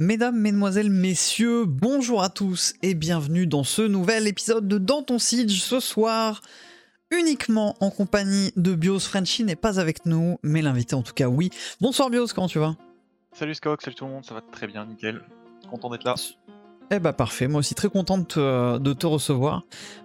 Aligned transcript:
Mesdames, 0.00 0.36
Mesdemoiselles, 0.36 0.90
Messieurs, 0.90 1.66
bonjour 1.66 2.24
à 2.24 2.28
tous 2.28 2.74
et 2.82 2.94
bienvenue 2.94 3.46
dans 3.46 3.62
ce 3.62 3.82
nouvel 3.82 4.26
épisode 4.26 4.66
de 4.66 4.76
Dans 4.76 5.04
ton 5.04 5.20
Siege 5.20 5.62
ce 5.62 5.78
soir. 5.78 6.42
Uniquement 7.12 7.76
en 7.78 7.90
compagnie 7.90 8.50
de 8.56 8.74
Bios. 8.74 8.98
Frenchy 8.98 9.44
n'est 9.44 9.54
pas 9.54 9.78
avec 9.78 10.04
nous, 10.04 10.40
mais 10.42 10.62
l'invité 10.62 10.96
en 10.96 11.02
tout 11.02 11.12
cas 11.12 11.28
oui. 11.28 11.50
Bonsoir 11.80 12.10
Bios, 12.10 12.26
comment 12.34 12.48
tu 12.48 12.58
vas? 12.58 12.74
Salut 13.34 13.54
Skok, 13.54 13.82
salut 13.82 13.94
tout 13.94 14.06
le 14.06 14.10
monde, 14.10 14.24
ça 14.24 14.34
va 14.34 14.40
très 14.40 14.66
bien, 14.66 14.84
nickel. 14.84 15.22
Content 15.70 15.90
d'être 15.90 16.02
là. 16.02 16.16
Eh 16.90 16.98
bah 16.98 17.14
parfait, 17.14 17.48
moi 17.48 17.60
aussi 17.60 17.74
très 17.74 17.88
content 17.88 18.18
de 18.18 18.24
te, 18.24 18.78
de 18.78 18.92
te 18.92 19.06
recevoir. 19.06 19.62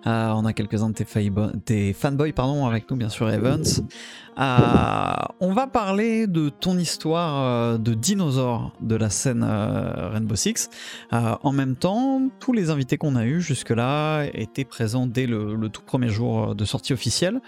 Euh, 0.08 0.30
on 0.30 0.46
a 0.46 0.54
quelques-uns 0.54 0.90
de 0.90 1.52
tes, 1.66 1.94
fanboys 1.94 2.32
pardon, 2.32 2.66
avec 2.66 2.90
nous, 2.90 2.96
bien 2.96 3.10
sûr, 3.10 3.30
Evans. 3.30 3.64
Euh, 4.40 5.16
on 5.42 5.52
va 5.52 5.68
parler 5.68 6.26
de 6.26 6.48
ton 6.48 6.78
histoire 6.78 7.44
euh, 7.44 7.78
de 7.78 7.94
dinosaure 7.94 8.72
de 8.80 8.96
la 8.96 9.10
scène 9.10 9.46
euh, 9.48 10.10
Rainbow 10.10 10.36
Six. 10.36 10.70
Euh, 11.12 11.36
en 11.44 11.52
même 11.52 11.76
temps, 11.76 12.22
tous 12.40 12.54
les 12.54 12.70
invités 12.70 12.98
qu'on 12.98 13.18
a 13.18 13.26
eus 13.26 13.42
jusque-là 13.42 14.24
étaient 14.34 14.64
présents 14.64 15.06
dès 15.06 15.28
le, 15.28 15.56
le 15.56 15.70
tout 15.70 15.82
premier 15.82 16.10
jour 16.10 16.56
de 16.56 16.64
sortie 16.64 16.94
officielle. 16.94 17.42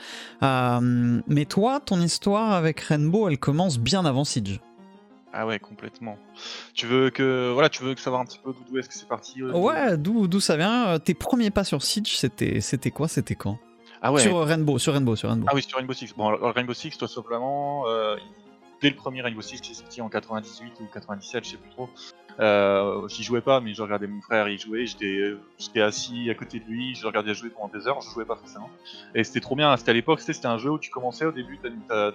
Euh, 0.43 1.21
mais 1.25 1.45
toi, 1.45 1.79
ton 1.79 2.01
histoire 2.01 2.51
avec 2.51 2.81
Rainbow, 2.81 3.29
elle 3.29 3.39
commence 3.39 3.79
bien 3.79 4.05
avant 4.05 4.25
Siege. 4.25 4.59
Ah 5.34 5.45
ouais, 5.48 5.59
complètement. 5.59 6.17
Tu 6.73 6.88
veux 6.88 7.09
que 7.09 7.52
voilà, 7.53 7.70
tu 7.70 7.84
veux 7.84 7.94
que 7.95 8.02
savoir 8.02 8.21
un 8.21 8.26
petit 8.26 8.40
peu 8.44 8.53
d'où 8.70 8.77
est-ce 8.77 8.90
que 8.90 8.95
c'est 8.95 9.08
parti 9.08 9.41
euh, 9.41 9.52
Ouais, 9.54 9.98
d'où 9.98 10.27
d'où 10.27 10.40
ça 10.40 10.57
vient 10.57 10.88
Euh, 10.90 10.98
Tes 10.98 11.13
premiers 11.13 11.52
pas 11.52 11.63
sur 11.63 11.81
Siege, 11.84 12.17
c'était 12.17 12.59
c'était 12.62 12.91
quoi 12.91 13.07
C'était 13.07 13.35
quand? 13.35 13.57
Ah 14.02 14.12
ouais. 14.12 14.21
Sur 14.21 14.45
Rainbow, 14.45 14.77
sur 14.77 14.94
Rainbow, 14.94 15.16
sur 15.16 15.30
Rainbow. 15.30 15.45
Ah 15.49 15.54
oui, 15.55 15.62
sur 15.62 15.77
Rainbow 15.77 15.94
Six. 15.94 16.13
Bon, 16.16 16.27
alors, 16.30 16.54
Rainbow 16.54 16.73
Six, 16.73 16.98
tout 16.98 17.07
simplement, 17.07 17.88
euh, 17.88 18.17
dès 18.81 18.90
le 18.90 18.95
premier 18.95 19.21
Rainbow 19.21 19.41
Six 19.41 19.62
qui 19.62 19.71
est 19.71 19.76
sorti 19.76 20.02
en 20.02 20.09
98 20.09 20.73
ou 20.81 20.85
97, 20.94 21.45
je 21.45 21.49
sais 21.52 21.57
plus 21.57 21.70
trop. 21.70 21.88
Euh, 22.40 23.07
J'y 23.09 23.23
jouais 23.23 23.41
pas, 23.41 23.59
mais 23.62 23.73
je 23.73 23.82
regardais 23.82 24.07
mon 24.07 24.21
frère 24.21 24.48
y 24.49 24.57
jouer. 24.57 24.85
J'étais 24.88 25.34
j'étais 25.60 25.82
assis 25.82 26.29
à 26.29 26.34
côté 26.34 26.60
de 26.60 26.66
lui, 26.66 26.95
je 26.95 27.05
regardais 27.05 27.34
jouer 27.35 27.49
pendant 27.51 27.71
des 27.71 27.88
heures. 27.88 28.01
Je 28.01 28.10
jouais 28.10 28.26
pas 28.26 28.35
forcément. 28.35 28.70
Et 29.16 29.23
c'était 29.23 29.40
trop 29.41 29.55
bien. 29.55 29.76
C'était 29.77 29.91
à 29.91 29.93
l'époque, 29.93 30.20
c'était 30.20 30.34
c'était 30.34 30.48
un 30.48 30.57
jeu 30.57 30.71
où 30.71 30.79
tu 30.79 30.90
commençais 30.90 31.26
au 31.26 31.32
début, 31.32 31.60
t'as- 31.88 32.12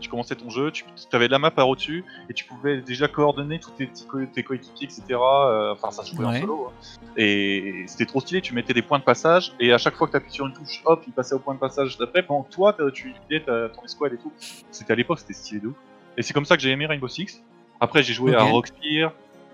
tu 0.00 0.08
commençais 0.08 0.34
ton 0.34 0.50
jeu, 0.50 0.70
tu 0.72 0.84
avais 1.12 1.28
la 1.28 1.38
map 1.38 1.50
par 1.50 1.68
au-dessus 1.68 2.04
et 2.28 2.34
tu 2.34 2.44
pouvais 2.44 2.80
déjà 2.80 3.06
coordonner 3.08 3.60
tous 3.60 3.70
tes, 3.72 4.42
coéquipiers, 4.42 4.86
etc. 4.86 5.02
Euh, 5.10 5.72
Enfin, 5.72 5.90
ça 5.90 6.02
se 6.02 6.14
jouait 6.14 6.24
Ouais. 6.26 6.38
en 6.38 6.40
solo. 6.40 6.68
hein. 6.68 7.00
Et 7.16 7.84
c'était 7.86 8.06
trop 8.06 8.20
stylé. 8.20 8.40
Tu 8.40 8.54
mettais 8.54 8.72
des 8.72 8.82
points 8.82 8.98
de 8.98 9.04
passage 9.04 9.52
et 9.60 9.72
à 9.72 9.78
chaque 9.78 9.94
fois 9.94 10.06
que 10.06 10.12
tu 10.12 10.16
appuies 10.16 10.32
sur 10.32 10.46
une 10.46 10.52
touche, 10.54 10.82
hop, 10.84 11.02
il 11.06 11.12
passait 11.12 11.34
au 11.34 11.38
point 11.38 11.54
de 11.54 11.60
passage 11.60 11.98
d'après. 11.98 12.22
Pendant 12.22 12.42
que 12.42 12.50
toi, 12.52 12.76
tu 12.94 13.08
utilisais 13.10 13.44
ta- 13.44 13.68
ton 13.68 13.82
escouade 13.84 14.14
et 14.14 14.18
tout. 14.18 14.32
C'était 14.70 14.92
à 14.92 14.96
l'époque, 14.96 15.18
c'était 15.20 15.34
stylé 15.34 15.60
de 15.60 15.68
ouf. 15.68 15.74
Et 16.16 16.22
c'est 16.22 16.32
comme 16.32 16.44
ça 16.44 16.56
que 16.56 16.62
j'ai 16.62 16.70
aimé 16.70 16.86
Rainbow 16.86 17.08
Six. 17.08 17.42
Après, 17.80 18.02
j'ai 18.02 18.12
joué 18.14 18.34
à 18.34 18.44
Ok. 18.44 18.50
Rockspear 18.52 19.12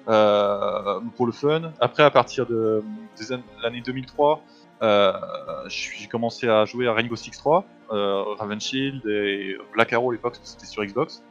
euh, 0.08 1.00
pour 1.16 1.26
le 1.26 1.32
fun. 1.32 1.72
Après, 1.80 2.02
à 2.02 2.10
partir 2.10 2.46
de, 2.46 2.82
l'année 3.62 3.80
2003, 3.80 4.40
euh, 4.82 5.12
j'ai 5.68 6.06
commencé 6.06 6.48
à 6.48 6.64
jouer 6.64 6.86
à 6.86 6.92
Rainbow 6.92 7.16
Six 7.16 7.30
3, 7.32 7.64
euh, 7.90 8.22
Raven 8.34 8.60
Shield 8.60 9.06
et 9.06 9.56
Black 9.72 9.92
Arrow 9.92 10.10
à 10.10 10.14
l'époque, 10.14 10.36
c'était 10.42 10.66
sur 10.66 10.84
Xbox. 10.84 11.22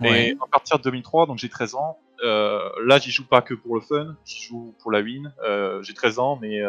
Ouais. 0.00 0.30
Et 0.30 0.32
à 0.32 0.46
partir 0.50 0.78
de 0.78 0.82
2003, 0.82 1.26
donc 1.26 1.38
j'ai 1.38 1.48
13 1.48 1.74
ans, 1.76 1.98
euh, 2.24 2.60
là 2.84 2.98
j'y 2.98 3.10
joue 3.10 3.26
pas 3.26 3.42
que 3.42 3.54
pour 3.54 3.74
le 3.74 3.80
fun, 3.80 4.16
j'y 4.24 4.42
joue 4.42 4.74
pour 4.80 4.90
la 4.90 5.00
win. 5.00 5.32
Euh, 5.44 5.82
j'ai 5.82 5.94
13 5.94 6.18
ans, 6.18 6.38
mais 6.40 6.60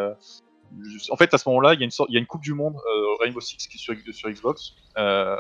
en 1.09 1.16
fait 1.16 1.33
à 1.33 1.38
ce 1.38 1.47
moment-là, 1.50 1.73
il 1.73 1.80
y 1.80 1.83
a 1.83 1.86
une 1.86 1.91
sorte, 1.91 2.09
il 2.09 2.13
y 2.13 2.17
a 2.17 2.19
une 2.19 2.25
Coupe 2.25 2.41
du 2.41 2.53
Monde 2.53 2.75
euh, 2.75 3.16
Rainbow 3.23 3.39
Six 3.39 3.67
qui 3.67 3.78
est 3.78 3.80
sur, 3.80 3.95
sur 4.13 4.30
Xbox 4.30 4.73
euh, 4.97 5.36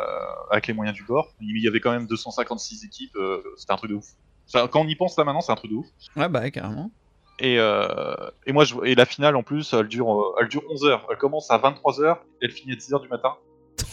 avec 0.49 0.67
les 0.67 0.73
moyens 0.73 0.95
du 0.95 1.03
bord. 1.03 1.33
Il 1.41 1.61
y 1.61 1.67
avait 1.67 1.79
quand 1.79 1.91
même 1.91 2.07
256 2.07 2.85
équipes, 2.85 3.15
euh, 3.15 3.41
c'était 3.57 3.73
un 3.73 3.77
truc 3.77 3.91
de 3.91 3.95
ouf. 3.95 4.07
Quand 4.53 4.81
on 4.81 4.87
y 4.87 4.95
pense 4.95 5.17
là 5.17 5.23
maintenant, 5.23 5.41
c'est 5.41 5.51
un 5.51 5.55
truc 5.55 5.71
de 5.71 5.77
ouf. 5.77 5.87
Ouais, 6.15 6.29
bah 6.29 6.49
carrément. 6.51 6.91
Et, 7.39 7.55
et 7.55 8.53
moi, 8.53 8.63
je, 8.63 8.75
et 8.85 8.95
la 8.95 9.05
finale 9.05 9.35
en 9.35 9.43
plus, 9.43 9.73
elle 9.73 9.87
dure, 9.87 10.35
elle 10.39 10.47
dure 10.47 10.61
11 10.69 10.85
heures. 10.85 11.07
Elle 11.09 11.17
commence 11.17 11.51
à 11.51 11.57
23 11.57 12.01
heures 12.01 12.23
et 12.41 12.45
elle 12.45 12.51
finit 12.51 12.73
à 12.73 12.75
10 12.75 12.93
heures 12.93 13.01
du 13.01 13.09
matin. 13.09 13.35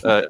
Euh, 0.05 0.23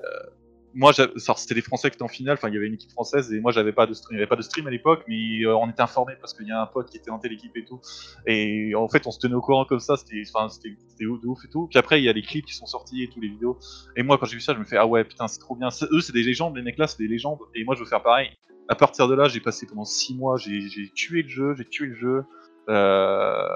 moi, 0.75 0.93
j'avais- 0.93 1.19
ça, 1.19 1.35
c'était 1.37 1.55
les 1.55 1.61
Français 1.61 1.91
qui 1.91 1.97
étaient 1.97 2.03
en 2.03 2.09
finale. 2.09 2.35
Enfin, 2.35 2.49
il 2.49 2.55
y 2.55 2.57
avait 2.57 2.67
une 2.67 2.75
équipe 2.75 2.91
française 2.91 3.33
et 3.33 3.41
moi, 3.41 3.53
j'avais 3.53 3.73
pas 3.73 3.87
de 3.87 3.95
stream. 3.95 4.17
Il 4.17 4.19
y 4.19 4.23
avait 4.23 4.29
pas 4.29 4.37
de 4.37 4.43
stream 4.43 4.67
à 4.67 4.71
l'époque, 4.71 5.05
mais 5.07 5.45
euh, 5.45 5.57
on 5.57 5.69
était 5.69 5.83
informés 5.83 6.15
parce 6.21 6.33
qu'il 6.35 6.47
y 6.47 6.53
a 6.53 6.61
un 6.61 6.67
pote 6.67 6.91
qui 6.91 6.97
était 6.97 7.11
dans 7.11 7.19
telle 7.19 7.33
équipe 7.33 7.57
et 7.57 7.65
tout. 7.65 7.81
Et 8.27 8.75
en 8.75 8.89
fait, 8.89 9.07
on 9.07 9.11
se 9.11 9.19
tenait 9.19 9.35
au 9.35 9.43
courant 9.43 9.65
comme 9.65 9.81
ça. 9.81 9.97
C'était, 9.97 10.23
enfin, 10.35 10.49
c'était, 10.49 10.75
de 11.01 11.27
ouf 11.27 11.45
et 11.45 11.49
tout. 11.49 11.67
Puis 11.69 11.79
après, 11.79 12.01
il 12.01 12.05
y 12.05 12.09
a 12.09 12.13
les 12.13 12.23
clips 12.23 12.47
qui 12.47 12.55
sont 12.55 12.67
sortis 12.67 13.03
et 13.03 13.09
tous 13.09 13.21
les 13.21 13.29
vidéos. 13.29 13.59
Et 13.97 14.03
moi, 14.03 14.19
quand 14.19 14.27
j'ai 14.27 14.37
vu 14.37 14.41
ça, 14.41 14.55
je 14.55 14.59
me 14.59 14.65
fais 14.65 14.77
ah 14.77 14.87
ouais, 14.87 15.05
putain, 15.05 15.29
c'est 15.29 15.41
trop 15.41 15.57
bien. 15.57 15.69
Eux, 15.69 16.01
c'est 16.01 16.13
des 16.13 16.23
légendes. 16.23 16.57
Les 16.57 16.63
mecs 16.63 16.79
là, 16.79 16.87
c'est 16.87 16.99
des 16.99 17.09
légendes. 17.09 17.39
Et 17.55 17.65
moi, 17.65 17.75
je 17.75 17.81
veux 17.81 17.87
faire 17.89 18.03
pareil. 18.03 18.31
À 18.69 18.75
partir 18.75 19.09
de 19.09 19.15
là, 19.15 19.29
j'ai 19.29 19.41
passé 19.41 19.67
pendant 19.67 19.85
6 19.85 20.15
mois. 20.15 20.37
J'ai, 20.39 20.91
tué 20.95 21.23
le 21.23 21.29
jeu. 21.29 21.55
J'ai 21.57 21.65
tué 21.65 21.87
le 21.87 21.95
jeu. 21.95 22.25
Euh, 22.69 23.49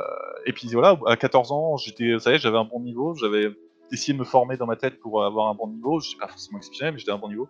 et 0.44 0.52
puis 0.52 0.68
voilà, 0.72 0.98
à 1.06 1.16
14 1.16 1.52
ans, 1.52 1.76
j'étais, 1.76 2.18
ça 2.18 2.34
y 2.34 2.38
j'avais 2.38 2.58
un 2.58 2.64
bon 2.64 2.80
niveau, 2.80 3.14
j'avais 3.14 3.50
essayé 3.92 4.12
de 4.12 4.18
me 4.18 4.24
former 4.24 4.56
dans 4.56 4.66
ma 4.66 4.76
tête 4.76 4.98
pour 5.00 5.24
avoir 5.24 5.48
un 5.48 5.54
bon 5.54 5.68
niveau, 5.68 6.00
je 6.00 6.08
suis 6.10 6.18
pas 6.18 6.28
forcément 6.28 6.58
exceptionnel, 6.58 6.94
mais 6.94 6.98
j'étais 6.98 7.12
à 7.12 7.14
un 7.14 7.18
bon 7.18 7.28
niveau. 7.28 7.48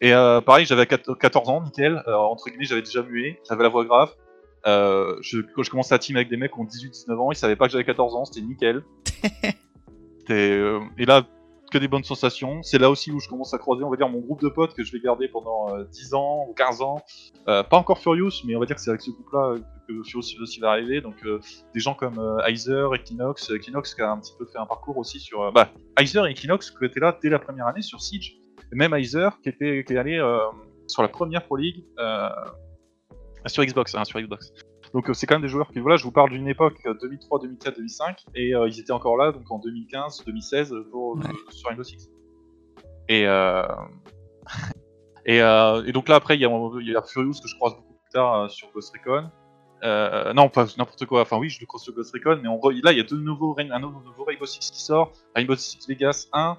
Et 0.00 0.12
euh, 0.12 0.40
pareil, 0.40 0.66
j'avais 0.66 0.86
14 0.86 1.48
ans, 1.48 1.62
nickel, 1.62 2.02
euh, 2.06 2.14
entre 2.14 2.48
guillemets, 2.48 2.64
j'avais 2.64 2.82
déjà 2.82 3.02
mué, 3.02 3.40
j'avais 3.48 3.62
la 3.62 3.68
voix 3.68 3.84
grave. 3.84 4.14
Euh, 4.66 5.16
je, 5.20 5.40
quand 5.40 5.62
je 5.62 5.70
commençais 5.70 5.94
à 5.94 5.98
team 5.98 6.16
avec 6.16 6.28
des 6.28 6.36
mecs 6.36 6.52
qui 6.52 6.60
ont 6.60 6.64
18-19 6.64 7.18
ans, 7.18 7.32
ils 7.32 7.36
savaient 7.36 7.56
pas 7.56 7.66
que 7.66 7.72
j'avais 7.72 7.84
14 7.84 8.14
ans, 8.14 8.24
c'était 8.24 8.46
nickel. 8.46 8.82
Euh, 10.30 10.80
et 10.96 11.04
là, 11.04 11.26
que 11.74 11.78
des 11.78 11.88
bonnes 11.88 12.04
sensations. 12.04 12.62
C'est 12.62 12.78
là 12.78 12.88
aussi 12.88 13.10
où 13.10 13.18
je 13.18 13.28
commence 13.28 13.52
à 13.52 13.58
croiser, 13.58 13.82
on 13.82 13.90
va 13.90 13.96
dire, 13.96 14.08
mon 14.08 14.20
groupe 14.20 14.40
de 14.40 14.48
potes 14.48 14.74
que 14.74 14.84
je 14.84 14.92
vais 14.92 15.00
garder 15.00 15.26
pendant 15.26 15.74
euh, 15.74 15.84
10 15.84 16.14
ans 16.14 16.46
ou 16.48 16.54
15 16.54 16.82
ans. 16.82 17.02
Euh, 17.48 17.64
pas 17.64 17.76
encore 17.76 17.98
Furious, 17.98 18.30
mais 18.46 18.54
on 18.54 18.60
va 18.60 18.66
dire 18.66 18.76
que 18.76 18.82
c'est 18.82 18.90
avec 18.90 19.02
ce 19.02 19.10
groupe-là 19.10 19.54
euh, 19.54 19.58
que 19.88 20.02
Furious 20.04 20.40
aussi 20.40 20.60
va 20.60 20.70
arriver. 20.70 21.00
Donc 21.00 21.16
euh, 21.24 21.40
des 21.74 21.80
gens 21.80 21.94
comme 21.94 22.20
Heiser, 22.46 22.86
Equinox, 22.94 23.50
Equinox 23.50 23.92
qui 23.92 24.02
a 24.02 24.12
un 24.12 24.20
petit 24.20 24.34
peu 24.38 24.46
fait 24.46 24.58
un 24.58 24.66
parcours 24.66 24.98
aussi 24.98 25.18
sur... 25.18 25.50
bah, 25.50 25.70
Heiser 25.98 26.20
et 26.28 26.30
Equinox 26.30 26.70
qui 26.70 26.84
étaient 26.84 27.00
là 27.00 27.18
dès 27.20 27.28
la 27.28 27.40
première 27.40 27.66
année 27.66 27.82
sur 27.82 28.00
Siege. 28.00 28.36
Et 28.72 28.76
même 28.76 28.94
Heiser 28.94 29.30
qui, 29.42 29.48
était, 29.48 29.82
qui 29.84 29.94
est 29.94 29.98
allé 29.98 30.18
sur 30.86 31.02
la 31.02 31.08
première 31.08 31.44
Pro 31.44 31.56
League 31.56 31.84
sur 33.46 33.64
Xbox, 33.64 33.94
hein, 33.96 34.04
sur 34.04 34.20
Xbox. 34.20 34.52
Donc 34.94 35.10
euh, 35.10 35.12
c'est 35.14 35.26
quand 35.26 35.34
même 35.34 35.42
des 35.42 35.48
joueurs 35.48 35.70
qui... 35.70 35.80
Voilà, 35.80 35.96
je 35.96 36.04
vous 36.04 36.12
parle 36.12 36.30
d'une 36.30 36.48
époque 36.48 36.78
euh, 36.86 36.94
2003, 37.02 37.40
2004, 37.40 37.76
2005, 37.76 38.24
et 38.34 38.54
euh, 38.54 38.66
ils 38.68 38.80
étaient 38.80 38.92
encore 38.92 39.16
là 39.18 39.32
donc 39.32 39.50
en 39.50 39.58
2015, 39.58 40.24
2016 40.24 40.74
pour, 40.90 41.16
Ouais. 41.16 41.24
euh, 41.26 41.50
sur 41.50 41.68
Rainbow 41.68 41.82
Six. 41.84 42.08
Et... 43.08 43.26
Euh... 43.26 43.66
Et, 45.26 45.38
et 45.38 45.92
donc 45.92 46.08
là 46.10 46.16
après 46.16 46.36
il 46.36 46.40
y, 46.40 46.90
y 46.90 46.96
a 46.96 47.02
Furious 47.02 47.32
que 47.42 47.48
je 47.48 47.56
croise 47.56 47.72
beaucoup 47.76 47.94
plus 47.94 48.10
tard 48.12 48.50
sur 48.50 48.70
Ghost 48.74 48.92
Recon. 48.94 49.30
Euh, 49.82 50.34
non 50.34 50.50
pas 50.50 50.66
n'importe 50.76 51.06
quoi, 51.06 51.22
enfin 51.22 51.38
oui 51.38 51.48
je 51.48 51.58
le 51.60 51.66
croise 51.66 51.82
sur 51.82 51.94
Ghost 51.94 52.12
Recon, 52.12 52.38
mais 52.42 52.48
on 52.48 52.58
re- 52.58 52.78
là 52.84 52.92
il 52.92 52.98
y 52.98 53.00
a 53.00 53.04
deux 53.04 53.16
nouveaux, 53.18 53.54
Rain- 53.54 53.70
un 53.70 53.78
nouveau, 53.80 54.02
nouveau 54.02 54.24
Rainbow 54.24 54.44
Six 54.44 54.70
qui 54.70 54.82
sort, 54.82 55.12
Rainbow 55.34 55.56
Six 55.56 55.78
Vegas 55.88 56.28
1. 56.34 56.58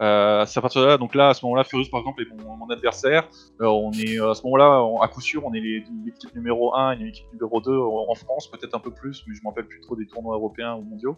Euh, 0.00 0.46
c'est 0.46 0.58
à 0.58 0.62
partir 0.62 0.80
de 0.82 0.86
là, 0.86 0.96
donc 0.96 1.14
là 1.16 1.30
à 1.30 1.34
ce 1.34 1.44
moment-là 1.44 1.64
Furious 1.64 1.88
par 1.90 2.00
exemple 2.00 2.22
est 2.22 2.42
mon, 2.44 2.56
mon 2.56 2.70
adversaire. 2.70 3.28
Euh, 3.60 3.66
on 3.66 3.90
est 3.92 4.18
à 4.20 4.34
ce 4.34 4.42
moment-là, 4.44 4.80
à 5.02 5.08
coup 5.08 5.20
sûr, 5.20 5.44
on 5.44 5.52
est 5.54 5.60
les- 5.60 5.84
l'équipe 6.04 6.32
numéro 6.36 6.74
1 6.76 6.92
et 6.92 6.96
l'équipe 7.04 7.26
numéro 7.32 7.60
2 7.60 7.76
en 7.76 8.14
France, 8.14 8.48
peut-être 8.50 8.74
un 8.74 8.78
peu 8.80 8.92
plus, 8.92 9.24
mais 9.26 9.34
je 9.34 9.42
m'en 9.42 9.50
rappelle 9.50 9.66
plus 9.66 9.80
trop 9.80 9.96
des 9.96 10.06
tournois 10.06 10.36
européens 10.36 10.74
ou 10.76 10.82
mondiaux. 10.82 11.16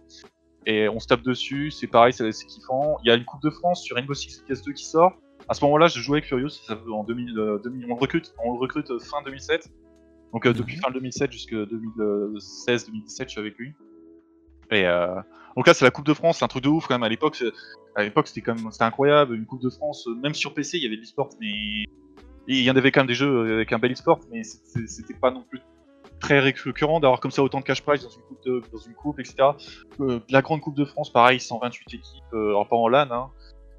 Et 0.66 0.88
on 0.88 0.98
se 0.98 1.06
tape 1.06 1.22
dessus, 1.22 1.70
c'est 1.70 1.86
pareil, 1.86 2.12
c'est 2.12 2.30
kiffant. 2.46 2.96
Il 3.04 3.08
y 3.08 3.10
a 3.10 3.14
une 3.16 3.24
Coupe 3.24 3.42
de 3.42 3.50
France 3.50 3.82
sur 3.82 3.96
Rainbow 3.96 4.14
Six 4.14 4.42
Vegas 4.42 4.62
2 4.64 4.72
qui 4.72 4.84
sort. 4.84 5.12
À 5.48 5.54
ce 5.54 5.64
moment-là, 5.64 5.88
je 5.88 6.00
jouais 6.00 6.18
avec 6.18 6.26
Furious, 6.26 6.50
ça 6.50 6.78
en 6.92 7.02
2000, 7.04 7.38
euh, 7.38 7.58
2000 7.64 7.84
on 7.86 7.88
le 7.88 8.00
recrute, 8.00 8.32
on 8.44 8.52
le 8.54 8.58
recrute 8.58 8.90
euh, 8.90 8.98
fin 8.98 9.22
2007. 9.24 9.68
Donc 10.32 10.46
euh, 10.46 10.52
depuis 10.52 10.76
Mhm. 10.76 10.82
fin 10.82 10.90
2007 10.90 11.32
jusqu'à 11.32 11.56
2016-2017, 11.66 13.24
je 13.24 13.28
suis 13.30 13.40
avec 13.40 13.56
lui. 13.58 13.74
Et 14.70 14.86
euh, 14.86 15.14
donc 15.56 15.66
là, 15.66 15.74
c'est 15.74 15.84
la 15.84 15.90
Coupe 15.90 16.06
de 16.06 16.14
France, 16.14 16.38
c'est 16.38 16.44
un 16.44 16.48
truc 16.48 16.64
de 16.64 16.68
ouf 16.68 16.86
quand 16.86 16.94
même. 16.94 17.02
À 17.02 17.08
l'époque, 17.08 17.42
à 17.94 18.02
l'époque, 18.02 18.28
c'était 18.28 18.40
quand 18.40 18.54
même, 18.54 18.70
c'était 18.70 18.84
incroyable. 18.84 19.34
Une 19.34 19.46
Coupe 19.46 19.62
de 19.62 19.70
France, 19.70 20.06
euh, 20.06 20.14
même 20.14 20.34
sur 20.34 20.54
PC, 20.54 20.78
il 20.78 20.84
y 20.84 20.86
avait 20.86 20.96
de 20.96 21.00
l'e-sport, 21.00 21.30
mais 21.40 21.84
il 22.46 22.62
y 22.62 22.70
en 22.70 22.76
avait 22.76 22.90
quand 22.90 23.00
même 23.00 23.08
des 23.08 23.14
jeux 23.14 23.54
avec 23.54 23.72
un 23.72 23.78
bel 23.78 23.92
e-sport, 23.92 24.20
mais 24.30 24.42
c'était 24.42 25.14
pas 25.14 25.30
non 25.30 25.44
plus 25.48 25.60
très 26.20 26.38
récurrent 26.38 27.00
d'avoir 27.00 27.20
comme 27.20 27.30
ça 27.30 27.42
autant 27.42 27.60
de 27.60 27.64
cash 27.64 27.82
prize 27.82 28.02
dans 28.02 28.10
une 28.10 28.22
coupe, 28.22 28.72
dans 28.72 28.78
une 28.78 28.94
coupe, 28.94 29.20
etc. 29.20 29.36
Euh, 30.00 30.20
la 30.28 30.42
grande 30.42 30.60
Coupe 30.60 30.76
de 30.76 30.84
France, 30.84 31.10
pareil, 31.12 31.40
128 31.40 31.94
équipes, 31.94 32.22
euh, 32.34 32.48
alors 32.48 32.68
pas 32.68 32.76
en 32.76 32.88
LAN, 32.88 33.10
hein, 33.10 33.30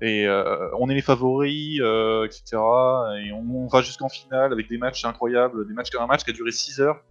et 0.01 0.25
euh, 0.25 0.67
on 0.79 0.89
est 0.89 0.95
les 0.95 1.01
favoris, 1.01 1.79
euh, 1.79 2.25
etc. 2.25 2.43
Et 3.23 3.31
on, 3.31 3.45
on 3.53 3.67
va 3.67 3.81
jusqu'en 3.81 4.09
finale 4.09 4.51
avec 4.51 4.67
des 4.67 4.77
matchs 4.77 5.05
incroyables, 5.05 5.67
des 5.67 5.73
matchs, 5.73 5.89
un 5.99 6.07
match 6.07 6.23
qui 6.23 6.31
a 6.31 6.33
duré 6.33 6.51
6 6.51 6.81
heures. 6.81 7.01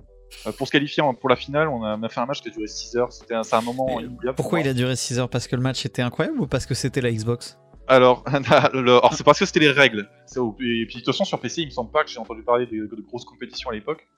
Euh, 0.46 0.52
pour 0.52 0.66
se 0.66 0.72
qualifier 0.72 1.02
pour 1.20 1.28
la 1.28 1.36
finale, 1.36 1.68
on 1.68 1.82
a, 1.84 1.96
on 1.96 2.02
a 2.02 2.08
fait 2.08 2.20
un 2.20 2.26
match 2.26 2.40
qui 2.40 2.48
a 2.48 2.52
duré 2.52 2.66
6 2.66 2.96
heures. 2.96 3.12
C'était 3.12 3.34
un, 3.34 3.42
c'est 3.42 3.56
un 3.56 3.62
moment 3.62 4.00
inoubliable. 4.00 4.36
pour 4.36 4.44
Pourquoi 4.44 4.60
il 4.60 4.68
a 4.68 4.74
duré 4.74 4.96
6 4.96 5.18
heures 5.18 5.28
Parce 5.28 5.46
que 5.48 5.56
le 5.56 5.62
match 5.62 5.84
était 5.84 6.02
incroyable 6.02 6.40
ou 6.40 6.46
parce 6.46 6.66
que 6.66 6.74
c'était 6.74 7.00
la 7.00 7.10
Xbox 7.12 7.58
Alors, 7.88 8.24
c'est 9.12 9.24
parce 9.24 9.38
que 9.38 9.44
c'était 9.46 9.60
les 9.60 9.70
règles. 9.70 10.08
Et 10.36 10.86
puis 10.86 10.86
de 10.86 10.92
toute 11.00 11.06
façon 11.06 11.24
sur 11.24 11.40
PC, 11.40 11.62
il 11.62 11.66
me 11.66 11.70
semble 11.70 11.90
pas 11.90 12.04
que 12.04 12.10
j'ai 12.10 12.18
entendu 12.20 12.42
parler 12.42 12.66
de, 12.66 12.86
de 12.86 13.02
grosses 13.02 13.24
compétitions 13.24 13.70
à 13.70 13.74
l'époque. 13.74 14.08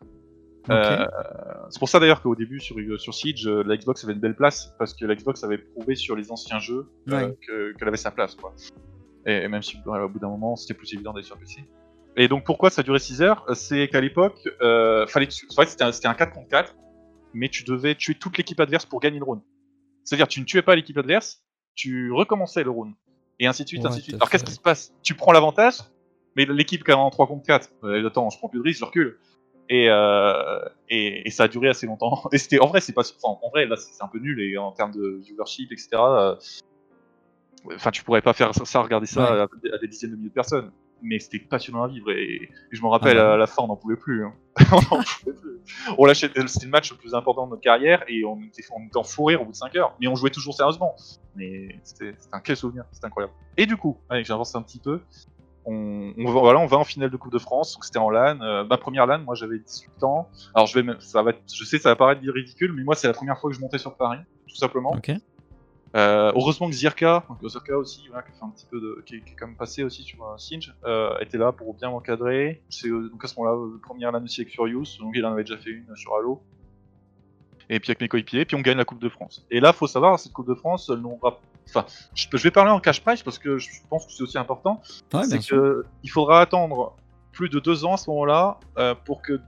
Euh, 0.70 1.04
c'est 1.70 1.80
pour 1.80 1.88
ça 1.88 1.98
d'ailleurs 1.98 2.22
qu'au 2.22 2.36
début 2.36 2.60
sur, 2.60 2.76
sur 3.00 3.12
Siege, 3.14 3.48
euh, 3.48 3.64
la 3.66 3.76
Xbox 3.76 4.04
avait 4.04 4.12
une 4.12 4.20
belle 4.20 4.36
place 4.36 4.72
parce 4.78 4.94
que 4.94 5.04
la 5.04 5.16
Xbox 5.16 5.42
avait 5.42 5.58
prouvé 5.58 5.96
sur 5.96 6.14
les 6.14 6.30
anciens 6.30 6.60
jeux 6.60 6.86
euh, 7.08 7.26
Ouais. 7.26 7.36
qu'elle 7.76 7.88
avait 7.88 7.96
sa 7.96 8.12
place. 8.12 8.36
Quoi. 8.36 8.54
Et, 9.26 9.38
et 9.38 9.48
même 9.48 9.62
si 9.62 9.76
ouais, 9.84 9.98
au 9.98 10.08
bout 10.08 10.20
d'un 10.20 10.28
moment 10.28 10.54
c'était 10.54 10.74
plus 10.74 10.92
évident 10.94 11.12
d'aller 11.12 11.26
sur 11.26 11.36
PC. 11.36 11.64
Et 12.16 12.28
donc 12.28 12.44
pourquoi 12.44 12.70
ça 12.70 12.80
a 12.80 12.84
duré 12.84 12.98
6 12.98 13.22
heures? 13.22 13.44
C'est 13.54 13.88
qu'à 13.88 14.00
l'époque, 14.00 14.48
euh, 14.60 15.06
fallait 15.06 15.26
que 15.26 15.32
c'était 15.32 15.84
un, 15.84 15.92
c'était 15.92 16.08
un 16.08 16.14
4 16.14 16.32
contre 16.32 16.48
4, 16.48 16.76
mais 17.32 17.48
tu 17.48 17.64
devais 17.64 17.94
tuer 17.94 18.14
toute 18.14 18.36
l'équipe 18.36 18.60
adverse 18.60 18.84
pour 18.86 19.00
gagner 19.00 19.18
le 19.18 19.24
round. 19.24 19.40
C'est-à-dire 20.04 20.28
tu 20.28 20.40
ne 20.40 20.44
tuais 20.44 20.62
pas 20.62 20.74
l'équipe 20.76 20.98
adverse, 20.98 21.42
tu 21.74 22.12
recommençais 22.12 22.64
le 22.64 22.70
round. 22.70 22.92
Et 23.40 23.46
ainsi 23.46 23.62
de 23.64 23.68
suite, 23.68 23.84
ainsi 23.86 23.98
de 23.98 24.02
suite. 24.04 24.14
Alors 24.16 24.28
qu'est-ce 24.30 24.44
qui 24.44 24.52
se 24.52 24.60
passe? 24.60 24.92
Tu 25.02 25.14
prends 25.14 25.32
l'avantage, 25.32 25.76
mais 26.36 26.44
l'équipe 26.44 26.84
qui 26.84 26.90
est 26.90 26.94
en 26.94 27.08
3 27.10 27.26
contre 27.26 27.46
4, 27.46 27.70
euh, 27.84 28.06
attends, 28.06 28.28
je 28.30 28.38
prends 28.38 28.48
plus 28.48 28.58
de 28.58 28.64
risque, 28.64 28.80
je 28.80 28.84
recule. 28.84 29.18
Et, 29.70 29.88
euh, 29.88 30.58
et, 30.90 31.26
et 31.26 31.30
ça 31.30 31.44
a 31.44 31.48
duré 31.48 31.68
assez 31.68 31.86
longtemps. 31.86 32.24
Et 32.32 32.36
c'était 32.38 32.60
en 32.60 32.66
vrai, 32.66 32.80
c'est 32.82 32.92
pas, 32.92 33.02
enfin, 33.22 33.38
en 33.42 33.48
vrai 33.48 33.64
là 33.64 33.76
c'est 33.76 34.02
un 34.02 34.08
peu 34.08 34.18
nul 34.18 34.38
et 34.42 34.58
en 34.58 34.72
termes 34.72 34.90
de 34.92 35.20
viewership, 35.24 35.72
etc. 35.72 35.90
Enfin, 37.72 37.90
tu 37.90 38.02
pourrais 38.02 38.22
pas 38.22 38.32
faire 38.32 38.54
ça, 38.54 38.64
ça, 38.64 38.82
regarder 38.82 39.06
ça 39.06 39.32
Ouais. 39.32 39.70
à, 39.70 39.74
à 39.74 39.78
des 39.78 39.88
dizaines 39.88 40.10
de 40.10 40.16
milliers 40.16 40.28
de 40.30 40.34
personnes. 40.34 40.72
Mais 41.02 41.18
c'était 41.18 41.38
passionnant 41.38 41.82
à 41.82 41.88
vivre 41.88 42.10
et, 42.12 42.34
et 42.44 42.50
je 42.70 42.82
me 42.82 42.88
rappelle 42.88 43.18
Ah 43.18 43.24
bah. 43.24 43.34
à 43.34 43.36
la 43.36 43.46
fin, 43.46 43.62
on 43.62 43.66
n'en 43.68 43.76
pouvait 43.76 43.96
plus. 43.96 44.24
hein. 44.24 44.32
on 44.72 44.76
n'en 44.96 45.02
pouvait 45.02 45.36
plus. 45.36 45.60
On 45.98 46.04
lâchait, 46.04 46.30
c'était 46.46 46.66
le 46.66 46.70
match 46.70 46.90
le 46.92 46.96
plus 46.98 47.14
important 47.14 47.46
de 47.46 47.50
notre 47.50 47.62
carrière 47.62 48.04
et 48.08 48.24
on 48.24 48.40
était, 48.42 48.62
on 48.74 48.86
était 48.86 48.96
en 48.96 49.02
fou 49.04 49.24
rire 49.24 49.42
au 49.42 49.44
bout 49.46 49.52
de 49.52 49.56
5 49.56 49.74
heures. 49.76 49.94
Mais 50.00 50.06
on 50.08 50.14
jouait 50.14 50.30
toujours 50.30 50.54
sérieusement. 50.54 50.94
Mais 51.36 51.78
c'était 51.82 52.14
un 52.32 52.40
quel 52.40 52.56
souvenir, 52.56 52.84
c'était 52.92 53.06
incroyable. 53.06 53.32
Et 53.56 53.66
du 53.66 53.76
coup, 53.76 53.98
allez, 54.08 54.24
j'avance 54.24 54.54
un 54.54 54.62
petit 54.62 54.78
peu. 54.78 55.00
On, 55.64 56.12
on 56.18 56.24
va, 56.32 56.40
voilà, 56.40 56.58
on 56.58 56.66
va 56.66 56.76
en 56.76 56.84
finale 56.84 57.08
de 57.10 57.16
Coupe 57.16 57.32
de 57.32 57.38
France, 57.38 57.74
donc 57.74 57.84
c'était 57.84 57.98
en 58.00 58.10
LAN. 58.10 58.40
Euh, 58.40 58.64
ma 58.64 58.78
première 58.78 59.06
LAN, 59.06 59.20
moi 59.20 59.36
j'avais 59.36 59.60
18 59.60 60.02
ans. 60.02 60.28
Alors 60.54 60.66
je 60.66 60.78
vais, 60.80 60.92
ça 60.98 61.22
va, 61.22 61.30
être- 61.30 61.42
je 61.54 61.64
sais, 61.64 61.78
ça 61.78 61.90
va 61.90 61.96
paraître 61.96 62.20
ridicule, 62.24 62.72
mais 62.72 62.82
moi 62.82 62.96
c'est 62.96 63.06
la 63.06 63.12
première 63.14 63.38
fois 63.38 63.48
que 63.48 63.54
je 63.56 63.60
montais 63.60 63.78
sur 63.78 63.96
Paris, 63.96 64.18
tout 64.48 64.56
simplement. 64.56 64.90
Ok. 64.90 65.12
Euh, 65.94 66.32
heureusement 66.34 66.68
que 66.68 66.74
Zirka, 66.74 67.24
donc 67.28 67.46
Zirka 67.46 67.76
aussi, 67.76 68.06
voilà, 68.08 68.22
qui 68.22 68.30
a 68.30 68.34
fait 68.34 68.44
un 68.44 68.48
petit 68.50 68.66
peu 68.66 68.80
de, 68.80 69.02
qui, 69.04 69.16
est- 69.16 69.20
qui 69.20 69.32
est 69.32 69.36
quand 69.36 69.46
même 69.46 69.56
passé 69.56 69.84
aussi 69.84 70.02
sur 70.02 70.26
un 70.26 70.38
Singe, 70.38 70.74
euh, 70.84 71.18
était 71.20 71.36
là 71.38 71.52
pour 71.52 71.74
bien 71.74 71.90
m'encadrer. 71.90 72.62
C'est 72.70 72.88
euh, 72.88 73.10
donc 73.10 73.22
à 73.24 73.28
ce 73.28 73.38
moment-là, 73.38 73.56
euh, 73.58 73.78
première 73.82 74.10
LAN 74.10 74.22
aussi 74.24 74.40
avec 74.40 74.52
Furious, 74.52 74.84
donc 75.00 75.12
il 75.14 75.24
en 75.26 75.32
avait 75.32 75.44
déjà 75.44 75.58
fait 75.58 75.70
une 75.70 75.94
sur 75.96 76.14
Halo. 76.14 76.40
Et 77.68 77.78
puis 77.78 77.90
avec 77.90 78.00
mes 78.00 78.08
coéquipiers, 78.08 78.44
puis 78.44 78.56
on 78.56 78.60
gagne 78.60 78.78
la 78.78 78.84
Coupe 78.84 79.00
de 79.00 79.08
France. 79.08 79.46
Et 79.50 79.60
là, 79.60 79.72
faut 79.72 79.86
savoir, 79.86 80.18
cette 80.18 80.32
Coupe 80.32 80.48
de 80.48 80.54
France, 80.54 80.90
elle 80.92 81.00
nous 81.00 81.18
Enfin, 81.68 81.86
je, 82.14 82.26
vais 82.38 82.50
parler 82.50 82.70
en 82.70 82.80
cash 82.80 83.00
price 83.02 83.22
parce 83.22 83.38
que 83.38 83.56
je 83.58 83.68
pense 83.88 84.04
que 84.06 84.12
c'est 84.12 84.22
aussi 84.22 84.36
important. 84.36 84.80
Ouais, 85.14 85.22
c'est 85.24 85.38
que 85.38 85.84
il 86.02 86.10
faudra 86.10 86.40
attendre 86.40 86.96
plus 87.30 87.48
de 87.48 87.60
deux 87.60 87.84
ans 87.84 87.94
à 87.94 87.96
ce 87.96 88.10
moment-là 88.10 88.58
euh, 88.78 88.94
pour 89.04 89.22
que 89.22 89.40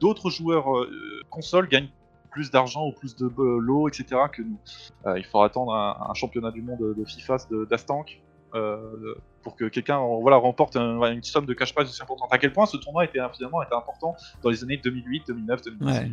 d'autres 0.00 0.30
joueurs 0.30 0.74
euh, 0.76 1.20
console 1.28 1.68
gagnent 1.68 1.90
plus 2.36 2.50
d'argent 2.50 2.86
ou 2.88 2.92
plus 2.92 3.16
de 3.16 3.26
euh, 3.38 3.58
lots, 3.60 3.88
etc. 3.88 4.04
que 4.30 4.42
nous. 4.42 4.58
Euh, 5.06 5.18
il 5.18 5.24
faudra 5.24 5.46
attendre 5.46 5.72
un, 5.74 5.96
un 6.10 6.14
championnat 6.14 6.50
du 6.50 6.60
monde 6.62 6.94
de 6.98 7.04
FIFA 7.04 7.36
d'Astank 7.70 8.20
euh, 8.54 9.14
pour 9.42 9.56
que 9.56 9.64
quelqu'un 9.64 9.98
voilà, 10.20 10.36
remporte 10.36 10.76
un- 10.76 11.12
une 11.12 11.22
somme 11.22 11.46
de 11.46 11.54
cash 11.54 11.74
prize 11.74 11.88
aussi 11.88 12.02
importante. 12.02 12.28
À 12.30 12.38
quel 12.38 12.52
point 12.52 12.66
ce 12.66 12.76
tournoi 12.76 13.04
était 13.06 13.20
finalement 13.34 13.62
était 13.62 13.74
important 13.74 14.14
dans 14.42 14.50
les 14.50 14.62
années 14.62 14.76
2008, 14.76 15.24
2009, 15.28 15.62
2010. 15.62 15.86
Ouais. 15.86 16.12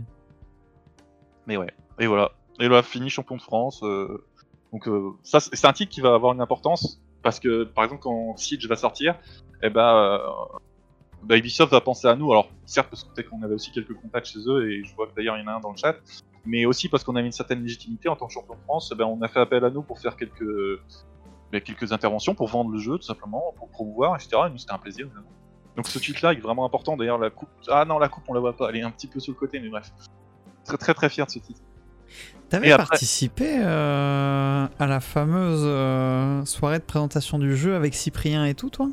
Mais 1.47 1.57
ouais. 1.57 1.71
Et 1.99 2.07
voilà. 2.07 2.31
Et 2.59 2.67
là, 2.69 2.81
fini 2.83 3.09
champion 3.09 3.35
de 3.35 3.41
France. 3.41 3.81
euh, 3.83 4.23
Donc 4.71 4.87
euh, 4.87 5.11
ça, 5.23 5.39
c'est 5.41 5.55
c'est 5.55 5.67
un 5.67 5.73
titre 5.73 5.91
qui 5.91 6.01
va 6.01 6.13
avoir 6.13 6.33
une 6.33 6.41
importance 6.41 7.01
parce 7.21 7.39
que 7.39 7.63
par 7.65 7.83
exemple 7.83 8.01
quand 8.01 8.37
Siege 8.37 8.65
va 8.67 8.75
sortir, 8.77 9.15
eh 9.61 9.69
ben, 9.69 9.81
euh, 9.95 10.19
bah, 11.25 11.37
Ubisoft 11.37 11.71
va 11.71 11.81
penser 11.81 12.07
à 12.07 12.15
nous. 12.15 12.31
Alors 12.31 12.49
certes 12.65 12.89
parce 12.89 13.03
que 13.03 13.13
peut-être 13.13 13.29
qu'on 13.29 13.41
avait 13.43 13.53
aussi 13.55 13.71
quelques 13.71 13.93
contacts 13.93 14.27
chez 14.27 14.39
eux 14.47 14.69
et 14.71 14.83
je 14.83 14.95
vois 14.95 15.07
que 15.07 15.15
d'ailleurs 15.15 15.37
il 15.37 15.41
y 15.41 15.43
en 15.43 15.47
a 15.47 15.53
un 15.55 15.59
dans 15.59 15.71
le 15.71 15.77
chat, 15.77 15.95
mais 16.45 16.65
aussi 16.65 16.89
parce 16.89 17.03
qu'on 17.03 17.15
avait 17.15 17.25
une 17.25 17.31
certaine 17.31 17.61
légitimité 17.63 18.09
en 18.09 18.15
tant 18.15 18.27
que 18.27 18.33
champion 18.33 18.55
de 18.55 18.61
France. 18.61 18.89
eh 18.93 18.97
ben, 18.97 19.05
on 19.05 19.21
a 19.21 19.27
fait 19.27 19.39
appel 19.39 19.63
à 19.65 19.69
nous 19.69 19.81
pour 19.81 19.99
faire 19.99 20.15
quelques 20.17 20.79
bah, 21.51 21.59
quelques 21.59 21.91
interventions 21.91 22.35
pour 22.35 22.47
vendre 22.47 22.71
le 22.71 22.79
jeu 22.79 22.97
tout 22.97 23.05
simplement, 23.05 23.53
pour 23.57 23.69
promouvoir, 23.69 24.15
etc. 24.15 24.43
Et 24.47 24.49
nous 24.49 24.57
c'était 24.57 24.73
un 24.73 24.77
plaisir. 24.79 25.05
évidemment. 25.05 25.27
Donc 25.75 25.87
ce 25.87 25.97
titre-là 25.99 26.33
est 26.33 26.39
vraiment 26.39 26.65
important. 26.65 26.97
D'ailleurs 26.97 27.17
la 27.17 27.29
coupe, 27.29 27.49
ah 27.67 27.85
non 27.85 27.99
la 27.99 28.09
coupe 28.09 28.23
on 28.27 28.33
la 28.33 28.39
voit 28.39 28.55
pas, 28.55 28.69
elle 28.69 28.77
est 28.77 28.83
un 28.83 28.91
petit 28.91 29.07
peu 29.07 29.19
sur 29.19 29.33
le 29.33 29.37
côté, 29.39 29.59
mais 29.59 29.69
bref. 29.69 29.91
Très 30.65 30.77
très 30.77 30.93
très 30.93 31.09
fier 31.09 31.25
de 31.25 31.31
ce 31.31 31.39
titre. 31.39 31.61
T'avais 32.49 32.71
après- 32.71 32.85
participé 32.85 33.57
euh, 33.59 34.67
à 34.77 34.85
la 34.87 34.99
fameuse 34.99 35.63
euh, 35.63 36.45
soirée 36.45 36.77
de 36.77 36.83
présentation 36.83 37.39
du 37.39 37.55
jeu 37.57 37.75
avec 37.75 37.95
Cyprien 37.95 38.45
et 38.45 38.53
tout, 38.53 38.69
toi? 38.69 38.89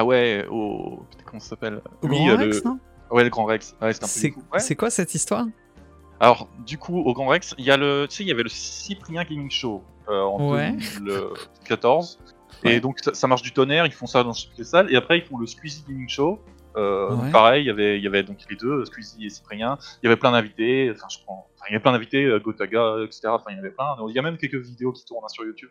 Ah 0.00 0.04
ouais, 0.04 0.46
au. 0.48 1.00
Comment 1.26 1.40
ça 1.40 1.48
s'appelle 1.50 1.82
Au 2.02 2.06
Oui, 2.06 2.18
Grand 2.18 2.28
euh, 2.30 2.36
Rex, 2.36 2.58
le... 2.58 2.70
non 2.70 2.78
Ouais, 3.10 3.24
le 3.24 3.30
Grand 3.30 3.46
Rex. 3.46 3.74
Ouais, 3.82 3.92
c'était 3.92 4.04
un 4.04 4.06
peu 4.06 4.58
C'est. 4.60 4.70
Ouais. 4.70 4.76
quoi 4.76 4.90
cette 4.90 5.12
histoire? 5.12 5.46
Alors, 6.20 6.48
du 6.64 6.78
coup, 6.78 7.00
au 7.00 7.12
Grand 7.14 7.26
Rex, 7.26 7.56
il 7.58 7.64
y 7.64 7.70
a 7.72 7.76
le. 7.76 8.06
Tu 8.08 8.16
sais, 8.18 8.22
il 8.22 8.28
y 8.28 8.30
avait 8.30 8.44
le 8.44 8.48
Cyprien 8.48 9.24
Gaming 9.24 9.50
Show 9.50 9.82
euh, 10.08 10.22
en 10.22 10.52
Ouais. 10.52 10.72
2014. 11.00 12.20
Ouais. 12.64 12.74
Et 12.74 12.80
donc, 12.80 12.98
ça, 12.98 13.14
ça 13.14 13.28
marche 13.28 13.42
du 13.42 13.52
tonnerre, 13.52 13.86
ils 13.86 13.92
font 13.92 14.06
ça 14.06 14.24
dans 14.24 14.32
toutes 14.32 14.56
les 14.58 14.64
salles. 14.64 14.92
Et 14.92 14.96
après, 14.96 15.18
ils 15.18 15.24
font 15.24 15.36
le 15.38 15.46
Squeezie 15.46 15.84
Gaming 15.86 16.08
Show. 16.08 16.40
Euh, 16.76 17.14
Ouais. 17.14 17.30
Pareil, 17.30 17.62
il 17.64 17.66
y 17.66 17.70
avait, 17.70 17.98
il 17.98 18.02
y 18.02 18.06
avait 18.08 18.24
donc 18.24 18.38
les 18.50 18.56
deux, 18.56 18.84
Squeezie 18.84 19.26
et 19.26 19.30
Cyprien. 19.30 19.78
Il 20.02 20.06
y 20.06 20.08
avait 20.08 20.16
plein 20.16 20.32
d'invités. 20.32 20.90
Enfin, 20.92 21.06
je 21.08 21.18
prends. 21.24 21.46
Il 21.68 21.72
y 21.72 21.74
avait 21.74 21.82
plein 21.82 21.92
d'invités, 21.92 22.24
euh, 22.24 22.40
Gotaga, 22.40 22.96
etc. 23.04 23.28
Enfin, 23.28 23.50
il 23.50 23.56
y 23.56 23.58
avait 23.60 23.70
plein. 23.70 23.96
Il 24.08 24.14
y 24.14 24.18
a 24.18 24.22
même 24.22 24.38
quelques 24.38 24.56
vidéos 24.56 24.92
qui 24.92 25.04
tournent 25.04 25.22
hein, 25.24 25.28
sur 25.28 25.44
YouTube. 25.44 25.70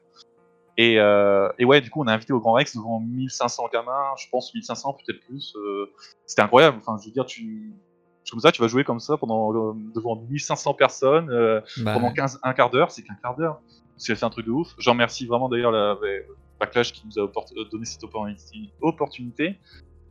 Et, 0.77 0.99
euh, 0.99 1.49
et 1.57 1.65
ouais, 1.65 1.81
du 1.81 1.89
coup, 1.89 2.03
on 2.03 2.07
a 2.07 2.13
invité 2.13 2.33
au 2.33 2.39
Grand 2.39 2.53
Rex 2.53 2.75
devant 2.75 2.99
1500 2.99 3.69
gamins, 3.73 4.13
je 4.17 4.27
pense 4.31 4.53
1500, 4.53 4.93
peut-être 5.05 5.19
plus. 5.25 5.55
euh, 5.57 5.91
C'était 6.27 6.43
incroyable. 6.43 6.77
Enfin, 6.79 6.97
je 7.01 7.07
veux 7.07 7.13
dire, 7.13 7.25
tu. 7.25 7.73
Comme 8.29 8.39
ça, 8.41 8.51
tu 8.51 8.61
vas 8.61 8.67
jouer 8.67 8.83
comme 8.83 8.99
ça 8.99 9.15
pendant 9.17 9.53
euh, 9.53 9.73
devant 9.95 10.17
1500 10.29 10.73
personnes 10.73 11.29
Bah, 11.77 11.93
pendant 11.93 12.11
15, 12.11 12.39
un 12.43 12.53
quart 12.53 12.69
d'heure, 12.69 12.91
c'est 12.91 13.01
qu'un 13.01 13.15
quart 13.21 13.35
d'heure. 13.35 13.59
C'est 13.95 14.21
un 14.23 14.29
truc 14.29 14.45
de 14.45 14.51
ouf. 14.51 14.75
J'en 14.77 14.91
remercie 14.91 15.25
vraiment 15.25 15.49
d'ailleurs 15.49 15.71
la, 15.71 15.95
la- 16.01 16.19
Backlash 16.59 16.91
qui 16.91 17.03
nous 17.07 17.19
a 17.23 17.31
donné 17.71 17.85
cette 17.85 18.03
opportunité. 18.81 19.57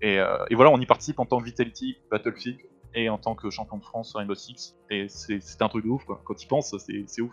Et, 0.00 0.16
et 0.50 0.54
voilà, 0.54 0.70
on 0.70 0.78
y 0.80 0.86
participe 0.86 1.18
en 1.18 1.26
tant 1.26 1.40
que 1.40 1.44
Vitality 1.44 1.96
Battlefield 2.10 2.58
et 2.94 3.08
en 3.08 3.18
tant 3.18 3.34
que 3.34 3.50
champion 3.50 3.76
de 3.78 3.84
France 3.84 4.10
sur 4.10 4.18
Rainbow 4.18 4.34
Six. 4.34 4.76
Et 4.90 5.08
c'est- 5.08 5.40
c'était 5.40 5.62
un 5.64 5.68
truc 5.68 5.84
de 5.84 5.90
ouf, 5.90 6.04
quoi. 6.04 6.20
Quand 6.24 6.34
tu 6.34 6.46
penses, 6.46 6.74
c'est 6.78 7.20
ouf. 7.22 7.32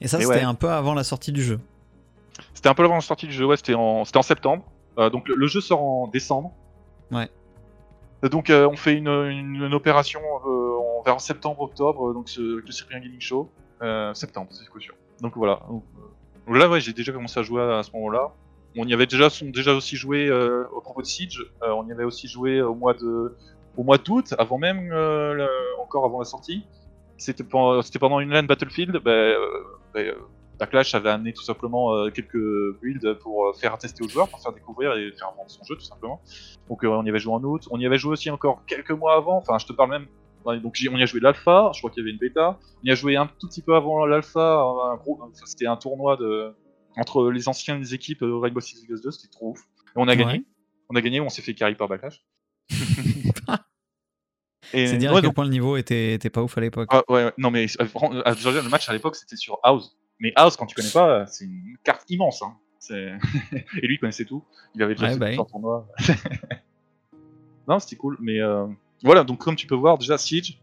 Et 0.00 0.08
ça, 0.08 0.18
c'était 0.18 0.28
ouais. 0.30 0.42
un 0.42 0.54
peu 0.54 0.68
avant 0.70 0.94
la 0.94 1.04
sortie 1.04 1.32
du 1.32 1.42
jeu. 1.42 1.58
C'était 2.54 2.68
un 2.68 2.74
peu 2.74 2.84
avant 2.84 2.94
la 2.96 3.00
sortie 3.00 3.26
du 3.26 3.32
jeu, 3.32 3.44
ouais, 3.46 3.56
c'était 3.56 3.74
en, 3.74 4.02
en 4.02 4.22
septembre. 4.22 4.64
Euh, 4.98 5.10
donc 5.10 5.28
le, 5.28 5.34
le 5.34 5.46
jeu 5.46 5.60
sort 5.60 5.82
en 5.82 6.08
décembre. 6.08 6.52
Ouais. 7.10 7.28
Donc 8.30 8.50
euh, 8.50 8.66
on 8.68 8.76
fait 8.76 8.94
une, 8.94 9.08
une, 9.08 9.62
une 9.64 9.74
opération 9.74 10.20
euh, 10.46 10.76
en- 10.78 11.02
vers 11.02 11.20
septembre-octobre, 11.20 12.12
donc 12.14 12.28
ce, 12.28 12.40
le 12.40 12.70
Cyprien 12.72 12.98
Gaming 13.00 13.20
Show. 13.20 13.50
Septembre, 14.14 14.48
c'est 14.50 14.64
sûr. 14.82 14.94
Donc 15.20 15.36
voilà. 15.36 15.60
Donc, 15.68 15.84
là, 16.48 16.68
ouais, 16.68 16.80
j'ai 16.80 16.92
déjà 16.92 17.12
commencé 17.12 17.38
à 17.38 17.42
jouer 17.44 17.62
à, 17.62 17.78
à 17.78 17.82
ce 17.84 17.92
moment-là. 17.92 18.32
On 18.76 18.86
y 18.86 18.92
avait 18.94 19.06
déjà, 19.06 19.30
sont 19.30 19.46
déjà 19.46 19.72
aussi 19.74 19.96
joué 19.96 20.30
au 20.30 20.80
propos 20.80 21.02
de 21.02 21.06
Siege. 21.06 21.44
on 21.62 21.86
y 21.86 21.92
avait 21.92 22.04
aussi 22.04 22.26
joué 22.28 22.60
au 22.60 22.74
mois 22.74 22.94
de, 22.94 23.36
au 23.76 23.82
mois 23.84 23.98
d'août, 23.98 24.34
avant 24.38 24.58
même, 24.58 24.88
le- 24.88 25.48
encore 25.80 26.04
avant 26.04 26.18
la 26.18 26.24
sortie. 26.24 26.64
C'était 27.16 27.44
pendant, 27.44 28.20
une 28.20 28.30
LAN 28.30 28.42
Battlefield. 28.44 28.98
bah, 29.04 29.10
euh, 29.10 29.36
bah, 29.94 30.00
Backlash 30.58 30.94
avait 30.94 31.10
amené 31.10 31.32
tout 31.32 31.42
simplement 31.42 31.94
euh, 31.94 32.10
quelques 32.10 32.36
builds 32.80 33.14
pour 33.20 33.46
euh, 33.46 33.52
faire 33.52 33.78
tester 33.78 34.04
aux 34.04 34.08
joueurs, 34.08 34.28
pour 34.28 34.40
faire 34.40 34.52
découvrir 34.52 34.94
et 34.94 35.12
faire 35.12 35.32
vendre 35.36 35.50
son 35.50 35.62
jeu 35.64 35.76
tout 35.76 35.84
simplement. 35.84 36.20
Donc 36.68 36.84
euh, 36.84 36.88
on 36.88 37.04
y 37.04 37.08
avait 37.08 37.18
joué 37.18 37.32
en 37.32 37.42
août, 37.44 37.68
on 37.70 37.78
y 37.78 37.86
avait 37.86 37.98
joué 37.98 38.12
aussi 38.12 38.30
encore 38.30 38.64
quelques 38.66 38.90
mois 38.90 39.14
avant, 39.14 39.36
enfin 39.36 39.58
je 39.58 39.66
te 39.66 39.72
parle 39.72 39.90
même, 39.90 40.06
donc 40.60 40.76
on 40.90 40.96
y 40.96 41.02
a 41.02 41.06
joué 41.06 41.20
l'alpha, 41.20 41.70
je 41.74 41.78
crois 41.80 41.90
qu'il 41.90 42.02
y 42.02 42.04
avait 42.04 42.10
une 42.12 42.18
bêta, 42.18 42.58
on 42.82 42.86
y 42.86 42.90
a 42.90 42.94
joué 42.94 43.16
un 43.16 43.26
tout 43.26 43.46
petit 43.48 43.62
peu 43.62 43.74
avant 43.74 44.04
l'alpha, 44.06 44.60
un 44.60 44.96
gros, 44.96 45.20
c'était 45.44 45.66
un 45.66 45.76
tournoi 45.76 46.16
de 46.16 46.52
entre 46.96 47.30
les 47.30 47.48
anciennes 47.48 47.84
équipes 47.92 48.22
Rainbow 48.22 48.60
Six 48.60 48.82
Vegas 48.82 49.00
2, 49.04 49.10
c'était 49.12 49.30
trop 49.30 49.50
ouf. 49.50 49.60
Et 49.60 49.96
on 49.96 50.08
a 50.08 50.16
gagné, 50.16 50.44
on 50.88 50.96
a 50.96 51.00
gagné, 51.00 51.20
on 51.20 51.28
s'est 51.28 51.42
fait 51.42 51.54
carry 51.54 51.76
par 51.76 51.88
Backlash. 51.88 52.24
Et 54.74 54.86
C'est 54.86 54.98
dire 54.98 55.12
ouais, 55.12 55.18
à 55.18 55.20
quel 55.20 55.28
donc- 55.28 55.34
point 55.34 55.44
le 55.44 55.50
niveau 55.50 55.76
était, 55.76 56.12
était 56.14 56.30
pas 56.30 56.42
ouf 56.42 56.58
à 56.58 56.60
l'époque. 56.60 56.88
ah, 56.92 57.02
ouais, 57.08 57.32
non 57.38 57.50
mais 57.50 57.66
euh, 57.80 57.86
le 57.86 58.68
match 58.68 58.88
à 58.88 58.92
l'époque 58.92 59.16
c'était 59.16 59.36
sur 59.36 59.58
House. 59.62 59.96
Mais 60.20 60.32
House, 60.36 60.56
quand 60.56 60.66
tu 60.66 60.74
connais 60.74 60.90
pas, 60.90 61.20
euh, 61.20 61.24
c'est 61.26 61.44
une 61.44 61.76
carte 61.84 62.04
immense. 62.10 62.42
Hein. 62.42 62.56
Et 62.90 63.86
lui 63.86 63.94
il 63.96 63.98
connaissait 63.98 64.24
tout. 64.24 64.42
Il 64.74 64.82
avait 64.82 64.94
déjà 64.94 65.08
Ouais, 65.08 65.12
fait 65.14 65.18
bah 65.18 65.26
oui. 65.30 65.36
tournois. 65.36 65.86
non, 67.68 67.78
c'était 67.78 67.96
cool. 67.96 68.16
Mais 68.20 68.40
euh, 68.40 68.66
voilà, 69.02 69.24
donc 69.24 69.38
comme 69.38 69.56
tu 69.56 69.66
peux 69.66 69.74
voir, 69.74 69.98
déjà 69.98 70.16
Siege. 70.18 70.58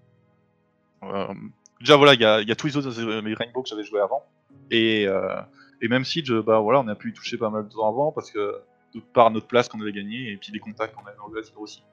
euh, 1.04 1.34
déjà 1.80 1.96
voilà, 1.98 2.14
il 2.14 2.22
y 2.22 2.26
a, 2.26 2.42
il 2.42 2.48
y 2.48 2.52
a 2.52 2.56
tous 2.56 2.68
les 2.68 2.78
autres 2.78 3.00
euh, 3.00 3.22
les 3.22 3.34
Rainbow 3.34 3.62
que 3.62 3.70
j'avais 3.70 3.84
joué 3.84 4.00
avant. 4.02 4.24
Et, 4.72 5.08
euh, 5.08 5.40
et 5.82 5.88
même 5.88 6.04
Siege, 6.04 6.34
bah 6.42 6.60
voilà, 6.60 6.80
on 6.80 6.88
a 6.88 6.96
pu 6.96 7.10
y 7.10 7.14
toucher 7.14 7.38
pas 7.38 7.50
mal 7.50 7.68
de 7.68 7.70
temps 7.70 7.88
avant 7.88 8.12
parce 8.12 8.32
que 8.32 8.56
de 8.94 9.00
par 9.00 9.30
notre 9.30 9.48
place 9.48 9.68
qu'on 9.68 9.82
avait 9.82 9.92
gagné 9.92 10.32
et 10.32 10.38
puis 10.38 10.52
les 10.52 10.60
contacts 10.60 10.96
qu'on 10.96 11.06
avait 11.06 11.20
en 11.20 11.62
aussi. 11.62 11.84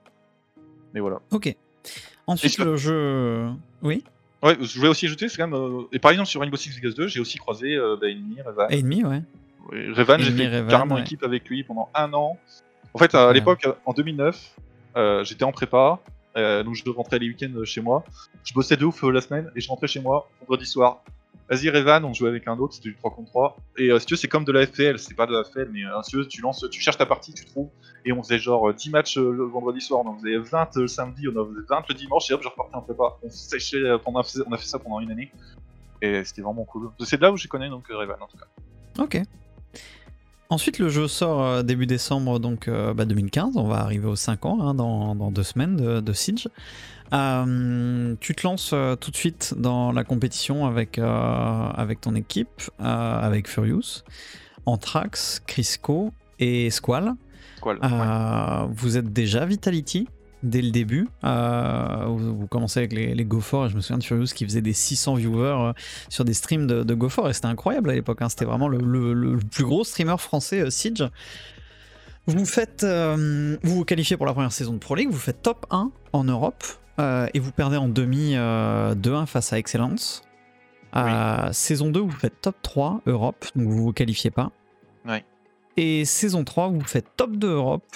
Mais 0.94 1.00
voilà. 1.00 1.20
Ok. 1.30 1.54
Ensuite, 2.26 2.58
le 2.58 2.76
jeu. 2.76 3.50
Oui 3.82 4.04
Ouais, 4.42 4.56
je 4.60 4.76
voulais 4.78 4.88
aussi 4.90 5.06
ajouter, 5.06 5.28
c'est 5.28 5.36
quand 5.36 5.46
même. 5.46 5.58
euh, 5.60 5.82
Et 5.92 5.98
par 5.98 6.10
exemple, 6.10 6.28
sur 6.28 6.40
Rainbow 6.40 6.56
Six 6.56 6.70
Vegas 6.70 6.94
2, 6.96 7.06
j'ai 7.08 7.20
aussi 7.20 7.38
croisé 7.38 7.76
euh, 7.76 7.96
bah, 8.00 8.08
Enemy, 8.08 8.40
Revan. 8.44 8.66
Ennemi, 8.70 9.04
ouais. 9.04 9.22
Ouais, 9.70 9.88
Revan, 9.92 10.18
j'ai 10.18 10.28
Enemy, 10.28 10.38
fait 10.50 10.58
Revan, 10.58 10.68
carrément 10.70 10.94
ouais. 10.96 11.02
équipe 11.02 11.22
avec 11.22 11.48
lui 11.48 11.62
pendant 11.62 11.88
un 11.94 12.12
an. 12.12 12.38
En 12.94 12.98
fait, 12.98 13.14
à 13.14 13.28
Ouais. 13.28 13.34
l'époque, 13.34 13.64
euh, 13.66 13.72
en 13.86 13.92
2009, 13.92 14.56
euh, 14.96 15.22
j'étais 15.24 15.44
en 15.44 15.52
prépa, 15.52 16.00
euh, 16.36 16.62
donc 16.64 16.74
je 16.74 16.82
rentrais 16.90 17.18
les 17.20 17.28
week-ends 17.28 17.64
chez 17.64 17.80
moi. 17.80 18.04
Je 18.44 18.52
bossais 18.52 18.76
de 18.76 18.84
ouf 18.84 19.04
euh, 19.04 19.10
la 19.12 19.20
semaine 19.20 19.50
et 19.54 19.60
je 19.60 19.68
rentrais 19.68 19.86
chez 19.86 20.00
moi 20.00 20.28
vendredi 20.40 20.66
soir. 20.66 21.04
Vas-y 21.50 21.70
Revan, 21.70 22.04
on 22.04 22.12
jouait 22.14 22.28
avec 22.28 22.48
un 22.48 22.58
autre, 22.58 22.74
c'était 22.74 22.90
du 22.90 22.96
3 22.96 23.10
contre 23.10 23.30
3. 23.30 23.56
Et 23.78 23.90
euh, 23.90 23.98
si 23.98 24.06
tu 24.06 24.14
veux, 24.14 24.18
c'est 24.18 24.28
comme 24.28 24.44
de 24.44 24.52
la 24.52 24.66
FPL, 24.66 24.98
c'est 24.98 25.14
pas 25.14 25.26
de 25.26 25.32
la 25.32 25.44
FPL, 25.44 25.68
mais 25.72 25.84
euh, 25.84 26.02
si 26.02 26.10
tu 26.10 26.16
veux, 26.16 26.26
tu 26.26 26.40
lances, 26.40 26.64
tu 26.70 26.80
cherches 26.80 26.98
ta 26.98 27.06
partie, 27.06 27.32
tu 27.34 27.44
trouves. 27.44 27.68
Et 28.04 28.12
on 28.12 28.22
faisait 28.22 28.38
genre 28.38 28.72
10 28.72 28.90
matchs 28.90 29.16
le 29.18 29.44
vendredi 29.44 29.80
soir, 29.80 30.02
on 30.04 30.08
en 30.08 30.16
faisait 30.16 30.38
20 30.38 30.76
le 30.76 30.88
samedi, 30.88 31.28
on 31.28 31.38
en 31.40 31.46
faisait 31.46 31.66
20 31.68 31.84
le 31.88 31.94
dimanche, 31.94 32.30
et 32.30 32.34
hop, 32.34 32.42
je 32.42 32.48
repartais 32.48 32.74
en 32.74 32.82
prépa. 32.82 33.04
On 33.22 33.30
séchait, 33.30 33.80
pendant, 34.04 34.22
on 34.46 34.52
a 34.52 34.56
fait 34.56 34.66
ça 34.66 34.78
pendant 34.78 35.00
une 35.00 35.10
année. 35.10 35.30
Et 36.00 36.24
c'était 36.24 36.42
vraiment 36.42 36.64
cool. 36.64 36.90
C'est 37.00 37.16
de 37.16 37.22
là 37.22 37.30
où 37.30 37.36
je 37.36 37.46
connais 37.46 37.68
donc 37.68 37.86
Revan 37.88 38.16
en 38.20 38.26
tout 38.26 38.36
cas. 38.36 38.46
Ok. 39.02 39.22
Ensuite, 40.48 40.80
le 40.80 40.88
jeu 40.88 41.06
sort 41.06 41.62
début 41.62 41.86
décembre 41.86 42.40
donc 42.40 42.68
2015. 42.68 43.54
Bah, 43.54 43.60
on 43.60 43.68
va 43.68 43.76
arriver 43.76 44.06
aux 44.06 44.16
5 44.16 44.44
ans 44.44 44.58
hein, 44.60 44.74
dans, 44.74 45.14
dans, 45.14 45.30
deux 45.30 45.44
semaines 45.44 45.76
de, 45.76 46.00
de 46.00 46.12
Siege. 46.12 46.48
Euh, 47.12 48.14
tu 48.20 48.34
te 48.34 48.46
lances 48.46 48.70
euh, 48.72 48.96
tout 48.96 49.10
de 49.10 49.16
suite 49.16 49.54
dans 49.56 49.92
la 49.92 50.02
compétition 50.02 50.66
avec, 50.66 50.98
euh, 50.98 51.04
avec 51.04 52.00
ton 52.00 52.14
équipe, 52.14 52.62
avec 52.78 53.48
Furious, 53.48 54.02
Anthrax, 54.66 55.42
Crisco 55.46 56.12
et 56.38 56.70
Squall. 56.70 57.14
Vous 58.70 58.96
êtes 58.96 59.12
déjà 59.12 59.44
Vitality 59.44 60.08
dès 60.42 60.62
le 60.62 60.70
début. 60.70 61.08
vous, 61.22 62.46
commencez 62.48 62.80
avec 62.80 62.92
les, 62.92 63.14
les 63.14 63.24
GoFor, 63.24 63.66
et 63.66 63.68
je 63.68 63.76
me 63.76 63.80
souviens 63.80 63.98
de 63.98 64.04
Furious 64.04 64.32
qui 64.34 64.44
faisait 64.44 64.62
des 64.62 64.72
600 64.72 65.14
viewers 65.14 65.72
sur 66.08 66.24
des 66.24 66.34
streams 66.34 66.66
de, 66.66 66.82
de 66.82 66.94
GoFor, 66.94 67.28
et 67.28 67.32
c'était 67.32 67.46
incroyable 67.46 67.90
à 67.90 67.94
l'époque. 67.94 68.22
Hein. 68.22 68.28
C'était 68.28 68.46
vraiment 68.46 68.68
le, 68.68 69.38
plus 69.50 69.64
gros 69.64 69.84
streamer 69.84 70.16
français 70.18 70.70
Siege. 70.70 71.04
Vous 72.26 72.46
faites, 72.46 72.84
vous 72.84 73.76
vous 73.76 73.84
qualifiez 73.84 74.16
pour 74.16 74.26
la 74.26 74.32
première 74.32 74.52
saison 74.52 74.72
de 74.72 74.78
Pro 74.78 74.94
League, 74.94 75.10
vous 75.10 75.18
faites 75.18 75.42
top 75.42 75.66
1 75.70 75.92
en 76.12 76.24
Europe, 76.24 76.64
euh, 76.98 77.26
et 77.34 77.38
vous 77.38 77.52
perdez 77.52 77.76
en 77.76 77.88
demi 77.88 78.34
2-1 78.34 78.36
euh, 78.36 79.26
face 79.26 79.52
à 79.52 79.58
Excellence. 79.58 80.22
Euh, 80.94 81.48
saison 81.52 81.90
2, 81.90 82.00
vous 82.00 82.10
faites 82.10 82.40
top 82.40 82.56
3 82.62 83.00
Europe, 83.06 83.46
donc 83.56 83.68
vous 83.68 83.84
vous 83.84 83.92
qualifiez 83.92 84.30
pas. 84.30 84.50
Et 85.78 86.04
saison 86.04 86.44
3, 86.44 86.68
vous 86.68 86.82
faites 86.82 87.06
top 87.16 87.36
2 87.36 87.48
Europe 87.48 87.86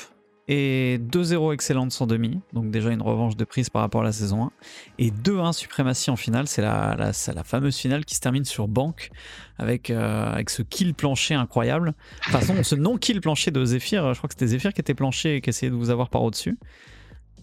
et 0.49 0.99
2-0 1.11 1.53
Excellence 1.53 2.01
en 2.01 2.07
demi, 2.07 2.41
donc 2.55 2.71
déjà 2.71 2.91
une 2.91 3.03
revanche 3.03 3.37
de 3.37 3.45
prise 3.45 3.69
par 3.69 3.83
rapport 3.83 4.01
à 4.01 4.05
la 4.05 4.13
saison 4.13 4.45
1. 4.45 4.53
Et 4.99 5.11
2-1 5.11 5.53
Suprématie 5.53 6.09
en 6.09 6.17
finale, 6.17 6.49
c'est 6.49 6.63
la, 6.63 6.97
la, 6.97 7.13
la, 7.35 7.45
fameuse 7.45 7.77
finale 7.77 8.07
qui 8.07 8.15
se 8.15 8.21
termine 8.21 8.47
sur 8.47 8.67
banque 8.67 9.11
avec, 9.59 9.91
avec 9.91 10.49
ce 10.49 10.63
kill 10.63 10.95
plancher 10.95 11.35
incroyable. 11.35 11.89
De 11.89 12.23
toute 12.23 12.33
façon, 12.33 12.63
ce 12.63 12.75
non-kill 12.77 13.21
plancher 13.21 13.51
de 13.51 13.63
Zephyr, 13.63 14.15
je 14.15 14.19
crois 14.19 14.29
que 14.29 14.35
c'était 14.35 14.47
Zephyr 14.47 14.73
qui 14.73 14.81
était 14.81 14.95
planché 14.95 15.37
et 15.37 15.41
qui 15.43 15.51
essayait 15.51 15.71
de 15.71 15.77
vous 15.77 15.91
avoir 15.91 16.09
par 16.09 16.23
au-dessus. 16.23 16.57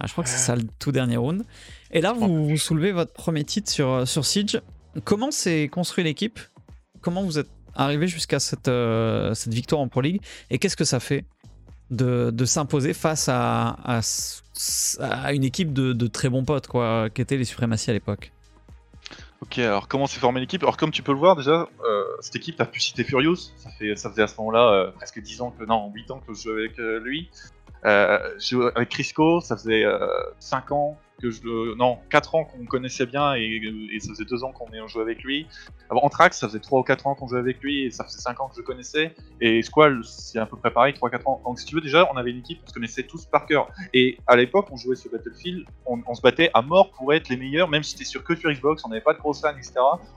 Ah, 0.03 0.05
je 0.05 0.11
crois 0.11 0.25
que 0.25 0.29
c'est 0.29 0.37
ça 0.37 0.57
le 0.57 0.63
tout 0.79 0.91
dernier 0.91 1.15
round. 1.15 1.45
Et 1.91 2.01
là, 2.01 2.11
vous, 2.11 2.57
soulevez 2.57 2.91
votre 2.91 3.13
premier 3.13 3.45
titre 3.45 3.71
sur, 3.71 3.89
euh, 3.89 4.05
sur 4.05 4.25
Siege. 4.25 4.61
Comment 5.05 5.31
s'est 5.31 5.69
construit 5.69 6.03
l'équipe? 6.03 6.41
Comment 6.99 7.23
vous 7.23 7.39
êtes 7.39 7.49
arrivé 7.73 8.07
jusqu'à 8.07 8.41
cette, 8.41 8.67
euh, 8.67 9.33
cette 9.33 9.53
victoire 9.53 9.79
en 9.79 9.87
Pro 9.87 10.01
League? 10.01 10.19
Et 10.49 10.59
qu'est-ce 10.59 10.75
que 10.75 10.83
ça 10.83 10.99
fait 10.99 11.23
de, 11.89 12.31
de 12.31 12.43
s'imposer 12.43 12.93
face 12.93 13.29
à, 13.29 13.77
à, 13.85 15.33
une 15.33 15.45
équipe 15.45 15.71
de, 15.71 15.93
de, 15.93 16.07
très 16.07 16.27
bons 16.27 16.43
potes, 16.43 16.67
quoi, 16.67 17.09
qui 17.09 17.21
étaient 17.21 17.37
les 17.37 17.45
Suprématies 17.45 17.89
à 17.89 17.93
l'époque? 17.93 18.33
Ok, 19.41 19.59
alors 19.59 19.87
comment 19.87 20.05
s'est 20.05 20.19
formée 20.19 20.41
l'équipe? 20.41 20.63
Alors 20.63 20.75
comme 20.75 20.91
tu 20.91 21.01
peux 21.01 21.13
le 21.13 21.17
voir 21.17 21.37
déjà, 21.37 21.69
euh, 21.85 22.03
cette 22.19 22.35
équipe 22.35 22.59
a 22.59 22.65
pu 22.65 22.81
citer 22.81 23.05
Furious, 23.05 23.53
ça, 23.55 23.69
fait, 23.69 23.95
ça 23.95 24.09
faisait 24.09 24.23
à 24.23 24.27
ce 24.27 24.35
moment-là 24.39 24.91
presque 24.97 25.21
10 25.21 25.41
ans 25.41 25.51
que, 25.57 25.63
non, 25.63 25.91
8 25.93 26.11
ans 26.11 26.21
que 26.27 26.33
je 26.33 26.41
jouais 26.41 26.59
avec 26.59 26.77
lui. 26.77 27.29
Euh, 27.85 28.71
avec 28.75 28.89
Crisco, 28.89 29.41
ça 29.41 29.57
faisait 29.57 29.85
5 30.39 30.71
euh, 30.71 30.75
ans 30.75 30.97
que 31.21 31.29
je 31.29 31.75
Non, 31.75 31.99
4 32.09 32.35
ans 32.35 32.45
qu'on 32.45 32.65
connaissait 32.65 33.05
bien 33.05 33.35
et, 33.35 33.61
ça 33.99 34.09
faisait 34.09 34.25
2 34.25 34.43
ans 34.43 34.51
qu'on 34.51 34.87
jouait 34.87 35.01
avec 35.01 35.23
lui. 35.23 35.47
Alors, 35.89 36.03
Anthrax, 36.03 36.39
ça 36.39 36.47
faisait 36.47 36.59
3 36.59 36.81
ou 36.81 36.83
4 36.83 37.07
ans 37.07 37.15
qu'on 37.15 37.27
jouait 37.27 37.39
avec 37.39 37.61
lui 37.61 37.85
et 37.85 37.91
ça 37.91 38.03
faisait 38.03 38.19
5 38.19 38.39
ans 38.41 38.49
que 38.49 38.55
je 38.57 38.61
connaissais. 38.61 39.13
Et 39.41 39.61
Squall, 39.61 40.03
c'est 40.03 40.39
à 40.39 40.45
peu 40.45 40.57
près 40.57 40.71
pareil, 40.71 40.93
3-4 40.93 41.21
ans. 41.25 41.41
Donc 41.45 41.59
si 41.59 41.65
tu 41.65 41.75
veux, 41.75 41.81
déjà, 41.81 42.09
on 42.11 42.17
avait 42.17 42.31
une 42.31 42.39
équipe, 42.39 42.59
on 42.63 42.67
se 42.67 42.73
connaissait 42.73 43.03
tous 43.03 43.25
par 43.25 43.45
cœur. 43.45 43.69
Et 43.93 44.17
à 44.27 44.35
l'époque, 44.35 44.67
on 44.71 44.77
jouait 44.77 44.95
sur 44.95 45.11
Battlefield, 45.11 45.65
on, 45.85 46.13
se 46.13 46.21
battait 46.21 46.51
à 46.53 46.61
mort 46.61 46.91
pour 46.91 47.13
être 47.13 47.29
les 47.29 47.37
meilleurs, 47.37 47.67
même 47.67 47.83
si 47.83 47.91
c'était 47.91 48.05
sur 48.05 48.23
que 48.23 48.35
sur 48.35 48.51
Xbox, 48.51 48.83
on 48.85 48.89
n'avait 48.89 49.01
pas 49.01 49.13
de 49.13 49.19
gros 49.19 49.33
fans, 49.33 49.51
etc. 49.51 49.73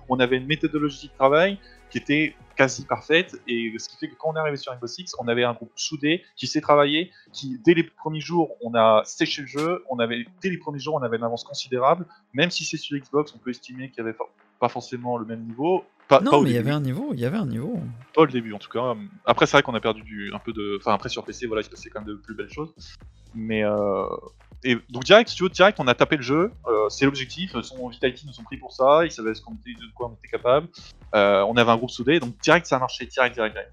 On 0.08 0.18
avait 0.20 0.36
une 0.36 0.46
méthodologie 0.46 1.08
de 1.08 1.14
travail 1.14 1.58
qui 1.90 1.98
était 1.98 2.34
quasi 2.56 2.84
parfaite 2.84 3.36
et 3.46 3.72
ce 3.78 3.88
qui 3.88 3.96
fait 3.98 4.08
que 4.08 4.14
quand 4.16 4.30
on 4.30 4.36
est 4.36 4.40
arrivé 4.40 4.56
sur 4.56 4.72
Rainbow 4.72 4.86
Six, 4.86 5.14
on 5.18 5.28
avait 5.28 5.44
un 5.44 5.52
groupe 5.52 5.72
soudé 5.76 6.24
qui 6.36 6.46
s'est 6.46 6.60
travaillé, 6.60 7.12
qui 7.32 7.60
dès 7.64 7.74
les 7.74 7.82
premiers 7.82 8.20
jours 8.20 8.56
on 8.62 8.74
a 8.74 9.02
séché 9.04 9.42
le 9.42 9.48
jeu, 9.48 9.84
on 9.90 9.98
avait 9.98 10.26
dès 10.40 10.50
les 10.50 10.58
premiers 10.58 10.78
jours 10.78 10.94
on 10.94 11.02
avait 11.02 11.18
une 11.18 11.24
avance 11.24 11.44
considérable, 11.44 12.06
même 12.32 12.50
si 12.50 12.64
c'est 12.64 12.76
sur 12.76 12.98
Xbox, 12.98 13.32
on 13.34 13.38
peut 13.38 13.50
estimer 13.50 13.90
qu'il 13.90 13.98
y 13.98 14.00
avait 14.00 14.16
pas 14.58 14.68
forcément 14.68 15.18
le 15.18 15.26
même 15.26 15.42
niveau. 15.42 15.84
Pas, 16.08 16.20
non, 16.20 16.40
mais 16.40 16.50
il 16.50 16.54
y 16.54 16.58
avait 16.58 16.70
un 16.70 16.80
niveau, 16.80 17.10
il 17.12 17.20
y 17.20 17.24
avait 17.24 17.36
un 17.36 17.46
niveau. 17.46 17.80
Pas 18.14 18.22
au 18.22 18.26
début 18.26 18.52
en 18.52 18.58
tout 18.58 18.70
cas. 18.70 18.94
Après 19.26 19.46
c'est 19.46 19.52
vrai 19.52 19.62
qu'on 19.62 19.74
a 19.74 19.80
perdu 19.80 20.02
du, 20.02 20.32
un 20.32 20.38
peu 20.38 20.52
de, 20.52 20.78
enfin 20.80 20.94
après 20.94 21.08
sur 21.08 21.24
PC 21.24 21.46
voilà 21.46 21.60
il 21.60 21.64
se 21.64 21.70
passait 21.70 21.90
quand 21.90 22.00
même 22.00 22.08
de 22.08 22.14
plus 22.14 22.34
belles 22.34 22.52
choses, 22.52 22.72
mais 23.34 23.64
euh, 23.64 24.06
et 24.64 24.76
donc 24.90 25.04
direct, 25.04 25.30
si 25.30 25.36
tu 25.36 25.42
veux, 25.42 25.48
direct, 25.48 25.78
on 25.80 25.86
a 25.86 25.94
tapé 25.94 26.16
le 26.16 26.22
jeu. 26.22 26.52
Euh, 26.66 26.88
c'est 26.88 27.04
l'objectif. 27.04 27.60
Son 27.60 27.88
Vitality 27.88 28.26
nous 28.26 28.40
ont 28.40 28.44
pris 28.44 28.56
pour 28.56 28.72
ça. 28.72 29.04
Ils 29.04 29.10
savaient 29.10 29.34
ce 29.34 29.42
qu'on 29.42 29.54
était, 29.54 29.72
de 29.72 29.92
quoi 29.94 30.08
on 30.08 30.14
était 30.14 30.28
capable. 30.28 30.68
Euh, 31.14 31.42
on 31.42 31.56
avait 31.56 31.70
un 31.70 31.76
groupe 31.76 31.90
soudé, 31.90 32.20
donc 32.20 32.36
direct, 32.38 32.66
ça 32.66 32.76
a 32.76 32.78
marché, 32.78 33.06
direct, 33.06 33.34
direct, 33.34 33.54
direct. 33.54 33.72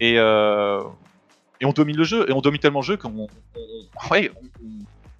Et, 0.00 0.18
euh, 0.18 0.80
et 1.60 1.66
on 1.66 1.72
domine 1.72 1.96
le 1.96 2.04
jeu. 2.04 2.28
Et 2.28 2.32
on 2.32 2.40
domine 2.40 2.60
tellement 2.60 2.80
le 2.80 2.84
jeu 2.84 2.96
qu'on, 2.96 3.28
ouais, 4.10 4.30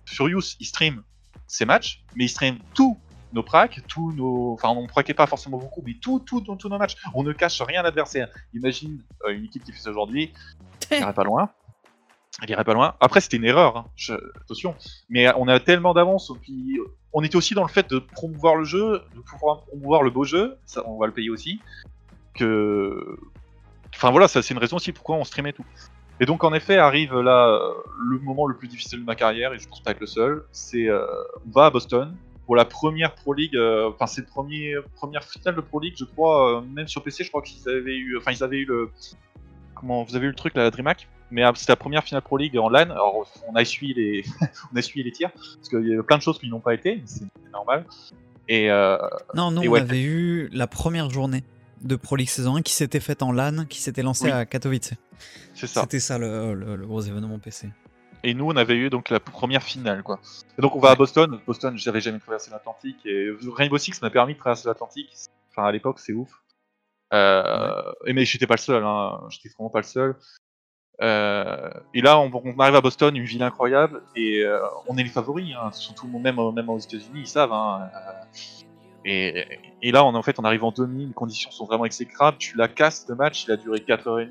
Furious, 0.04 0.56
il 0.58 0.66
stream 0.66 1.02
ses 1.46 1.64
matchs, 1.64 2.04
mais 2.16 2.24
il 2.24 2.28
stream 2.28 2.58
tous 2.74 2.98
nos 3.32 3.42
pracs, 3.42 3.80
tous 3.86 4.12
nos, 4.12 4.52
enfin, 4.54 4.70
on 4.70 4.82
ne 4.82 4.88
praquait 4.88 5.14
pas 5.14 5.26
forcément 5.26 5.58
beaucoup, 5.58 5.82
mais 5.86 5.94
tout, 5.94 6.18
tout, 6.20 6.40
tous 6.40 6.68
nos 6.68 6.78
matchs. 6.78 6.96
On 7.14 7.22
ne 7.22 7.32
cache 7.32 7.62
rien 7.62 7.80
à 7.80 7.84
l'adversaire. 7.84 8.28
Imagine 8.54 9.02
une 9.28 9.44
équipe 9.44 9.64
qui 9.64 9.72
fait 9.72 9.78
ça 9.78 9.90
aujourd'hui, 9.90 10.32
on 10.92 11.12
pas 11.12 11.24
loin. 11.24 11.50
Elle 12.42 12.50
irait 12.50 12.64
pas 12.64 12.74
loin. 12.74 12.94
Après, 13.00 13.20
c'était 13.20 13.36
une 13.36 13.44
erreur, 13.44 13.76
hein. 13.76 13.86
attention. 14.40 14.74
Mais 15.08 15.28
on 15.36 15.46
a 15.48 15.60
tellement 15.60 15.92
d'avance, 15.92 16.32
puis 16.42 16.78
on 17.12 17.22
était 17.22 17.36
aussi 17.36 17.54
dans 17.54 17.62
le 17.62 17.68
fait 17.68 17.88
de 17.90 17.98
promouvoir 17.98 18.56
le 18.56 18.64
jeu, 18.64 19.02
de 19.14 19.20
pouvoir 19.20 19.62
promouvoir 19.64 20.02
le 20.02 20.10
beau 20.10 20.24
jeu, 20.24 20.56
ça, 20.64 20.82
on 20.86 20.98
va 20.98 21.06
le 21.06 21.12
payer 21.12 21.30
aussi, 21.30 21.60
que... 22.34 23.18
Enfin 23.94 24.10
voilà, 24.10 24.28
c'est 24.28 24.48
une 24.50 24.58
raison 24.58 24.76
aussi 24.76 24.92
pourquoi 24.92 25.16
on 25.16 25.24
streamait 25.24 25.52
tout. 25.52 25.64
Et 26.20 26.26
donc 26.26 26.44
en 26.44 26.52
effet 26.52 26.76
arrive 26.76 27.18
là 27.18 27.60
le 27.98 28.18
moment 28.18 28.46
le 28.46 28.54
plus 28.54 28.68
difficile 28.68 29.00
de 29.00 29.04
ma 29.04 29.16
carrière, 29.16 29.52
et 29.52 29.58
je 29.58 29.66
pense 29.66 29.80
pas 29.80 29.90
être 29.90 30.00
le 30.00 30.06
seul, 30.06 30.44
c'est 30.52 30.88
euh, 30.88 31.06
on 31.46 31.50
va 31.50 31.66
à 31.66 31.70
Boston 31.70 32.14
pour 32.44 32.56
la 32.56 32.64
première 32.64 33.14
Pro 33.14 33.32
League, 33.32 33.56
euh, 33.56 33.90
enfin 33.90 34.06
c'est 34.06 34.22
la 34.22 34.82
première 34.96 35.24
finale 35.24 35.54
de 35.54 35.60
Pro 35.60 35.80
League, 35.80 35.94
je 35.98 36.04
crois, 36.04 36.58
euh, 36.58 36.60
même 36.60 36.88
sur 36.88 37.02
PC, 37.02 37.24
je 37.24 37.28
crois 37.28 37.42
qu'ils 37.42 37.68
avaient 37.68 37.96
eu, 37.96 38.18
enfin 38.18 38.32
ils 38.32 38.44
avaient 38.44 38.58
eu 38.58 38.64
le, 38.66 38.90
comment, 39.74 40.02
vous 40.04 40.14
avez 40.14 40.26
eu 40.26 40.30
le 40.30 40.34
truc 40.34 40.54
la 40.54 40.70
DreamHack? 40.70 41.08
Mais 41.30 41.42
ah, 41.42 41.52
c'était 41.54 41.72
la 41.72 41.76
première 41.76 42.04
finale 42.04 42.22
Pro 42.22 42.36
League 42.36 42.56
en 42.58 42.68
LAN. 42.68 42.90
Alors, 42.90 43.26
on 43.48 43.54
a 43.54 43.62
essuyé 43.62 43.94
les, 43.94 44.24
on 44.72 44.76
a 44.76 44.78
essuyé 44.78 45.04
les 45.04 45.12
tirs 45.12 45.30
parce 45.32 45.68
qu'il 45.68 45.88
y 45.88 45.96
a 45.96 46.02
plein 46.02 46.18
de 46.18 46.22
choses 46.22 46.38
qui 46.38 46.48
n'ont 46.48 46.60
pas 46.60 46.74
été, 46.74 47.02
c'est 47.06 47.24
normal. 47.52 47.86
Et 48.48 48.70
euh, 48.70 48.98
non, 49.34 49.50
nous 49.50 49.62
on 49.62 49.74
avait 49.74 50.02
eu 50.02 50.48
la 50.52 50.66
première 50.66 51.08
journée 51.08 51.44
de 51.82 51.96
Pro 51.96 52.16
League 52.16 52.28
saison 52.28 52.56
1 52.56 52.62
qui 52.62 52.72
s'était 52.72 53.00
faite 53.00 53.22
en 53.22 53.32
LAN, 53.32 53.64
qui 53.66 53.80
s'était 53.80 54.02
lancée 54.02 54.30
à 54.30 54.44
Katowice. 54.44 54.94
C'est 55.54 55.66
ça. 55.66 55.82
C'était 55.82 56.00
ça 56.00 56.18
le, 56.18 56.76
gros 56.84 57.00
événement 57.00 57.38
PC. 57.38 57.68
Et 58.22 58.34
nous, 58.34 58.46
on 58.46 58.56
avait 58.56 58.74
eu 58.74 58.90
donc 58.90 59.08
la 59.08 59.20
première 59.20 59.62
finale, 59.62 60.02
quoi. 60.02 60.20
Et 60.58 60.62
donc 60.62 60.74
on 60.76 60.80
va 60.80 60.90
à 60.90 60.94
Boston. 60.94 61.40
Boston, 61.46 61.78
j'avais 61.78 62.00
jamais 62.00 62.18
traversé 62.18 62.50
l'Atlantique 62.50 63.06
et 63.06 63.30
Rainbow 63.54 63.78
Six 63.78 64.02
m'a 64.02 64.10
permis 64.10 64.34
de 64.34 64.38
traverser 64.38 64.68
l'Atlantique. 64.68 65.10
Enfin, 65.50 65.64
à 65.64 65.72
l'époque, 65.72 66.00
c'est 66.00 66.12
ouf. 66.12 66.30
Euh, 67.12 67.92
et 68.06 68.12
mais 68.12 68.24
j'étais 68.24 68.46
pas 68.46 68.54
le 68.54 68.60
seul, 68.60 68.84
hein. 68.84 69.20
j'étais 69.30 69.48
vraiment 69.48 69.70
pas 69.70 69.80
le 69.80 69.84
seul. 69.84 70.16
Euh, 71.02 71.70
et 71.94 72.02
là, 72.02 72.18
on, 72.18 72.30
arrive 72.58 72.74
à 72.74 72.80
Boston, 72.80 73.16
une 73.16 73.24
ville 73.24 73.42
incroyable, 73.42 74.02
et 74.14 74.42
euh, 74.42 74.60
on 74.86 74.98
est 74.98 75.02
les 75.02 75.08
favoris, 75.08 75.54
hein, 75.54 75.72
surtout 75.72 76.06
même, 76.06 76.38
même 76.54 76.68
aux 76.68 76.78
États-Unis, 76.78 77.20
ils 77.20 77.26
savent. 77.26 77.52
Hein, 77.52 77.88
euh, 77.94 78.40
et, 79.06 79.46
et, 79.80 79.92
là, 79.92 80.04
on, 80.04 80.14
en 80.14 80.22
fait, 80.22 80.38
on 80.38 80.44
arrive 80.44 80.62
en 80.62 80.72
demi, 80.72 81.06
les 81.06 81.14
conditions 81.14 81.50
sont 81.50 81.64
vraiment 81.64 81.86
exécrables. 81.86 82.36
Tu 82.36 82.56
la 82.58 82.68
casses, 82.68 83.06
le 83.08 83.14
match, 83.14 83.44
il 83.44 83.52
a 83.52 83.56
duré 83.56 83.78
4h30, 83.78 84.28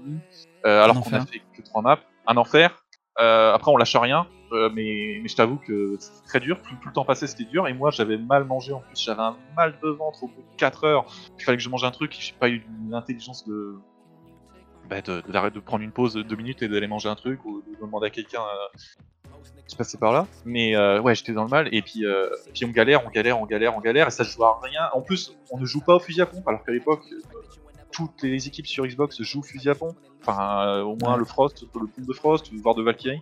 alors 0.63 1.01
qu'on 1.01 1.13
a 1.13 1.25
fait 1.25 1.41
que 1.57 1.63
3 1.63 1.81
maps. 1.81 1.99
Un 2.27 2.38
enfer. 2.38 2.83
après, 3.15 3.71
on 3.71 3.77
lâche 3.77 3.95
rien, 3.95 4.27
mais, 4.51 5.19
mais 5.23 5.27
je 5.27 5.35
t'avoue 5.35 5.57
que 5.57 5.95
c'était 5.99 6.27
très 6.27 6.39
dur. 6.39 6.61
Tout, 6.61 6.75
le 6.85 6.93
temps 6.93 7.05
passé, 7.05 7.25
c'était 7.25 7.45
dur, 7.45 7.67
et 7.67 7.73
moi, 7.73 7.89
j'avais 7.89 8.17
mal 8.17 8.43
mangé 8.43 8.73
en 8.73 8.81
plus. 8.81 9.03
J'avais 9.03 9.23
un 9.23 9.35
mal 9.57 9.73
de 9.81 9.89
ventre 9.89 10.23
au 10.23 10.27
bout 10.27 10.43
de 10.43 10.57
4 10.57 10.83
heures. 10.83 11.05
Il 11.39 11.43
fallait 11.43 11.57
que 11.57 11.63
je 11.63 11.69
mange 11.69 11.83
un 11.83 11.89
truc, 11.89 12.15
j'ai 12.19 12.33
pas 12.39 12.49
eu 12.49 12.63
l'intelligence 12.91 13.47
de, 13.47 13.79
bah, 14.89 15.01
de, 15.01 15.60
prendre 15.60 15.84
une 15.84 15.91
pause 15.91 16.15
de 16.15 16.24
deux 16.24 16.36
minutes 16.36 16.63
et 16.63 16.67
d'aller 16.67 16.88
manger 16.88 17.10
un 17.10 17.15
truc 17.15 17.46
ou 17.46 17.62
de 17.62 17.79
demander 17.79 18.08
à 18.08 18.10
quelqu'un 18.10 18.41
euh, 18.41 19.38
qui 19.67 19.75
passait 19.75 20.00
par 20.00 20.12
là. 20.12 20.25
Mais 20.46 20.75
euh, 20.75 21.00
ouais, 21.00 21.13
j'étais 21.13 21.34
dans 21.34 21.43
le 21.43 21.50
mal 21.50 21.69
et 21.72 21.81
puis, 21.81 22.05
euh, 22.05 22.29
puis 22.53 22.65
on 22.65 22.69
galère, 22.69 23.05
on 23.05 23.10
galère, 23.10 23.39
on 23.39 23.46
galère, 23.46 23.77
on 23.77 23.81
galère 23.81 24.08
et 24.08 24.12
ça 24.12 24.24
joue 24.24 24.43
à 24.43 24.60
rien. 24.63 24.89
En 24.93 25.01
plus, 25.01 25.38
on 25.51 25.60
ne 25.60 25.65
joue 25.65 25.81
pas 25.81 25.96
au 25.96 26.00
fusil 26.00 26.22
à 26.22 26.25
pompe 26.25 26.48
alors 26.48 26.63
qu'à 26.63 26.72
l'époque, 26.72 27.03
toutes 27.91 28.24
les 28.24 28.48
équipes 28.48 28.67
sur 28.67 28.86
Xbox 28.86 29.22
jouent 29.22 29.43
fusil 29.43 29.69
à 29.69 29.75
pompe. 29.75 29.98
Enfin, 30.22 30.81
au 30.81 30.96
moins 30.96 31.17
le 31.17 31.25
Frost, 31.25 31.62
le 31.62 31.88
pool 31.88 32.05
de 32.05 32.13
Frost, 32.13 32.51
voire 32.62 32.75
de 32.75 32.84
Valkyrie. 32.84 33.22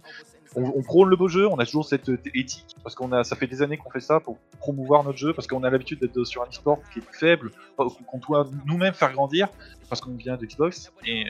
On, 0.58 0.82
prône 0.82 1.10
le 1.10 1.16
beau 1.16 1.28
jeu, 1.28 1.48
on 1.48 1.58
a 1.60 1.66
toujours 1.66 1.86
cette 1.86 2.10
euh, 2.10 2.20
éthique, 2.34 2.76
parce 2.84 2.96
qu'on 2.96 3.12
a, 3.12 3.24
ça 3.24 3.36
fait 3.36 3.48
des 3.48 3.62
années 3.62 3.78
qu'on 3.78 3.92
fait 3.92 4.00
ça 4.00 4.20
pour 4.20 4.38
promouvoir 4.60 5.04
notre 5.04 5.18
jeu, 5.18 5.34
parce 5.34 5.48
qu'on 5.48 5.64
a 5.64 5.70
l'habitude 5.70 6.00
d'être 6.00 6.24
sur 6.24 6.42
un 6.42 6.48
e-sport 6.48 6.80
qui 6.92 7.00
est 7.00 7.04
faible, 7.12 7.52
qu'on 7.76 8.18
doit 8.18 8.48
nous-mêmes 8.66 8.94
faire 8.94 9.14
grandir, 9.14 9.50
parce 9.90 10.02
qu'on 10.02 10.16
vient 10.16 10.36
de 10.36 10.46
Xbox, 10.46 10.92
et, 11.06 11.26
euh, 11.26 11.30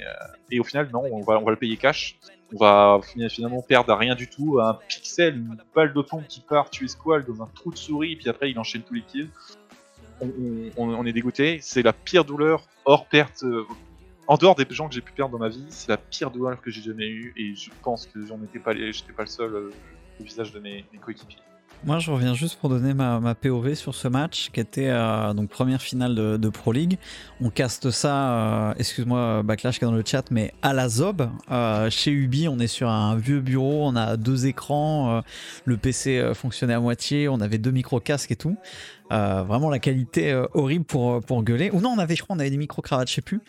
et, 0.50 0.60
au 0.60 0.64
final, 0.64 0.90
non, 0.94 1.04
on 1.12 1.22
va, 1.22 1.40
on 1.40 1.44
va 1.44 1.52
le 1.52 1.58
payer 1.58 1.76
cash, 1.78 2.18
on 2.54 2.58
va 2.58 3.02
finalement 3.30 3.62
perdre 3.62 3.92
à 3.92 3.98
rien 3.98 4.16
du 4.16 4.30
tout, 4.30 4.60
à 4.60 4.70
un 4.70 4.74
pixel, 4.88 5.36
une 5.36 5.58
balle 5.76 5.94
de 5.94 6.02
pompe 6.02 6.28
qui 6.28 6.40
part 6.40 6.70
tuer 6.70 6.88
Squall 6.88 7.26
dans 7.26 7.44
un 7.44 7.50
trou 7.54 7.72
de 7.72 7.78
souris, 7.78 8.14
et 8.14 8.16
puis 8.16 8.30
après 8.30 8.50
il 8.50 8.58
enchaîne 8.58 8.82
tous 8.82 8.94
les 8.94 9.02
kills. 9.02 9.30
On, 10.20 10.32
on, 10.78 11.06
est 11.06 11.14
dégoûté, 11.14 11.60
c'est 11.62 11.84
la 11.84 11.94
pire 11.94 12.26
douleur 12.26 12.64
hors 12.86 13.06
perte 13.06 13.44
euh, 13.44 13.68
en 14.28 14.36
dehors 14.36 14.56
des 14.56 14.66
gens 14.70 14.88
que 14.88 14.94
j'ai 14.94 15.02
pu 15.02 15.14
perdre 15.14 15.32
dans 15.32 15.44
ma 15.44 15.50
vie, 15.50 15.66
c'est 15.70 15.90
la 15.90 15.98
pire 15.98 16.32
douleur 16.32 16.62
que 16.62 16.70
j'ai 16.70 16.82
jamais 16.82 17.08
eue 17.08 17.34
et 17.38 17.56
je 17.56 17.70
pense 17.82 18.06
que 18.06 18.26
j'en 18.26 18.38
étais 18.44 18.60
pas, 18.60 18.74
j'étais 18.74 19.14
pas 19.14 19.24
le 19.24 19.30
seul 19.30 19.54
euh, 19.54 19.72
au 20.20 20.24
visage 20.24 20.52
de 20.52 20.60
mes, 20.60 20.86
coéquipiers. 21.02 21.38
Moi, 21.86 22.00
je 22.00 22.10
reviens 22.10 22.34
juste 22.34 22.60
pour 22.60 22.70
donner 22.70 22.96
ma, 22.96 23.36
POV 23.36 23.76
sur 23.76 23.94
ce 23.94 24.08
match 24.08 24.50
qui 24.52 24.60
était 24.60 24.90
euh, 24.90 25.32
donc 25.34 25.50
première 25.50 25.80
finale 25.80 26.16
de, 26.16 26.50
Pro 26.50 26.72
League. 26.72 26.98
On 27.40 27.52
caste 27.52 27.92
ça, 27.92 28.32
euh, 28.32 28.74
excuse-moi 28.80 29.44
Backlash 29.44 29.78
qui 29.78 29.86
est 29.86 29.88
dans 29.88 29.94
le 29.94 30.04
chat, 30.04 30.24
mais 30.32 30.54
à 30.64 30.74
la 30.74 30.90
Zob. 30.90 31.30
chez 31.92 32.12
Ubi, 32.12 32.48
on 32.48 32.58
est 32.58 32.68
sur 32.68 32.90
un 32.90 33.16
vieux 33.16 33.42
bureau, 33.42 33.86
on 33.86 33.96
a 33.96 34.18
deux 34.18 34.48
écrans, 34.48 35.22
le 35.66 35.78
PC 35.78 36.32
fonctionnait 36.34 36.74
à 36.74 36.80
moitié, 36.80 37.30
on 37.30 37.40
avait 37.42 37.60
deux 37.60 37.72
micro-casques 37.72 38.32
et 38.32 38.36
tout. 38.36 38.58
vraiment 39.12 39.70
la 39.70 39.80
qualité 39.80 40.34
horrible 40.54 40.86
pour, 40.86 41.22
pour 41.22 41.44
gueuler. 41.44 41.70
Ou 41.72 41.80
non, 41.80 41.92
on 41.92 42.00
avait, 42.00 42.16
je 42.16 42.24
crois, 42.24 42.36
on 42.36 42.40
avait 42.40 42.50
des 42.50 42.58
micro-cravates, 42.58 43.10
je 43.10 43.14
sais 43.14 43.22
plus. 43.22 43.42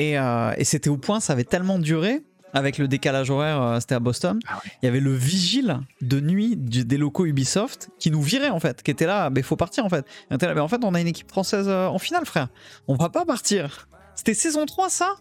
Euh, 0.00 0.54
et, 0.56 0.64
c'était 0.64 0.90
au 0.90 0.96
point, 0.96 1.20
ça 1.20 1.32
avait 1.32 1.44
tellement 1.44 1.78
duré 1.78 2.22
avec 2.54 2.76
le 2.76 2.86
décalage 2.86 3.30
horaire, 3.30 3.62
euh, 3.62 3.80
c'était 3.80 3.94
à 3.94 4.00
Boston. 4.00 4.38
Ah 4.46 4.60
il 4.82 4.86
y 4.86 4.88
avait 4.88 5.00
le 5.00 5.14
vigile 5.14 5.80
de 6.02 6.20
nuit 6.20 6.54
des 6.56 6.98
locaux 6.98 7.24
Ubisoft 7.24 7.88
qui 7.98 8.10
nous 8.10 8.20
virait 8.20 8.50
en 8.50 8.60
fait, 8.60 8.82
qui 8.82 8.90
était 8.90 9.06
là, 9.06 9.30
mais 9.30 9.40
faut 9.40 9.56
partir 9.56 9.86
en 9.86 9.88
fait. 9.88 10.04
mais 10.30 10.60
en 10.60 10.68
fait, 10.68 10.84
on 10.84 10.94
a 10.94 11.00
une 11.00 11.06
équipe 11.06 11.30
française 11.30 11.66
euh, 11.68 11.86
en 11.86 11.98
finale, 11.98 12.26
frère. 12.26 12.48
On 12.88 12.94
va 12.94 13.08
pas 13.08 13.24
partir. 13.24 13.88
C'était 14.14 14.34
saison 14.34 14.66
3 14.66 14.90
ça? 14.90 15.14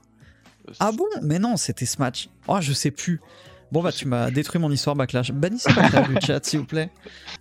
Ah 0.80 0.92
bon? 0.92 1.06
Mais 1.22 1.40
non, 1.40 1.56
c'était 1.58 1.86
ce 1.86 1.98
match. 2.00 2.30
Oh, 2.48 2.58
je 2.60 2.74
sais 2.74 2.92
plus. 2.92 3.22
Bon, 3.72 3.82
bah, 3.82 3.92
tu 3.94 4.06
m'as 4.06 4.32
détruit 4.32 4.60
mon 4.60 4.70
histoire, 4.70 4.98
Backlash. 4.98 5.32
Bannissez 5.32 5.72
Backlash 5.74 6.10
du 6.10 6.18
chat, 6.22 6.44
s'il 6.46 6.60
vous 6.60 6.66
plaît. 6.66 6.90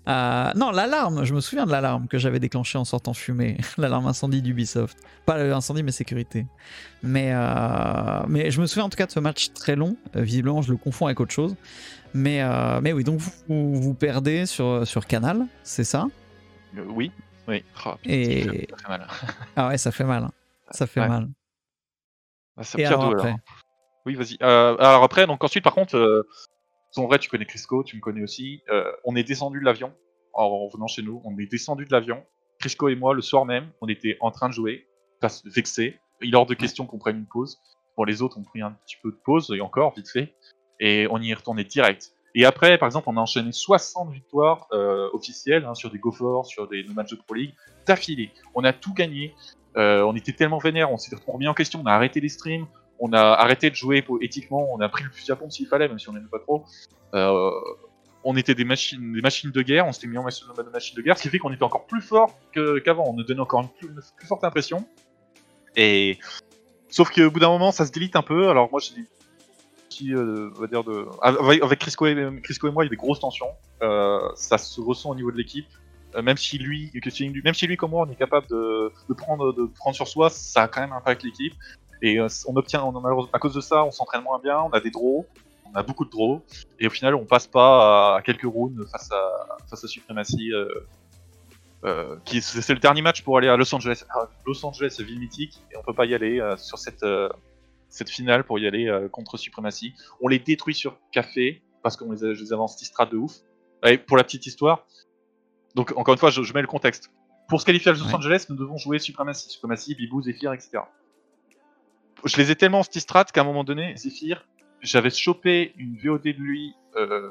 Euh, 0.08 0.52
non, 0.54 0.70
l'alarme, 0.70 1.24
je 1.24 1.34
me 1.34 1.40
souviens 1.40 1.66
de 1.66 1.72
l'alarme 1.72 2.06
que 2.06 2.18
j'avais 2.18 2.38
déclenchée 2.38 2.78
en 2.78 2.84
sortant 2.84 3.14
fumer. 3.14 3.56
l'alarme 3.78 4.06
incendie 4.06 4.40
d'Ubisoft. 4.40 4.96
Pas 5.26 5.38
l'incendie, 5.38 5.82
mais 5.82 5.90
sécurité. 5.90 6.46
Mais, 7.02 7.32
euh, 7.32 8.22
mais 8.28 8.52
je 8.52 8.60
me 8.60 8.66
souviens 8.66 8.84
en 8.84 8.88
tout 8.88 8.96
cas 8.96 9.06
de 9.06 9.10
ce 9.10 9.18
match 9.18 9.52
très 9.52 9.74
long. 9.74 9.96
Euh, 10.14 10.22
visiblement, 10.22 10.62
je 10.62 10.70
le 10.70 10.76
confonds 10.76 11.06
avec 11.06 11.18
autre 11.18 11.32
chose. 11.32 11.56
Mais, 12.14 12.42
mais 12.80 12.92
oui, 12.92 13.04
donc 13.04 13.20
vous, 13.20 13.80
vous 13.80 13.94
perdez 13.94 14.46
sur, 14.46 14.86
sur 14.86 15.06
Canal, 15.06 15.46
c'est 15.62 15.84
ça? 15.84 16.08
Oui, 16.76 17.12
oui. 17.46 17.64
Oh, 17.86 17.94
Et... 18.04 18.68
Ça 18.70 18.76
fait 18.76 18.88
mal. 18.88 19.06
ah 19.56 19.68
ouais, 19.68 19.78
ça 19.78 19.92
fait 19.92 20.04
mal. 20.04 20.24
Hein. 20.24 20.32
Ça 20.70 20.86
fait 20.86 21.06
mal. 21.06 21.28
C'est 22.62 22.78
pire 22.78 22.98
douleur. 22.98 23.36
Oui, 24.06 24.14
vas-y. 24.14 24.36
Euh, 24.42 24.76
alors 24.78 25.02
après, 25.02 25.26
donc 25.26 25.42
ensuite, 25.44 25.64
par 25.64 25.74
contre, 25.74 25.96
euh, 25.96 26.26
en 26.96 27.06
vrai, 27.06 27.18
tu 27.18 27.28
connais 27.28 27.44
Crisco, 27.44 27.84
tu 27.84 27.96
me 27.96 28.00
connais 28.00 28.22
aussi. 28.22 28.62
Euh, 28.70 28.90
on 29.04 29.16
est 29.16 29.24
descendu 29.24 29.60
de 29.60 29.64
l'avion 29.64 29.92
en, 30.32 30.68
venant 30.68 30.86
chez 30.86 31.02
nous. 31.02 31.20
On 31.24 31.38
est 31.38 31.50
descendu 31.50 31.84
de 31.84 31.92
l'avion. 31.92 32.24
Crisco 32.58 32.88
et 32.88 32.94
moi, 32.94 33.14
le 33.14 33.22
soir 33.22 33.44
même, 33.44 33.70
on 33.80 33.88
était 33.88 34.16
en 34.20 34.30
train 34.30 34.48
de 34.48 34.54
jouer, 34.54 34.86
vexé. 35.44 35.98
Il 36.20 36.34
est 36.34 36.36
hors 36.36 36.46
de 36.46 36.54
question 36.54 36.86
qu'on 36.86 36.98
prenne 36.98 37.16
une 37.16 37.26
pause. 37.26 37.58
Pour 37.94 38.06
les 38.06 38.22
autres, 38.22 38.38
on 38.38 38.42
pris 38.42 38.62
un 38.62 38.72
petit 38.72 38.96
peu 39.02 39.10
de 39.10 39.16
pause, 39.16 39.52
et 39.54 39.60
encore, 39.60 39.94
vite 39.94 40.08
fait. 40.08 40.34
Et 40.78 41.06
on 41.10 41.20
y 41.20 41.30
est 41.30 41.34
retourné 41.34 41.64
direct. 41.64 42.12
Et 42.34 42.44
après, 42.44 42.78
par 42.78 42.86
exemple, 42.86 43.08
on 43.08 43.16
a 43.16 43.20
enchaîné 43.20 43.52
60 43.52 44.12
victoires 44.12 44.68
officielles 45.12 45.64
hein, 45.64 45.74
sur 45.74 45.90
des 45.90 45.98
Go 45.98 46.12
sur 46.44 46.68
des 46.68 46.84
matchs 46.94 47.10
de 47.10 47.16
Pro 47.16 47.34
League, 47.34 47.54
d'affilée. 47.86 48.30
On 48.54 48.62
a 48.64 48.72
tout 48.72 48.92
gagné. 48.94 49.34
on 49.74 50.14
était 50.14 50.32
tellement 50.32 50.58
vénère, 50.58 50.92
on 50.92 50.98
s'est 50.98 51.16
remis 51.26 51.48
en 51.48 51.54
question, 51.54 51.80
on 51.82 51.86
a 51.86 51.92
arrêté 51.92 52.20
les 52.20 52.28
streams, 52.28 52.66
on 53.00 53.12
a 53.12 53.20
arrêté 53.20 53.70
de 53.70 53.74
jouer 53.74 54.04
éthiquement, 54.20 54.68
on 54.72 54.80
a 54.80 54.88
pris 54.88 55.04
le 55.04 55.10
fusil 55.10 55.32
à 55.32 55.36
pompe 55.36 55.50
s'il 55.50 55.66
fallait, 55.66 55.88
même 55.88 55.98
si 55.98 56.08
on 56.08 56.12
n'aimait 56.12 56.28
pas 56.30 56.38
trop. 56.38 56.64
Euh, 57.14 57.50
on 58.22 58.36
était 58.36 58.54
des 58.54 58.64
machines, 58.64 59.12
des 59.14 59.22
machines 59.22 59.50
de 59.50 59.62
guerre, 59.62 59.86
on 59.86 59.92
s'était 59.92 60.06
mis 60.06 60.18
en 60.18 60.22
machine 60.22 60.96
de 60.96 61.02
guerre, 61.02 61.16
ce 61.16 61.22
qui 61.22 61.30
fait 61.30 61.38
qu'on 61.38 61.52
était 61.52 61.62
encore 61.62 61.86
plus 61.86 62.02
fort 62.02 62.38
qu'avant, 62.52 63.04
on 63.08 63.14
nous 63.14 63.24
donnait 63.24 63.40
encore 63.40 63.62
une 63.62 63.68
plus, 63.70 64.26
forte 64.26 64.44
impression. 64.44 64.86
Et 65.76 66.18
sauf 66.90 67.10
qu'au 67.10 67.30
bout 67.30 67.40
d'un 67.40 67.48
moment, 67.48 67.72
ça 67.72 67.86
se 67.86 67.92
délite 67.92 68.16
un 68.16 68.22
peu. 68.22 68.50
Alors 68.50 68.70
moi, 68.70 68.80
j'ai 68.80 68.94
des 68.94 69.08
euh, 70.02 70.50
avec 71.22 71.78
Crisco 71.78 72.06
et, 72.06 72.12
et 72.12 72.70
moi, 72.70 72.84
il 72.84 72.86
y 72.86 72.88
a 72.88 72.90
des 72.90 72.96
grosses 72.96 73.20
tensions. 73.20 73.50
Euh, 73.82 74.20
ça 74.34 74.58
se 74.58 74.80
ressent 74.80 75.10
au 75.10 75.14
niveau 75.14 75.30
de 75.30 75.36
l'équipe. 75.36 75.66
même 76.22 76.36
si 76.36 76.58
lui, 76.58 76.90
même 77.44 77.54
si 77.54 77.66
lui 77.66 77.76
comme 77.76 77.90
moi, 77.90 78.06
on 78.06 78.10
est 78.10 78.16
capable 78.16 78.46
de, 78.48 78.92
prendre, 79.14 79.52
de 79.52 79.64
prendre 79.66 79.96
sur 79.96 80.08
soi, 80.08 80.30
ça 80.30 80.62
a 80.62 80.68
quand 80.68 80.80
même 80.80 80.92
un 80.92 80.98
impact 80.98 81.22
l'équipe. 81.22 81.54
Et 82.02 82.18
euh, 82.18 82.28
on 82.46 82.56
obtient, 82.56 82.82
on 82.82 83.28
à 83.32 83.38
cause 83.38 83.54
de 83.54 83.60
ça, 83.60 83.84
on 83.84 83.90
s'entraîne 83.90 84.22
moins 84.22 84.38
bien, 84.38 84.60
on 84.60 84.70
a 84.70 84.80
des 84.80 84.90
draws, 84.90 85.26
on 85.66 85.74
a 85.74 85.82
beaucoup 85.82 86.04
de 86.04 86.10
draws, 86.10 86.42
et 86.78 86.86
au 86.86 86.90
final, 86.90 87.14
on 87.14 87.24
passe 87.24 87.46
pas 87.46 88.16
à, 88.16 88.22
quelques 88.22 88.42
rounds 88.42 88.84
face 88.90 89.10
à, 89.12 89.58
face 89.68 89.84
à 89.84 89.88
Supremacy. 89.88 90.52
Euh, 90.52 90.68
euh, 91.82 92.16
qui 92.26 92.42
c'est 92.42 92.74
le 92.74 92.78
dernier 92.78 93.00
match 93.00 93.22
pour 93.22 93.38
aller 93.38 93.48
à 93.48 93.56
Los 93.56 93.74
Angeles. 93.74 94.04
Ah, 94.10 94.28
Los 94.46 94.66
Angeles, 94.66 94.96
ville 95.00 95.18
mythique, 95.18 95.62
et 95.72 95.78
on 95.78 95.82
peut 95.82 95.94
pas 95.94 96.04
y 96.04 96.14
aller 96.14 96.38
sur 96.58 96.78
cette 96.78 97.06
cette 97.88 98.10
finale 98.10 98.44
pour 98.44 98.58
y 98.58 98.66
aller 98.66 99.06
contre 99.10 99.38
Supremacy. 99.38 99.94
On 100.20 100.28
les 100.28 100.38
détruit 100.38 100.74
sur 100.74 100.98
café 101.10 101.62
parce 101.82 101.96
qu'on 101.96 102.12
les, 102.12 102.34
les 102.34 102.52
avance 102.52 102.76
strat 102.76 103.06
de 103.06 103.16
ouf. 103.16 103.32
Et 103.86 103.96
pour 103.96 104.18
la 104.18 104.24
petite 104.24 104.46
histoire, 104.46 104.86
donc 105.74 105.96
encore 105.96 106.12
une 106.12 106.20
fois, 106.20 106.28
je, 106.28 106.52
mets 106.52 106.60
le 106.60 106.66
contexte. 106.66 107.10
Pour 107.48 107.62
se 107.62 107.64
qualifier 107.64 107.92
à 107.92 107.94
Los 107.94 108.14
Angeles, 108.14 108.44
nous 108.50 108.56
devons 108.56 108.76
jouer 108.76 108.98
Supremacy, 108.98 109.48
Supremacy, 109.48 109.94
Bibou, 109.94 110.20
Zephyr, 110.20 110.52
etc 110.52 110.82
je 112.24 112.36
les 112.36 112.50
ai 112.50 112.56
tellement 112.56 112.82
strat 112.82 113.24
qu'à 113.24 113.40
un 113.40 113.44
moment 113.44 113.64
donné, 113.64 113.94
Zephyr, 113.96 114.46
j'avais 114.82 115.10
chopé 115.10 115.72
une 115.76 115.96
VOD 115.96 116.22
de 116.22 116.30
lui 116.30 116.74
euh, 116.96 117.28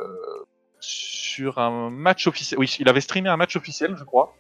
sur 0.80 1.58
un 1.58 1.89
match 1.89 2.28
officiel. 2.28 2.60
Oui, 2.60 2.75
il 2.80 2.89
avait 2.89 3.02
streamé 3.02 3.30
un 3.30 3.38
match 3.38 3.56
officiel, 3.56 3.95
je 3.97 4.04
crois. 4.04 4.36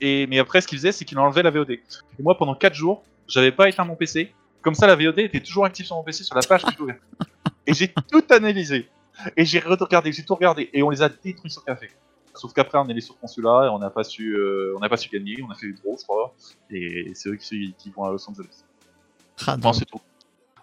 Et 0.00 0.26
mais 0.26 0.38
après, 0.38 0.60
ce 0.60 0.66
qu'il 0.66 0.78
faisait, 0.78 0.92
c'est 0.92 1.04
qu'il 1.04 1.18
enlevait 1.18 1.42
la 1.42 1.50
VOD. 1.50 1.70
Et 1.70 1.82
moi, 2.18 2.36
pendant 2.36 2.54
4 2.54 2.74
jours, 2.74 3.04
j'avais 3.28 3.52
pas 3.52 3.68
éteint 3.68 3.84
mon 3.84 3.94
PC. 3.94 4.32
Comme 4.62 4.74
ça, 4.74 4.86
la 4.86 4.96
VOD 4.96 5.20
était 5.20 5.40
toujours 5.40 5.64
active 5.64 5.86
sur 5.86 5.96
mon 5.96 6.02
PC, 6.02 6.24
sur 6.24 6.34
la 6.34 6.42
page 6.42 6.64
que 6.64 6.70
je 6.76 6.84
Et 7.66 7.74
j'ai 7.74 7.92
tout 8.10 8.24
analysé. 8.30 8.88
Et 9.36 9.44
j'ai 9.44 9.60
regardé, 9.60 10.12
j'ai 10.12 10.24
tout 10.24 10.34
regardé. 10.34 10.68
Et 10.72 10.82
on 10.82 10.90
les 10.90 11.02
a 11.02 11.08
détruits 11.08 11.50
sur 11.50 11.64
café. 11.64 11.90
Sauf 12.34 12.52
qu'après, 12.52 12.78
on 12.78 12.88
est 12.88 12.92
allé 12.92 13.00
sur 13.00 13.18
Consulat 13.18 13.66
et 13.66 13.68
on 13.68 13.78
n'a 13.78 13.90
pas 13.90 14.04
su, 14.04 14.34
euh, 14.34 14.74
on 14.76 14.80
n'a 14.80 14.88
pas 14.88 14.96
su 14.96 15.08
gagner. 15.10 15.42
On 15.46 15.50
a 15.50 15.54
fait 15.54 15.66
du 15.66 15.74
draw, 15.74 15.96
je 15.98 16.04
crois. 16.04 16.34
Et 16.70 17.12
c'est 17.14 17.28
eux 17.28 17.36
qui, 17.36 17.74
qui 17.78 17.90
vont 17.90 18.04
à 18.04 18.10
Los 18.10 18.28
Angeles. 18.28 18.64
Non, 19.62 19.72
c'est 19.72 19.84
tout. 19.84 20.00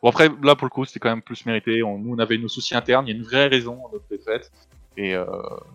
Bon, 0.01 0.09
après, 0.09 0.29
là, 0.43 0.55
pour 0.55 0.65
le 0.65 0.69
coup, 0.69 0.85
c'était 0.85 0.99
quand 0.99 1.09
même 1.09 1.21
plus 1.21 1.45
mérité. 1.45 1.79
nous, 1.79 2.15
on 2.15 2.19
avait 2.19 2.37
nos 2.37 2.47
soucis 2.47 2.75
internes. 2.75 3.07
Il 3.07 3.11
y 3.11 3.13
a 3.13 3.17
une 3.17 3.23
vraie 3.25 3.47
raison 3.47 3.87
à 3.87 3.91
notre 3.91 4.07
défaite. 4.09 4.51
Et, 4.97 5.13
euh, 5.13 5.25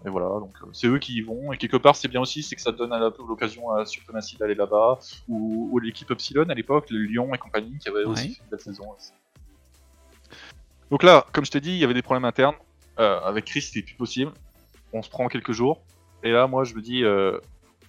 et 0.05 0.11
voilà, 0.11 0.27
donc 0.41 0.53
euh, 0.63 0.67
c'est 0.73 0.89
eux 0.89 0.99
qui 0.99 1.15
y 1.15 1.21
vont. 1.21 1.53
Et 1.53 1.57
quelque 1.57 1.77
part, 1.77 1.95
c'est 1.95 2.09
bien 2.09 2.21
aussi, 2.21 2.43
c'est 2.43 2.57
que 2.57 2.61
ça 2.61 2.73
donne 2.73 2.93
l'occasion 3.29 3.71
à 3.71 3.87
Supremacy 3.87 4.37
d'aller 4.37 4.57
là-bas. 4.57 4.99
Ou, 5.29 5.79
l'équipe 5.79 6.11
Epsilon 6.11 6.49
à 6.49 6.55
l'époque, 6.55 6.91
le 6.91 6.99
Lyon 6.99 7.33
et 7.33 7.39
compagnie, 7.39 7.79
qui 7.79 7.89
avait 7.89 8.05
aussi 8.05 8.35
fait 8.35 8.43
une 8.43 8.51
belle 8.51 8.61
saison. 8.61 8.85
Donc 10.91 11.05
là, 11.05 11.25
comme 11.33 11.45
je 11.45 11.53
t'ai 11.53 11.61
dit, 11.61 11.71
il 11.71 11.79
y 11.79 11.85
avait 11.85 11.95
des 11.95 12.03
problèmes 12.03 12.25
internes. 12.25 12.57
Euh, 12.99 13.21
avec 13.21 13.45
Chris, 13.45 13.63
c'était 13.63 13.83
plus 13.83 13.95
possible. 13.95 14.33
On 14.93 15.03
se 15.03 15.09
prend 15.09 15.29
quelques 15.29 15.53
jours. 15.53 15.83
Et 16.25 16.33
là, 16.33 16.49
moi, 16.49 16.65
je 16.65 16.75
me 16.75 16.83
dis, 16.83 17.05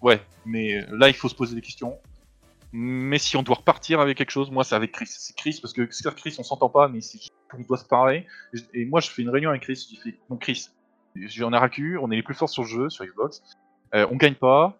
ouais, 0.01 0.21
mais 0.45 0.85
là, 0.91 1.09
il 1.09 1.15
faut 1.15 1.29
se 1.29 1.35
poser 1.35 1.55
des 1.55 1.61
questions. 1.61 1.97
Mais 2.75 3.19
si 3.19 3.37
on 3.37 3.43
doit 3.43 3.57
repartir 3.57 3.99
avec 3.99 4.17
quelque 4.17 4.31
chose, 4.31 4.49
moi 4.49 4.63
c'est 4.63 4.73
avec 4.73 4.91
Chris. 4.91 5.05
C'est 5.07 5.35
Chris 5.35 5.59
parce 5.61 5.73
que 5.73 5.83
Chris 5.83 6.35
on 6.39 6.43
s'entend 6.43 6.69
pas, 6.69 6.87
mais 6.87 6.99
on 7.55 7.61
doit 7.61 7.77
se 7.77 7.85
parler. 7.85 8.25
Et 8.73 8.85
moi 8.85 8.99
je 8.99 9.11
fais 9.11 9.21
une 9.21 9.29
réunion 9.29 9.51
avec 9.51 9.61
Chris. 9.61 9.75
Je 9.75 10.09
dis 10.09 10.17
donc 10.27 10.41
Chris, 10.41 10.69
j'en 11.15 11.53
ai 11.53 11.57
racu, 11.57 11.99
on 11.99 12.09
est 12.09 12.15
les 12.15 12.23
plus 12.23 12.33
forts 12.33 12.49
sur 12.49 12.63
le 12.63 12.67
jeu, 12.67 12.89
sur 12.89 13.05
Xbox. 13.05 13.43
Euh, 13.93 14.07
on 14.09 14.15
gagne 14.15 14.33
pas. 14.33 14.79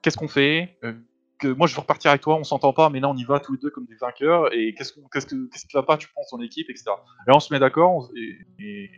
Qu'est-ce 0.00 0.16
qu'on 0.16 0.28
fait? 0.28 0.78
Euh, 0.84 0.94
Moi 1.42 1.66
je 1.66 1.74
veux 1.74 1.80
repartir 1.80 2.12
avec 2.12 2.22
toi, 2.22 2.36
on 2.36 2.44
s'entend 2.44 2.72
pas, 2.72 2.88
mais 2.88 3.00
là 3.00 3.08
on 3.08 3.16
y 3.16 3.24
va 3.24 3.40
tous 3.40 3.54
les 3.54 3.58
deux 3.58 3.70
comme 3.70 3.86
des 3.86 3.96
vainqueurs. 3.96 4.54
Et 4.54 4.72
qu'est-ce, 4.74 4.92
qu'est-ce, 5.12 5.26
que, 5.26 5.48
qu'est-ce 5.50 5.66
qui 5.66 5.74
va 5.74 5.82
pas, 5.82 5.96
tu 5.96 6.06
penses, 6.14 6.28
ton 6.30 6.40
équipe, 6.40 6.70
etc. 6.70 6.84
Et 7.26 7.32
on 7.32 7.40
se 7.40 7.52
met 7.52 7.58
d'accord 7.58 8.12
et 8.16 8.88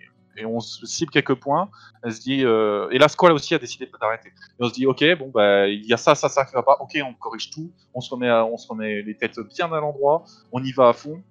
on 0.45 0.61
se 0.61 0.87
cible 0.87 1.11
quelques 1.11 1.35
points. 1.35 1.71
Elle 2.03 2.13
se 2.13 2.21
dit, 2.21 2.45
euh, 2.45 2.89
et 2.91 2.99
la 2.99 3.09
Squall 3.09 3.33
aussi 3.33 3.55
a 3.55 3.59
décidé 3.59 3.89
d'arrêter. 4.01 4.29
Et 4.29 4.65
on 4.65 4.69
se 4.69 4.75
dit, 4.75 4.87
ok, 4.87 5.05
bon 5.19 5.31
bah 5.33 5.69
il 5.69 5.87
y 5.87 5.93
a 5.93 5.97
ça, 5.97 6.15
ça, 6.15 6.29
ça 6.29 6.45
qui 6.45 6.55
va 6.55 6.63
pas. 6.63 6.77
Ok, 6.81 6.99
on 7.05 7.15
corrige 7.15 7.51
tout. 7.51 7.71
On 7.95 8.01
se 8.01 8.11
remet, 8.11 8.31
on 8.31 8.57
se 8.57 8.69
remet 8.69 9.03
les 9.03 9.17
têtes 9.17 9.39
bien 9.41 9.73
à 9.73 9.81
l'endroit. 9.81 10.25
On 10.53 10.63
y 10.63 10.73
va 10.73 10.89
à 10.89 10.93
fond. 10.93 11.23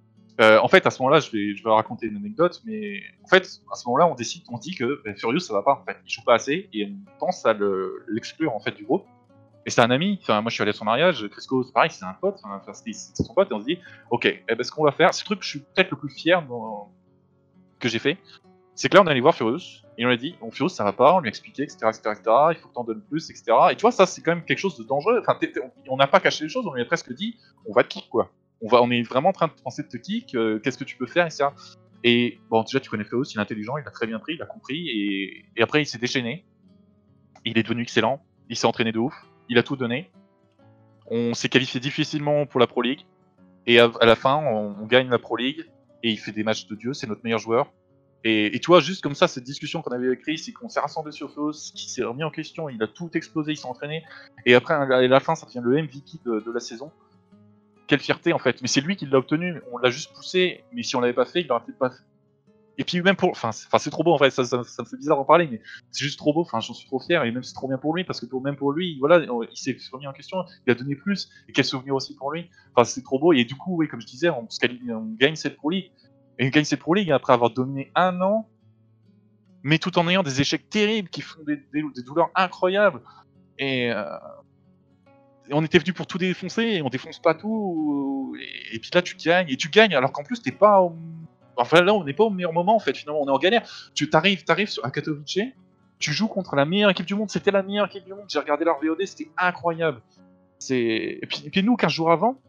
Euh, 0.41 0.59
en 0.59 0.67
fait, 0.67 0.87
à 0.87 0.89
ce 0.89 1.01
moment-là, 1.01 1.19
je 1.19 1.29
vais, 1.31 1.55
je 1.55 1.63
vais 1.63 1.69
raconter 1.69 2.07
une 2.07 2.17
anecdote, 2.17 2.61
mais 2.65 3.01
en 3.23 3.27
fait, 3.27 3.61
à 3.71 3.75
ce 3.75 3.87
moment-là, 3.87 4.07
on 4.07 4.15
décide, 4.15 4.43
on 4.49 4.57
dit 4.57 4.73
que 4.73 5.01
bah, 5.05 5.13
Furious 5.15 5.41
ça 5.41 5.53
va 5.53 5.61
pas. 5.61 5.79
En 5.81 5.85
fait, 5.85 5.97
il 6.05 6.11
joue 6.11 6.23
pas 6.23 6.35
assez 6.35 6.69
et 6.73 6.85
on 6.85 7.19
pense 7.19 7.45
à 7.45 7.55
l'exclure 8.07 8.53
en 8.53 8.59
fait 8.59 8.71
du 8.71 8.83
groupe. 8.83 9.05
Et 9.65 9.69
c'est 9.69 9.81
un 9.81 9.91
ami. 9.91 10.19
Moi, 10.27 10.43
je 10.47 10.53
suis 10.53 10.61
allé 10.61 10.71
à 10.71 10.73
son 10.73 10.85
mariage. 10.85 11.25
Crisco, 11.29 11.63
c'est 11.63 11.71
pareil, 11.71 11.89
c'est 11.89 12.03
un 12.03 12.13
pote. 12.13 12.39
Enfin, 12.43 12.61
c'est 12.73 12.93
son 13.23 13.33
pote. 13.33 13.49
Et 13.49 13.53
on 13.53 13.61
se 13.61 13.65
dit, 13.65 13.79
ok, 14.09 14.25
eh 14.25 14.55
ben, 14.55 14.63
ce 14.63 14.71
qu'on 14.71 14.83
va 14.83 14.91
faire, 14.91 15.13
c'est 15.13 15.23
le 15.23 15.25
truc 15.25 15.39
que 15.39 15.45
je 15.45 15.51
suis 15.51 15.59
peut-être 15.59 15.91
le 15.91 15.97
plus 15.97 16.09
fier 16.09 16.43
que 17.79 17.87
j'ai 17.87 17.99
fait, 17.99 18.17
c'est 18.75 18.89
que 18.89 18.95
là, 18.95 19.03
on 19.03 19.07
allait 19.07 19.21
voir 19.21 19.36
Furious, 19.36 19.83
et 19.97 20.05
on 20.05 20.07
lui 20.07 20.15
a 20.15 20.17
dit, 20.17 20.36
bon, 20.41 20.49
Furious, 20.49 20.69
ça 20.69 20.83
va 20.83 20.93
pas, 20.93 21.15
on 21.15 21.19
lui 21.19 21.27
a 21.27 21.29
expliqué, 21.29 21.63
etc., 21.63 21.77
etc., 21.89 21.99
etc., 22.05 22.23
il 22.51 22.55
faut 22.55 22.69
que 22.69 22.73
t'en 22.73 22.83
donnes 22.83 23.03
plus, 23.03 23.29
etc. 23.29 23.45
Et 23.71 23.75
tu 23.75 23.81
vois, 23.81 23.91
ça, 23.91 24.05
c'est 24.05 24.21
quand 24.21 24.31
même 24.31 24.45
quelque 24.45 24.57
chose 24.57 24.77
de 24.77 24.83
dangereux. 24.83 25.19
Enfin, 25.21 25.38
on 25.89 25.97
n'a 25.97 26.07
pas 26.07 26.19
caché 26.19 26.45
les 26.45 26.49
choses, 26.49 26.65
on 26.65 26.73
lui 26.73 26.81
a 26.81 26.86
presque 26.86 27.13
dit, 27.13 27.38
on 27.67 27.73
va 27.73 27.83
te 27.83 27.89
kick, 27.89 28.09
quoi. 28.09 28.31
On, 28.62 28.67
va, 28.67 28.81
on 28.81 28.89
est 28.89 29.03
vraiment 29.03 29.29
en 29.29 29.33
train 29.33 29.47
de 29.47 29.53
penser 29.63 29.83
de 29.83 29.89
te 29.89 29.97
kick, 29.97 30.36
euh, 30.36 30.59
qu'est-ce 30.59 30.77
que 30.77 30.83
tu 30.83 30.97
peux 30.97 31.05
faire, 31.05 31.25
etc. 31.25 31.49
Et 32.03 32.39
bon, 32.49 32.63
déjà, 32.63 32.79
tu 32.79 32.89
connais 32.89 33.03
Furious, 33.03 33.25
il 33.33 33.38
est 33.38 33.41
intelligent, 33.41 33.77
il 33.77 33.88
a 33.88 33.91
très 33.91 34.07
bien 34.07 34.19
pris, 34.19 34.33
il 34.33 34.41
a 34.41 34.45
compris, 34.45 34.89
et, 34.89 35.62
après, 35.62 35.81
il 35.81 35.86
s'est 35.86 35.99
déchaîné. 35.99 36.45
Il 37.45 37.57
est 37.57 37.63
devenu 37.63 37.83
excellent, 37.83 38.23
il 38.49 38.55
s'est 38.55 38.67
entraîné 38.67 38.91
de 38.91 38.99
ouf, 38.99 39.13
il 39.49 39.57
a 39.57 39.63
tout 39.63 39.75
donné. 39.75 40.09
On 41.07 41.33
s'est 41.33 41.49
qualifié 41.49 41.79
difficilement 41.79 42.45
pour 42.45 42.59
la 42.59 42.67
Pro 42.67 42.81
League, 42.81 43.05
et 43.67 43.79
à, 43.79 43.91
à 44.01 44.05
la 44.05 44.15
fin, 44.15 44.38
on, 44.38 44.75
on 44.81 44.86
gagne 44.88 45.09
la 45.09 45.19
Pro 45.19 45.36
League, 45.36 45.65
et 46.01 46.09
il 46.09 46.17
fait 46.17 46.31
des 46.31 46.43
matchs 46.43 46.65
de 46.67 46.75
Dieu, 46.75 46.93
c'est 46.93 47.07
notre 47.07 47.21
meilleur 47.23 47.39
joueur. 47.39 47.71
Et, 48.23 48.55
et 48.55 48.59
tu 48.59 48.67
vois, 48.67 48.79
juste 48.79 49.01
comme 49.01 49.15
ça, 49.15 49.27
cette 49.27 49.43
discussion 49.43 49.81
qu'on 49.81 49.91
avait 49.91 50.07
avec 50.07 50.21
Chris, 50.21 50.38
c'est 50.38 50.53
qu'on 50.53 50.69
s'est 50.69 50.79
rassemblé 50.79 51.12
sur 51.12 51.31
Fos, 51.31 51.71
qui 51.75 51.89
s'est 51.89 52.03
remis 52.03 52.23
en 52.23 52.31
question, 52.31 52.69
il 52.69 52.81
a 52.81 52.88
tout 52.88 53.09
explosé, 53.15 53.51
il 53.51 53.57
s'est 53.57 53.67
entraîné, 53.67 54.03
et 54.45 54.55
après, 54.55 54.73
à 54.73 54.86
la, 54.86 55.19
fin, 55.19 55.36
ça 55.36 55.45
devient 55.45 55.62
le 55.63 55.81
MVP 55.81 56.19
de, 56.25 56.51
la 56.51 56.59
saison. 56.59 56.91
Quelle 57.88 57.99
fierté 57.99 58.31
en 58.31 58.39
fait, 58.39 58.62
mais 58.62 58.67
c'est 58.69 58.81
lui 58.81 58.95
qui 58.95 59.05
l'a 59.05 59.17
obtenu, 59.17 59.62
on 59.73 59.77
l'a 59.77 59.89
juste 59.89 60.13
poussé, 60.13 60.63
mais 60.71 60.83
si 60.83 60.95
on 60.95 61.01
l'avait 61.01 61.13
pas 61.13 61.25
fait, 61.25 61.41
il 61.41 61.47
l'aurait 61.47 61.63
peut-être 61.65 61.77
pas 61.77 61.89
fait. 61.89 62.03
Et 62.79 62.86
puis 62.86 63.01
même 63.01 63.15
pour, 63.15 63.29
enfin, 63.29 63.51
c'est 63.51 63.89
trop 63.91 64.03
beau 64.03 64.13
en 64.13 64.17
fait, 64.17 64.31
ça, 64.31 64.57
me 64.57 64.63
fait 64.63 64.97
bizarre 64.97 65.17
d'en 65.17 65.25
parler, 65.25 65.47
mais 65.51 65.62
c'est 65.91 66.05
juste 66.05 66.17
trop 66.17 66.33
beau, 66.33 66.41
enfin, 66.41 66.59
j'en 66.59 66.73
suis 66.73 66.88
trop 66.88 66.99
fier, 66.99 67.23
et 67.23 67.31
même 67.31 67.43
c'est 67.43 67.53
trop 67.53 67.67
bien 67.67 67.77
pour 67.77 67.93
lui, 67.93 68.05
parce 68.05 68.21
que 68.21 68.36
même 68.41 68.55
pour 68.55 68.71
lui, 68.71 68.97
voilà, 68.99 69.23
il 69.23 69.57
s'est 69.57 69.77
remis 69.91 70.07
en 70.07 70.13
question, 70.13 70.38
il 70.65 70.71
a 70.71 70.75
donné 70.75 70.95
plus, 70.95 71.29
et 71.49 71.51
quel 71.51 71.65
souvenir 71.65 71.93
aussi 71.93 72.15
pour 72.15 72.31
lui, 72.31 72.49
enfin, 72.73 72.86
c'est 72.86 73.03
trop 73.03 73.19
beau, 73.19 73.33
et 73.33 73.43
du 73.43 73.55
coup, 73.55 73.75
oui, 73.75 73.88
comme 73.89 74.01
je 74.01 74.07
disais, 74.07 74.29
on 74.29 74.47
gagne 75.19 75.36
cette 75.36 75.57
Pro 75.57 75.69
League, 75.69 75.91
et 76.39 76.47
on 76.47 76.49
gagne 76.49 76.63
cette 76.63 76.79
Pro 76.79 76.93
League 76.93 77.11
après 77.11 77.33
avoir 77.33 77.51
dominé 77.51 77.91
un 77.95 78.19
an, 78.21 78.47
mais 79.63 79.77
tout 79.77 79.97
en 79.97 80.07
ayant 80.07 80.23
des 80.23 80.41
échecs 80.41 80.69
terribles 80.69 81.09
qui 81.09 81.21
font 81.21 81.39
des, 81.45 82.03
douleurs 82.03 82.29
incroyables. 82.35 83.01
Et, 83.59 83.91
euh, 83.91 84.03
on 85.51 85.63
était 85.63 85.77
venu 85.77 85.93
pour 85.93 86.07
tout 86.07 86.17
défoncer, 86.17 86.63
et 86.63 86.81
on 86.81 86.89
défonce 86.89 87.19
pas 87.19 87.33
tout. 87.33 88.35
Et, 88.71 88.79
puis 88.79 88.89
là, 88.93 89.01
tu 89.01 89.15
gagnes, 89.15 89.49
et 89.49 89.57
tu 89.57 89.69
gagnes, 89.69 89.95
alors 89.95 90.11
qu'en 90.11 90.23
plus, 90.23 90.41
t'es 90.41 90.51
pas. 90.51 90.81
Au... 90.81 90.95
Enfin 91.55 91.81
là, 91.81 91.93
on 91.93 92.03
n'est 92.03 92.13
pas 92.13 92.23
au 92.23 92.29
meilleur 92.29 92.53
moment 92.53 92.75
en 92.75 92.79
fait. 92.79 92.95
Finalement, 92.97 93.21
on 93.21 93.27
est 93.27 93.31
en 93.31 93.37
galère. 93.37 93.61
Tu 93.93 94.09
t'arrives, 94.09 94.43
t'arrives 94.43 94.71
à 94.81 94.89
Katowice, 94.89 95.39
tu 95.99 96.11
joues 96.11 96.27
contre 96.27 96.55
la 96.55 96.65
meilleure 96.65 96.89
équipe 96.89 97.05
du 97.05 97.15
monde. 97.15 97.29
C'était 97.29 97.51
la 97.51 97.61
meilleure 97.61 97.85
équipe 97.87 98.05
du 98.05 98.13
monde. 98.13 98.25
J'ai 98.27 98.39
regardé 98.39 98.65
leur 98.65 98.79
VOD, 98.81 99.05
c'était 99.05 99.29
incroyable. 99.37 100.01
C'est 100.57 101.19
et 101.21 101.27
puis, 101.27 101.43
et 101.45 101.49
puis 101.49 101.61
nous, 101.61 101.75
15 101.75 101.91
jours 101.91 102.11
avant, 102.11 102.39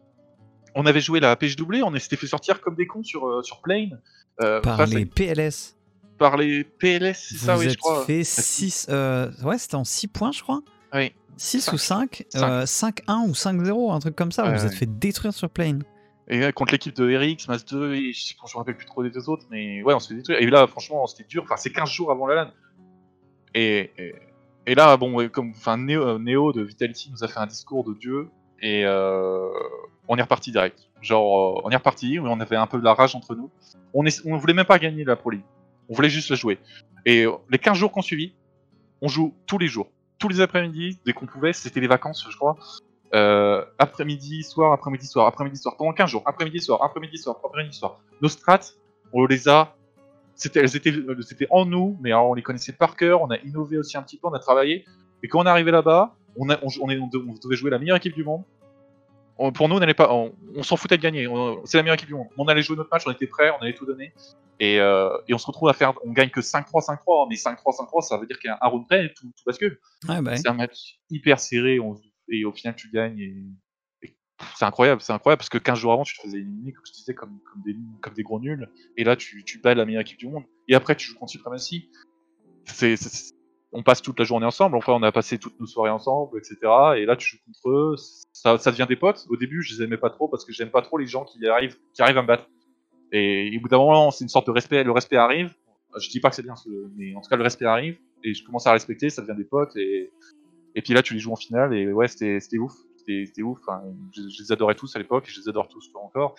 on 0.74 0.86
avait 0.86 1.00
joué 1.00 1.20
la 1.20 1.34
PGW, 1.36 1.82
on 1.84 1.94
s'était 1.98 2.16
fait 2.16 2.26
sortir 2.26 2.60
comme 2.60 2.74
des 2.74 2.86
cons 2.86 3.02
sur 3.02 3.26
euh, 3.26 3.42
sur 3.42 3.60
Plane. 3.60 4.00
euh, 4.42 4.60
Par 4.60 4.80
à- 4.80 4.86
les 4.86 5.04
PLS. 5.06 5.76
par 6.18 6.36
les 6.36 6.64
PLS, 6.64 7.14
c'est 7.30 7.36
ça, 7.36 7.56
oui, 7.58 7.70
je 7.70 7.76
crois. 7.78 8.04
fait 8.04 8.24
6. 8.24 8.88
ouais, 8.90 9.58
c'était 9.58 9.74
en 9.76 9.84
6 9.84 10.08
points, 10.08 10.32
je 10.32 10.42
crois. 10.42 10.60
Oui. 10.92 11.12
6 11.36 11.60
Cinq. 11.62 11.72
ou 11.72 11.78
5, 11.78 12.24
Cinq. 12.64 13.02
5-1 13.08 13.28
ou 13.28 13.32
5-0, 13.34 13.92
un 13.92 13.98
truc 13.98 14.14
comme 14.16 14.30
ça. 14.32 14.44
Vous 14.44 14.56
vous 14.58 14.66
êtes 14.66 14.74
fait 14.74 14.86
détruire 14.86 15.34
sur 15.34 15.50
plane. 15.50 15.82
Et 16.28 16.52
contre 16.52 16.72
l'équipe 16.72 16.94
de 16.94 17.04
RX, 17.16 17.48
Mas 17.48 17.64
2, 17.66 17.94
et 17.94 18.12
je, 18.12 18.28
je 18.28 18.54
me 18.54 18.58
rappelle 18.58 18.76
plus 18.76 18.86
trop 18.86 19.02
des 19.02 19.10
deux 19.10 19.28
autres, 19.28 19.44
mais 19.50 19.82
ouais, 19.82 19.92
on 19.92 19.98
se 20.00 20.08
fait 20.08 20.14
détruire. 20.14 20.38
Et 20.40 20.46
là, 20.46 20.66
franchement, 20.66 21.06
c'était 21.06 21.24
dur. 21.28 21.42
Enfin, 21.42 21.56
c'est 21.56 21.70
15 21.70 21.90
jours 21.90 22.10
avant 22.12 22.26
la 22.28 22.34
LAN. 22.36 22.50
Et, 23.54 23.90
et, 23.98 24.14
et 24.66 24.74
là, 24.74 24.96
bon, 24.96 25.28
comme, 25.28 25.50
enfin, 25.50 25.76
euh, 25.88 26.18
Néo 26.18 26.52
de 26.52 26.62
Vitality 26.62 27.10
nous 27.10 27.22
a 27.24 27.28
fait 27.28 27.38
un 27.40 27.46
discours 27.46 27.84
de 27.84 27.92
Dieu, 27.94 28.28
et 28.62 28.86
euh, 28.86 29.48
on 30.08 30.16
est 30.16 30.22
reparti 30.22 30.50
direct. 30.52 30.88
Genre, 31.00 31.58
euh, 31.58 31.62
on 31.64 31.70
est 31.70 31.76
reparti, 31.76 32.18
on 32.20 32.40
avait 32.40 32.56
un 32.56 32.66
peu 32.66 32.78
de 32.78 32.84
la 32.84 32.94
rage 32.94 33.14
entre 33.14 33.34
nous. 33.34 33.50
On, 33.92 34.04
est, 34.06 34.22
on 34.26 34.36
voulait 34.36 34.54
même 34.54 34.66
pas 34.66 34.78
gagner 34.78 35.04
la 35.04 35.16
Pro 35.16 35.30
League. 35.30 35.44
On 35.88 35.94
voulait 35.94 36.08
juste 36.08 36.30
la 36.30 36.36
jouer. 36.36 36.58
Et 37.06 37.24
euh, 37.24 37.32
les 37.50 37.58
15 37.58 37.76
jours 37.76 37.92
qu'on 37.92 38.02
suivit, 38.02 38.34
on 39.02 39.08
joue 39.08 39.34
tous 39.46 39.58
les 39.58 39.68
jours. 39.68 39.88
Tous 40.18 40.28
les 40.28 40.40
après-midi, 40.40 40.98
dès 41.04 41.12
qu'on 41.12 41.26
pouvait, 41.26 41.52
c'était 41.52 41.80
les 41.80 41.86
vacances, 41.88 42.26
je 42.30 42.36
crois. 42.36 42.56
Euh, 43.14 43.64
après-midi, 43.78 44.42
soir, 44.42 44.72
après-midi, 44.72 45.06
soir, 45.06 45.26
après-midi, 45.26 45.56
soir, 45.58 45.76
pendant 45.76 45.92
15 45.92 46.08
jours, 46.10 46.22
après-midi, 46.26 46.60
soir, 46.60 46.82
après-midi, 46.82 47.18
soir, 47.18 47.36
après-midi, 47.44 47.76
soir. 47.76 48.00
Nos 48.22 48.28
strats, 48.28 48.60
on 49.12 49.26
les 49.26 49.48
a, 49.48 49.76
c'était, 50.34 50.60
elles 50.60 50.74
étaient, 50.76 50.92
c'était 51.20 51.46
en 51.50 51.64
nous, 51.66 51.96
mais 52.00 52.12
on 52.14 52.34
les 52.34 52.42
connaissait 52.42 52.72
par 52.72 52.96
cœur, 52.96 53.22
on 53.22 53.30
a 53.30 53.36
innové 53.38 53.78
aussi 53.78 53.96
un 53.96 54.02
petit 54.02 54.16
peu, 54.16 54.26
on 54.28 54.32
a 54.32 54.38
travaillé, 54.40 54.84
et 55.22 55.28
quand 55.28 55.40
on 55.40 55.46
est 55.46 55.48
arrivé 55.50 55.70
là-bas, 55.70 56.16
on, 56.36 56.48
est- 56.50 56.58
on 56.62 56.66
devait 57.44 57.54
jouer 57.56 57.70
la 57.70 57.78
meilleure 57.78 57.96
équipe 57.98 58.14
du 58.14 58.24
monde. 58.24 58.42
On- 59.38 59.52
pour 59.52 59.68
nous, 59.68 59.76
on 59.76 59.80
n'allait 59.80 59.94
pas, 59.94 60.12
on, 60.12 60.34
on 60.54 60.62
s'en 60.62 60.76
foutait 60.76 60.96
de 60.96 61.02
gagner, 61.02 61.26
c'est 61.64 61.76
la 61.76 61.82
meilleure 61.82 61.94
équipe 61.94 62.08
du 62.08 62.14
monde. 62.14 62.28
On 62.38 62.46
allait 62.46 62.62
jouer 62.62 62.76
notre 62.76 62.90
match, 62.92 63.02
on 63.06 63.10
était 63.12 63.26
prêts, 63.26 63.50
on 63.50 63.62
allait 63.62 63.74
tout 63.74 63.84
donner, 63.86 64.12
et, 64.60 64.78
euh, 64.80 65.10
et 65.28 65.34
on 65.34 65.38
se 65.38 65.46
retrouve 65.46 65.68
à 65.68 65.72
faire, 65.72 65.92
on 66.04 66.12
gagne 66.12 66.30
que 66.30 66.40
5-3, 66.40 66.80
5-3, 66.84 67.26
mais 67.28 67.36
5-3, 67.36 67.72
5-3, 67.76 68.02
ça 68.02 68.16
veut 68.18 68.26
dire 68.26 68.38
qu'il 68.38 68.48
y 68.48 68.52
a 68.52 68.58
un 68.60 68.68
round 68.68 68.86
près, 68.86 69.12
tout, 69.14 69.26
tout 69.26 69.42
bascule. 69.46 69.78
Bah. 70.22 70.30
C'est 70.36 70.48
un 70.48 70.54
match 70.54 70.98
hyper 71.10 71.40
serré 71.40 71.80
on- 71.80 71.94
et 72.30 72.44
au 72.44 72.52
final 72.52 72.74
tu 72.76 72.90
gagnes 72.90 73.18
et, 73.18 73.36
et 74.02 74.16
c'est 74.56 74.64
incroyable, 74.64 75.00
c'est 75.02 75.12
incroyable 75.12 75.38
parce 75.40 75.48
que 75.50 75.58
15 75.58 75.78
jours 75.78 75.92
avant 75.92 76.04
tu 76.04 76.16
te 76.16 76.22
faisais 76.22 76.38
éliminer 76.38 76.72
comme 76.72 76.84
je 76.86 76.92
disais 76.92 77.12
comme, 77.14 77.38
comme, 77.52 77.62
des, 77.62 77.76
comme 78.00 78.14
des 78.14 78.22
gros 78.22 78.40
nuls 78.40 78.70
et 78.96 79.04
là 79.04 79.14
tu, 79.16 79.44
tu 79.44 79.58
bats 79.58 79.74
la 79.74 79.84
meilleure 79.84 80.00
équipe 80.02 80.18
du 80.18 80.28
monde 80.28 80.44
et 80.68 80.74
après 80.74 80.94
tu 80.96 81.06
joues 81.08 81.18
contre 81.18 81.32
Supremacy. 81.32 81.90
C'est- 82.96 83.34
on 83.74 83.82
passe 83.82 84.00
toute 84.00 84.18
la 84.18 84.24
journée 84.24 84.46
ensemble, 84.46 84.76
enfin 84.76 84.92
on 84.92 85.02
a 85.02 85.12
passé 85.12 85.38
toutes 85.38 85.58
nos 85.60 85.66
soirées 85.66 85.90
ensemble, 85.90 86.38
etc. 86.38 86.56
Et 86.96 87.04
là 87.04 87.16
tu 87.16 87.28
joues 87.28 87.44
contre 87.46 87.70
eux, 87.70 87.96
ça, 88.32 88.56
devient 88.56 88.86
des 88.88 88.96
potes. 88.96 89.26
Au 89.28 89.36
début 89.36 89.62
je 89.62 89.74
les 89.74 89.84
aimais 89.84 89.98
pas 89.98 90.10
trop 90.10 90.28
parce 90.28 90.44
que 90.44 90.52
j'aime 90.52 90.70
pas 90.70 90.82
trop 90.82 90.96
les 90.96 91.06
gens 91.06 91.24
qui 91.24 91.46
arrivent, 91.46 91.76
qui 91.92 92.02
arrivent 92.02 92.18
à 92.18 92.22
me 92.22 92.26
battre. 92.26 92.48
Et, 93.12 93.54
au 93.56 93.60
bout 93.60 93.68
d'un 93.68 93.78
moment 93.78 94.10
c'est 94.10 94.24
une 94.24 94.30
sorte 94.30 94.46
de 94.46 94.52
respect, 94.52 94.84
le 94.84 94.92
respect 94.92 95.16
arrive. 95.16 95.54
Je 95.98 96.08
dis 96.08 96.20
pas 96.20 96.30
que 96.30 96.36
c'est 96.36 96.42
bien, 96.42 96.54
mais 96.96 97.14
en 97.14 97.20
tout 97.20 97.28
cas 97.28 97.36
le 97.36 97.42
respect 97.42 97.66
arrive 97.66 97.98
et 98.24 98.34
je 98.34 98.44
commence 98.44 98.66
à 98.66 98.72
respecter, 98.72 99.10
ça 99.10 99.22
devient 99.22 99.36
des 99.36 99.44
potes 99.44 99.76
et 100.74 100.82
puis 100.82 100.92
là, 100.92 101.02
tu 101.02 101.14
les 101.14 101.20
joues 101.20 101.32
en 101.32 101.36
finale 101.36 101.74
et 101.74 101.92
ouais, 101.92 102.08
c'était 102.08 102.58
ouf. 102.58 102.72
C'était 102.96 103.42
ouf. 103.42 103.58
Je, 104.12 104.42
les 104.42 104.52
adorais 104.52 104.74
tous 104.74 104.94
à 104.96 104.98
l'époque 104.98 105.26
et 105.28 105.30
je 105.30 105.40
les 105.40 105.48
adore 105.48 105.68
tous 105.68 105.90
encore. 105.94 106.34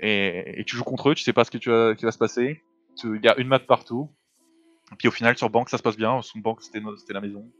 Et, 0.00 0.64
tu 0.66 0.76
joues 0.76 0.84
contre 0.84 1.10
eux, 1.10 1.14
tu 1.14 1.22
sais 1.22 1.32
pas 1.32 1.44
ce 1.44 1.50
tu 1.50 1.58
qui 1.58 2.04
va 2.04 2.10
se 2.10 2.18
passer. 2.18 2.62
Il 3.04 3.20
y 3.22 3.28
a 3.28 3.38
une 3.38 3.48
map 3.48 3.58
partout. 3.58 4.10
Et 4.92 4.96
puis 4.96 5.08
au 5.08 5.10
final, 5.12 5.36
sur 5.36 5.50
banque, 5.50 5.68
ça 5.68 5.78
se 5.78 5.82
passe 5.82 5.96
bien. 5.96 6.22
Sur 6.22 6.40
banque, 6.40 6.62
c'était 6.62 6.80
la 7.12 7.20
maison. 7.20 7.50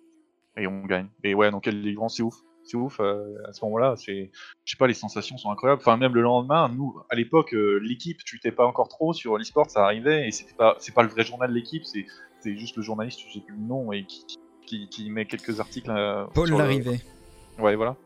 Et 0.56 0.66
on 0.66 0.84
gagne. 0.86 1.08
Et 1.24 1.34
ouais, 1.34 1.50
donc 1.50 1.64
quelle 1.64 1.82
délivrance, 1.82 2.16
c'est 2.16 2.22
ouf. 2.22 2.36
C'est 2.64 2.76
ouf. 2.76 2.98
euh, 3.00 3.36
à 3.48 3.52
ce 3.52 3.64
moment-là, 3.64 3.94
c'est, 3.96 4.30
je 4.64 4.70
sais 4.72 4.76
pas, 4.78 4.86
les 4.86 4.94
sensations 4.94 5.36
sont 5.36 5.50
incroyables. 5.50 5.80
Enfin, 5.80 5.96
même 5.96 6.14
le 6.14 6.22
lendemain, 6.22 6.68
nous, 6.68 6.98
à 7.10 7.14
l'époque, 7.14 7.54
euh, 7.54 7.78
l'équipe, 7.82 8.18
tu 8.24 8.36
étais 8.36 8.50
pas 8.52 8.66
encore 8.66 8.88
trop 8.88 9.12
sur 9.12 9.38
l'e-sport, 9.38 9.70
ça 9.70 9.84
arrivait 9.84 10.26
et 10.26 10.30
c'était 10.32 10.54
pas, 10.54 10.74
c'est 10.80 10.92
pas 10.94 11.02
le 11.02 11.08
vrai 11.08 11.22
journal 11.24 11.50
de 11.50 11.54
l'équipe, 11.54 11.84
c'est, 11.84 12.06
c'est 12.40 12.56
juste 12.56 12.76
le 12.76 12.82
journaliste, 12.82 13.20
j'ai 13.32 13.40
plus 13.40 13.54
le 13.54 13.60
nom 13.62 13.92
et 13.92 14.04
qui, 14.04 14.24
qui, 14.66 14.88
qui 14.88 15.10
met 15.10 15.26
quelques 15.26 15.60
articles. 15.60 15.90
euh, 15.90 16.24
Paul 16.34 16.48
sur 16.48 16.56
le- 16.58 16.64
l'arrivée. 16.64 17.00
Ouais, 17.58 17.76
voilà. 17.76 17.96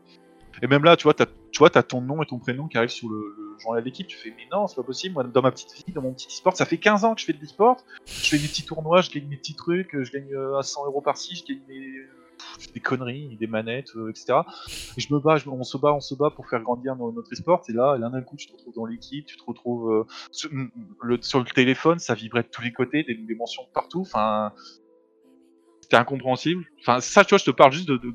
Et 0.61 0.67
même 0.67 0.83
là, 0.83 0.95
tu 0.95 1.03
vois, 1.03 1.13
tu 1.15 1.57
vois, 1.59 1.69
t'as 1.69 1.83
ton 1.83 2.01
nom 2.01 2.21
et 2.21 2.25
ton 2.25 2.39
prénom 2.39 2.67
qui 2.67 2.77
arrivent 2.77 2.89
sur 2.89 3.09
le, 3.09 3.17
le 3.37 3.57
journal 3.59 3.83
d'équipe. 3.83 4.07
Tu 4.07 4.17
fais, 4.17 4.29
mais 4.35 4.47
non, 4.51 4.67
c'est 4.67 4.75
pas 4.75 4.83
possible. 4.83 5.13
Moi, 5.13 5.23
dans 5.23 5.41
ma 5.41 5.51
petite 5.51 5.73
vie, 5.73 5.93
dans 5.93 6.01
mon 6.01 6.13
petit 6.13 6.27
e-sport, 6.27 6.55
ça 6.55 6.65
fait 6.65 6.77
15 6.77 7.03
ans 7.05 7.15
que 7.15 7.21
je 7.21 7.25
fais 7.25 7.33
de 7.33 7.39
l'e-sport. 7.39 7.77
Je 8.05 8.29
fais 8.29 8.37
des 8.37 8.47
petits 8.47 8.65
tournois, 8.65 9.01
je 9.01 9.09
gagne 9.11 9.27
mes 9.27 9.37
petits 9.37 9.55
trucs, 9.55 9.89
je 10.01 10.11
gagne 10.11 10.33
euh, 10.33 10.57
à 10.57 10.63
100 10.63 10.85
euros 10.85 11.01
par-ci, 11.01 11.35
je 11.35 11.53
gagne 11.53 11.61
mes, 11.67 11.87
des 12.73 12.79
conneries, 12.79 13.37
des 13.37 13.47
manettes, 13.47 13.95
euh, 13.95 14.09
etc. 14.09 14.39
Et 14.97 15.01
je 15.01 15.13
me 15.13 15.19
bats, 15.19 15.37
on 15.47 15.63
se 15.63 15.77
bat, 15.77 15.93
on 15.93 15.99
se 15.99 16.15
bat 16.15 16.29
pour 16.35 16.47
faire 16.47 16.61
grandir 16.61 16.95
no- 16.95 17.11
notre 17.11 17.31
e-sport. 17.33 17.63
Et 17.69 17.73
là, 17.73 17.97
là 17.97 18.09
d'un 18.09 18.21
coup, 18.21 18.35
tu 18.35 18.47
te 18.47 18.53
retrouves 18.53 18.73
dans 18.75 18.85
l'équipe, 18.85 19.25
tu 19.25 19.37
te 19.37 19.43
retrouves 19.45 19.91
euh, 19.91 20.03
sur, 20.31 20.49
le, 21.01 21.21
sur 21.21 21.39
le 21.39 21.45
téléphone, 21.45 21.99
ça 21.99 22.13
vibrait 22.13 22.43
de 22.43 22.49
tous 22.49 22.61
les 22.61 22.71
côtés, 22.73 23.03
des, 23.03 23.15
des 23.15 23.35
mentions 23.35 23.63
partout. 23.73 24.01
Enfin, 24.01 24.53
c'était 25.81 25.97
incompréhensible. 25.97 26.65
Enfin, 26.81 26.99
ça, 27.01 27.23
tu 27.25 27.29
vois, 27.29 27.37
je 27.39 27.45
te 27.45 27.51
parle 27.51 27.71
juste 27.71 27.87
de- 27.89 28.13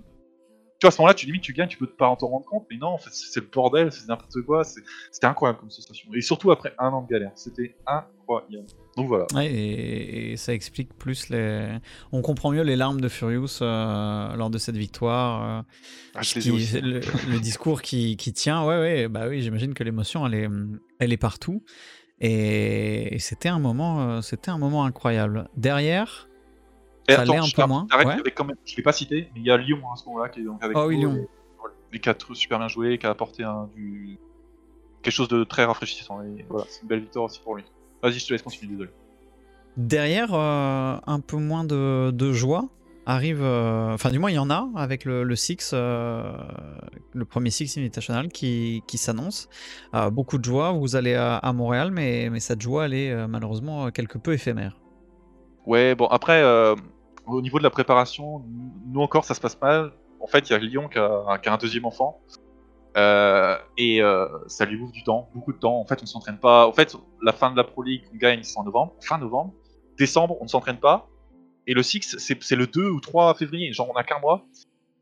tu 0.79 0.85
vois, 0.85 0.89
à 0.89 0.91
ce 0.91 1.01
moment-là, 1.01 1.15
tu 1.15 1.27
limite, 1.27 1.43
tu 1.43 1.53
gagnes, 1.53 1.69
tu 1.69 1.79
peux 1.79 1.87
pas 1.87 2.15
t'en 2.19 2.27
rendre 2.29 2.45
compte, 2.47 2.67
mais 2.71 2.77
non, 2.77 2.89
en 2.89 2.99
fait, 2.99 3.11
c'est 3.13 3.41
le 3.41 3.47
bordel, 3.53 3.91
c'est 3.93 4.07
n'importe 4.09 4.43
quoi, 4.45 4.63
c'est- 4.65 4.83
c'était 5.11 5.27
incroyable 5.27 5.59
comme 5.61 5.71
sensation. 5.71 6.09
Et 6.15 6.21
surtout 6.21 6.51
après 6.51 6.75
un 6.79 6.89
an 6.89 7.03
de 7.03 7.09
galère, 7.09 7.33
c'était 7.35 7.77
incroyable. 7.87 8.67
Donc 8.97 9.09
voilà. 9.09 9.27
Ouais, 9.35 9.47
et, 9.53 10.33
et 10.33 10.37
ça 10.37 10.53
explique 10.55 10.95
plus 10.97 11.29
les. 11.29 11.77
On 12.13 12.23
comprend 12.23 12.51
mieux 12.51 12.63
les 12.63 12.77
larmes 12.77 13.01
de 13.01 13.09
Furious 13.09 13.59
euh, 13.63 14.35
lors 14.37 14.49
de 14.51 14.59
cette 14.59 14.77
victoire. 14.77 15.59
euh, 15.61 15.63
Ah, 16.15 16.23
je 16.23 16.29
ce 16.31 16.39
les 16.39 16.49
ai 16.49 16.51
qui- 16.51 16.57
aussi. 16.57 16.81
le, 16.81 17.01
le 17.31 17.39
discours 17.41 17.83
qui, 17.83 18.17
qui 18.17 18.33
tient, 18.33 18.65
ouais, 18.65 18.79
ouais, 18.79 19.09
bah 19.09 19.29
oui, 19.29 19.43
j'imagine 19.43 19.75
que 19.75 19.85
l'émotion, 19.85 20.27
elle 20.27 20.35
est, 20.35 20.49
elle 20.99 21.13
est 21.13 21.17
partout. 21.19 21.63
Et, 22.21 23.15
et 23.15 23.19
c'était 23.19 23.51
un 23.51 23.59
moment, 23.59 24.01
euh, 24.11 24.21
c'était 24.23 24.51
un 24.51 24.59
moment 24.59 24.85
incroyable. 24.85 25.49
Derrière, 25.57 26.29
Et 27.09 27.13
ça 27.15 27.25
l'est 27.25 27.37
un 27.37 27.43
je 27.43 27.55
peu 27.55 27.65
moins, 27.67 27.87
ouais. 27.97 28.13
avec 28.21 28.35
quand 28.35 28.45
même, 28.45 28.57
je 28.65 28.77
l'ai 28.77 28.83
pas 28.83 28.93
cité, 28.93 29.29
mais 29.35 29.41
il 29.41 29.47
y 29.47 29.51
a 29.51 29.57
Lyon 29.57 29.81
à 29.93 29.97
ce 29.97 30.05
moment-là 30.07 30.29
qui 30.29 30.41
est 30.41 30.45
donc 30.45 30.63
avec 30.63 30.77
Oh 30.77 30.87
oui, 30.89 30.97
Lyon. 30.97 31.27
et, 31.93 32.01
qui 32.01 32.09
a 32.09 32.15
super 32.35 32.59
bien 32.59 32.69
joué, 32.69 32.99
qui 32.99 33.07
a 33.07 33.11
apporté 33.11 33.45
un, 33.45 33.69
du... 33.75 34.19
quelque 35.03 35.15
chose 35.15 35.29
de 35.29 35.45
très 35.45 35.65
rafraîchissant. 35.65 36.21
Et 36.23 36.45
voilà, 36.49 36.67
c'est 36.69 36.83
une 36.83 36.89
belle 36.89 37.01
victoire 37.01 37.27
aussi 37.27 37.41
pour 37.41 37.55
lui. 37.57 37.65
Vas-y, 38.03 38.15
je 38.19 38.27
te 38.27 38.33
laisse 38.33 38.43
continuer, 38.43 38.73
désolé. 38.73 38.91
derrière, 39.77 40.35
euh, 40.35 40.97
un 41.07 41.21
peu 41.21 41.37
moins 41.37 41.65
de, 41.65 42.11
de 42.11 42.33
joie 42.33 42.69
arrive. 43.07 43.41
euh, 43.43 43.95
Enfin, 43.95 44.11
du 44.11 44.19
moins, 44.19 44.31
il 44.31 44.35
y 44.35 44.39
en 44.39 44.51
a 44.51 44.69
avec 44.75 45.05
le, 45.05 45.23
le 45.23 45.37
Six, 45.37 45.71
euh, 45.75 46.37
le 47.15 47.25
premier 47.25 47.51
Six 47.51 47.79
Invitational 47.79 48.29
qui, 48.29 48.83
qui 48.89 48.99
s'annonce. 48.99 49.49
Beaucoup 50.11 50.39
de 50.39 50.45
joie. 50.45 50.73
Vous 50.73 50.97
allez 50.97 51.15
à, 51.15 51.37
à 51.37 51.53
Montréal, 51.53 51.91
mais, 51.93 52.29
mais 52.31 52.41
cette 52.41 52.61
joie, 52.61 52.87
elle 52.87 52.95
est 52.95 53.27
malheureusement 53.29 53.91
quelque 53.93 54.19
peu 54.19 54.33
éphémère. 54.33 54.77
Ouais, 55.67 55.95
bon, 55.95 56.07
après, 56.07 56.43
au 57.27 57.43
niveau 57.43 57.59
de 57.59 57.63
la 57.63 57.71
préparation, 57.71 58.45
nous 58.87 59.01
encore, 59.01 59.25
ça 59.25 59.35
se 59.35 59.41
passe 59.41 59.61
mal. 59.61 59.93
En 60.21 60.27
fait, 60.27 60.49
il 60.49 60.53
y 60.53 60.57
a 60.57 60.59
Lyon 60.59 60.89
qui 60.89 60.99
a, 60.99 61.41
un 61.47 61.57
deuxième 61.57 61.85
enfant. 61.85 62.21
Euh, 62.97 63.59
et 63.77 64.01
euh, 64.01 64.27
ça 64.47 64.65
lui 64.65 64.79
bouffe 64.79 64.93
du 64.93 65.03
temps, 65.03 65.29
beaucoup 65.35 65.53
de 65.53 65.59
temps. 65.59 65.79
En 65.79 65.85
fait, 65.85 66.03
on 66.03 66.07
s'entraîne 66.07 66.39
pas. 66.39 66.67
En 66.67 66.73
fait, 66.73 66.97
la 67.23 67.33
fin 67.33 67.51
de 67.51 67.57
la 67.57 67.65
Pro 67.65 67.83
League, 67.83 68.05
on 68.13 68.17
gagne, 68.17 68.43
c'est 68.43 68.59
en 68.59 68.65
novembre, 68.65 68.95
fin 69.01 69.19
novembre. 69.19 69.53
Décembre, 69.99 70.37
on 70.41 70.45
ne 70.45 70.49
s'entraîne 70.49 70.79
pas. 70.79 71.09
Et 71.67 71.75
le 71.75 71.83
Six, 71.83 72.17
c'est 72.19 72.57
le 72.57 72.67
2 72.67 72.89
ou 72.89 73.01
3 73.01 73.35
février. 73.35 73.73
Genre, 73.73 73.91
on 73.91 73.97
a 73.97 74.05
qu'un 74.05 74.21
mois. 74.21 74.47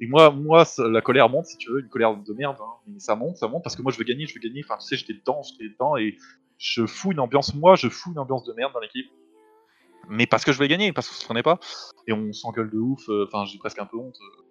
Et 0.01 0.07
moi, 0.07 0.31
moi, 0.31 0.65
la 0.79 1.01
colère 1.01 1.29
monte, 1.29 1.47
si 1.47 1.57
tu 1.57 1.71
veux, 1.71 1.81
une 1.81 1.89
colère 1.89 2.17
de 2.17 2.33
merde. 2.33 2.57
Hein. 2.61 2.73
Mais 2.87 2.99
ça 2.99 3.15
monte, 3.15 3.37
ça 3.37 3.47
monte, 3.47 3.63
parce 3.63 3.77
que 3.77 3.83
moi, 3.83 3.93
je 3.93 3.99
veux 3.99 4.05
gagner, 4.05 4.27
je 4.27 4.35
veux 4.35 4.41
gagner. 4.41 4.63
Enfin, 4.65 4.77
tu 4.79 4.87
sais, 4.87 4.97
j'étais 4.97 5.15
dedans, 5.15 5.43
j'étais 5.43 5.73
dedans, 5.73 5.97
et 5.97 6.17
je 6.59 6.87
fous 6.87 7.13
une 7.13 7.21
ambiance, 7.21 7.55
moi, 7.55 7.77
je 7.77 7.89
fous 7.89 8.11
une 8.11 8.19
ambiance 8.19 8.45
de 8.45 8.53
merde 8.55 8.73
dans 8.73 8.81
l'équipe. 8.81 9.11
Mais 10.09 10.27
parce 10.27 10.45
que 10.45 10.53
je 10.53 10.57
voulais 10.57 10.69
gagner, 10.69 10.93
parce 10.93 11.09
qu'on 11.09 11.15
se 11.15 11.25
prenait 11.25 11.43
pas. 11.43 11.59
Et 12.07 12.13
on 12.13 12.33
s'engueule 12.33 12.71
de 12.71 12.79
ouf, 12.79 13.09
euh, 13.09 13.27
enfin, 13.27 13.45
j'ai 13.45 13.59
presque 13.59 13.79
un 13.79 13.87
peu 13.87 13.97
honte. 13.97 14.19
Euh. 14.21 14.43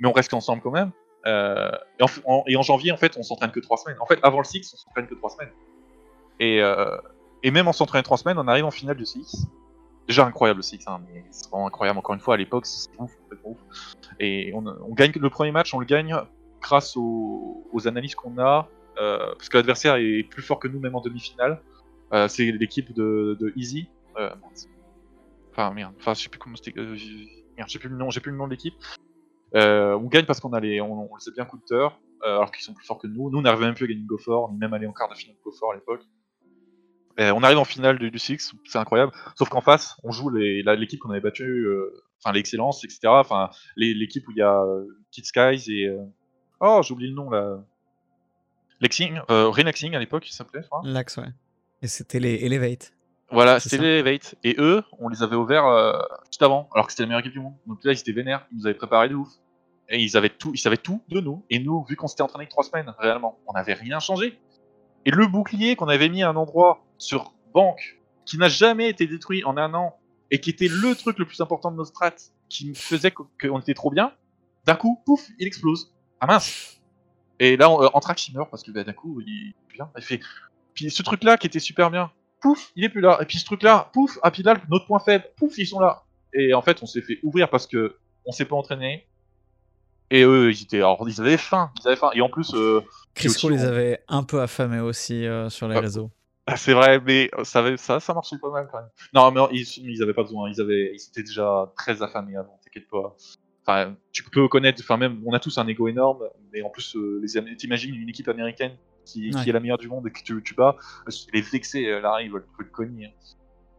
Mais 0.00 0.08
on 0.08 0.12
reste 0.12 0.34
ensemble 0.34 0.62
quand 0.62 0.70
même. 0.70 0.90
Euh, 1.26 1.70
et, 2.46 2.56
en, 2.56 2.62
janvier, 2.62 2.92
en 2.92 2.96
fait, 2.96 3.16
on 3.16 3.22
s'entraîne 3.22 3.50
que 3.50 3.60
3 3.60 3.78
semaines. 3.78 3.96
En 4.00 4.06
fait, 4.06 4.18
avant 4.22 4.38
le 4.38 4.44
Six, 4.44 4.72
on 4.74 4.76
s'entraîne 4.76 5.06
que 5.06 5.14
3 5.14 5.30
semaines. 5.30 5.52
Et, 7.42 7.50
même 7.50 7.68
en 7.68 7.72
s'entraînant 7.72 8.02
3 8.02 8.18
semaines, 8.18 8.38
on 8.38 8.48
arrive 8.48 8.64
en 8.64 8.70
finale 8.70 8.96
du 8.96 9.06
Six. 9.06 9.46
Déjà 10.06 10.24
incroyable 10.24 10.58
le 10.58 10.62
Six, 10.62 10.84
hein, 10.86 11.00
mais 11.08 11.24
c'est 11.30 11.50
vraiment 11.50 11.66
incroyable. 11.66 11.98
Encore 11.98 12.14
une 12.14 12.20
fois, 12.20 12.34
à 12.34 12.36
l'époque, 12.36 12.66
c'est 12.66 12.90
ouf, 12.98 13.10
ouf. 13.44 13.56
Et 14.20 14.52
on, 14.54 14.94
gagne 14.94 15.12
le 15.12 15.30
premier 15.30 15.50
match, 15.50 15.74
on 15.74 15.80
le 15.80 15.86
gagne 15.86 16.16
grâce 16.60 16.96
aux, 16.96 17.64
analyses 17.86 18.14
qu'on 18.14 18.38
a, 18.38 18.68
parce 18.96 19.48
que 19.48 19.56
l'adversaire 19.56 19.96
est 19.96 20.22
plus 20.22 20.42
fort 20.42 20.60
que 20.60 20.68
nous, 20.68 20.78
même 20.78 20.94
en 20.94 21.00
demi-finale. 21.00 21.60
C'est 22.28 22.52
l'équipe 22.52 22.92
de, 22.94 23.52
Easy. 23.56 23.88
Euh, 24.18 24.30
enfin, 25.52 25.72
merde, 25.72 25.94
enfin, 25.98 26.14
je 26.14 26.22
sais 26.22 26.28
plus 26.28 26.38
comment 26.38 26.56
c'était. 26.56 26.78
Euh, 26.78 26.96
merde, 27.56 27.68
j'ai 27.68 27.78
plus 27.78 27.88
le 27.88 27.96
nom, 27.96 28.10
j'ai 28.10 28.20
plus 28.20 28.32
le 28.32 28.38
nom 28.38 28.46
de 28.46 28.52
l'équipe. 28.52 28.74
on 29.54 30.06
gagne 30.06 30.26
parce 30.26 30.40
qu'on 30.40 30.52
a 30.52 30.60
les, 30.60 30.80
on, 30.80 31.08
les 31.16 31.28
a 31.28 31.32
bien 31.32 31.44
coûteurs, 31.44 32.00
alors 32.22 32.50
qu'ils 32.50 32.64
sont 32.64 32.74
plus 32.74 32.86
forts 32.86 32.98
que 32.98 33.06
nous. 33.06 33.30
Nous, 33.30 33.38
on 33.38 33.42
n'arrivait 33.42 33.66
même 33.66 33.74
plus 33.74 33.84
à 33.84 33.88
gagner 33.88 34.04
Go4, 34.04 34.50
on 34.50 34.54
est 34.54 34.58
même 34.58 34.74
allé 34.74 34.86
en 34.86 34.92
quart 34.92 35.08
de 35.08 35.14
finale 35.14 35.36
de 35.36 35.50
Go4 35.50 35.72
à 35.72 35.74
l'époque. 35.74 36.02
Euh, 37.18 37.32
on 37.34 37.42
arrive 37.42 37.58
en 37.58 37.64
finale 37.64 37.98
du, 37.98 38.18
Six, 38.18 38.52
c'est 38.64 38.78
incroyable. 38.78 39.12
Sauf 39.36 39.48
qu'en 39.48 39.62
face, 39.62 39.96
on 40.02 40.10
joue 40.10 40.28
l'équipe 40.30 41.00
qu'on 41.00 41.10
avait 41.10 41.20
battue, 41.20 41.64
euh, 41.66 42.04
enfin 42.22 42.32
l'excellence, 42.32 42.84
etc. 42.84 43.00
Enfin 43.06 43.50
l'équipe 43.76 44.26
où 44.28 44.32
il 44.32 44.38
y 44.38 44.42
a 44.42 44.62
euh, 44.62 44.84
Kid 45.10 45.24
Skies 45.24 45.72
et 45.72 45.96
oh 46.60 46.80
j'ai 46.82 46.92
oublié 46.92 47.10
le 47.10 47.16
nom 47.16 47.30
là. 47.30 47.64
Lexing, 48.80 49.18
Renexing 49.28 49.94
à 49.94 49.98
l'époque, 49.98 50.28
il 50.28 50.34
s'appelait, 50.34 50.60
je 50.62 50.66
crois. 50.66 50.82
Lax, 50.84 51.16
ouais. 51.16 51.32
Et 51.80 51.86
c'était 51.86 52.20
les 52.20 52.44
Elevate. 52.44 52.92
Voilà, 53.30 53.58
c'était 53.60 53.78
les 53.78 53.98
Elevate. 53.98 54.36
Et 54.44 54.54
eux, 54.58 54.82
on 54.98 55.08
les 55.08 55.22
avait 55.22 55.36
ouverts 55.36 55.66
juste 56.26 56.42
avant, 56.42 56.68
alors 56.74 56.86
que 56.86 56.92
c'était 56.92 57.02
la 57.02 57.08
meilleure 57.08 57.20
équipe 57.20 57.32
du 57.32 57.40
monde. 57.40 57.54
Donc 57.66 57.82
là, 57.82 57.92
ils 57.92 57.98
étaient 57.98 58.12
vénères, 58.12 58.46
ils 58.52 58.58
nous 58.58 58.66
avaient 58.66 58.76
préparé 58.76 59.08
de 59.08 59.14
ouf. 59.14 59.28
Et 59.88 60.02
ils 60.02 60.16
avaient 60.16 60.30
tout, 60.30 60.52
ils 60.54 60.58
savaient 60.58 60.76
tout 60.76 61.02
de 61.08 61.20
nous. 61.20 61.44
Et 61.50 61.58
nous, 61.58 61.84
vu 61.84 61.96
qu'on 61.96 62.06
s'était 62.06 62.22
entraîné 62.22 62.48
trois 62.48 62.64
semaines, 62.64 62.92
réellement, 62.98 63.38
on 63.46 63.52
n'avait 63.52 63.74
rien 63.74 63.98
changé. 63.98 64.38
Et 65.04 65.10
le 65.10 65.26
bouclier 65.26 65.76
qu'on 65.76 65.88
avait 65.88 66.08
mis 66.08 66.22
à 66.22 66.30
un 66.30 66.36
endroit 66.36 66.84
sur 66.98 67.32
banque, 67.54 68.00
qui 68.24 68.38
n'a 68.38 68.48
jamais 68.48 68.88
été 68.88 69.06
détruit 69.06 69.44
en 69.44 69.56
un 69.56 69.72
an, 69.74 69.96
et 70.30 70.40
qui 70.40 70.50
était 70.50 70.68
le 70.68 70.94
truc 70.96 71.18
le 71.18 71.24
plus 71.24 71.40
important 71.40 71.70
de 71.70 71.76
nos 71.76 71.84
strats, 71.84 72.10
qui 72.48 72.74
faisait 72.74 73.12
qu'on 73.12 73.60
était 73.60 73.74
trop 73.74 73.90
bien, 73.90 74.12
d'un 74.64 74.74
coup, 74.74 75.00
pouf, 75.06 75.28
il 75.38 75.46
explose. 75.46 75.94
Ah 76.20 76.26
mince 76.26 76.80
Et 77.38 77.56
là, 77.56 77.68
euh, 77.70 77.88
Anthrax, 77.94 78.28
il 78.28 78.34
meurt, 78.34 78.50
parce 78.50 78.64
que 78.64 78.72
bah, 78.72 78.82
d'un 78.82 78.92
coup, 78.92 79.20
il, 79.20 79.54
bien, 79.72 79.88
il 79.96 80.02
fait... 80.02 80.20
Puis 80.74 80.90
ce 80.90 81.02
truc-là, 81.04 81.36
qui 81.36 81.46
était 81.46 81.60
super 81.60 81.90
bien, 81.90 82.10
pouf, 82.46 82.70
il 82.76 82.84
est 82.84 82.88
plus 82.88 83.00
là. 83.00 83.18
Et 83.20 83.24
puis 83.24 83.38
ce 83.38 83.44
truc-là, 83.44 83.90
pouf, 83.92 84.18
ah 84.22 84.30
puis 84.30 84.44
là, 84.44 84.56
notre 84.70 84.86
point 84.86 85.00
faible, 85.00 85.24
pouf, 85.36 85.58
ils 85.58 85.66
sont 85.66 85.80
là. 85.80 86.04
Et 86.32 86.54
en 86.54 86.62
fait, 86.62 86.80
on 86.82 86.86
s'est 86.86 87.02
fait 87.02 87.18
ouvrir 87.24 87.50
parce 87.50 87.66
que 87.66 87.96
on 88.24 88.30
s'est 88.30 88.44
pas 88.44 88.54
entraîné, 88.54 89.06
et 90.10 90.22
eux, 90.22 90.52
ils 90.52 90.62
étaient, 90.62 90.78
alors, 90.78 91.04
ils 91.08 91.20
avaient 91.20 91.36
faim, 91.36 91.72
ils 91.80 91.88
avaient 91.88 91.96
faim. 91.96 92.10
Et 92.14 92.20
en 92.20 92.28
plus, 92.28 92.54
euh, 92.54 92.82
Crisco 93.14 93.48
les 93.48 93.64
avait 93.64 94.00
un 94.06 94.22
peu 94.22 94.40
affamés 94.40 94.78
aussi 94.78 95.26
euh, 95.26 95.48
sur 95.48 95.66
les 95.66 95.78
réseaux. 95.78 96.10
Ah, 96.46 96.56
c'est 96.56 96.74
vrai, 96.74 97.00
mais 97.00 97.28
ça, 97.42 97.76
ça, 97.76 97.98
ça 97.98 98.14
marchait 98.14 98.38
pas 98.38 98.50
mal 98.50 98.68
quand 98.70 98.78
même. 98.78 98.90
Non, 99.12 99.32
mais 99.32 99.40
ils, 99.56 99.66
ils 99.78 100.02
avaient 100.02 100.14
pas 100.14 100.22
besoin, 100.22 100.48
ils 100.48 100.60
avaient, 100.60 100.92
ils 100.94 101.08
étaient 101.08 101.24
déjà 101.24 101.72
très 101.76 102.02
affamés 102.02 102.36
avant. 102.36 102.60
T'inquiète 102.62 102.88
pas. 102.88 103.16
Enfin, 103.66 103.96
tu 104.12 104.22
peux 104.22 104.46
connaître, 104.46 104.80
enfin 104.84 104.96
même, 104.96 105.20
on 105.26 105.32
a 105.32 105.40
tous 105.40 105.58
un 105.58 105.66
ego 105.66 105.88
énorme, 105.88 106.22
mais 106.52 106.62
en 106.62 106.70
plus, 106.70 106.94
euh, 106.94 107.20
les 107.20 107.56
t'imagines 107.56 107.96
une 107.96 108.08
équipe 108.08 108.28
américaine 108.28 108.76
qui, 109.06 109.30
qui, 109.30 109.48
est 109.48 109.52
la 109.52 109.60
meilleure 109.60 109.78
du 109.78 109.88
monde 109.88 110.06
et 110.06 110.10
que 110.10 110.22
tu, 110.22 110.42
tu 110.42 110.54
bats, 110.54 110.76
les 111.32 111.40
vexés, 111.40 111.86
euh, 111.86 112.00
là, 112.00 112.20
ils 112.20 112.30
veulent, 112.30 112.46
te 112.58 112.64
cogner. 112.64 113.14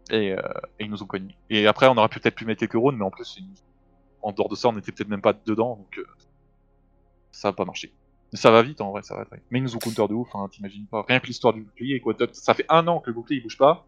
Et, 0.09 0.31
euh, 0.31 0.41
et, 0.79 0.85
ils 0.85 0.89
nous 0.89 1.03
ont 1.03 1.05
cogné. 1.05 1.35
Et 1.49 1.67
après, 1.67 1.87
on 1.87 1.97
aurait 1.97 2.07
peut-être 2.07 2.35
pu 2.35 2.45
mettre 2.45 2.61
quelques 2.61 2.73
rounds, 2.73 2.97
mais 2.97 3.05
en 3.05 3.11
plus, 3.11 3.39
en 4.21 4.31
dehors 4.31 4.49
de 4.49 4.55
ça, 4.55 4.69
on 4.69 4.77
était 4.77 4.91
peut-être 4.91 5.09
même 5.09 5.21
pas 5.21 5.33
dedans, 5.33 5.75
donc 5.75 5.99
euh, 5.99 6.05
ça 7.31 7.49
a 7.49 7.53
pas 7.53 7.65
marché. 7.65 7.93
Ça 8.33 8.51
va 8.51 8.61
vite 8.61 8.81
en 8.81 8.91
vrai, 8.91 9.03
ça 9.03 9.15
va 9.15 9.23
vite. 9.23 9.43
Mais 9.51 9.59
ils 9.59 9.63
nous 9.63 9.75
ont 9.75 9.79
counter 9.79 10.07
de 10.07 10.13
ouf, 10.13 10.27
hein, 10.33 10.47
t'imagines 10.51 10.85
pas. 10.87 11.05
Rien 11.07 11.19
que 11.19 11.27
l'histoire 11.27 11.53
du 11.53 11.61
bouclier, 11.61 11.99
quoi. 11.99 12.13
Ça 12.33 12.53
fait 12.53 12.65
un 12.69 12.87
an 12.87 12.99
que 12.99 13.09
le 13.09 13.13
bouclier 13.13 13.39
il 13.39 13.43
bouge 13.43 13.57
pas. 13.57 13.85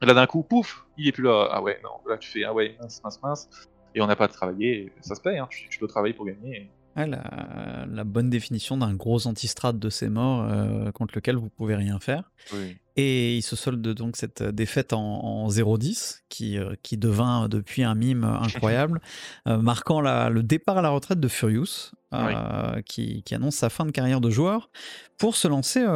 Et 0.00 0.06
là 0.06 0.14
d'un 0.14 0.26
coup, 0.26 0.42
pouf, 0.42 0.86
il 0.96 1.08
est 1.08 1.12
plus 1.12 1.24
là. 1.24 1.48
Ah 1.50 1.62
ouais, 1.62 1.80
non, 1.82 1.90
là 2.08 2.18
tu 2.18 2.28
fais, 2.30 2.44
ah 2.44 2.54
ouais, 2.54 2.76
mince, 2.80 3.02
mince, 3.02 3.20
mince. 3.22 3.68
Et 3.94 4.00
on 4.00 4.06
n'a 4.06 4.16
pas 4.16 4.28
travaillé, 4.28 4.92
ça 5.00 5.14
se 5.14 5.20
paye, 5.20 5.38
hein. 5.38 5.48
tu, 5.50 5.78
dois 5.78 5.88
travailler 5.88 6.14
pour 6.14 6.26
gagner. 6.26 6.70
La, 6.96 8.04
bonne 8.04 8.30
définition 8.30 8.76
d'un 8.76 8.94
gros 8.94 9.26
antistrade 9.26 9.78
de 9.78 9.90
ces 9.90 10.08
morts 10.08 10.48
euh, 10.50 10.90
contre 10.92 11.14
lequel 11.14 11.36
vous 11.36 11.48
pouvez 11.48 11.76
rien 11.76 11.98
faire. 12.00 12.30
Oui. 12.52 12.76
Et 12.98 13.36
il 13.36 13.42
se 13.42 13.54
solde 13.54 13.86
donc 13.94 14.16
cette 14.16 14.42
défaite 14.42 14.92
en, 14.92 15.48
0-10, 15.48 16.22
qui, 16.28 16.58
euh, 16.58 16.74
qui 16.82 16.96
devint 16.96 17.48
depuis 17.48 17.84
un 17.84 17.94
mime 17.94 18.24
incroyable, 18.42 19.00
euh, 19.46 19.56
marquant 19.58 20.00
le 20.00 20.42
départ 20.42 20.78
à 20.78 20.82
la 20.82 20.88
retraite 20.88 21.20
de 21.20 21.28
Furious, 21.28 21.92
euh, 22.12 22.82
qui, 22.82 23.22
annonce 23.30 23.54
sa 23.54 23.70
fin 23.70 23.86
de 23.86 23.92
carrière 23.92 24.20
de 24.20 24.30
joueur, 24.30 24.68
pour 25.16 25.36
se 25.36 25.46
lancer 25.46 25.86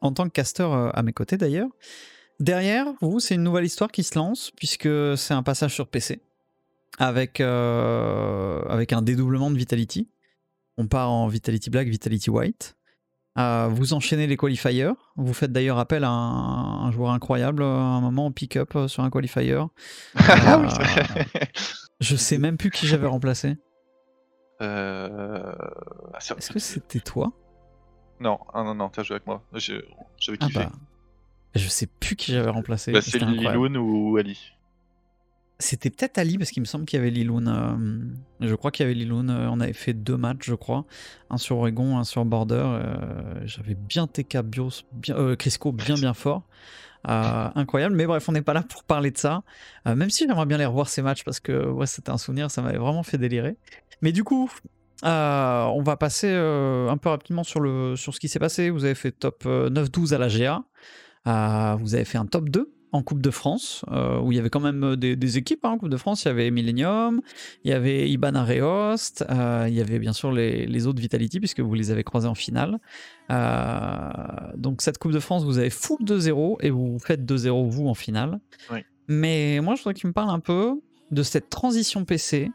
en 0.00 0.12
tant 0.12 0.26
que 0.26 0.32
caster 0.32 0.62
à 0.94 1.02
mes 1.02 1.12
côtés 1.12 1.36
d'ailleurs. 1.36 1.70
Derrière, 2.38 2.86
vous, 3.00 3.18
c'est 3.18 3.34
une 3.34 3.42
nouvelle 3.42 3.64
histoire 3.64 3.90
qui 3.90 4.04
se 4.04 4.16
lance, 4.16 4.52
puisque 4.56 4.88
c'est 5.16 5.34
un 5.34 5.42
passage 5.42 5.74
sur 5.74 5.88
PC, 5.88 6.20
avec, 6.98 7.40
avec 7.40 8.92
un 8.92 9.02
dédoublement 9.02 9.50
de 9.50 9.58
Vitality. 9.58 10.06
On 10.76 10.86
part 10.86 11.10
en 11.10 11.28
Vitality 11.28 11.70
Black, 11.70 11.88
Vitality 11.88 12.30
White. 12.30 12.76
Euh, 13.36 13.68
vous 13.68 13.94
enchaînez 13.94 14.26
les 14.26 14.36
qualifiers. 14.36 14.92
Vous 15.16 15.34
faites 15.34 15.50
d'ailleurs 15.50 15.78
appel 15.78 16.04
à 16.04 16.10
un, 16.10 16.90
joueur 16.92 17.10
incroyable 17.10 17.62
à 17.62 17.66
un 17.66 18.00
moment 18.00 18.26
en 18.26 18.32
pick-up 18.32 18.76
euh, 18.76 18.88
sur 18.88 19.02
un 19.02 19.10
qualifier. 19.10 19.60
Ah 20.16 20.60
euh, 20.60 20.68
je 22.00 22.16
sais 22.16 22.38
même 22.38 22.56
plus 22.56 22.70
qui 22.70 22.86
j'avais 22.86 23.06
remplacé. 23.06 23.56
Est-ce 24.60 26.52
que 26.52 26.58
c'était 26.58 27.00
toi? 27.00 27.32
Non, 28.20 28.38
ah, 28.52 28.62
non, 28.62 28.74
non, 28.74 28.88
t'as 28.88 29.02
joué 29.02 29.16
avec 29.16 29.26
moi. 29.26 29.42
J'avais 29.54 30.38
ah 30.40 30.48
bah. 30.54 30.70
Je 31.54 31.68
sais 31.68 31.86
plus 31.86 32.16
qui 32.16 32.32
j'avais 32.32 32.50
remplacé. 32.50 32.92
Bah, 32.92 33.00
c'est 33.00 33.18
Liloun 33.18 33.76
ou 33.76 34.16
Ali 34.16 34.52
c'était 35.60 35.90
peut-être 35.90 36.18
Ali 36.18 36.36
parce 36.36 36.50
qu'il 36.50 36.62
me 36.62 36.66
semble 36.66 36.84
qu'il 36.84 36.98
y 36.98 37.00
avait 37.00 37.10
Liloun. 37.10 37.48
Euh, 37.48 38.46
je 38.46 38.54
crois 38.54 38.70
qu'il 38.70 38.84
y 38.84 38.86
avait 38.86 38.94
Liloun. 38.94 39.30
Euh, 39.30 39.48
on 39.50 39.60
avait 39.60 39.72
fait 39.72 39.94
deux 39.94 40.16
matchs, 40.16 40.42
je 40.42 40.54
crois. 40.54 40.84
Un 41.30 41.36
sur 41.36 41.58
Oregon, 41.58 41.96
un 41.96 42.04
sur 42.04 42.24
Border. 42.24 42.62
Euh, 42.64 43.40
j'avais 43.44 43.74
bien 43.74 44.06
TK 44.06 44.38
Bios, 44.38 44.84
bien, 44.92 45.36
Crisco 45.36 45.70
bien 45.70 45.94
bien 45.94 46.14
fort. 46.14 46.42
incroyable. 47.04 47.94
Mais 47.94 48.06
bref, 48.06 48.28
on 48.28 48.32
n'est 48.32 48.42
pas 48.42 48.52
là 48.52 48.62
pour 48.62 48.82
parler 48.82 49.10
de 49.12 49.18
ça. 49.18 49.42
même 49.86 50.10
si 50.10 50.26
j'aimerais 50.26 50.46
bien 50.46 50.58
les 50.58 50.66
revoir 50.66 50.88
ces 50.88 51.02
matchs 51.02 51.22
parce 51.22 51.40
que 51.40 51.68
ouais, 51.68 51.86
c'était 51.86 52.10
un 52.10 52.18
souvenir, 52.18 52.50
ça 52.50 52.62
m'avait 52.62 52.78
vraiment 52.78 53.02
fait 53.02 53.18
délirer. 53.18 53.56
Mais 54.02 54.10
du 54.10 54.24
coup, 54.24 54.50
on 55.04 55.82
va 55.84 55.96
passer 55.96 56.32
un 56.32 56.96
peu 56.96 57.10
rapidement 57.10 57.44
sur, 57.44 57.62
sur 57.96 58.12
ce 58.12 58.18
qui 58.18 58.28
s'est 58.28 58.40
passé. 58.40 58.70
Vous 58.70 58.84
avez 58.84 58.96
fait 58.96 59.12
top 59.12 59.44
9-12 59.44 60.14
à 60.14 60.18
la 60.18 60.28
GA. 60.28 60.64
vous 61.76 61.94
avez 61.94 62.04
fait 62.04 62.18
un 62.18 62.26
top 62.26 62.48
2 62.48 62.73
en 62.94 63.02
Coupe 63.02 63.20
de 63.20 63.30
France, 63.32 63.84
euh, 63.90 64.20
où 64.20 64.30
il 64.30 64.36
y 64.36 64.38
avait 64.38 64.50
quand 64.50 64.60
même 64.60 64.84
euh, 64.84 64.96
des, 64.96 65.36
équipes 65.36 65.64
hein, 65.64 65.70
en 65.70 65.78
Coupe 65.78 65.88
de 65.88 65.96
France. 65.96 66.24
Il 66.24 66.28
y 66.28 66.30
avait 66.30 66.52
Millennium, 66.52 67.22
il 67.64 67.72
y 67.72 67.74
avait 67.74 68.08
Iban 68.08 68.36
Areost, 68.36 69.24
euh, 69.28 69.66
il 69.68 69.74
y 69.74 69.80
avait 69.80 69.98
bien 69.98 70.12
sûr 70.12 70.30
les, 70.30 70.86
autres 70.86 71.00
Vitality, 71.00 71.40
puisque 71.40 71.58
vous 71.58 71.74
les 71.74 71.90
avez 71.90 72.04
croisés 72.04 72.28
en 72.28 72.36
finale. 72.36 72.78
donc 74.56 74.80
cette 74.80 74.98
Coupe 74.98 75.10
de 75.10 75.18
France, 75.18 75.42
vous 75.42 75.58
avez 75.58 75.70
full 75.70 75.98
2-0 76.04 76.58
et 76.60 76.70
vous 76.70 76.98
faites 77.00 77.22
2-0 77.22 77.68
vous 77.68 77.88
en 77.88 77.94
finale. 77.94 78.38
Mais 79.08 79.58
moi, 79.60 79.74
je 79.74 79.80
voudrais 79.80 79.94
que 79.94 79.98
tu 79.98 80.06
me 80.06 80.12
parles 80.12 80.30
un 80.30 80.40
peu 80.40 80.80
de 81.10 81.22
cette 81.24 81.50
transition 81.50 82.04
PC 82.04 82.50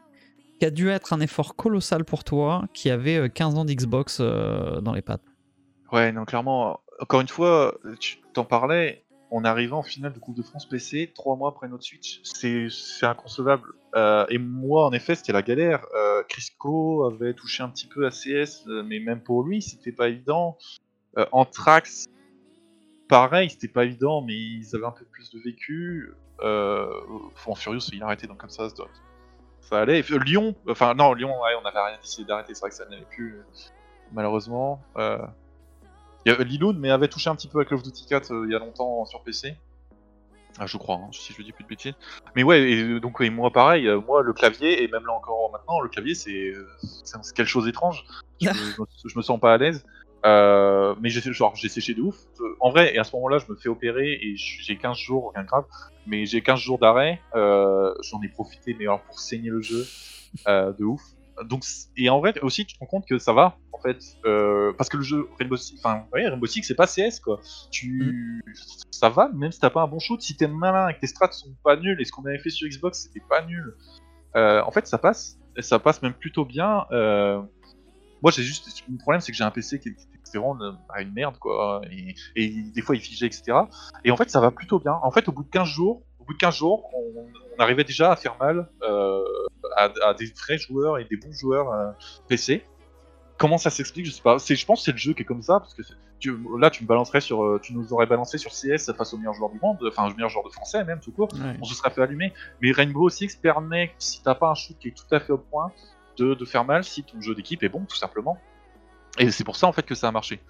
qui 0.58 0.64
a 0.64 0.70
dû 0.70 0.88
être 0.88 1.12
un 1.12 1.20
effort 1.20 1.54
colossal 1.54 2.04
pour 2.04 2.24
toi, 2.24 2.64
qui 2.72 2.90
avait 2.90 3.28
15 3.28 3.56
ans 3.56 3.64
d'Xbox 3.66 4.20
dans 4.20 4.92
les 4.94 5.02
pattes. 5.02 5.22
Ouais, 5.92 6.12
non, 6.12 6.24
clairement, 6.24 6.80
encore 6.98 7.20
une 7.20 7.28
fois, 7.28 7.74
tu 7.98 8.18
t'en 8.32 8.44
parlais, 8.44 9.04
on 9.30 9.44
arrivait 9.44 9.72
en 9.72 9.82
finale 9.82 10.12
de 10.12 10.18
Coupe 10.18 10.36
de 10.36 10.42
France 10.42 10.66
PC 10.68 11.12
trois 11.14 11.36
mois 11.36 11.50
après 11.50 11.68
notre 11.68 11.84
Switch. 11.84 12.20
C'est 12.24 12.68
inconcevable. 13.02 13.72
Euh, 13.94 14.26
et 14.28 14.38
moi, 14.38 14.86
en 14.86 14.92
effet, 14.92 15.14
c'était 15.14 15.32
la 15.32 15.42
galère. 15.42 15.86
Euh, 15.94 16.22
Crisco 16.28 17.04
avait 17.04 17.34
touché 17.34 17.62
un 17.62 17.68
petit 17.68 17.86
peu 17.86 18.06
à 18.06 18.10
CS, 18.10 18.66
euh, 18.66 18.82
mais 18.82 19.00
même 19.00 19.22
pour 19.22 19.42
lui, 19.42 19.62
c'était 19.62 19.92
pas 19.92 20.08
évident. 20.08 20.56
Anthrax, 21.32 22.06
pareil, 23.08 23.50
c'était 23.50 23.68
pas 23.68 23.84
évident, 23.84 24.22
mais 24.22 24.34
ils 24.34 24.74
avaient 24.74 24.86
un 24.86 24.92
peu 24.92 25.04
plus 25.04 25.30
de 25.30 25.40
vécu. 25.40 26.14
Euh, 26.42 26.88
en 27.46 27.54
Furious, 27.54 27.90
il 27.92 28.02
a 28.02 28.06
arrêté, 28.06 28.26
donc 28.26 28.38
comme 28.38 28.50
ça, 28.50 28.68
ça, 28.70 28.84
ça 29.60 29.80
allait. 29.80 30.02
Euh, 30.10 30.18
Lyon, 30.18 30.54
enfin 30.68 30.94
non, 30.94 31.12
Lyon, 31.12 31.34
on 31.34 31.66
avait 31.66 31.80
rien 31.80 31.98
décidé 32.00 32.26
d'arrêter, 32.26 32.54
c'est 32.54 32.60
vrai 32.60 32.70
que 32.70 32.76
ça 32.76 32.86
n'allait 32.86 33.04
plus, 33.10 33.34
euh, 33.34 33.42
malheureusement. 34.12 34.80
Euh, 36.28 36.44
Liloud, 36.44 36.76
mais 36.78 36.90
avait 36.90 37.08
touché 37.08 37.30
un 37.30 37.34
petit 37.34 37.48
peu 37.48 37.58
avec 37.58 37.68
Call 37.68 37.78
of 37.78 37.84
Duty 37.84 38.06
4 38.06 38.32
euh, 38.32 38.46
il 38.46 38.52
y 38.52 38.54
a 38.54 38.58
longtemps 38.58 39.04
sur 39.06 39.22
PC. 39.22 39.54
Ah, 40.58 40.66
je 40.66 40.76
crois, 40.76 40.96
hein, 40.96 41.08
si 41.12 41.32
je 41.32 41.42
dis 41.42 41.52
plus 41.52 41.64
de 41.64 41.68
bêtises. 41.68 41.94
Mais 42.36 42.42
ouais, 42.42 42.60
et 42.70 43.00
donc 43.00 43.20
et 43.20 43.30
moi 43.30 43.50
pareil, 43.50 43.86
euh, 43.88 44.00
moi 44.00 44.22
le 44.22 44.32
clavier, 44.32 44.82
et 44.82 44.88
même 44.88 45.06
là 45.06 45.12
encore 45.12 45.50
maintenant, 45.52 45.80
le 45.80 45.88
clavier 45.88 46.14
c'est 46.14 46.50
euh, 46.52 46.66
quelque 47.34 47.46
chose 47.48 47.64
d'étrange. 47.64 48.04
Je, 48.40 48.48
me- 48.80 48.86
je 49.06 49.16
me 49.16 49.22
sens 49.22 49.40
pas 49.40 49.54
à 49.54 49.56
l'aise. 49.56 49.84
Euh, 50.26 50.94
mais 51.00 51.08
j'ai 51.08 51.22
genre 51.32 51.56
j'ai 51.56 51.70
séché 51.70 51.94
de 51.94 52.02
ouf. 52.02 52.16
Euh, 52.40 52.54
En 52.60 52.70
vrai, 52.70 52.94
et 52.94 52.98
à 52.98 53.04
ce 53.04 53.16
moment-là, 53.16 53.38
je 53.38 53.50
me 53.50 53.56
fais 53.56 53.70
opérer 53.70 54.12
et 54.20 54.34
j'ai 54.36 54.76
15 54.76 54.98
jours, 54.98 55.32
rien 55.34 55.44
de 55.44 55.48
grave, 55.48 55.64
mais 56.06 56.26
j'ai 56.26 56.42
15 56.42 56.58
jours 56.60 56.78
d'arrêt. 56.78 57.22
Euh, 57.34 57.94
J'en 58.02 58.20
ai 58.20 58.28
profité, 58.28 58.76
mais 58.78 58.84
alors 58.84 59.00
pour 59.00 59.18
saigner 59.18 59.48
le 59.48 59.62
jeu 59.62 59.86
euh, 60.46 60.72
de 60.72 60.84
ouf. 60.84 61.00
Donc, 61.44 61.64
et 61.96 62.08
en 62.10 62.18
vrai 62.20 62.34
aussi, 62.42 62.66
tu 62.66 62.74
te 62.74 62.80
rends 62.80 62.86
compte 62.86 63.06
que 63.06 63.18
ça 63.18 63.32
va, 63.32 63.58
en 63.72 63.78
fait, 63.78 63.98
euh, 64.24 64.72
parce 64.76 64.88
que 64.88 64.96
le 64.96 65.02
jeu 65.02 65.28
Rainbow 65.38 65.56
Six, 65.56 65.78
enfin, 65.82 66.04
ouais, 66.12 66.28
Rainbow 66.28 66.46
Six, 66.46 66.64
c'est 66.64 66.74
pas 66.74 66.86
CS 66.86 67.20
quoi. 67.20 67.40
Tu, 67.70 68.42
ça 68.90 69.08
va, 69.08 69.30
même 69.34 69.52
si 69.52 69.60
t'as 69.60 69.70
pas 69.70 69.82
un 69.82 69.88
bon 69.88 69.98
shoot, 69.98 70.20
si 70.20 70.36
t'es 70.36 70.46
malin 70.46 70.88
et 70.88 70.94
que 70.94 71.00
tes 71.00 71.06
strats 71.06 71.30
sont 71.32 71.54
pas 71.64 71.76
nuls, 71.76 72.00
et 72.00 72.04
ce 72.04 72.12
qu'on 72.12 72.24
avait 72.26 72.38
fait 72.38 72.50
sur 72.50 72.68
Xbox, 72.68 73.04
c'était 73.04 73.24
pas 73.28 73.44
nul. 73.44 73.76
Euh, 74.36 74.62
en 74.64 74.70
fait, 74.70 74.86
ça 74.86 74.98
passe, 74.98 75.38
ça 75.58 75.78
passe 75.78 76.02
même 76.02 76.14
plutôt 76.14 76.44
bien. 76.44 76.86
Euh, 76.92 77.40
moi, 78.22 78.30
j'ai 78.30 78.42
juste, 78.42 78.84
le 78.88 78.98
problème, 78.98 79.20
c'est 79.20 79.32
que 79.32 79.38
j'ai 79.38 79.44
un 79.44 79.50
PC 79.50 79.80
qui 79.80 79.90
est 79.90 79.96
qui 80.30 80.36
est 80.36 80.40
vraiment 80.40 80.54
une, 80.60 80.76
bah, 80.88 81.02
une 81.02 81.12
merde 81.12 81.36
quoi, 81.38 81.80
et, 81.90 82.14
et 82.36 82.62
des 82.62 82.82
fois 82.82 82.94
il 82.94 83.00
figeait, 83.00 83.26
etc. 83.26 83.52
Et 84.04 84.10
en 84.10 84.16
fait, 84.16 84.30
ça 84.30 84.40
va 84.40 84.50
plutôt 84.50 84.78
bien. 84.78 84.98
En 85.02 85.10
fait, 85.10 85.28
au 85.28 85.32
bout 85.32 85.42
de 85.42 85.50
15 85.50 85.66
jours, 85.66 86.02
bout 86.30 86.34
de 86.34 86.38
15 86.38 86.54
jours, 86.54 86.88
on, 86.94 87.26
on 87.58 87.62
arrivait 87.62 87.84
déjà 87.84 88.12
à 88.12 88.16
faire 88.16 88.36
mal 88.38 88.68
euh, 88.82 89.24
à, 89.76 89.90
à 90.04 90.14
des 90.14 90.26
vrais 90.26 90.58
joueurs 90.58 90.98
et 90.98 91.04
des 91.04 91.16
bons 91.16 91.32
joueurs 91.32 91.72
euh, 91.72 91.90
PC. 92.28 92.64
Comment 93.36 93.58
ça 93.58 93.70
s'explique 93.70 94.06
Je 94.06 94.12
sais 94.12 94.22
pas. 94.22 94.36
Je 94.38 94.64
pense 94.64 94.80
que 94.80 94.84
c'est 94.84 94.92
le 94.92 94.98
jeu 94.98 95.12
qui 95.12 95.22
est 95.22 95.24
comme 95.24 95.42
ça 95.42 95.58
parce 95.58 95.74
que 95.74 95.82
tu, 96.20 96.36
là, 96.58 96.70
tu 96.70 96.84
me 96.84 96.88
balancerais 96.88 97.20
sur, 97.20 97.42
euh, 97.42 97.58
tu 97.60 97.74
nous 97.74 97.92
aurais 97.92 98.06
balancé 98.06 98.38
sur 98.38 98.52
CS 98.52 98.92
face 98.96 99.12
au 99.12 99.16
meilleur 99.16 99.34
joueur 99.34 99.50
du 99.50 99.58
monde, 99.60 99.78
enfin 99.88 100.08
au 100.08 100.14
meilleur 100.14 100.28
joueur 100.28 100.44
de 100.44 100.50
français 100.50 100.84
même 100.84 101.00
tout 101.00 101.10
court. 101.10 101.30
Ouais. 101.34 101.56
On 101.60 101.64
se 101.64 101.74
serait 101.74 101.90
fait 101.90 102.02
allumer. 102.02 102.32
Mais 102.60 102.70
Rainbow 102.70 103.08
Six 103.08 103.36
permet, 103.36 103.92
si 103.98 104.22
t'as 104.22 104.34
pas 104.34 104.50
un 104.50 104.54
shoot 104.54 104.76
qui 104.78 104.88
est 104.88 104.96
tout 104.96 105.12
à 105.14 105.18
fait 105.18 105.32
au 105.32 105.38
point, 105.38 105.72
de, 106.16 106.34
de 106.34 106.44
faire 106.44 106.64
mal 106.64 106.84
si 106.84 107.02
ton 107.02 107.20
jeu 107.20 107.34
d'équipe 107.34 107.62
est 107.62 107.68
bon, 107.68 107.84
tout 107.88 107.96
simplement. 107.96 108.38
Et 109.18 109.30
c'est 109.30 109.44
pour 109.44 109.56
ça 109.56 109.66
en 109.66 109.72
fait 109.72 109.82
que 109.82 109.94
ça 109.94 110.08
a 110.08 110.12
marché. 110.12 110.40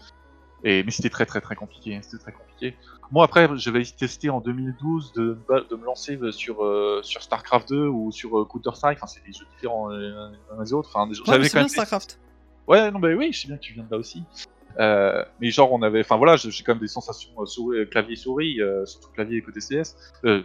Et, 0.65 0.83
mais 0.85 0.91
c'était 0.91 1.09
très 1.11 1.27
très 1.27 1.41
très 1.41 1.55
compliqué. 1.57 1.97
hein, 1.97 2.01
C'était 2.03 2.19
très 2.23 2.33
compliqué. 2.33 2.77
Moi 3.13 3.25
après, 3.25 3.49
j'avais 3.57 3.83
testé 3.85 4.31
en 4.31 4.41
2012 4.41 5.13
de, 5.15 5.39
de 5.71 5.77
me 5.77 5.85
lancer 5.85 6.19
sur, 6.33 6.65
euh, 6.65 7.01
sur 7.03 7.23
StarCraft 7.23 7.69
2 7.71 7.87
ou 7.87 8.13
sur 8.13 8.39
euh, 8.39 8.45
Counter 8.45 8.71
Strike. 8.75 8.99
Enfin, 8.99 9.07
c'est 9.07 9.25
des 9.25 9.33
jeux 9.33 9.47
différents 9.55 9.91
euh, 9.91 10.29
les 10.31 10.57
uns 10.59 10.63
des 10.63 10.73
autres. 10.73 10.91
Enfin, 10.95 11.07
des- 11.07 11.19
Ouais, 11.19 11.25
j'avais 11.27 11.39
mais 11.39 11.45
c'est 11.45 11.51
quand 11.53 11.59
même 11.61 11.67
bien 11.67 11.75
Starcraft. 11.75 12.21
Ouais, 12.69 12.91
non, 12.91 12.99
bah 13.01 13.09
oui, 13.17 13.33
je 13.33 13.41
sais 13.41 13.49
bien 13.49 13.57
que 13.57 13.63
tu 13.63 13.73
viens 13.73 13.85
de 13.85 13.91
là 13.91 13.97
aussi. 13.99 14.23
Euh, 14.79 15.25
mais 15.41 15.51
genre, 15.51 15.73
on 15.73 15.83
avait. 15.83 16.01
Enfin 16.01 16.17
voilà, 16.17 16.37
j'ai 16.37 16.63
quand 16.63 16.73
même 16.75 16.81
des 16.81 16.87
sensations 16.89 17.31
euh, 17.41 17.47
souris- 17.47 17.79
euh, 17.81 17.85
clavier-souris, 17.87 18.61
euh, 18.61 18.87
surtout 18.87 19.11
clavier 19.11 19.43
côté 19.43 19.59
CS. 19.61 19.97
Euh, 20.25 20.43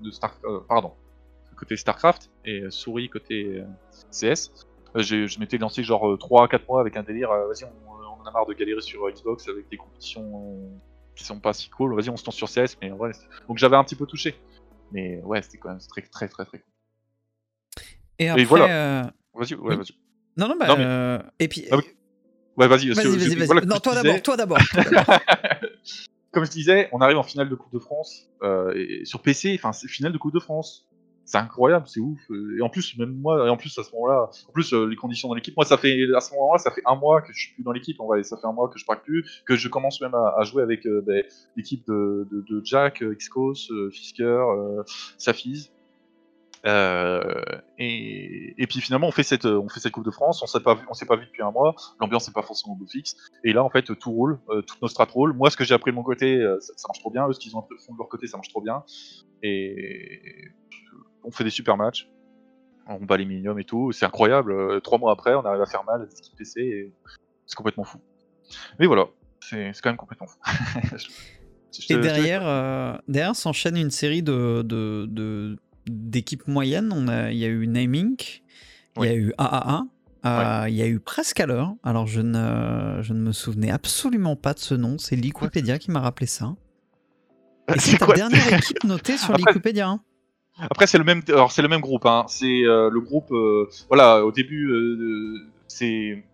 de 0.00 0.10
Star, 0.10 0.34
euh, 0.44 0.60
pardon. 0.68 0.92
Côté 1.56 1.76
StarCraft 1.76 2.30
et 2.44 2.60
euh, 2.60 2.70
souris 2.70 3.08
côté 3.08 3.60
euh, 3.60 3.64
CS. 4.10 4.50
Euh, 4.94 5.02
je 5.02 5.38
m'étais 5.40 5.58
lancé 5.58 5.82
genre 5.82 6.16
3-4 6.18 6.60
mois 6.68 6.80
avec 6.80 6.96
un 6.96 7.02
délire. 7.02 7.30
euh, 7.30 7.46
Vas-y, 7.48 7.64
on, 7.64 7.95
on 8.26 8.28
en 8.28 8.30
a 8.30 8.32
marre 8.32 8.46
de 8.46 8.54
galérer 8.54 8.80
sur 8.80 9.04
euh, 9.06 9.10
Xbox 9.12 9.48
avec 9.48 9.68
des 9.68 9.76
compétitions 9.76 10.56
euh, 10.64 10.68
qui 11.14 11.24
sont 11.24 11.40
pas 11.40 11.52
si 11.52 11.68
cool. 11.70 11.94
Vas-y, 11.94 12.10
on 12.10 12.16
se 12.16 12.26
lance 12.26 12.34
sur 12.36 12.48
CS. 12.48 12.76
Mais 12.82 12.90
en 12.90 12.96
vrai, 12.96 13.12
c'est- 13.12 13.26
donc 13.48 13.58
j'avais 13.58 13.76
un 13.76 13.84
petit 13.84 13.94
peu 13.96 14.06
touché. 14.06 14.34
Mais 14.92 15.20
ouais, 15.22 15.42
c'était 15.42 15.58
quand 15.58 15.70
même 15.70 15.78
très 15.88 16.02
très 16.02 16.28
très 16.28 16.44
très 16.44 16.58
cool. 16.58 16.70
Et 18.18 18.28
après, 18.28 18.44
voilà. 18.44 18.66
euh, 18.68 19.02
Vas-y, 19.34 19.54
ouais, 19.54 19.70
Oui. 19.70 19.76
vas-y. 19.76 19.92
non, 20.36 20.48
non, 20.48 20.56
bah, 20.58 20.66
Non, 20.68 20.76
mais- 20.78 20.84
euh, 20.86 21.18
et 21.38 21.48
puis, 21.48 21.66
Ah 21.70 21.76
oui. 21.76 21.82
Ouais, 22.56 22.68
vas-y. 22.68 22.88
vas-y, 22.90 23.06
vas-y. 23.06 23.46
voilà, 23.46 23.60
non, 23.66 23.78
toi 23.78 23.94
d'abord, 23.94 24.22
toi 24.22 24.36
d'abord. 24.36 24.58
Comme 26.32 26.44
je 26.44 26.50
disais, 26.50 26.88
on 26.92 27.00
arrive 27.00 27.18
en 27.18 27.22
finale 27.22 27.48
de 27.48 27.54
Coupe 27.54 27.72
de 27.72 27.78
France 27.78 28.28
euh, 28.42 28.72
et 28.74 29.04
sur 29.04 29.20
PC, 29.22 29.54
enfin 29.58 29.72
c'est 29.72 29.88
finale 29.88 30.12
de 30.12 30.18
Coupe 30.18 30.34
de 30.34 30.40
France. 30.40 30.86
C'est 31.26 31.38
incroyable, 31.38 31.86
c'est 31.88 31.98
ouf. 31.98 32.20
Et 32.56 32.62
en 32.62 32.68
plus, 32.68 32.96
même 32.98 33.16
moi, 33.20 33.48
et 33.48 33.50
en 33.50 33.56
plus 33.56 33.76
à 33.78 33.82
ce 33.82 33.90
moment-là, 33.96 34.30
en 34.48 34.52
plus 34.52 34.72
euh, 34.72 34.86
les 34.86 34.94
conditions 34.94 35.28
dans 35.28 35.34
l'équipe, 35.34 35.56
moi 35.56 35.66
ça 35.66 35.76
fait 35.76 36.06
à 36.14 36.20
ce 36.20 36.32
moment-là, 36.34 36.58
ça 36.58 36.70
fait 36.70 36.82
un 36.86 36.94
mois 36.94 37.20
que 37.20 37.32
je 37.32 37.38
suis 37.40 37.54
plus 37.54 37.64
dans 37.64 37.72
l'équipe. 37.72 38.00
En 38.00 38.06
vrai, 38.06 38.22
ça 38.22 38.36
fait 38.36 38.46
un 38.46 38.52
mois 38.52 38.68
que 38.68 38.78
je 38.78 38.84
prague 38.84 39.02
plus, 39.02 39.42
que 39.44 39.56
je 39.56 39.68
commence 39.68 40.00
même 40.00 40.14
à, 40.14 40.44
jouer 40.44 40.62
avec 40.62 40.86
euh, 40.86 41.02
ben, 41.04 41.24
l'équipe 41.56 41.84
de, 41.88 42.60
Jack, 42.62 43.02
euh, 43.02 43.16
Xcos, 43.16 43.72
euh, 43.72 43.90
Fisker, 43.90 44.40
Safiz. 45.18 45.72
Et, 46.64 48.54
et 48.58 48.66
puis 48.66 48.80
finalement 48.80 49.06
on 49.06 49.12
fait 49.12 49.22
cette 49.22 49.44
on 49.46 49.68
fait 49.68 49.78
cette 49.78 49.92
Coupe 49.92 50.04
de 50.04 50.10
France, 50.10 50.42
on 50.42 50.46
s'est 50.46 50.60
pas 50.60 50.76
on 50.88 50.94
s'est 50.94 51.06
pas 51.06 51.14
vu 51.14 51.26
depuis 51.26 51.42
un 51.42 51.52
mois, 51.52 51.76
l'ambiance 52.00 52.26
n'est 52.26 52.32
pas 52.32 52.42
forcément 52.42 52.74
beau 52.74 52.86
fixe, 52.86 53.16
et 53.44 53.52
là 53.52 53.62
en 53.62 53.70
fait 53.70 53.82
tout 53.82 54.10
roule, 54.10 54.40
toutes 54.66 54.82
nos 54.82 54.88
strats 54.88 55.04
roulent. 55.04 55.32
Moi 55.32 55.48
ce 55.50 55.56
que 55.56 55.62
j'ai 55.62 55.74
appris 55.74 55.92
de 55.92 55.96
mon 55.96 56.02
côté, 56.02 56.44
ça, 56.58 56.88
marche 56.88 56.98
trop 56.98 57.10
bien, 57.10 57.28
eux 57.28 57.32
ce 57.32 57.38
qu'ils 57.38 57.56
ont 57.56 57.62
font 57.62 57.92
de 57.92 57.98
leur 57.98 58.08
côté 58.08 58.26
ça 58.26 58.36
marche 58.36 58.48
trop 58.48 58.62
bien, 58.62 58.82
et 59.44 60.50
on 61.26 61.30
fait 61.30 61.44
des 61.44 61.50
super 61.50 61.76
matchs, 61.76 62.08
on 62.88 63.04
bat 63.04 63.16
les 63.18 63.24
minimums 63.26 63.58
et 63.58 63.64
tout, 63.64 63.92
c'est 63.92 64.06
incroyable. 64.06 64.52
Euh, 64.52 64.80
trois 64.80 64.98
mois 64.98 65.12
après 65.12 65.34
on 65.34 65.44
arrive 65.44 65.60
à 65.60 65.66
faire 65.66 65.84
mal 65.84 66.02
à 66.02 66.06
des 66.06 66.16
équipes 66.18 66.36
PC, 66.36 66.60
et 66.62 66.92
c'est 67.46 67.56
complètement 67.56 67.84
fou. 67.84 67.98
Mais 68.78 68.86
voilà, 68.86 69.06
c'est 69.40 69.72
quand 69.82 69.90
même 69.90 69.96
complètement 69.96 70.28
fou. 70.28 70.38
Te- 71.72 71.92
Et 71.92 71.96
te 71.96 72.00
derrière, 72.00 72.46
euh, 72.46 72.96
derrière 73.08 73.36
s'enchaîne 73.36 73.76
une 73.76 73.90
série 73.90 74.22
de, 74.22 74.62
de, 74.62 75.06
de- 75.10 75.58
d'équipes 75.86 76.46
moyennes. 76.48 76.90
On 76.94 77.06
a, 77.08 77.30
il 77.32 77.36
y 77.38 77.44
a 77.44 77.48
eu 77.48 77.66
Naming, 77.66 78.16
il 78.96 79.04
y 79.04 79.08
a 79.08 79.14
eu 79.14 79.34
AAA, 79.36 79.84
euh, 80.24 80.64
il 80.68 80.74
y 80.74 80.80
a 80.82 80.86
eu 80.86 81.00
presque 81.00 81.38
à 81.40 81.44
l'heure. 81.46 81.74
Alors 81.82 82.06
je 82.06 82.20
ne, 82.22 83.02
je 83.02 83.12
ne 83.12 83.18
me 83.20 83.32
souvenais 83.32 83.70
absolument 83.70 84.36
pas 84.36 84.54
de 84.54 84.58
ce 84.60 84.74
nom. 84.74 84.96
C'est 84.96 85.16
Wikipédia 85.16 85.78
qui 85.78 85.90
m'a 85.90 86.00
rappelé 86.00 86.26
ça. 86.26 86.54
Et 87.74 87.78
c'est 87.78 87.98
ta 87.98 88.06
quoi 88.06 88.14
dernière 88.14 88.54
équipe 88.54 88.82
notée 88.84 89.18
sur 89.18 89.30
Après- 89.34 89.42
Wikipédia. 89.50 89.98
Après, 90.58 90.86
c'est 90.86 90.98
le 90.98 91.04
même, 91.04 91.22
alors 91.28 91.52
c'est 91.52 91.62
le 91.62 91.68
même 91.68 91.80
groupe. 91.80 92.06
Hein. 92.06 92.24
C'est 92.28 92.64
euh, 92.64 92.90
le 92.90 93.00
groupe. 93.00 93.30
euh, 93.30 93.68
voilà, 93.88 94.24
au 94.24 94.32
début, 94.32 94.70
euh, 94.70 95.50
c'est 95.68 96.24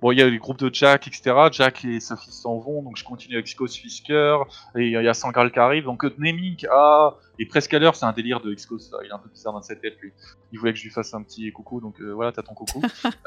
bon. 0.00 0.12
Il 0.12 0.18
y 0.18 0.22
a 0.22 0.28
les 0.28 0.38
groupes 0.38 0.58
de 0.58 0.70
Jack, 0.72 1.08
etc. 1.08 1.34
Jack 1.50 1.84
et 1.84 1.98
sa 1.98 2.16
fille 2.16 2.32
s'en 2.32 2.58
vont, 2.58 2.82
donc 2.82 2.96
je 2.96 3.04
continue 3.04 3.34
avec 3.34 3.46
Xcos 3.46 3.68
Fisker 3.68 4.38
et 4.76 4.86
il 4.86 4.92
y 4.92 5.08
a 5.08 5.14
Sangral 5.14 5.50
qui 5.50 5.58
arrive. 5.58 5.84
Donc 5.84 6.04
Naming, 6.18 6.66
ah, 6.70 7.16
et 7.38 7.46
presque 7.46 7.74
à 7.74 7.78
l'heure, 7.80 7.96
c'est 7.96 8.06
un 8.06 8.12
délire 8.12 8.40
de 8.40 8.54
Xcos. 8.54 8.92
Il 9.02 9.08
est 9.08 9.12
un 9.12 9.18
peu 9.18 9.28
bizarre 9.28 9.52
dans 9.52 9.62
sa 9.62 9.74
tête, 9.74 9.96
lui. 10.00 10.12
Il 10.52 10.60
voulait 10.60 10.72
que 10.72 10.78
je 10.78 10.84
lui 10.84 10.90
fasse 10.90 11.12
un 11.12 11.22
petit 11.22 11.50
coucou, 11.52 11.80
donc 11.80 12.00
voilà, 12.00 12.30
t'as 12.30 12.42
ton 12.42 12.54
coucou. 12.54 12.82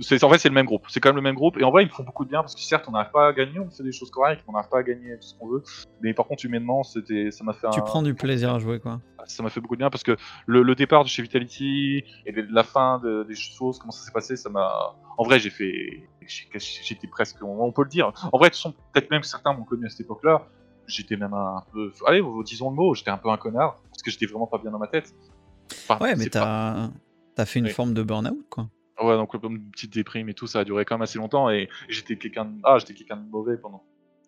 c'est 0.00 0.22
en 0.24 0.30
fait 0.30 0.38
c'est 0.38 0.48
le 0.48 0.54
même 0.54 0.66
groupe, 0.66 0.82
c'est 0.88 1.00
quand 1.00 1.08
même 1.10 1.16
le 1.16 1.22
même 1.22 1.34
groupe 1.34 1.56
et 1.58 1.64
en 1.64 1.70
vrai 1.70 1.82
ils 1.84 1.86
me 1.88 1.92
font 1.92 2.02
beaucoup 2.04 2.24
de 2.24 2.30
bien 2.30 2.40
parce 2.40 2.54
que 2.54 2.60
certes 2.60 2.84
on 2.88 2.92
n'arrive 2.92 3.10
pas 3.12 3.28
à 3.28 3.32
gagner, 3.32 3.58
on 3.58 3.70
fait 3.70 3.82
des 3.82 3.92
choses 3.92 4.10
correctes, 4.10 4.42
on 4.48 4.52
n'arrive 4.52 4.68
pas 4.70 4.78
à 4.78 4.82
gagner 4.82 5.16
tout 5.16 5.26
ce 5.28 5.34
qu'on 5.38 5.48
veut, 5.48 5.62
mais 6.00 6.14
par 6.14 6.26
contre 6.26 6.44
humainement 6.44 6.82
c'était 6.82 7.30
ça 7.30 7.44
m'a 7.44 7.52
fait 7.52 7.68
Tu 7.70 7.80
un, 7.80 7.82
prends 7.82 8.02
du 8.02 8.14
plaisir 8.14 8.54
à 8.54 8.58
jouer, 8.58 8.78
quoi. 8.80 9.00
ça 9.26 9.42
m'a 9.42 9.50
fait 9.50 9.60
beaucoup 9.60 9.76
de 9.76 9.80
bien 9.80 9.90
parce 9.90 10.02
que 10.04 10.16
le, 10.46 10.62
le 10.62 10.74
départ 10.74 11.04
de 11.04 11.08
chez 11.08 11.22
Vitality 11.22 12.04
et 12.26 12.32
de, 12.32 12.42
de 12.42 12.52
la 12.54 12.62
fin 12.64 12.98
de- 12.98 13.24
des 13.28 13.34
choses, 13.34 13.78
comment 13.78 13.92
ça 13.92 14.04
s'est 14.04 14.12
passé, 14.12 14.36
ça 14.36 14.48
m'a. 14.50 14.94
En 15.16 15.24
vrai, 15.24 15.38
j'ai 15.40 15.50
fait. 15.50 16.08
J'étais 16.26 17.06
presque. 17.08 17.42
On, 17.42 17.60
on 17.64 17.72
peut 17.72 17.82
le 17.82 17.88
dire. 17.88 18.12
En 18.32 18.38
vrai, 18.38 18.50
de 18.50 18.54
toute 18.54 18.74
peut-être 18.92 19.10
même 19.10 19.22
certains 19.22 19.52
m'ont 19.52 19.64
connu 19.64 19.86
à 19.86 19.88
cette 19.88 20.00
époque-là. 20.02 20.46
J'étais 20.86 21.16
même 21.16 21.34
un 21.34 21.62
peu. 21.72 21.92
Allez, 22.06 22.22
disons 22.44 22.70
le 22.70 22.76
mot, 22.76 22.94
j'étais 22.94 23.10
un 23.10 23.16
peu 23.18 23.28
un 23.28 23.36
connard 23.36 23.76
parce 23.90 24.02
que 24.02 24.10
j'étais 24.10 24.26
vraiment 24.26 24.46
pas 24.46 24.58
bien 24.58 24.70
dans 24.70 24.78
ma 24.78 24.86
tête. 24.86 25.12
Enfin, 25.72 25.98
Ouais, 26.02 26.14
mais 26.16 26.28
pas- 26.30 26.90
t'as 27.34 27.42
as 27.42 27.46
fait 27.46 27.58
une 27.58 27.66
Oui. 27.66 27.70
forme 27.72 27.94
de 27.94 28.02
burn-out, 28.02 28.46
quoi. 28.48 28.68
Ouais, 29.00 29.14
donc 29.14 29.34
une 29.34 29.70
petite 29.70 29.92
déprime 29.92 30.28
et 30.28 30.34
tout, 30.34 30.46
ça 30.46 30.60
a 30.60 30.64
duré 30.64 30.84
quand 30.84 30.96
même 30.96 31.02
assez 31.02 31.18
longtemps 31.18 31.50
et 31.50 31.68
j'étais 31.88 32.16
quelqu'un 32.16 32.46
de... 32.46 32.52
Ah, 32.64 32.78
j'étais 32.78 32.94
quelqu'un 32.94 33.16
de 33.16 33.28
mauvais 33.30 33.56
pendant 33.56 33.84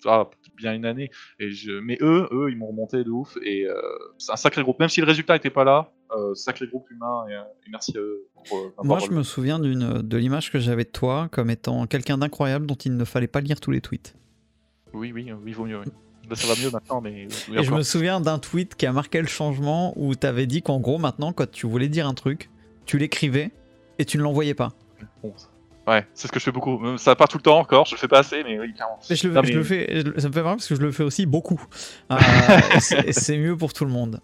ah, 0.06 0.28
bien 0.56 0.74
une 0.74 0.85
année. 0.85 1.11
Et 1.38 1.50
je... 1.50 1.72
Mais 1.72 1.98
eux, 2.00 2.28
eux, 2.33 2.50
ils 2.50 2.56
m'ont 2.56 2.68
remonté 2.68 3.04
de 3.04 3.11
ouf 3.11 3.37
et 3.42 3.66
euh, 3.66 3.74
c'est 4.18 4.33
un 4.33 4.37
sacré 4.37 4.62
groupe. 4.62 4.78
Même 4.78 4.88
si 4.88 5.00
le 5.00 5.06
résultat 5.06 5.37
était 5.37 5.50
pas 5.50 5.64
là, 5.64 5.92
euh, 6.16 6.35
sacré 6.35 6.66
groupe 6.66 6.90
humain 6.90 7.24
et, 7.28 7.35
euh, 7.35 7.42
et 7.66 7.70
merci 7.70 7.96
à 7.96 8.00
eux. 8.00 8.26
Pour, 8.48 8.59
euh, 8.59 8.70
Moi, 8.83 8.98
je 8.98 9.11
me 9.11 9.22
souviens 9.22 9.59
d'une 9.59 10.02
de 10.02 10.16
l'image 10.16 10.50
que 10.50 10.59
j'avais 10.59 10.85
de 10.85 10.90
toi 10.90 11.28
comme 11.30 11.50
étant 11.50 11.87
quelqu'un 11.87 12.18
d'incroyable 12.18 12.66
dont 12.66 12.74
il 12.74 12.96
ne 12.96 13.04
fallait 13.04 13.28
pas 13.28 13.40
lire 13.40 13.61
tous 13.61 13.70
les 13.70 13.80
tweets. 13.80 14.16
Oui, 14.92 15.12
oui, 15.12 15.30
oui, 15.44 15.52
vaut 15.52 15.66
mieux. 15.66 15.80
Oui. 15.80 15.92
Là, 16.28 16.37
ça 16.37 16.52
va 16.52 16.61
mieux 16.61 16.70
maintenant, 16.70 17.00
mais. 17.00 17.28
oui, 17.48 17.59
Et 17.59 17.62
je 17.62 17.72
me 17.72 17.83
souviens 17.83 18.21
d'un 18.21 18.38
tweet 18.38 18.77
qui 18.77 18.87
a 18.87 18.92
marqué 18.92 19.21
le 19.21 19.27
changement 19.27 19.92
où 19.96 20.14
tu 20.14 20.27
avais 20.27 20.46
dit 20.46 20.62
qu'en 20.62 20.81
gros, 20.81 20.98
maintenant, 20.98 21.33
quand 21.33 21.50
tu 21.50 21.66
voulais 21.66 21.88
dire 21.88 22.06
un 22.06 22.14
truc, 22.14 22.50
tu 22.87 22.98
l'écrivais 22.98 23.52
et 24.01 24.05
tu 24.05 24.19
ne 24.19 24.23
l'envoyais 24.23 24.55
pas. 24.55 24.71
Ouais, 25.87 26.07
c'est 26.15 26.29
ce 26.29 26.33
que 26.33 26.38
je 26.38 26.44
fais 26.44 26.53
beaucoup. 26.53 26.81
Ça 26.98 27.17
pas 27.17 27.27
tout 27.27 27.38
le 27.38 27.42
temps 27.42 27.59
encore, 27.59 27.87
je 27.87 27.94
le 27.94 27.98
fais 27.98 28.09
pas 28.09 28.21
assez, 28.21 28.42
mais 28.44 28.59
oui, 28.61 28.73
clairement. 28.73 28.98
Mais 29.09 29.17
je 29.17 29.29
le, 29.29 29.35
Non, 29.35 29.42
je 29.42 29.48
mais- 29.48 29.55
le 29.55 29.63
fais, 29.65 30.01
je 30.01 30.03
le- 30.09 30.21
ça 30.21 30.29
me 30.29 30.33
fait 30.33 30.42
marrer 30.42 30.57
parce 30.57 30.69
que 30.69 30.75
je 30.75 30.81
le 30.81 30.92
fais 30.92 31.03
aussi 31.03 31.27
beaucoup. 31.27 31.61
Euh, 32.13 32.17
et 33.07 33.13
c'est- 33.13 33.38
mieux 33.38 33.57
pour 33.57 33.73
tout 33.73 33.85
le 33.85 33.90
monde. 33.90 34.21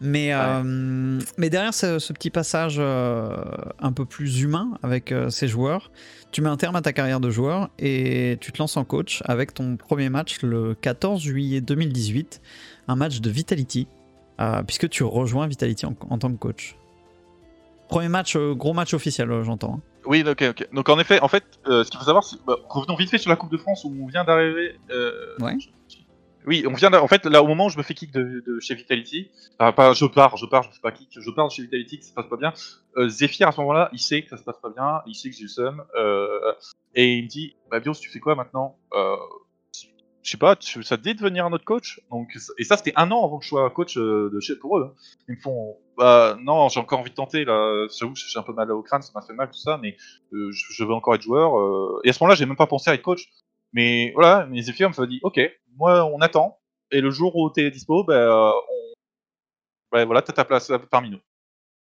Mais, 0.00 0.32
euh, 0.34 1.18
mais 1.38 1.48
derrière 1.48 1.72
ce, 1.72 1.98
ce 1.98 2.12
petit 2.12 2.28
passage 2.28 2.76
euh, 2.78 3.34
un 3.80 3.92
peu 3.92 4.04
plus 4.04 4.42
humain 4.42 4.76
avec 4.82 5.10
euh, 5.10 5.30
ces 5.30 5.48
joueurs, 5.48 5.90
tu 6.32 6.42
mets 6.42 6.50
un 6.50 6.58
terme 6.58 6.76
à 6.76 6.82
ta 6.82 6.92
carrière 6.92 7.18
de 7.18 7.30
joueur 7.30 7.70
et 7.78 8.36
tu 8.42 8.52
te 8.52 8.58
lances 8.58 8.76
en 8.76 8.84
coach 8.84 9.22
avec 9.24 9.54
ton 9.54 9.76
premier 9.76 10.10
match 10.10 10.42
le 10.42 10.74
14 10.74 11.22
juillet 11.22 11.62
2018, 11.62 12.42
un 12.88 12.96
match 12.96 13.20
de 13.22 13.30
Vitality, 13.30 13.88
euh, 14.38 14.62
puisque 14.64 14.90
tu 14.90 15.02
rejoins 15.02 15.46
Vitality 15.46 15.86
en, 15.86 15.94
en 16.10 16.18
tant 16.18 16.30
que 16.30 16.36
coach. 16.38 16.76
Premier 17.88 18.08
match, 18.08 18.36
euh, 18.36 18.54
gros 18.54 18.72
match 18.72 18.94
officiel, 18.94 19.30
euh, 19.30 19.42
j'entends. 19.44 19.74
hein. 19.76 19.80
Oui, 20.06 20.24
ok, 20.26 20.42
ok. 20.50 20.68
Donc 20.72 20.88
en 20.88 20.98
effet, 20.98 21.20
en 21.20 21.28
fait, 21.28 21.44
euh, 21.66 21.82
ce 21.84 21.90
qu'il 21.90 21.98
faut 21.98 22.06
savoir, 22.06 22.22
c'est 22.24 22.36
bah, 22.46 22.56
revenons 22.68 22.96
vite 22.96 23.10
fait 23.10 23.18
sur 23.18 23.30
la 23.30 23.36
Coupe 23.36 23.50
de 23.50 23.56
France 23.56 23.84
où 23.84 23.94
on 24.02 24.06
vient 24.06 24.24
d'arriver. 24.24 24.76
euh, 24.90 25.36
Ouais. 25.40 25.56
Oui, 26.48 26.64
on 26.68 26.74
vient. 26.74 26.92
En 26.92 27.08
fait, 27.08 27.26
là, 27.26 27.42
au 27.42 27.48
moment 27.48 27.66
où 27.66 27.70
je 27.70 27.76
me 27.76 27.82
fais 27.82 27.92
kick 27.94 28.12
de, 28.12 28.40
de 28.46 28.60
chez 28.60 28.76
Vitality, 28.76 29.32
enfin, 29.58 29.72
pas, 29.72 29.94
je 29.94 30.04
pars, 30.06 30.36
je 30.36 30.46
pars, 30.46 30.62
je 30.62 30.68
me 30.68 30.74
fais 30.74 30.80
pas 30.80 30.92
kick, 30.92 31.08
je 31.10 31.30
pars 31.32 31.48
de 31.48 31.52
chez 31.52 31.62
Vitality, 31.62 31.98
que 31.98 32.04
ça 32.04 32.10
se 32.10 32.14
passe 32.14 32.28
pas 32.28 32.36
bien. 32.36 32.52
Euh, 32.98 33.08
Zephyr 33.08 33.48
à 33.48 33.52
ce 33.52 33.60
moment-là, 33.62 33.88
il 33.92 33.98
sait 33.98 34.22
que 34.22 34.30
ça 34.30 34.36
se 34.36 34.44
passe 34.44 34.60
pas 34.62 34.70
bien, 34.70 35.02
il 35.08 35.14
sait 35.16 35.28
que 35.28 35.34
j'ai 35.34 35.42
le 35.42 35.48
seum, 35.48 35.82
euh, 35.98 36.52
et 36.94 37.14
il 37.16 37.24
me 37.24 37.28
dit, 37.28 37.56
bah 37.68 37.80
Bios, 37.80 37.94
tu 37.94 38.08
fais 38.10 38.20
quoi 38.20 38.36
maintenant? 38.36 38.76
Euh, 38.94 39.16
Je 40.26 40.32
sais 40.32 40.38
pas, 40.38 40.56
ça 40.60 40.96
te 40.96 41.02
dit 41.02 41.14
de 41.14 41.20
devenir 41.20 41.48
notre 41.50 41.64
coach? 41.64 42.00
Donc, 42.10 42.36
et 42.58 42.64
ça, 42.64 42.76
c'était 42.76 42.92
un 42.96 43.12
an 43.12 43.24
avant 43.24 43.38
que 43.38 43.44
je 43.44 43.48
sois 43.50 43.70
coach 43.70 43.96
euh, 43.96 44.28
de 44.34 44.40
chez 44.40 44.56
pour 44.56 44.76
eux. 44.78 44.92
hein. 44.92 44.94
Ils 45.28 45.36
me 45.36 45.40
font, 45.40 45.76
bah 45.96 46.36
non, 46.42 46.68
j'ai 46.68 46.80
encore 46.80 46.98
envie 46.98 47.10
de 47.10 47.14
tenter 47.14 47.44
là. 47.44 47.86
J'avoue, 47.96 48.12
que 48.12 48.18
j'ai 48.18 48.36
un 48.36 48.42
peu 48.42 48.52
mal 48.52 48.72
au 48.72 48.82
crâne, 48.82 49.02
ça 49.02 49.12
m'a 49.14 49.22
fait 49.22 49.34
mal 49.34 49.48
tout 49.48 49.58
ça, 49.58 49.78
mais 49.80 49.96
euh, 50.32 50.50
je, 50.50 50.84
veux 50.84 50.92
encore 50.92 51.14
être 51.14 51.22
joueur. 51.22 51.56
euh, 51.56 52.00
et 52.02 52.10
à 52.10 52.12
ce 52.12 52.18
moment-là, 52.24 52.34
j'ai 52.34 52.44
même 52.44 52.56
pas 52.56 52.66
pensé 52.66 52.90
à 52.90 52.94
être 52.94 53.02
coach. 53.02 53.28
Mais 53.72 54.10
voilà, 54.14 54.46
mes 54.46 54.62
Zephyr 54.62 54.90
me 54.90 55.06
dit, 55.06 55.20
ok, 55.22 55.38
moi 55.76 56.04
on 56.06 56.18
attend. 56.20 56.58
Et 56.90 57.00
le 57.00 57.10
jour 57.10 57.36
où 57.36 57.48
t'es 57.50 57.70
dispo, 57.70 58.04
euh, 58.10 58.50
on... 58.50 58.94
ben 59.92 60.06
voilà, 60.06 60.22
t'as 60.22 60.32
ta 60.32 60.44
place 60.44 60.72
parmi 60.90 61.10
nous. 61.10 61.20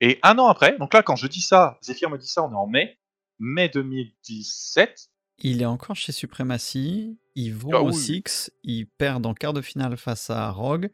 Et 0.00 0.18
un 0.22 0.38
an 0.38 0.46
après, 0.48 0.78
donc 0.78 0.94
là, 0.94 1.02
quand 1.02 1.16
je 1.16 1.26
dis 1.26 1.42
ça, 1.42 1.78
Zephyr 1.82 2.08
me 2.08 2.16
dit 2.16 2.26
ça, 2.28 2.42
on 2.44 2.50
est 2.50 2.56
en 2.56 2.66
mai, 2.66 2.98
mai 3.38 3.68
2017. 3.68 5.10
Il 5.44 5.60
est 5.60 5.66
encore 5.66 5.96
chez 5.96 6.12
Supremacy, 6.12 7.18
ils 7.34 7.52
vont 7.52 7.70
Ah 7.74 7.82
au 7.82 7.88
oui. 7.88 7.94
Six, 7.94 8.52
ils 8.62 8.86
perdent 8.86 9.26
en 9.26 9.34
quart 9.34 9.52
de 9.52 9.60
finale 9.60 9.96
face 9.96 10.30
à 10.30 10.48
Rogue, 10.50 10.88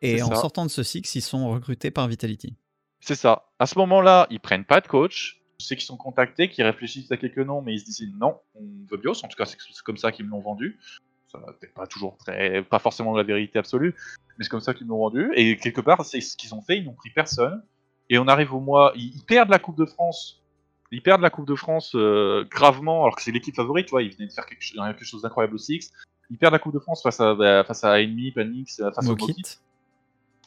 et 0.00 0.20
en 0.22 0.28
ça. 0.28 0.36
sortant 0.36 0.66
de 0.66 0.70
ce 0.70 0.82
Six, 0.82 1.14
ils 1.14 1.22
sont 1.22 1.48
recrutés 1.50 1.92
par 1.92 2.08
Vitality. 2.08 2.56
C'est 2.98 3.14
ça. 3.14 3.52
À 3.60 3.66
ce 3.66 3.78
moment-là, 3.78 4.26
ils 4.30 4.40
prennent 4.40 4.64
pas 4.64 4.80
de 4.80 4.88
coach. 4.88 5.40
Sais 5.60 5.76
qu'ils 5.76 5.86
sont 5.86 5.96
contactés, 5.96 6.48
qu'ils 6.48 6.64
réfléchissent 6.64 7.12
à 7.12 7.16
quelques 7.16 7.38
noms, 7.38 7.62
mais 7.62 7.74
ils 7.74 7.78
se 7.78 7.84
disent 7.84 8.12
non, 8.18 8.40
on 8.56 8.64
veut 8.90 8.96
Bios. 8.96 9.24
En 9.24 9.28
tout 9.28 9.36
cas, 9.36 9.46
c'est 9.46 9.56
comme 9.84 9.96
ça 9.96 10.10
qu'ils 10.10 10.26
me 10.26 10.32
l'ont 10.32 10.40
vendu. 10.40 10.80
Ça 11.28 11.38
n'est 11.62 11.68
pas 11.68 11.86
toujours 11.86 12.16
très, 12.18 12.64
pas 12.64 12.80
forcément 12.80 13.16
la 13.16 13.22
vérité 13.22 13.60
absolue, 13.60 13.94
mais 14.36 14.44
c'est 14.44 14.50
comme 14.50 14.60
ça 14.60 14.74
qu'ils 14.74 14.86
me 14.86 14.90
l'ont 14.90 14.98
vendu. 14.98 15.30
Et 15.36 15.56
quelque 15.56 15.80
part, 15.80 16.04
c'est 16.04 16.20
ce 16.20 16.36
qu'ils 16.36 16.52
ont 16.56 16.62
fait. 16.62 16.78
Ils 16.78 16.84
n'ont 16.84 16.94
pris 16.94 17.10
personne. 17.10 17.62
Et 18.10 18.18
on 18.18 18.26
arrive 18.26 18.52
au 18.52 18.60
mois, 18.60 18.92
ils, 18.96 19.14
ils 19.14 19.24
perdent 19.24 19.50
la 19.50 19.60
Coupe 19.60 19.78
de 19.78 19.86
France. 19.86 20.41
Ils 20.92 21.02
perdent 21.02 21.22
la 21.22 21.30
Coupe 21.30 21.46
de 21.46 21.54
France 21.54 21.92
euh, 21.94 22.44
gravement, 22.50 23.02
alors 23.02 23.16
que 23.16 23.22
c'est 23.22 23.32
l'équipe 23.32 23.56
favorite. 23.56 23.88
Ils 23.92 24.14
venaient 24.14 24.28
de 24.28 24.32
faire 24.32 24.46
quelque, 24.46 24.62
chose- 24.62 24.78
quelque 24.78 25.04
chose 25.04 25.22
d'incroyable 25.22 25.54
au 25.54 25.58
Six. 25.58 25.90
Ils 26.30 26.38
perdent 26.38 26.52
la 26.52 26.58
Coupe 26.58 26.74
de 26.74 26.78
France 26.78 27.02
face 27.02 27.18
à, 27.20 27.34
bah, 27.34 27.64
face 27.64 27.82
à 27.84 28.00
Enemy, 28.00 28.30
Panix, 28.32 28.78
euh, 28.80 28.90
face 28.92 29.06
au 29.12 29.16
Mokit. 29.26 29.58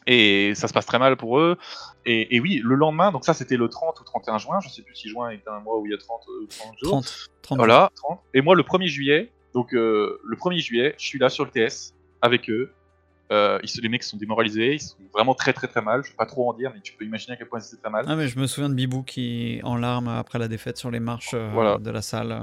Et 0.07 0.53
ça 0.53 0.67
se 0.67 0.73
passe 0.73 0.85
très 0.85 0.99
mal 0.99 1.17
pour 1.17 1.39
eux. 1.39 1.57
Et, 2.05 2.35
et 2.35 2.39
oui, 2.39 2.61
le 2.63 2.75
lendemain, 2.75 3.11
donc 3.11 3.25
ça 3.25 3.33
c'était 3.33 3.57
le 3.57 3.67
30 3.69 3.99
ou 3.99 4.03
31 4.03 4.37
juin, 4.37 4.59
je 4.59 4.69
sais 4.69 4.83
plus 4.83 4.93
si 4.95 5.09
juin 5.09 5.29
est 5.31 5.41
un 5.47 5.59
mois 5.61 5.79
où 5.79 5.85
il 5.87 5.91
y 5.91 5.95
a 5.95 5.97
30, 5.97 6.21
euh, 6.29 6.45
30 6.47 6.67
jours. 6.79 6.89
30, 7.01 7.29
30 7.41 7.57
Voilà, 7.57 7.91
30. 7.95 8.19
Et 8.35 8.41
moi 8.41 8.55
le 8.55 8.61
1er 8.61 8.85
juillet, 8.85 9.31
donc 9.55 9.73
euh, 9.73 10.19
le 10.23 10.37
1er 10.37 10.59
juillet, 10.59 10.93
je 10.99 11.05
suis 11.07 11.17
là 11.17 11.29
sur 11.29 11.43
le 11.43 11.49
TS 11.49 11.95
avec 12.21 12.49
eux. 12.51 12.71
Euh, 13.31 13.57
ils, 13.63 13.69
se- 13.69 13.81
les 13.81 13.89
mecs 13.89 14.03
sont 14.03 14.17
démoralisés, 14.17 14.73
ils 14.75 14.79
sont 14.79 14.97
vraiment 15.13 15.33
très 15.33 15.51
très 15.51 15.67
très 15.67 15.81
mal. 15.81 16.03
Je 16.03 16.09
vais 16.11 16.15
pas 16.15 16.27
trop 16.27 16.47
en 16.49 16.53
dire, 16.53 16.71
mais 16.73 16.81
tu 16.81 16.93
peux 16.93 17.05
imaginer 17.05 17.33
à 17.33 17.37
quel 17.37 17.47
point 17.47 17.59
ils 17.59 17.65
étaient 17.65 17.81
très 17.81 17.89
mal. 17.89 18.05
Ah 18.07 18.15
mais 18.15 18.27
je 18.27 18.37
me 18.37 18.45
souviens 18.45 18.69
de 18.69 18.75
Bibou 18.75 19.01
qui 19.03 19.59
en 19.63 19.75
larmes 19.77 20.07
après 20.09 20.37
la 20.37 20.47
défaite 20.47 20.77
sur 20.77 20.91
les 20.91 20.99
marches 20.99 21.33
euh, 21.33 21.49
Voilà. 21.53 21.77
de 21.79 21.89
la 21.89 22.01
salle. 22.03 22.31
euh. 22.31 22.39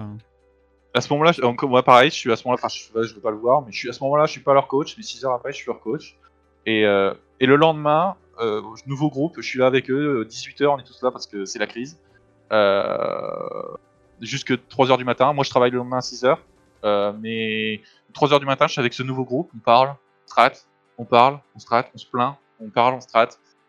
À 0.94 1.00
ce 1.00 1.10
moment-là, 1.12 1.32
moi 1.62 1.82
pareil, 1.84 2.10
je 2.10 2.16
suis 2.16 2.30
à 2.32 2.36
ce 2.36 2.44
moment-là, 2.44 2.60
enfin 2.62 2.68
je, 2.68 3.14
veux 3.14 3.20
pas 3.20 3.30
le 3.30 3.36
voir, 3.38 3.62
mais 3.62 3.70
je 3.72 3.78
suis 3.78 3.88
à 3.88 3.92
ce 3.92 4.02
moment-là, 4.04 4.26
je 4.26 4.32
suis 4.32 4.42
pas 4.42 4.52
leur 4.54 4.66
coach, 4.68 4.94
mais 4.98 5.02
6 5.02 5.24
heures 5.24 5.32
après, 5.32 5.52
je 5.52 5.56
suis 5.56 5.66
leur 5.66 5.80
coach. 5.80 6.16
Et, 6.66 6.84
euh, 6.84 7.14
et 7.40 7.46
le 7.46 7.56
lendemain, 7.56 8.16
nouveau 8.86 9.08
groupe, 9.08 9.36
je 9.36 9.46
suis 9.46 9.58
là 9.60 9.66
avec 9.66 9.88
eux, 9.90 10.26
18h, 10.28 10.66
on 10.66 10.78
est 10.78 10.84
tous 10.84 11.00
là 11.02 11.10
parce 11.12 11.26
que 11.26 11.44
c'est 11.44 11.58
la 11.60 11.66
crise. 11.66 11.98
Jusque 14.20 14.52
3h 14.52 14.98
du 14.98 15.04
matin, 15.04 15.32
moi 15.32 15.42
je 15.44 15.50
travaille 15.50 15.70
le 15.70 15.78
lendemain 15.78 15.96
à 15.98 16.00
6h, 16.00 16.36
euh, 16.84 17.12
mais 17.20 17.80
3h 18.14 18.38
du 18.38 18.46
matin, 18.46 18.66
je 18.68 18.72
suis 18.72 18.80
avec 18.80 18.92
ce 18.92 19.02
nouveau 19.02 19.24
groupe, 19.24 19.50
on 19.56 19.58
parle, 19.58 19.88
on 19.88 20.26
strat, 20.26 20.52
on 20.98 21.04
parle, 21.04 21.40
on 21.54 21.58
strat, 21.58 21.86
on 21.94 21.98
se 21.98 22.06
plaint, 22.06 22.36
on 22.60 22.68
parle, 22.68 22.94
on 22.94 23.00
strat. 23.00 23.28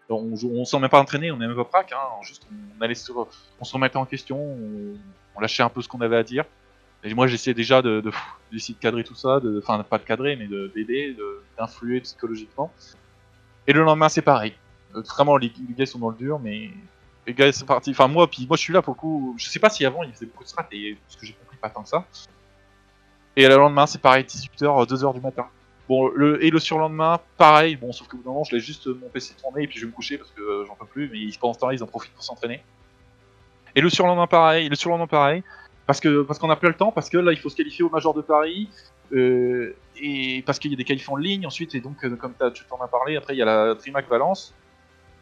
On, 0.10 0.34
on 0.44 0.66
s'en 0.66 0.80
met 0.80 0.90
pas 0.90 1.00
entraîné, 1.00 1.32
on 1.32 1.38
n'est 1.38 1.48
même 1.48 1.56
pas 1.56 1.66
prac, 1.66 1.92
hein, 1.92 2.22
juste 2.22 2.46
on, 2.52 2.82
allait 2.82 2.94
sur, 2.94 3.28
on 3.60 3.64
se 3.64 3.74
remettait 3.74 3.98
en 3.98 4.06
question, 4.06 4.38
on, 4.38 5.40
lâchait 5.40 5.64
un 5.64 5.70
peu 5.70 5.82
ce 5.82 5.88
qu'on 5.88 6.02
avait 6.02 6.18
à 6.18 6.24
dire. 6.24 6.46
Et 7.04 7.14
moi, 7.14 7.26
j'essayais 7.28 7.54
déjà 7.54 7.82
de, 7.82 8.02
de, 8.02 8.12
de 8.52 8.74
cadrer 8.80 9.04
tout 9.04 9.16
ça, 9.16 9.40
enfin, 9.58 9.82
pas 9.84 9.98
de 9.98 10.04
cadrer, 10.04 10.36
mais 10.36 10.48
de, 10.48 10.72
d'aider, 10.76 11.14
de- 11.14 11.42
d'influer 11.58 12.02
psychologiquement. 12.02 12.72
Et 13.66 13.74
le 13.74 13.84
lendemain, 13.84 14.10
c'est 14.10 14.22
pareil. 14.22 14.54
Euh, 14.96 15.02
vraiment, 15.02 15.38
les, 15.38 15.52
gars 15.78 15.86
sont 15.86 16.00
dans 16.00 16.10
le 16.10 16.18
dur, 16.18 16.40
mais 16.40 16.70
les 17.26 17.34
gars, 17.34 17.52
c'est 17.52 17.66
parti. 17.66 17.92
Enfin, 17.92 18.08
moi, 18.08 18.30
puis 18.30 18.46
moi, 18.48 18.58
je 18.58 18.62
suis 18.62 18.74
là 18.74 18.82
pour 18.82 18.94
le 18.94 19.00
coup. 19.00 19.36
Je 19.38 19.50
sais 19.50 19.60
pas 19.60 19.70
si 19.70 19.86
avant, 19.86 20.04
ils 20.04 20.14
faisaient 20.14 20.26
beaucoup 20.26 20.44
de 20.44 20.50
strat, 20.50 20.68
et 20.72 20.98
ce 21.08 21.18
que 21.18 21.26
j'ai 21.26 21.34
compris, 21.34 21.58
pas 21.58 21.70
tant 21.70 21.84
que 21.84 21.90
ça. 21.90 22.06
Et 23.36 23.48
le 23.48 23.56
lendemain, 23.56 23.88
c'est 23.88 24.02
pareil, 24.02 24.26
18h, 24.26 24.88
2h 24.88 25.14
du 25.14 25.22
matin. 25.22 25.48
Bon, 25.90 26.08
le, 26.08 26.44
et 26.44 26.50
le 26.50 26.60
surlendemain, 26.60 27.20
pareil, 27.38 27.76
bon, 27.76 27.92
sauf 27.92 28.08
que 28.08 28.16
bout 28.16 28.24
d'un 28.24 28.30
moment, 28.30 28.44
je 28.46 28.56
laisse 28.56 28.64
juste 28.64 28.88
mon 28.88 29.10
PC 29.10 29.34
tourner, 29.36 29.64
et 29.64 29.68
puis 29.68 29.78
je 29.80 29.86
vais 29.86 29.92
me 29.92 29.96
coucher 29.96 30.18
parce 30.18 30.32
que 30.32 30.42
euh, 30.42 30.66
j'en 30.66 30.76
peux 30.76 30.86
plus, 30.86 31.10
mais 31.12 31.20
pendant 31.40 31.54
ce 31.54 31.60
temps-là, 31.60 31.74
ils 31.74 31.84
en 31.84 31.88
profitent 31.88 32.14
pour 32.14 32.24
s'entraîner. 32.24 32.64
Et 33.76 33.82
le 33.82 33.90
surlendemain, 33.90 34.28
pareil, 34.28 34.70
le 34.70 34.76
surlendemain, 34.76 35.08
pareil. 35.08 35.44
Parce 35.86 36.00
que 36.00 36.22
parce 36.22 36.40
qu'on 36.40 36.50
a 36.50 36.56
plus 36.56 36.70
le 36.70 36.76
temps, 36.76 36.92
parce 36.92 37.10
que 37.10 37.18
là 37.18 37.34
il 37.34 37.38
faut 37.38 37.50
se 37.50 37.58
qualifier 37.58 37.84
au 37.84 37.90
Major 37.90 38.14
de 38.14 38.22
Paris, 38.22 38.70
euh, 39.12 39.76
et 40.02 40.42
parce 40.46 40.60
qu'il 40.60 40.72
y 40.72 40.74
a 40.74 40.78
des 40.78 40.86
qualifs 40.86 41.10
en 41.10 41.18
ligne 41.18 41.46
ensuite, 41.46 41.76
et 41.76 41.82
donc 41.82 42.04
euh, 42.06 42.16
comme 42.16 42.34
tu 42.54 42.64
t'en 42.66 42.80
as 42.82 42.88
parlé, 42.88 43.18
après 43.18 43.36
il 43.36 43.40
y 43.40 43.42
a 43.42 43.46
la 43.46 43.76
Trimac 43.76 44.08
Valence, 44.08 44.54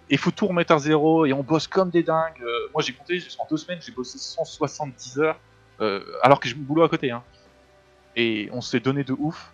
et 0.09 0.17
faut 0.17 0.31
tout 0.31 0.45
remettre 0.45 0.73
à 0.73 0.79
zéro, 0.79 1.25
et 1.25 1.33
on 1.33 1.41
bosse 1.41 1.67
comme 1.67 1.89
des 1.89 2.03
dingues. 2.03 2.41
Euh, 2.43 2.69
moi 2.73 2.83
j'ai 2.83 2.93
compté, 2.93 3.19
en 3.39 3.47
deux 3.49 3.57
semaines 3.57 3.79
j'ai 3.81 3.91
bossé 3.91 4.19
170 4.19 5.19
heures, 5.19 5.39
euh, 5.79 6.03
alors 6.21 6.39
que 6.39 6.47
j'ai 6.47 6.55
mon 6.55 6.63
boulot 6.63 6.83
à 6.83 6.89
côté. 6.89 7.09
Hein. 7.09 7.23
Et 8.15 8.49
on 8.51 8.61
s'est 8.61 8.81
donné 8.81 9.03
de 9.03 9.13
ouf. 9.13 9.51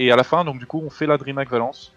Et 0.00 0.10
à 0.10 0.16
la 0.16 0.24
fin, 0.24 0.44
donc 0.44 0.58
du 0.58 0.66
coup, 0.66 0.80
on 0.82 0.88
fait 0.88 1.04
la 1.06 1.18
DreamHack 1.18 1.50
Valence 1.50 1.92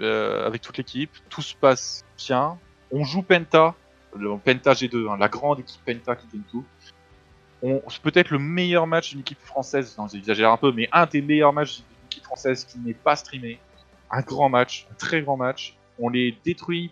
euh, 0.00 0.44
avec 0.44 0.60
toute 0.60 0.76
l'équipe. 0.76 1.12
Tout 1.28 1.40
se 1.40 1.54
passe 1.54 2.04
bien. 2.18 2.58
On 2.90 3.04
joue 3.04 3.22
Penta, 3.22 3.76
le 4.16 4.36
Penta 4.38 4.72
G2, 4.72 5.08
hein, 5.08 5.16
la 5.16 5.28
grande 5.28 5.60
équipe 5.60 5.80
Penta 5.84 6.16
qui 6.16 6.26
gagne 6.32 6.42
tout. 6.50 6.64
On- 7.62 7.80
peut-être 8.02 8.30
le 8.30 8.40
meilleur 8.40 8.88
match 8.88 9.10
d'une 9.10 9.20
équipe 9.20 9.38
française, 9.40 9.96
j'exagère 10.12 10.50
un 10.50 10.56
peu, 10.56 10.72
mais 10.72 10.88
un 10.90 11.06
des 11.06 11.22
meilleurs 11.22 11.52
matchs 11.52 11.76
d'une 11.76 12.06
équipe 12.06 12.24
française 12.24 12.64
qui 12.64 12.78
n'est 12.80 12.92
pas 12.94 13.14
streamé. 13.14 13.60
Un 14.10 14.22
grand 14.22 14.48
match, 14.48 14.88
un 14.90 14.94
très 14.94 15.22
grand 15.22 15.36
match. 15.36 15.76
On 16.00 16.08
les 16.08 16.36
détruit. 16.44 16.90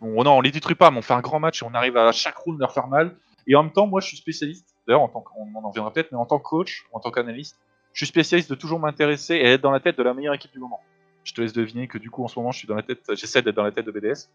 Bon, 0.00 0.24
non, 0.24 0.38
on 0.38 0.40
les 0.40 0.50
détruit 0.50 0.74
pas, 0.74 0.90
mais 0.90 0.98
on 0.98 1.02
fait 1.02 1.14
un 1.14 1.20
grand 1.20 1.38
match 1.38 1.62
et 1.62 1.64
on 1.64 1.74
arrive 1.74 1.96
à 1.96 2.10
chaque 2.10 2.36
round 2.38 2.58
leur 2.58 2.72
faire 2.74 2.88
mal. 2.88 3.14
Et 3.46 3.54
en 3.54 3.62
même 3.62 3.72
temps, 3.72 3.86
moi, 3.86 4.00
je 4.00 4.08
suis 4.08 4.16
spécialiste. 4.16 4.74
D'ailleurs, 4.88 5.08
qu'on 5.12 5.54
en 5.54 5.68
reviendra 5.68 5.92
peut-être, 5.92 6.10
mais 6.10 6.18
en 6.18 6.26
tant 6.26 6.38
que 6.40 6.44
coach, 6.44 6.86
en 6.92 6.98
tant 6.98 7.12
qu'analyste, 7.12 7.56
je 7.92 7.98
suis 8.04 8.06
spécialiste 8.06 8.50
de 8.50 8.54
toujours 8.54 8.78
m'intéresser 8.80 9.34
et 9.34 9.44
être 9.46 9.60
dans 9.60 9.70
la 9.70 9.80
tête 9.80 9.98
de 9.98 10.02
la 10.02 10.14
meilleure 10.14 10.34
équipe 10.34 10.52
du 10.52 10.58
moment. 10.58 10.80
Je 11.24 11.32
te 11.34 11.40
laisse 11.40 11.52
deviner 11.52 11.86
que 11.88 11.98
du 11.98 12.10
coup, 12.10 12.24
en 12.24 12.28
ce 12.28 12.38
moment, 12.38 12.50
je 12.52 12.58
suis 12.58 12.68
dans 12.68 12.74
la 12.74 12.82
tête, 12.82 13.00
j'essaie 13.14 13.42
d'être 13.42 13.54
dans 13.54 13.62
la 13.64 13.72
tête 13.72 13.86
de 13.86 13.92
BDS. 13.92 14.28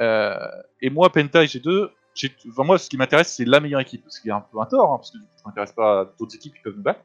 Euh, 0.00 0.36
et 0.80 0.90
moi, 0.90 1.10
Penta 1.10 1.42
et 1.42 1.46
G2, 1.46 1.90
j'ai- 2.14 2.34
enfin, 2.50 2.64
moi, 2.64 2.78
ce 2.78 2.88
qui 2.88 2.96
m'intéresse, 2.96 3.32
c'est 3.34 3.44
la 3.44 3.60
meilleure 3.60 3.80
équipe. 3.80 4.04
Ce 4.08 4.20
qui 4.20 4.28
est 4.28 4.32
un 4.32 4.40
peu 4.40 4.58
un 4.60 4.66
tort, 4.66 4.92
hein, 4.92 4.96
parce 4.98 5.10
que 5.10 5.18
du 5.18 5.24
coup, 5.24 5.30
je 5.38 5.42
m'intéresse 5.46 5.72
pas 5.72 6.00
à 6.00 6.04
d'autres 6.18 6.34
équipes 6.34 6.54
qui 6.54 6.60
peuvent 6.62 6.76
nous 6.76 6.82
battre. 6.82 7.00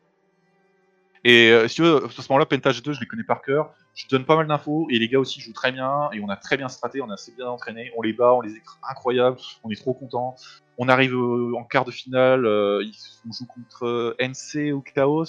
Et 1.24 1.52
euh, 1.52 1.68
si 1.68 1.76
tu 1.76 1.82
veux, 1.84 2.04
à 2.06 2.10
ce 2.10 2.32
moment-là, 2.32 2.46
Penta 2.48 2.72
G2, 2.72 2.94
je 2.94 3.00
les 3.00 3.06
connais 3.06 3.24
par 3.24 3.42
cœur. 3.42 3.74
Je 3.94 4.08
donne 4.08 4.26
pas 4.26 4.36
mal 4.36 4.48
d'infos 4.48 4.88
et 4.90 4.98
les 4.98 5.08
gars 5.08 5.20
aussi 5.20 5.40
jouent 5.42 5.54
très 5.54 5.72
bien 5.72 6.10
et 6.14 6.22
on 6.22 6.30
a 6.30 6.36
très 6.38 6.58
bien 6.58 6.68
straté, 6.70 7.02
on 7.02 7.10
a 7.10 7.14
assez 7.14 7.32
bien 7.34 7.48
entraîné. 7.48 7.92
On 7.98 8.02
les 8.02 8.14
bat, 8.14 8.34
on 8.34 8.42
les 8.42 8.52
écrit 8.56 8.78
incroyables, 8.90 9.38
on 9.64 9.70
est 9.70 9.76
trop 9.76 9.94
contents. 9.94 10.36
On 10.78 10.88
arrive 10.90 11.14
euh, 11.14 11.54
en 11.56 11.64
quart 11.64 11.86
de 11.86 11.92
finale, 11.92 12.48
on 12.48 13.32
joue 13.32 13.46
contre 13.46 14.16
NC 14.18 14.72
ou 14.74 14.82
Chaos. 14.82 15.26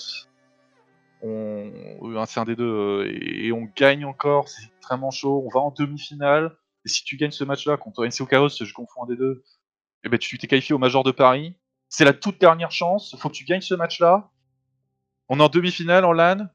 On, 1.22 1.70
euh, 2.02 2.18
un, 2.18 2.26
c'est 2.26 2.40
un 2.40 2.44
des 2.44 2.56
deux 2.56 2.64
euh, 2.64 3.08
et, 3.08 3.52
on 3.52 3.68
gagne 3.76 4.04
encore, 4.04 4.48
c'est 4.48 4.66
extrêmement 4.76 5.10
chaud. 5.10 5.44
On 5.46 5.50
va 5.54 5.60
en 5.60 5.70
demi-finale. 5.70 6.56
Et 6.84 6.88
si 6.88 7.04
tu 7.04 7.16
gagnes 7.16 7.30
ce 7.30 7.44
match-là 7.44 7.76
contre 7.76 8.04
NC 8.04 8.20
ou 8.20 8.26
Chaos, 8.26 8.48
je 8.48 8.72
confonds 8.72 9.04
un 9.04 9.06
des 9.06 9.16
deux, 9.16 9.44
et 10.04 10.08
ben 10.08 10.18
tu 10.18 10.36
t'es 10.36 10.48
qualifié 10.48 10.74
au 10.74 10.78
Major 10.78 11.04
de 11.04 11.12
Paris. 11.12 11.54
C'est 11.88 12.04
la 12.04 12.12
toute 12.12 12.40
dernière 12.40 12.72
chance. 12.72 13.14
Faut 13.18 13.28
que 13.28 13.34
tu 13.34 13.44
gagnes 13.44 13.60
ce 13.60 13.74
match-là. 13.74 14.30
On 15.28 15.38
est 15.38 15.42
en 15.42 15.48
demi-finale 15.48 16.04
en 16.04 16.12
LAN. 16.12 16.48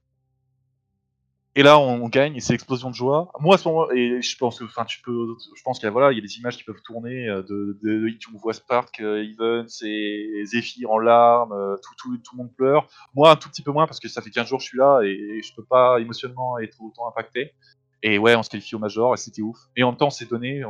Et 1.58 1.64
là, 1.64 1.80
on, 1.80 2.08
gagne 2.08 2.40
c'est 2.40 2.54
l'explosion 2.54 2.92
de 2.92 2.94
joie. 2.94 3.32
Moi, 3.40 3.56
à 3.56 3.58
ce 3.58 3.68
moment, 3.68 3.90
et 3.90 4.22
je 4.22 4.38
pense 4.38 4.60
que, 4.60 4.66
enfin, 4.66 4.86
tu 4.86 5.02
peux, 5.02 5.36
je 5.56 5.64
pense 5.64 5.80
qu'il 5.80 5.90
voilà, 5.90 6.12
il 6.12 6.16
y 6.16 6.20
a 6.20 6.22
des 6.22 6.38
images 6.38 6.56
qui 6.56 6.64
peuvent 6.64 6.84
tourner 6.84 7.28
euh, 7.28 7.42
de, 7.42 7.80
de, 7.82 8.08
de 8.08 8.18
on 8.32 8.38
voit 8.38 8.54
Spark, 8.54 9.00
euh, 9.00 9.24
Evans 9.24 9.66
et 9.84 10.44
Zephyr 10.46 10.92
en 10.92 11.00
larmes, 11.00 11.54
euh, 11.54 11.76
tout, 11.78 11.96
tout, 11.98 12.18
tout 12.20 12.36
le 12.36 12.44
monde 12.44 12.54
pleure. 12.56 12.88
Moi, 13.16 13.32
un 13.32 13.36
tout 13.36 13.50
petit 13.50 13.64
peu 13.64 13.72
moins 13.72 13.88
parce 13.88 14.00
que 14.00 14.08
ça 14.08 14.22
fait 14.22 14.30
15 14.30 14.48
jours 14.48 14.60
que 14.60 14.66
je 14.66 14.70
suis 14.70 14.78
là 14.78 15.02
et, 15.02 15.08
et 15.10 15.42
je 15.42 15.52
peux 15.56 15.64
pas 15.64 16.00
émotionnellement 16.00 16.60
être 16.60 16.80
autant 16.80 17.08
impacté. 17.08 17.56
Et 18.04 18.20
ouais, 18.20 18.36
on 18.36 18.44
se 18.44 18.52
qualifie 18.52 18.76
au 18.76 18.80
Major 18.80 19.16
et 19.16 19.18
c'était 19.18 19.42
ouf. 19.42 19.58
Et 19.76 19.82
en 19.82 19.90
même 19.90 19.98
temps, 19.98 20.08
on 20.08 20.12
s'est 20.12 20.28
donné. 20.28 20.62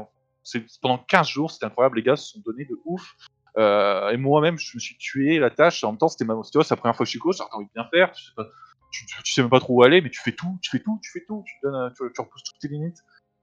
Pendant 0.81 0.99
15 0.99 1.27
jours, 1.27 1.51
c'était 1.51 1.65
incroyable. 1.65 1.97
Les 1.97 2.03
gars 2.03 2.15
se 2.15 2.31
sont 2.31 2.39
donnés 2.45 2.63
de 2.63 2.79
ouf. 2.85 3.13
Et 3.57 4.15
moi-même, 4.15 4.57
je 4.57 4.77
me 4.77 4.79
suis 4.79 4.95
tué 4.95 5.37
la 5.37 5.49
tâche. 5.49 5.83
En 5.83 5.91
même 5.91 5.97
temps, 5.97 6.07
c'était 6.07 6.23
ma... 6.23 6.35
c'est 6.43 6.69
la 6.69 6.77
première 6.77 6.95
fois 6.95 7.03
que 7.03 7.07
je 7.07 7.09
suis 7.09 7.19
coach. 7.19 7.39
J'ai 7.39 7.43
envie 7.51 7.65
de 7.65 7.73
bien 7.73 7.89
faire. 7.91 8.13
Tu 8.13 8.23
sais, 8.23 8.31
pas... 8.33 8.45
tu, 8.91 9.05
sais, 9.25 9.41
même 9.41 9.49
pas 9.49 9.59
trop 9.59 9.75
où 9.75 9.83
aller, 9.83 10.01
mais 10.01 10.09
tu 10.09 10.19
fais 10.21 10.31
tout, 10.31 10.57
tu 10.61 10.71
fais 10.71 10.79
tout, 10.83 10.99
tu 11.01 11.11
fais 11.11 11.25
tout. 11.25 11.43
Tu, 11.45 11.53
donnes, 11.63 11.91
tu, 11.95 12.21
repousses 12.21 12.43
toutes 12.43 12.59
tes 12.59 12.67
limites. 12.67 12.99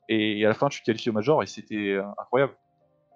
Et 0.09 0.45
à 0.45 0.49
la 0.49 0.55
fin, 0.55 0.69
tu 0.69 0.81
te 0.81 0.85
qualifies 0.85 1.11
au 1.11 1.13
Major 1.13 1.43
et 1.43 1.47
c'était 1.47 1.93
euh, 1.93 2.05
incroyable. 2.21 2.55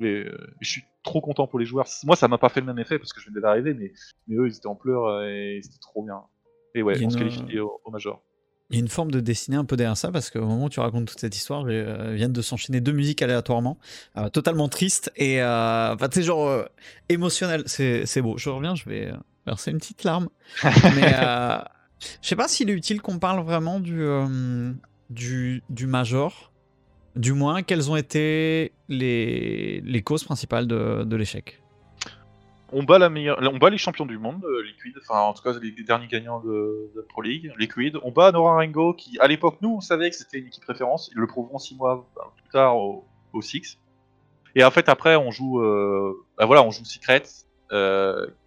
Et, 0.01 0.25
je 0.61 0.69
suis 0.69 0.85
trop 1.03 1.21
content 1.21 1.47
pour 1.47 1.59
les 1.59 1.67
joueurs. 1.67 1.87
Moi, 2.05 2.17
ça 2.17 2.29
m'a 2.29 2.39
pas 2.39 2.49
fait 2.49 2.61
le 2.61 2.67
même 2.67 2.79
effet 2.79 2.99
parce 2.99 3.13
que 3.13 3.21
je 3.21 3.29
venais 3.29 3.41
d'arriver, 3.41 3.75
mais, 3.75 3.93
mais 4.27 4.37
eux, 4.37 4.49
ils 4.49 4.57
étaient 4.57 4.67
en 4.67 4.77
pleurs 4.77 5.23
et 5.25 5.61
c'était 5.63 5.81
trop 5.81 6.05
bien. 6.05 6.23
Et 6.75 6.83
ouais, 6.83 7.03
on 7.05 7.11
se 7.11 7.19
qualifie 7.19 7.59
au 7.59 7.91
Major. 7.91 8.23
Il 8.71 8.77
y 8.77 8.81
a 8.81 8.83
une 8.83 8.89
forme 8.89 9.11
de 9.11 9.21
dessinée 9.21 9.57
un 9.57 9.65
peu 9.65 9.77
derrière 9.77 9.97
ça, 9.97 10.13
parce 10.13 10.29
qu'au 10.29 10.45
moment 10.45 10.67
où 10.67 10.69
tu 10.69 10.81
racontes 10.81 11.07
toute 11.07 11.19
cette 11.19 11.35
histoire, 11.35 11.65
euh, 11.67 12.13
viennent 12.13 12.35
de 12.35 12.43
s'enchaîner 12.43 12.83
deux 12.83 12.93
musiques 12.93 13.23
aléatoirement, 13.23 13.79
euh, 14.19 14.29
totalement 14.29 14.69
tristes 14.69 15.11
et 15.17 15.41
euh, 15.41 15.95
enfin, 15.95 16.09
tu 16.11 16.23
genre 16.23 16.47
euh, 16.47 16.65
émotionnel. 17.09 17.63
C'est 17.67 18.21
beau. 18.21 18.37
Je 18.37 18.51
reviens, 18.51 18.75
je 18.75 18.87
vais 18.87 19.11
verser 19.47 19.71
une 19.71 19.79
petite 19.79 20.05
larme. 20.05 20.29
Mais 20.65 21.15
je 22.01 22.29
sais 22.29 22.37
pas 22.37 22.49
s'il 22.49 22.71
est 22.71 22.75
utile 22.75 23.01
qu'on 23.01 23.19
parle 23.19 23.45
vraiment 23.45 23.81
du, 23.81 24.07
du, 25.11 25.63
du 25.69 25.87
Major. 25.87 26.53
Du 27.17 27.33
moins, 27.33 27.63
quelles 27.63 27.91
ont 27.91 27.97
été 27.97 28.73
les, 28.89 29.81
les 29.81 30.03
causes 30.03 30.23
principales 30.23 30.69
de, 30.69 31.03
de 31.05 31.17
l'échec 31.17 31.61
on 32.73 32.83
bat, 32.83 32.99
la 32.99 33.09
meilleure, 33.09 33.39
on 33.41 33.57
bat 33.57 33.71
les 33.71 33.79
champions 33.79 34.05
du 34.05 34.19
monde, 34.19 34.45
euh, 34.45 34.63
Liquid, 34.63 34.95
enfin 35.01 35.21
en 35.21 35.33
tout 35.33 35.43
cas 35.43 35.59
les, 35.59 35.71
derniers 35.71 36.07
gagnants 36.07 36.41
de, 36.41 36.91
Pro 37.09 37.23
League, 37.23 37.53
Liquid. 37.59 37.97
On 38.03 38.11
bat 38.11 38.31
Nora 38.31 38.57
Rengo 38.57 38.93
qui, 38.95 39.19
à 39.21 39.27
l'époque, 39.27 39.57
nous 39.63 39.77
on 39.77 39.81
savait 39.81 40.11
que 40.11 40.17
c'était 40.17 40.39
une 40.39 40.49
équipe 40.49 40.65
référence, 40.65 41.11
ils 41.15 41.19
le 41.19 41.27
prouveront 41.27 41.59
six 41.59 41.77
mois 41.77 42.07
plus 42.37 42.51
tard 42.51 42.77
au, 42.77 43.05
Six. 43.41 43.79
Et 44.57 44.65
en 44.65 44.71
fait 44.73 44.89
après 44.89 45.15
on 45.15 45.31
joue, 45.31 45.61
euh, 45.61 46.27
bah 46.37 46.47
voilà, 46.47 46.65
on 46.65 46.73
joue 46.73 46.85
Secret, 46.85 47.23
euh, 47.23 47.48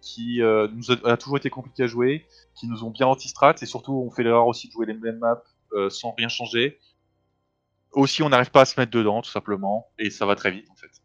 qui 0.00 0.40
nous 0.40 0.90
a, 0.90 1.16
toujours 1.16 1.36
été 1.36 1.50
compliqué 1.50 1.84
à 1.84 1.86
jouer, 1.86 2.26
qui 2.54 2.66
nous 2.66 2.84
ont 2.84 2.90
bien 2.90 3.06
anti-strat 3.06 3.54
et 3.62 3.66
surtout 3.66 3.92
on 3.92 4.10
fait 4.10 4.22
l'erreur 4.22 4.46
aussi 4.46 4.68
de 4.68 4.72
jouer 4.72 4.86
les 4.86 4.94
mêmes 4.94 5.18
maps 5.18 5.42
sans 5.90 6.12
rien 6.12 6.28
changer. 6.28 6.78
Aussi 7.92 8.22
on 8.22 8.30
n'arrive 8.30 8.50
pas 8.50 8.62
à 8.62 8.64
se 8.64 8.78
mettre 8.80 8.92
dedans 8.92 9.22
tout 9.22 9.30
simplement 9.30 9.88
et 9.98 10.10
ça 10.10 10.26
va 10.26 10.34
très 10.34 10.50
vite 10.50 10.68
en 10.70 10.76
fait. 10.76 11.02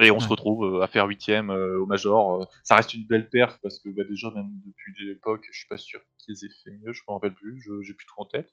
Et 0.00 0.10
on 0.10 0.20
se 0.20 0.28
retrouve 0.28 0.64
euh, 0.64 0.82
à 0.82 0.88
faire 0.88 1.06
huitième 1.06 1.50
euh, 1.50 1.80
au 1.80 1.86
Major. 1.86 2.42
Euh, 2.42 2.46
ça 2.64 2.76
reste 2.76 2.92
une 2.94 3.06
belle 3.06 3.28
perf 3.28 3.58
parce 3.62 3.78
que 3.78 3.88
bah, 3.88 4.02
déjà, 4.08 4.30
même 4.30 4.50
depuis 4.66 4.92
l'époque, 5.04 5.46
je 5.50 5.58
suis 5.58 5.68
pas 5.68 5.78
sûr 5.78 6.00
qu'ils 6.18 6.44
aient 6.44 6.52
fait 6.64 6.70
mieux, 6.70 6.92
je 6.92 7.02
me 7.08 7.14
rappelle 7.14 7.34
plus, 7.34 7.62
j'ai 7.82 7.94
plus 7.94 8.06
tout 8.06 8.20
en 8.20 8.26
tête. 8.26 8.52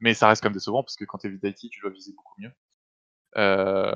Mais 0.00 0.14
ça 0.14 0.28
reste 0.28 0.42
quand 0.42 0.48
même 0.48 0.54
décevant 0.54 0.82
parce 0.82 0.96
que 0.96 1.04
quand 1.04 1.18
t'es 1.18 1.28
Vitality, 1.28 1.70
tu 1.70 1.80
dois 1.80 1.90
viser 1.90 2.12
beaucoup 2.12 2.34
mieux. 2.40 2.50
Euh, 3.36 3.94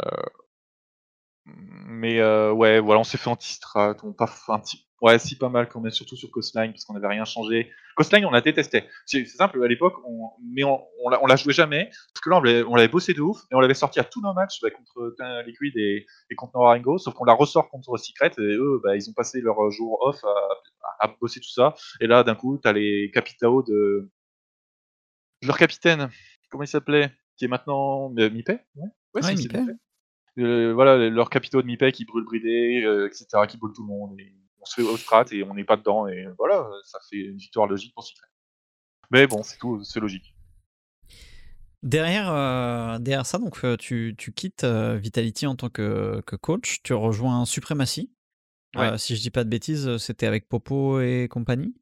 mais 1.46 2.20
euh, 2.20 2.52
ouais, 2.52 2.80
voilà, 2.80 3.00
on 3.00 3.04
s'est 3.04 3.18
fait 3.18 3.30
anti-strat, 3.30 3.96
on 4.02 4.12
pas 4.12 4.28
un 4.48 4.58
petit, 4.58 4.86
ouais, 5.00 5.18
si 5.18 5.36
pas 5.36 5.48
mal 5.48 5.68
quand 5.68 5.80
même, 5.80 5.92
surtout 5.92 6.16
sur 6.16 6.30
Coastline 6.30 6.72
parce 6.72 6.84
qu'on 6.84 6.94
n'avait 6.94 7.06
rien 7.06 7.24
changé. 7.24 7.70
Coastline, 7.94 8.26
on 8.26 8.30
la 8.30 8.40
détestait. 8.40 8.88
C'est 9.06 9.24
simple, 9.26 9.62
à 9.62 9.68
l'époque, 9.68 9.94
on, 10.04 10.30
mais 10.52 10.64
on, 10.64 10.84
on, 11.04 11.08
la, 11.08 11.22
on 11.22 11.26
la 11.26 11.36
jouait 11.36 11.52
jamais 11.52 11.90
parce 12.12 12.22
que 12.22 12.30
là, 12.30 12.64
on 12.68 12.74
l'avait 12.74 12.88
bossé 12.88 13.14
de 13.14 13.20
ouf 13.20 13.38
et 13.50 13.54
on 13.54 13.60
l'avait 13.60 13.74
sorti 13.74 14.00
à 14.00 14.04
tous 14.04 14.20
nos 14.20 14.34
matchs 14.34 14.60
bah, 14.60 14.70
contre 14.70 15.14
Liquid 15.46 15.76
et, 15.76 16.06
et 16.30 16.34
contre 16.34 16.56
Noraringo, 16.56 16.98
sauf 16.98 17.14
qu'on 17.14 17.24
la 17.24 17.34
ressort 17.34 17.68
contre 17.70 17.96
Secret 17.96 18.32
et 18.38 18.42
eux, 18.42 18.80
bah, 18.82 18.96
ils 18.96 19.08
ont 19.08 19.14
passé 19.14 19.40
leur 19.40 19.70
jour 19.70 19.98
off 20.02 20.22
à, 20.24 21.06
à, 21.06 21.14
bosser 21.20 21.40
tout 21.40 21.50
ça. 21.50 21.74
Et 22.00 22.06
là, 22.06 22.24
d'un 22.24 22.34
coup, 22.34 22.58
t'as 22.62 22.72
les 22.72 23.10
capitao 23.14 23.62
de 23.62 24.10
leur 25.42 25.58
capitaine, 25.58 26.10
comment 26.50 26.64
il 26.64 26.68
s'appelait, 26.68 27.12
qui 27.36 27.44
est 27.44 27.48
maintenant 27.48 28.12
euh, 28.18 28.30
Mipay, 28.30 28.58
ouais, 28.74 28.88
ouais, 29.14 29.24
ouais 29.24 29.34
Mipay. 29.34 29.60
Euh, 30.38 30.74
voilà, 30.74 31.08
leurs 31.08 31.30
capitaux 31.30 31.62
de 31.62 31.66
MIPEC 31.66 31.94
qui 31.94 32.04
brûlent 32.04 32.24
bridé, 32.24 32.82
euh, 32.84 33.06
etc., 33.06 33.26
qui 33.48 33.56
brûlent 33.56 33.72
tout 33.72 33.82
le 33.82 33.88
monde. 33.88 34.18
Et 34.20 34.34
on 34.60 34.64
se 34.64 34.74
fait 34.74 34.82
au 34.82 34.96
strat 34.96 35.24
et 35.32 35.42
on 35.42 35.54
n'est 35.54 35.64
pas 35.64 35.76
dedans. 35.76 36.06
Et 36.06 36.26
voilà, 36.38 36.68
ça 36.84 36.98
fait 37.08 37.16
une 37.16 37.36
victoire 37.36 37.66
logique 37.66 37.94
pour 37.94 38.04
Secret. 38.04 38.26
Mais 39.10 39.26
bon, 39.26 39.42
c'est 39.42 39.58
tout, 39.58 39.82
c'est 39.84 40.00
logique. 40.00 40.34
Derrière, 41.82 42.32
euh, 42.32 42.98
derrière 42.98 43.26
ça, 43.26 43.38
donc 43.38 43.64
tu, 43.78 44.14
tu 44.18 44.32
quittes 44.32 44.64
Vitality 44.64 45.46
en 45.46 45.54
tant 45.54 45.68
que, 45.68 46.20
que, 46.26 46.36
coach, 46.36 46.82
tu 46.82 46.92
rejoins 46.92 47.44
Supremacy. 47.44 48.12
si 48.96 49.16
je 49.16 49.20
dis 49.20 49.30
pas 49.30 49.44
de 49.44 49.48
bêtises, 49.48 49.96
c'était 49.98 50.26
avec 50.26 50.48
Popo 50.48 51.00
et 51.00 51.28
compagnie. 51.30 51.74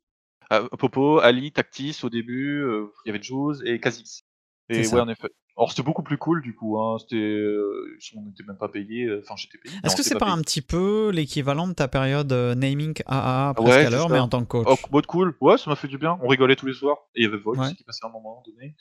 Popo, 0.79 1.21
Ali, 1.21 1.51
Tactis 1.51 2.01
au 2.03 2.11
début, 2.11 2.63
il 3.05 3.09
y 3.09 3.11
avait 3.11 3.23
Jules 3.23 3.57
et 3.65 3.81
Kha'Zix. 3.81 4.25
Et 4.69 4.87
ouais, 4.87 5.01
en 5.01 5.09
effet. 5.09 5.31
Alors 5.57 5.71
c'était 5.71 5.85
beaucoup 5.85 6.03
plus 6.03 6.19
cool 6.19 6.43
du 6.43 6.53
coup, 6.53 6.81
hein. 6.81 6.97
c'était, 6.99 7.15
euh, 7.15 7.97
on 8.17 8.23
n'était 8.23 8.43
même 8.43 8.59
pas 8.59 8.69
payé, 8.69 9.05
euh, 9.05 9.21
enfin 9.23 9.35
j'étais 9.37 9.57
payé. 9.59 9.77
Est-ce 9.85 9.95
que 9.95 10.03
c'est 10.03 10.19
pas, 10.19 10.31
un 10.31 10.41
petit 10.43 10.63
peu 10.63 11.11
l'équivalent 11.15 11.69
de 11.69 11.75
ta 11.75 11.87
période 11.87 12.33
euh, 12.33 12.57
naming 12.57 12.95
AA 13.07 13.55
presque 13.55 13.87
à 13.87 13.91
l'heure, 13.91 14.09
mais 14.09 14.19
en 14.19 14.29
tant 14.29 14.41
que 14.41 14.49
coach? 14.49 14.67
Oh, 14.69 14.89
mode 14.91 15.07
cool, 15.07 15.37
ouais, 15.41 15.57
ça 15.57 15.71
m'a 15.71 15.77
fait 15.77 15.87
du 15.87 15.97
bien. 15.97 16.19
On 16.23 16.27
rigolait 16.27 16.57
tous 16.57 16.67
les 16.67 16.75
soirs. 16.75 16.99
Et 17.15 17.21
il 17.21 17.25
y 17.25 17.27
avait 17.27 17.39
Vox 17.39 17.73
qui 17.75 17.85
passait 17.85 18.05
à 18.05 18.09
un 18.09 18.13
moment 18.13 18.43
donné. 18.45 18.75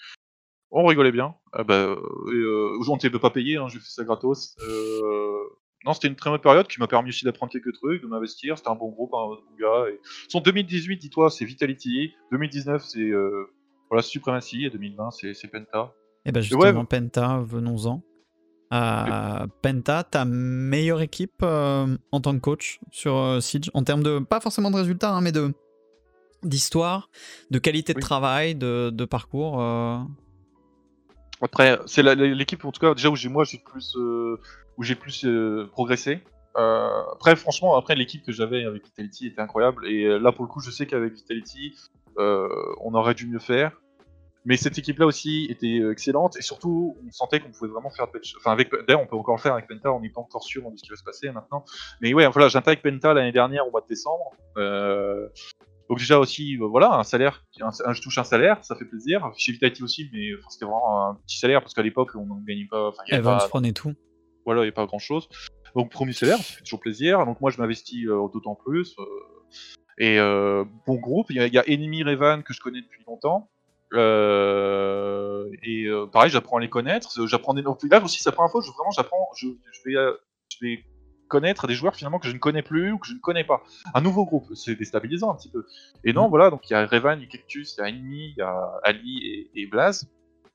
On 0.71 0.87
rigolait 0.87 1.11
bien. 1.11 1.35
Ah 1.51 1.63
bah, 1.63 1.75
euh, 1.75 2.79
on 2.87 2.93
n'était 2.93 3.11
pas 3.11 3.29
payé, 3.29 3.57
hein, 3.57 3.67
j'ai 3.67 3.77
fait 3.77 3.85
ça 3.89 4.03
gratos. 4.03 4.55
Non, 5.85 5.93
c'était 5.93 6.07
une 6.07 6.15
très 6.15 6.31
bonne 6.31 6.39
période 6.39 6.67
qui 6.67 6.79
m'a 6.79 6.87
permis 6.87 7.09
aussi 7.09 7.25
d'apprendre 7.25 7.51
quelques 7.51 7.73
trucs, 7.73 8.01
de 8.01 8.07
m'investir. 8.07 8.57
C'était 8.57 8.69
un 8.69 8.75
bon 8.75 8.89
groupe, 8.89 9.13
un 9.13 9.27
bon 9.27 9.37
gars. 9.59 9.89
Et... 9.91 9.99
Son 10.29 10.39
2018, 10.39 10.97
dis-toi, 10.97 11.29
c'est 11.29 11.45
Vitality. 11.45 12.13
2019, 12.31 12.83
c'est 12.83 13.11
voilà, 13.91 14.01
Supremacy. 14.01 14.65
Et 14.65 14.69
2020, 14.71 15.11
c'est 15.11 15.47
Penta. 15.51 15.93
Et 16.25 16.29
eh 16.29 16.31
ben 16.31 16.41
justement, 16.41 16.85
Penta, 16.85 17.41
venons-en. 17.45 18.01
Euh, 18.73 19.45
Penta, 19.61 20.03
ta 20.03 20.25
meilleure 20.25 21.01
équipe 21.01 21.43
euh, 21.43 21.95
en 22.11 22.21
tant 22.21 22.33
que 22.33 22.39
coach 22.39 22.79
sur 22.91 23.17
euh, 23.17 23.39
Siege, 23.39 23.69
en 23.75 23.83
termes 23.83 24.01
de, 24.01 24.17
pas 24.17 24.39
forcément 24.39 24.71
de 24.71 24.77
résultats, 24.77 25.13
hein, 25.13 25.21
mais 25.21 25.31
de 25.31 25.53
d'histoire, 26.43 27.09
de 27.51 27.59
qualité 27.59 27.93
de 27.93 27.99
travail, 27.99 28.55
de, 28.55 28.89
de 28.89 29.05
parcours 29.05 29.61
Après, 31.41 31.79
c'est 31.85 32.03
l'équipe, 32.03 32.65
en 32.65 32.71
tout 32.73 32.81
cas, 32.81 32.93
déjà 32.93 33.09
où 33.09 33.15
j'ai 33.15 33.29
moi, 33.29 33.45
j'ai 33.45 33.59
plus, 33.59 33.95
où 33.95 34.83
j'ai 34.83 34.95
plus 34.95 35.25
progressé. 35.71 36.21
après, 36.55 37.37
franchement, 37.37 37.77
après 37.77 37.95
l'équipe 37.95 38.25
que 38.25 38.33
j'avais 38.33 38.65
avec 38.65 38.83
Vitality 38.83 39.27
était 39.27 39.39
incroyable. 39.39 39.87
Et 39.87 40.19
là, 40.19 40.33
pour 40.33 40.43
le 40.43 40.49
coup, 40.49 40.59
je 40.59 40.69
sais 40.69 40.85
qu'avec 40.85 41.13
Vitality, 41.13 41.75
on 42.17 42.93
aurait 42.93 43.13
dû 43.13 43.25
mieux 43.25 43.39
faire. 43.39 43.71
Mais 44.45 44.57
cette 44.57 44.77
équipe-là 44.77 45.05
aussi 45.05 45.47
était 45.49 45.79
euh, 45.79 45.91
excellente 45.91 46.37
et 46.37 46.41
surtout, 46.41 46.97
on 47.05 47.11
sentait 47.11 47.39
qu'on 47.39 47.51
pouvait 47.51 47.71
vraiment 47.71 47.89
faire 47.91 48.07
de 48.07 48.19
Enfin, 48.37 48.51
avec, 48.51 48.69
d'ailleurs, 48.87 49.01
on 49.01 49.07
peut 49.07 49.15
encore 49.15 49.35
le 49.35 49.41
faire 49.41 49.53
avec 49.53 49.67
Penta, 49.67 49.91
on 49.91 50.01
n'est 50.01 50.09
pas 50.09 50.21
encore 50.21 50.43
sûr 50.43 50.69
de 50.69 50.75
ce 50.75 50.83
qui 50.83 50.89
va 50.89 50.95
se 50.95 51.03
passer 51.03 51.31
maintenant. 51.31 51.63
Mais 52.01 52.13
ouais, 52.13 52.27
voilà, 52.27 52.49
j'intègre 52.49 52.81
Penta 52.81 53.13
l'année 53.13 53.31
dernière 53.31 53.65
au 53.67 53.71
mois 53.71 53.81
de 53.81 53.87
décembre. 53.87 54.31
Euh, 54.57 55.29
donc 55.89 55.99
déjà 55.99 56.19
aussi, 56.19 56.57
euh, 56.57 56.65
voilà, 56.65 56.93
un 56.93 57.03
salaire, 57.03 57.45
je 57.57 58.01
touche 58.01 58.17
un 58.17 58.23
salaire, 58.23 58.63
ça 58.63 58.75
fait 58.75 58.85
plaisir. 58.85 59.31
Chez 59.37 59.53
Vitality 59.53 59.83
aussi, 59.83 60.09
mais 60.11 60.31
c'était 60.49 60.65
vraiment 60.65 61.09
un 61.09 61.15
petit 61.25 61.37
salaire 61.37 61.61
parce 61.61 61.73
qu'à 61.73 61.83
l'époque, 61.83 62.11
on 62.15 62.25
ne 62.25 62.45
gagnait 62.45 62.67
pas. 62.69 62.91
Y 63.07 63.13
avait 63.13 63.23
pas, 63.23 63.47
et 63.63 63.73
tout. 63.73 63.93
Voilà, 64.45 64.59
il 64.61 64.63
n'y 64.63 64.67
avait 64.67 64.71
pas 64.73 64.85
grand-chose. 64.85 65.29
Donc 65.73 65.89
premier 65.89 66.13
salaire, 66.13 66.37
ça 66.37 66.43
fait 66.43 66.63
toujours 66.63 66.81
plaisir. 66.81 67.25
Donc 67.25 67.39
moi, 67.39 67.49
je 67.49 67.59
m'investis 67.59 68.05
d'autant 68.05 68.55
plus. 68.55 68.95
et 69.97 70.17
bon 70.17 70.95
groupe, 70.95 71.27
il 71.29 71.41
y, 71.41 71.49
y, 71.49 71.57
a 71.57 71.63
Enemy 71.65 72.03
Revan 72.03 72.41
que 72.43 72.53
je 72.53 72.59
connais 72.59 72.81
depuis 72.81 73.03
longtemps. 73.07 73.49
Euh, 73.93 75.49
et 75.63 75.85
euh, 75.85 76.07
pareil, 76.07 76.29
j'apprends 76.29 76.57
à 76.57 76.61
les 76.61 76.69
connaître. 76.69 77.09
J'apprends 77.27 77.53
des 77.53 77.61
Là 77.61 78.03
aussi, 78.03 78.19
c'est 78.19 78.29
la 78.29 78.35
première 78.35 78.51
fois. 78.51 78.61
Je, 78.61 78.71
vraiment, 78.71 78.91
j'apprends. 78.91 79.29
Je, 79.35 79.47
vais, 79.85 79.95
euh, 79.95 80.13
je 80.49 80.57
vais 80.61 80.83
connaître 81.27 81.67
des 81.67 81.73
joueurs 81.73 81.95
finalement 81.95 82.19
que 82.19 82.27
je 82.27 82.33
ne 82.33 82.39
connais 82.39 82.61
plus 82.61 82.91
ou 82.91 82.97
que 82.97 83.07
je 83.07 83.13
ne 83.13 83.19
connais 83.19 83.43
pas. 83.43 83.63
Un 83.93 84.01
nouveau 84.01 84.25
groupe, 84.25 84.53
c'est 84.55 84.75
déstabilisant 84.75 85.31
un 85.31 85.35
petit 85.35 85.49
peu. 85.49 85.65
Et 86.03 86.13
non, 86.13 86.27
mm. 86.27 86.29
voilà. 86.29 86.49
Donc 86.49 86.69
il 86.69 86.73
y 86.73 86.75
a 86.75 86.85
Revan, 86.85 87.17
il 87.17 87.23
y 87.23 87.25
a 87.25 87.27
Cactus, 87.27 87.75
il 87.77 87.81
y 87.81 87.83
a 87.83 87.89
Enemy, 87.89 88.29
il 88.29 88.35
y 88.37 88.41
a 88.41 88.79
Ali 88.83 89.49
et, 89.55 89.61
et 89.61 89.67
Blaze. 89.67 90.09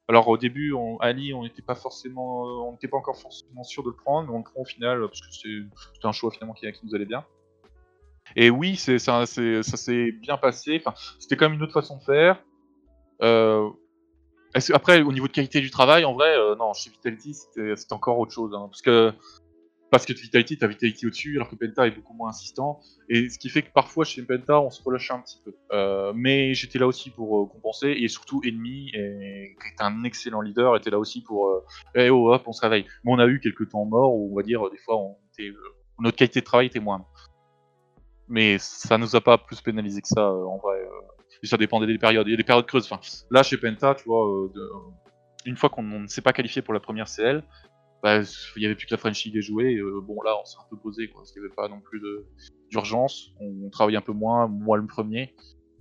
Alors 0.09 0.27
au 0.29 0.39
début, 0.39 0.73
on, 0.73 0.97
Ali, 0.99 1.35
on 1.35 1.43
n'était 1.43 1.63
pas 1.63 1.75
forcément, 1.75 2.43
on 2.67 2.73
n'était 2.73 2.89
pas 2.89 2.97
encore 2.97 3.19
forcément 3.19 3.63
sûr 3.63 3.83
de 3.83 3.91
le 3.91 3.95
prendre, 3.95 4.29
mais 4.29 4.35
on 4.35 4.39
le 4.39 4.45
prend 4.45 4.63
au 4.63 4.65
final 4.65 5.01
parce 5.01 5.21
que 5.21 5.27
c'était 5.31 6.07
un 6.07 6.13
choix 6.13 6.31
finalement 6.31 6.55
qui, 6.55 6.71
qui 6.73 6.87
nous 6.87 6.95
allait 6.95 7.05
bien. 7.05 7.25
Et 8.37 8.51
oui, 8.51 8.77
c'est 8.77 8.99
ça, 8.99 9.27
ça 9.27 9.77
s'est 9.77 10.13
bien 10.13 10.37
passé. 10.37 10.81
Enfin, 10.85 10.95
c'était 11.19 11.37
quand 11.37 11.47
même 11.47 11.59
une 11.59 11.63
autre 11.63 11.73
façon 11.73 11.99
de 11.99 12.03
faire. 12.03 12.43
Euh, 13.23 13.69
après, 14.73 15.03
au 15.03 15.13
niveau 15.13 15.29
de 15.29 15.33
qualité 15.33 15.61
du 15.61 15.71
travail, 15.71 16.05
en 16.05 16.15
vrai, 16.15 16.37
euh, 16.37 16.57
non, 16.57 16.73
chez 16.73 16.91
Vitality, 16.91 17.35
c'était 17.35 17.93
encore 17.93 18.19
autre 18.19 18.33
chose. 18.33 18.53
Hein, 18.55 18.69
parce 18.71 18.83
que 18.83 19.13
parce 19.91 20.05
que 20.05 20.13
Vitality, 20.13 20.59
t'as 20.59 20.67
Vitality 20.67 21.07
au-dessus, 21.07 21.37
alors 21.37 21.49
que 21.49 21.55
Penta 21.55 21.87
est 21.87 21.93
beaucoup 21.93 22.13
moins 22.13 22.29
insistant. 22.29 22.81
Et 23.09 23.31
ce 23.31 23.39
qui 23.39 23.49
fait 23.49 23.63
que 23.63 23.73
parfois 23.73 24.05
chez 24.05 24.23
Penta, 24.23 24.61
on 24.61 24.69
se 24.69 24.83
relâchait 24.83 25.15
un 25.15 25.21
petit 25.21 25.41
peu. 25.43 25.55
Euh, 25.73 26.13
mais 26.15 26.53
j'étais 26.53 26.79
là 26.79 26.87
aussi 26.87 27.11
pour 27.11 27.51
compenser, 27.51 27.97
et 27.99 28.09
surtout 28.09 28.43
et, 28.45 28.53
qui 28.53 28.97
est 28.97 29.81
un 29.81 30.05
excellent 30.05 30.43
leader, 30.43 30.77
était 30.77 30.91
là 30.91 30.99
aussi 30.99 31.23
pour 31.23 31.49
euh, 31.49 31.65
hey, 31.95 32.11
oh, 32.11 32.33
hop, 32.33 32.43
on 32.47 32.53
se 32.53 32.61
réveille. 32.61 32.85
Mais 33.05 33.13
on 33.13 33.19
a 33.19 33.27
eu 33.27 33.41
quelques 33.41 33.71
temps 33.71 33.85
morts 33.87 34.15
où 34.15 34.33
on 34.33 34.37
va 34.37 34.43
dire, 34.43 34.69
des 34.71 34.79
fois, 34.79 34.97
notre 36.01 36.17
qualité 36.17 36.41
de 36.41 36.45
travail 36.45 36.67
était 36.67 36.81
moindre. 36.81 37.09
Mais 38.29 38.59
ça 38.59 38.99
nous 38.99 39.17
a 39.17 39.23
pas 39.23 39.39
plus 39.39 39.63
pénalisé 39.63 40.03
que 40.03 40.09
ça, 40.09 40.31
en 40.31 40.59
vrai 40.59 40.87
et 41.43 41.47
ça 41.47 41.57
dépendait 41.57 41.87
des 41.87 41.99
périodes. 41.99 42.27
Il 42.27 42.31
y 42.31 42.35
a 42.35 42.37
des 42.37 42.45
périodes 42.45 42.67
creuses. 42.67 42.85
Enfin, 42.91 43.01
là, 43.31 43.43
chez 43.43 43.57
Penta, 43.57 43.95
tu 43.95 44.05
vois, 44.05 44.27
euh, 44.27 44.51
une 45.45 45.57
fois 45.57 45.69
qu'on 45.71 45.83
ne 45.83 46.07
s'est 46.07 46.23
pas 46.23 46.33
qualifié 46.33 46.63
pour 46.63 46.75
la 46.75 46.81
première 46.81 47.09
CL, 47.09 47.43
bah, 48.03 48.21
il 48.57 48.61
n'y 48.61 48.67
avait 48.67 48.75
plus 48.75 48.87
que 48.87 48.95
la 48.95 48.99
French 48.99 49.25
League 49.25 49.39
à 49.39 49.41
jouer. 49.41 49.81
bon, 50.03 50.23
là, 50.23 50.37
on 50.41 50.45
s'est 50.45 50.59
un 50.59 50.69
peu 50.71 50.77
posé, 50.77 51.09
quoi, 51.09 51.23
parce 51.23 51.33
qu'il 51.33 51.43
n'y 51.43 51.47
avait 51.47 51.55
pas 51.55 51.69
non 51.69 51.81
plus 51.81 52.01
d'urgence. 52.71 53.33
On, 53.41 53.71
travaillait 53.71 53.99
un 53.99 54.03
peu 54.03 54.13
moins, 54.13 54.47
moi 54.47 54.77
le 54.77 54.87
premier. 54.87 55.35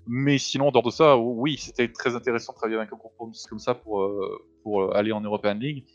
Mais 0.08 0.38
sinon, 0.38 0.72
dehors 0.72 0.84
de 0.84 0.90
ça, 0.90 1.18
oui, 1.18 1.58
c'était 1.58 1.92
très 1.92 2.16
intéressant 2.16 2.54
de 2.54 2.58
travailler 2.58 2.78
avec 2.78 2.94
un 2.94 2.96
groupe 2.96 3.14
comme 3.50 3.60
ça 3.60 3.76
pour, 3.76 4.10
pour 4.64 4.96
aller 4.96 5.12
en 5.12 5.22
European 5.22 5.56
League. 5.56 5.86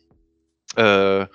Euh, 0.78 1.26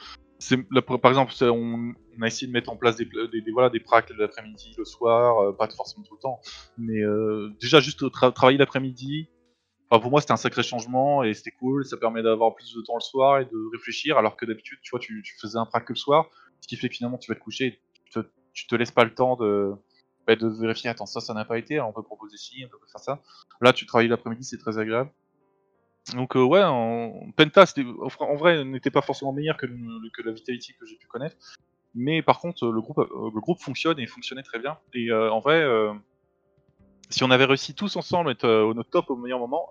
par 1.01 1.11
exemple, 1.11 1.33
on, 1.41 1.93
a 2.21 2.27
essayé 2.27 2.47
de 2.47 2.53
mettre 2.53 2.69
en 2.69 2.77
place 2.77 2.95
des, 2.95 3.05
des, 3.05 3.51
voilà, 3.51 3.69
des 3.69 3.79
pracs 3.79 4.11
l'après-midi, 4.17 4.73
le 4.77 4.85
soir, 4.85 5.39
euh, 5.39 5.51
pas 5.53 5.67
forcément 5.69 6.03
tout 6.03 6.15
le 6.15 6.21
temps, 6.21 6.39
mais 6.77 7.01
euh, 7.01 7.49
déjà 7.59 7.79
juste 7.79 8.03
travailler 8.11 8.57
l'après-midi, 8.57 9.29
pour 9.89 10.09
moi 10.09 10.21
c'était 10.21 10.33
un 10.33 10.37
sacré 10.37 10.63
changement 10.63 11.23
et 11.23 11.33
c'était 11.33 11.51
cool, 11.51 11.85
ça 11.85 11.97
permet 11.97 12.21
d'avoir 12.21 12.55
plus 12.55 12.73
de 12.75 12.81
temps 12.81 12.95
le 12.95 13.01
soir 13.01 13.39
et 13.39 13.45
de 13.45 13.71
réfléchir, 13.71 14.17
alors 14.17 14.35
que 14.35 14.45
d'habitude, 14.45 14.79
tu 14.81 14.91
vois, 14.91 14.99
tu, 14.99 15.23
faisais 15.39 15.57
un 15.57 15.65
prac 15.65 15.85
que 15.85 15.93
le 15.93 15.97
soir, 15.97 16.29
ce 16.61 16.67
qui 16.67 16.75
fait 16.75 16.89
que 16.89 16.95
finalement 16.95 17.17
tu 17.17 17.31
vas 17.31 17.35
te 17.35 17.43
coucher, 17.43 17.79
tu 18.05 18.21
te, 18.21 18.67
te 18.67 18.75
laisses 18.75 18.91
pas 18.91 19.03
le 19.03 19.13
temps 19.13 19.35
de, 19.35 19.73
bah, 20.27 20.35
de 20.35 20.47
vérifier, 20.47 20.89
attends, 20.89 21.05
ça, 21.05 21.21
ça 21.21 21.33
n'a 21.33 21.45
pas 21.45 21.57
été, 21.57 21.79
on 21.79 21.93
peut 21.93 22.03
proposer 22.03 22.35
ci, 22.35 22.63
on 22.65 22.67
peut 22.67 22.77
faire 22.91 22.99
ça. 22.99 23.21
Là, 23.61 23.71
tu 23.71 23.85
travailles 23.85 24.09
l'après-midi, 24.09 24.43
c'est 24.43 24.57
très 24.57 24.77
agréable. 24.77 25.09
Donc 26.13 26.35
euh, 26.35 26.43
ouais, 26.43 26.63
en... 26.63 27.31
Penta, 27.35 27.65
en 28.19 28.35
vrai, 28.35 28.65
n'était 28.65 28.91
pas 28.91 29.01
forcément 29.01 29.31
meilleur 29.31 29.57
que, 29.57 29.65
que 29.65 30.21
la 30.21 30.33
Vitality 30.33 30.73
que 30.77 30.85
j'ai 30.85 30.97
pu 30.97 31.07
connaître. 31.07 31.37
Mais 31.95 32.21
par 32.21 32.39
contre, 32.39 32.67
le 32.67 32.81
groupe, 32.81 32.99
euh, 32.99 33.31
le 33.33 33.39
groupe 33.39 33.59
fonctionne 33.59 33.99
et 33.99 34.07
fonctionnait 34.07 34.43
très 34.43 34.59
bien. 34.59 34.77
Et 34.93 35.09
euh, 35.09 35.31
en 35.31 35.39
vrai, 35.39 35.65
si 37.09 37.23
on 37.23 37.31
avait 37.31 37.45
réussi 37.45 37.73
tous 37.73 37.95
ensemble 37.95 38.29
à 38.29 38.31
être 38.33 38.47
au 38.47 38.73
notre 38.73 38.89
top 38.89 39.09
au 39.09 39.15
meilleur 39.15 39.39
moment, 39.39 39.67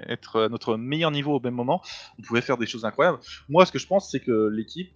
être 0.00 0.42
à 0.42 0.48
notre 0.48 0.76
meilleur 0.76 1.10
niveau 1.10 1.36
au 1.36 1.40
même 1.40 1.54
moment, 1.54 1.82
on 2.18 2.22
pouvait 2.22 2.40
faire 2.40 2.58
des 2.58 2.66
choses 2.66 2.84
incroyables. 2.84 3.18
Moi, 3.48 3.64
ce 3.66 3.72
que 3.72 3.78
je 3.78 3.86
pense, 3.86 4.10
c'est 4.10 4.20
que 4.20 4.48
l'équipe, 4.48 4.92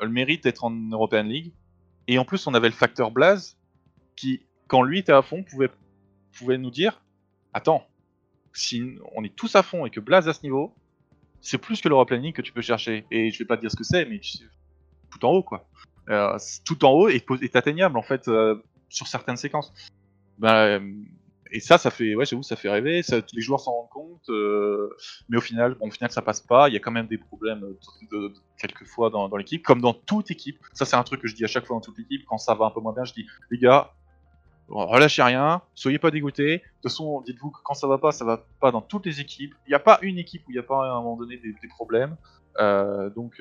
elle, 0.00 0.08
mérite 0.08 0.44
d'être 0.44 0.64
en 0.64 0.70
European 0.70 1.24
League. 1.24 1.52
Et 2.08 2.18
en 2.18 2.24
plus, 2.24 2.46
on 2.46 2.54
avait 2.54 2.68
le 2.68 2.74
facteur 2.74 3.10
Blaze, 3.10 3.58
qui, 4.16 4.46
quand 4.66 4.82
lui 4.82 4.98
était 4.98 5.12
à 5.12 5.22
fond, 5.22 5.44
pouvait, 5.44 5.70
pouvait 6.32 6.58
nous 6.58 6.70
dire 6.70 7.02
Attends, 7.52 7.86
si 8.52 8.98
on 9.14 9.24
est 9.24 9.34
tous 9.34 9.54
à 9.56 9.62
fond 9.62 9.86
et 9.86 9.90
que 9.90 10.00
Blaze 10.00 10.28
à 10.28 10.32
ce 10.32 10.42
niveau, 10.42 10.74
c'est 11.40 11.58
plus 11.58 11.80
que 11.80 11.88
l'Europe 11.88 12.08
planning 12.08 12.32
que 12.32 12.42
tu 12.42 12.52
peux 12.52 12.60
chercher. 12.60 13.04
Et 13.10 13.30
je 13.30 13.38
vais 13.38 13.44
pas 13.44 13.56
te 13.56 13.62
dire 13.62 13.70
ce 13.70 13.76
que 13.76 13.84
c'est, 13.84 14.04
mais 14.04 14.20
tout 15.10 15.24
en 15.24 15.30
haut, 15.30 15.42
quoi. 15.42 15.66
Euh, 16.08 16.36
tout 16.64 16.84
en 16.84 16.90
haut 16.90 17.08
est, 17.08 17.24
est, 17.42 17.56
atteignable, 17.56 17.96
en 17.96 18.02
fait, 18.02 18.26
euh, 18.28 18.56
sur 18.88 19.06
certaines 19.06 19.36
séquences. 19.36 19.72
Ben, 20.38 21.04
et 21.52 21.60
ça, 21.60 21.78
ça 21.78 21.90
fait, 21.90 22.14
ouais, 22.14 22.24
j'avoue, 22.24 22.42
ça 22.42 22.56
fait 22.56 22.70
rêver. 22.70 23.02
Ça, 23.02 23.18
les 23.32 23.42
joueurs 23.42 23.60
s'en 23.60 23.72
rendent 23.72 23.90
compte, 23.90 24.30
mais 25.28 25.36
au 25.36 25.40
final, 25.40 25.74
bon, 25.74 25.88
au 25.88 25.90
final, 25.90 26.10
ça 26.10 26.22
passe 26.22 26.40
pas. 26.40 26.68
Il 26.68 26.74
y 26.74 26.76
a 26.76 26.80
quand 26.80 26.92
même 26.92 27.06
des 27.06 27.18
problèmes 27.18 27.60
de, 28.10 28.32
quelquefois 28.58 29.10
dans, 29.10 29.36
l'équipe, 29.36 29.62
comme 29.62 29.80
dans 29.80 29.92
toute 29.92 30.30
équipe. 30.30 30.58
Ça, 30.72 30.84
c'est 30.84 30.96
un 30.96 31.02
truc 31.02 31.20
que 31.20 31.28
je 31.28 31.34
dis 31.34 31.44
à 31.44 31.48
chaque 31.48 31.66
fois 31.66 31.76
dans 31.76 31.80
toute 31.80 31.98
l'équipe. 31.98 32.24
Quand 32.26 32.38
ça 32.38 32.54
va 32.54 32.66
un 32.66 32.70
peu 32.70 32.80
moins 32.80 32.92
bien, 32.92 33.04
je 33.04 33.12
dis, 33.12 33.26
les 33.50 33.58
gars, 33.58 33.92
relâchez 34.68 35.22
rien, 35.22 35.62
soyez 35.74 35.98
pas 35.98 36.10
dégoûtés. 36.10 36.58
De 36.58 36.62
toute 36.82 36.90
façon, 36.90 37.20
dites-vous 37.22 37.50
que 37.50 37.58
quand 37.64 37.74
ça 37.74 37.86
va 37.86 37.98
pas, 37.98 38.12
ça 38.12 38.24
va 38.24 38.44
pas 38.60 38.70
dans 38.70 38.82
toutes 38.82 39.06
les 39.06 39.20
équipes. 39.20 39.54
Il 39.66 39.70
n'y 39.70 39.74
a 39.74 39.80
pas 39.80 39.98
une 40.02 40.18
équipe 40.18 40.42
où 40.46 40.50
il 40.50 40.54
n'y 40.54 40.60
a 40.60 40.64
pas 40.64 40.86
à 40.86 40.92
un 40.92 41.02
moment 41.02 41.16
donné 41.16 41.36
des, 41.36 41.68
problèmes. 41.68 42.16
Donc, 42.58 43.40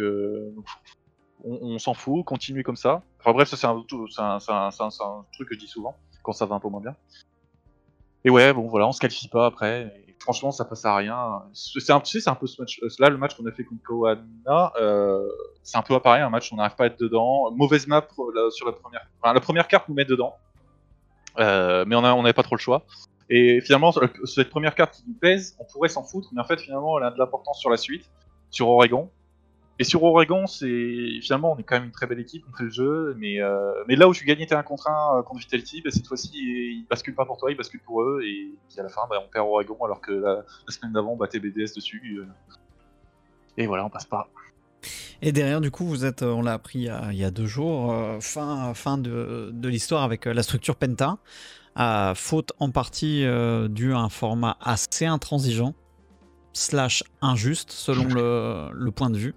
on, 1.44 1.78
s'en 1.80 1.94
fout, 1.94 2.26
continuez 2.26 2.64
comme 2.64 2.76
ça. 2.76 3.02
Enfin 3.20 3.32
bref, 3.34 3.50
ça 3.50 3.58
c'est 3.58 3.68
un, 3.68 5.26
truc 5.34 5.50
que 5.50 5.56
je 5.56 5.60
dis 5.60 5.68
souvent, 5.68 5.96
quand 6.24 6.34
ça 6.34 6.46
va 6.46 6.56
un 6.56 6.60
peu 6.60 6.70
moins 6.70 6.82
bien. 6.82 6.96
Et 8.26 8.30
ouais, 8.30 8.54
bon 8.54 8.68
voilà, 8.68 8.88
on 8.88 8.92
se 8.92 9.00
qualifie 9.00 9.30
pas 9.30 9.46
après. 9.46 9.94
franchement, 10.20 10.52
ça 10.52 10.66
passe 10.66 10.84
à 10.86 10.96
rien. 10.96 11.44
C'est 11.54 11.92
un, 11.92 12.02
tu 12.02 12.20
sais, 12.20 12.30
un 12.30 12.36
peu 12.36 12.48
ce 12.48 12.62
match. 12.62 12.82
Là, 13.00 13.10
le 13.10 13.18
match 13.18 13.36
qu'on 13.36 13.46
a 13.46 13.52
fait 13.52 13.64
contre 13.64 13.84
Koana, 13.84 14.74
euh, 14.80 15.26
c'est 15.64 15.78
un 15.78 15.82
peu 15.82 15.98
pareil, 16.00 16.22
un 16.22 16.30
match 16.30 16.52
où 16.52 16.56
on 16.56 16.58
n'arrive 16.58 16.76
pas 16.76 16.86
à 16.86 16.88
être 16.88 17.00
dedans. 17.00 17.52
Mauvaise 17.52 17.88
map 17.88 18.06
sur 18.52 18.66
la 18.66 18.74
première. 18.74 19.08
La 19.24 19.40
première 19.40 19.68
carte 19.68 19.88
nous 19.88 19.96
met 19.96 20.06
dedans. 20.06 20.36
Euh, 21.38 21.86
mais 21.88 21.96
on 21.96 22.02
n'avait 22.02 22.34
pas 22.34 22.44
trop 22.44 22.56
le 22.56 22.62
choix. 22.62 22.84
Et 23.30 23.62
finalement, 23.62 23.94
cette 24.26 24.50
première 24.50 24.74
carte 24.74 24.96
qui 24.96 25.04
nous 25.08 25.14
pèse, 25.14 25.56
on 25.60 25.66
pourrait 25.66 25.90
s'en 25.90 26.04
foutre, 26.04 26.30
mais 26.34 26.42
en 26.42 26.46
fait, 26.46 26.60
finalement, 26.60 26.98
elle 26.98 27.06
a 27.06 27.12
de 27.12 27.18
l'importance 27.20 27.60
sur 27.60 27.70
la 27.70 27.78
suite, 27.78 28.10
sur 28.50 28.68
Oregon. 28.68 29.10
Et 29.80 29.86
sur 29.86 30.04
Oregon, 30.04 30.46
c'est 30.46 31.20
finalement, 31.22 31.54
on 31.54 31.58
est 31.58 31.64
quand 31.64 31.76
même 31.76 31.86
une 31.86 31.92
très 31.92 32.06
belle 32.06 32.20
équipe, 32.20 32.44
on 32.52 32.56
fait 32.56 32.66
le 32.66 32.70
jeu, 32.70 33.16
mais, 33.18 33.42
euh, 33.42 33.72
mais 33.88 33.96
là 33.96 34.10
où 34.10 34.14
tu 34.14 34.26
gagnais 34.26 34.46
tes 34.46 34.54
1 34.54 34.64
contre 34.64 34.90
1 34.90 35.20
euh, 35.20 35.24
contre 35.24 35.40
Vitality, 35.40 35.82
bah, 35.82 35.90
cette 35.92 36.06
fois-ci, 36.06 36.32
ils 36.34 36.86
basculent 36.90 37.16
pas 37.16 37.26
pour 37.26 37.38
toi, 37.38 37.50
ils 37.50 37.58
basculent 37.58 37.82
pour 37.82 38.02
eux, 38.02 38.22
et 38.24 38.52
puis 38.68 38.80
à 38.80 38.84
la 38.84 38.90
fin, 38.90 39.02
bah, 39.10 39.18
on 39.26 39.30
perd 39.32 39.48
Oregon, 39.48 39.78
alors 39.86 40.02
que 40.02 40.12
la, 40.12 40.44
semaine 40.68 40.92
d'avant, 40.92 41.14
on 41.14 41.18
battait 41.18 41.40
BDS 41.40 41.74
dessus. 41.76 42.22
et 43.58 43.68
voilà, 43.68 43.86
on 43.86 43.90
passe 43.90 44.06
pas. 44.06 44.28
Et 45.22 45.32
derrière, 45.32 45.62
du 45.62 45.72
coup, 45.72 45.86
vous 45.86 46.06
êtes, 46.06 46.24
on 46.24 46.42
l'a 46.42 46.54
appris 46.54 46.80
il 46.80 47.16
y, 47.18 47.24
a, 47.24 47.32
deux 47.32 47.46
jours, 47.46 47.94
fin, 48.22 48.98
de 48.98 49.68
l'histoire 49.68 50.04
avec 50.04 50.26
la 50.26 50.44
structure 50.44 50.76
Penta 50.76 51.18
faute 52.16 52.54
en 52.60 52.72
partie 52.72 53.24
euh, 53.26 53.68
due 53.68 53.94
à 53.94 54.00
un 54.00 54.10
format 54.10 54.58
assez 54.62 55.06
intransigeant, 55.06 55.74
slash 56.54 57.04
injuste 57.22 57.72
selon 57.72 58.06
le, 58.06 58.92
point 58.92 59.10
de 59.10 59.18
vue. 59.18 59.36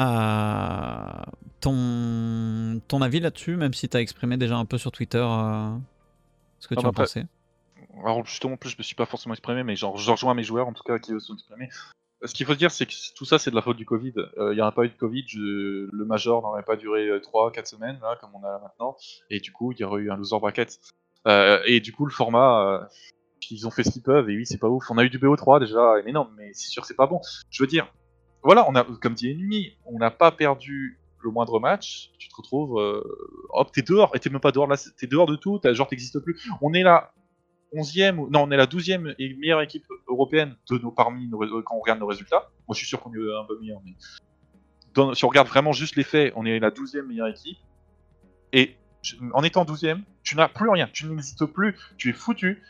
Euh, 0.00 1.22
ton, 1.60 2.80
ton 2.86 3.02
avis 3.02 3.20
là-dessus, 3.20 3.56
même 3.56 3.74
si 3.74 3.88
tu 3.88 3.96
as 3.96 4.00
exprimé 4.00 4.36
déjà 4.36 4.56
un 4.56 4.64
peu 4.64 4.78
sur 4.78 4.92
Twitter 4.92 5.18
euh, 5.18 5.76
ce 6.60 6.68
que 6.68 6.74
ah 6.76 6.80
tu 6.80 6.86
en 6.86 6.90
bah, 6.90 7.02
pensais? 7.02 7.26
Alors 8.04 8.24
justement, 8.24 8.56
plus 8.56 8.70
je 8.70 8.76
me 8.78 8.82
suis 8.84 8.94
pas 8.94 9.06
forcément 9.06 9.34
exprimé, 9.34 9.64
mais 9.64 9.74
genre, 9.74 9.96
je 9.96 10.10
rejoins 10.10 10.34
mes 10.34 10.44
joueurs 10.44 10.68
en 10.68 10.72
tout 10.72 10.84
cas 10.84 10.98
qui 10.98 11.10
se 11.12 11.18
sont 11.18 11.34
exprimés. 11.34 11.68
Ce 12.24 12.34
qu'il 12.34 12.46
faut 12.46 12.54
dire, 12.54 12.70
c'est 12.70 12.86
que 12.86 12.92
tout 13.16 13.24
ça, 13.24 13.38
c'est 13.38 13.50
de 13.50 13.56
la 13.56 13.62
faute 13.62 13.76
du 13.76 13.86
Covid. 13.86 14.12
Il 14.36 14.50
n'y 14.50 14.60
aurait 14.60 14.72
pas 14.72 14.84
eu 14.84 14.88
de 14.88 14.96
Covid, 14.96 15.24
le 15.34 16.04
Major 16.04 16.42
n'aurait 16.42 16.64
pas 16.64 16.74
duré 16.74 17.08
3-4 17.20 17.66
semaines, 17.66 17.98
là, 18.02 18.16
comme 18.20 18.30
on 18.34 18.42
a 18.42 18.58
maintenant, 18.58 18.96
et 19.30 19.38
du 19.38 19.52
coup, 19.52 19.70
il 19.70 19.78
y 19.78 19.84
aurait 19.84 20.02
eu 20.02 20.10
un 20.10 20.16
loser 20.16 20.38
bracket. 20.40 20.80
Euh, 21.26 21.60
et 21.66 21.80
du 21.80 21.92
coup, 21.92 22.06
le 22.06 22.12
format, 22.12 22.88
euh, 23.38 23.46
ils 23.50 23.66
ont 23.66 23.70
fait 23.70 23.82
ce 23.82 23.90
qu'ils 23.90 24.02
peuvent, 24.02 24.28
et 24.30 24.36
oui, 24.36 24.46
c'est 24.46 24.58
pas 24.58 24.68
ouf. 24.68 24.90
On 24.90 24.98
a 24.98 25.04
eu 25.04 25.10
du 25.10 25.18
BO3 25.18 25.60
déjà, 25.60 25.94
mais 26.04 26.12
non, 26.12 26.28
mais 26.36 26.50
c'est 26.52 26.68
sûr, 26.68 26.84
c'est 26.84 26.96
pas 26.96 27.06
bon. 27.06 27.20
Je 27.50 27.62
veux 27.62 27.66
dire, 27.66 27.92
voilà, 28.42 28.68
on 28.68 28.74
a, 28.74 28.84
comme 28.84 29.14
dit 29.14 29.30
Ennemi, 29.30 29.76
on 29.84 29.98
n'a 29.98 30.10
pas 30.10 30.30
perdu 30.30 31.00
le 31.20 31.30
moindre 31.30 31.58
match, 31.58 32.10
tu 32.18 32.28
te 32.28 32.36
retrouves, 32.36 32.78
euh, 32.78 33.02
hop, 33.50 33.72
t'es 33.72 33.82
dehors, 33.82 34.14
et 34.14 34.20
t'es 34.20 34.30
même 34.30 34.40
pas 34.40 34.52
dehors 34.52 34.68
là, 34.68 34.76
t'es 34.96 35.06
dehors 35.06 35.26
de 35.26 35.36
tout, 35.36 35.60
as, 35.64 35.72
genre 35.72 35.88
t'existes 35.88 36.20
plus. 36.20 36.48
On 36.62 36.72
est 36.72 36.82
là, 36.82 37.12
11e, 37.74 38.30
non, 38.30 38.42
on 38.42 38.50
est 38.50 38.56
la 38.56 38.66
12e 38.66 39.14
et 39.18 39.34
meilleure 39.34 39.60
équipe 39.60 39.84
européenne 40.06 40.56
de 40.70 40.78
nos, 40.78 40.90
parmi 40.90 41.28
nos, 41.28 41.38
quand 41.62 41.76
on 41.76 41.80
regarde 41.80 42.00
nos 42.00 42.06
résultats. 42.06 42.50
Moi, 42.66 42.74
je 42.74 42.78
suis 42.78 42.86
sûr 42.86 43.00
qu'on 43.00 43.12
est 43.12 43.18
un 43.18 43.44
peu 43.46 43.58
meilleur, 43.58 43.80
mais 43.84 43.94
si 45.14 45.24
on 45.24 45.28
regarde 45.28 45.48
vraiment 45.48 45.72
juste 45.72 45.96
les 45.96 46.04
faits, 46.04 46.32
on 46.36 46.44
est 46.44 46.58
la 46.58 46.70
12e 46.70 47.02
meilleure 47.02 47.28
équipe. 47.28 47.58
Et 48.52 48.76
en 49.32 49.42
étant 49.42 49.64
12ème, 49.64 50.02
tu 50.22 50.36
n'as 50.36 50.48
plus 50.48 50.68
rien, 50.68 50.88
tu 50.92 51.06
n'existes 51.06 51.46
plus, 51.46 51.76
tu 51.96 52.10
es 52.10 52.12
foutu. 52.12 52.62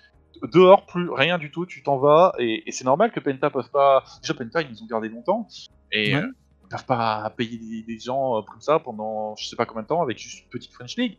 Dehors, 0.43 0.87
plus 0.87 1.11
rien 1.11 1.39
du 1.39 1.51
tout, 1.51 1.67
tu 1.67 1.83
t'en 1.83 1.99
vas, 1.99 2.33
et, 2.39 2.65
c'est 2.71 2.85
normal 2.85 3.11
que 3.13 3.21
Penta 3.21 3.51
peuvent 3.51 3.71
pas. 3.71 4.05
Déjà, 4.23 4.35
Penta, 4.35 4.63
ils 4.63 4.71
nous 4.71 4.83
ont 4.83 4.87
gardé 4.87 5.09
longtemps, 5.09 5.47
et 5.93 6.15
euh, 6.15 6.27
ils 6.65 6.69
peuvent 6.69 6.87
pas 6.87 7.31
payer 7.37 7.83
des, 7.83 7.99
gens 7.99 8.39
euh, 8.39 8.43
comme 8.43 8.61
ça 8.61 8.79
pendant 8.79 9.35
je 9.37 9.47
sais 9.47 9.57
pas 9.57 9.67
combien 9.67 9.83
de 9.83 9.89
temps 9.89 10.03
avec 10.03 10.19
juste 10.19 10.45
une 10.45 10.51
petite 10.51 10.73
French 10.73 10.97
League. 10.97 11.19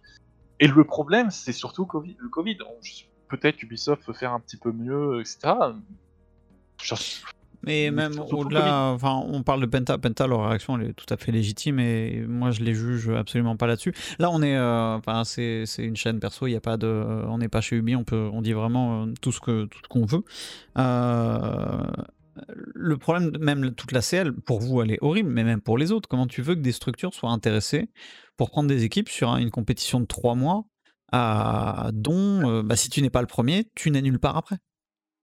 Et 0.60 0.68
le 0.68 0.84
problème, 0.84 1.32
c'est 1.32 1.54
surtout 1.54 1.86
COVID, 1.86 2.18
le 2.20 2.30
Covid. 2.30 2.58
Peut-être 3.30 3.62
Ubisoft 3.64 4.06
peut 4.06 4.14
faire 4.14 4.34
un 4.34 4.40
petit 4.40 4.58
peu 4.58 4.72
mieux, 4.72 5.22
etc. 5.22 5.54
Mais 7.64 7.92
même 7.92 8.14
au-delà, 8.32 8.92
enfin, 8.94 9.22
on 9.28 9.44
parle 9.44 9.62
de 9.62 9.66
Penta. 9.66 9.98
Penta, 9.98 10.28
leur 10.28 10.48
réaction 10.48 10.80
elle 10.80 10.90
est 10.90 10.94
tout 10.94 11.12
à 11.14 11.18
fait 11.18 11.32
légitime 11.32 11.80
et 11.80 12.24
moi 12.28 12.52
je 12.52 12.62
les 12.62 12.74
juge 12.74 13.10
absolument 13.10 13.58
pas 13.58 13.68
là-dessus. 13.68 13.94
Là, 14.18 14.30
on 14.32 14.42
est, 14.42 14.56
euh, 14.56 14.96
enfin, 14.96 15.24
c'est, 15.26 15.66
une 15.78 15.96
chaîne 15.96 16.20
perso. 16.20 16.48
Il 16.48 16.52
y 16.52 16.56
a 16.56 16.62
pas 16.62 16.78
de, 16.78 16.88
on 16.88 17.38
n'est 17.38 17.50
pas 17.50 17.62
chez 17.62 17.76
Ubi. 17.76 17.96
On 17.96 18.04
peut, 18.04 18.30
on 18.32 18.42
dit 18.42 18.54
vraiment 18.54 19.04
euh, 19.04 19.14
tout 19.22 19.32
ce 19.32 19.40
que 19.40 19.66
tout 19.66 19.80
ce 19.84 19.88
qu'on 19.90 20.06
veut. 20.06 20.24
Euh, 20.78 21.84
le 22.74 22.98
problème, 22.98 23.38
même 23.40 23.72
toute 23.76 23.92
la 23.92 24.02
CL, 24.02 24.32
pour 24.32 24.62
vous, 24.62 24.82
elle 24.82 24.92
est 24.92 25.00
horrible, 25.02 25.30
mais 25.30 25.44
même 25.44 25.62
pour 25.62 25.78
les 25.78 25.92
autres. 25.92 26.08
Comment 26.08 26.28
tu 26.28 26.42
veux 26.42 26.56
que 26.56 26.62
des 26.62 26.72
structures 26.72 27.14
soient 27.14 27.32
intéressées 27.32 27.90
pour 28.38 28.50
prendre 28.50 28.70
des 28.70 28.86
équipes 28.86 29.10
sur 29.10 29.36
une 29.36 29.52
compétition 29.52 30.00
de 30.00 30.06
trois 30.06 30.36
mois, 30.36 30.64
dont, 31.92 32.64
bah, 32.64 32.78
si 32.78 32.90
tu 32.90 33.02
n'es 33.02 33.10
pas 33.10 33.20
le 33.20 33.28
premier, 33.28 33.70
tu 33.76 33.92
n'es 33.92 34.02
nulle 34.02 34.20
part 34.20 34.38
après? 34.38 34.56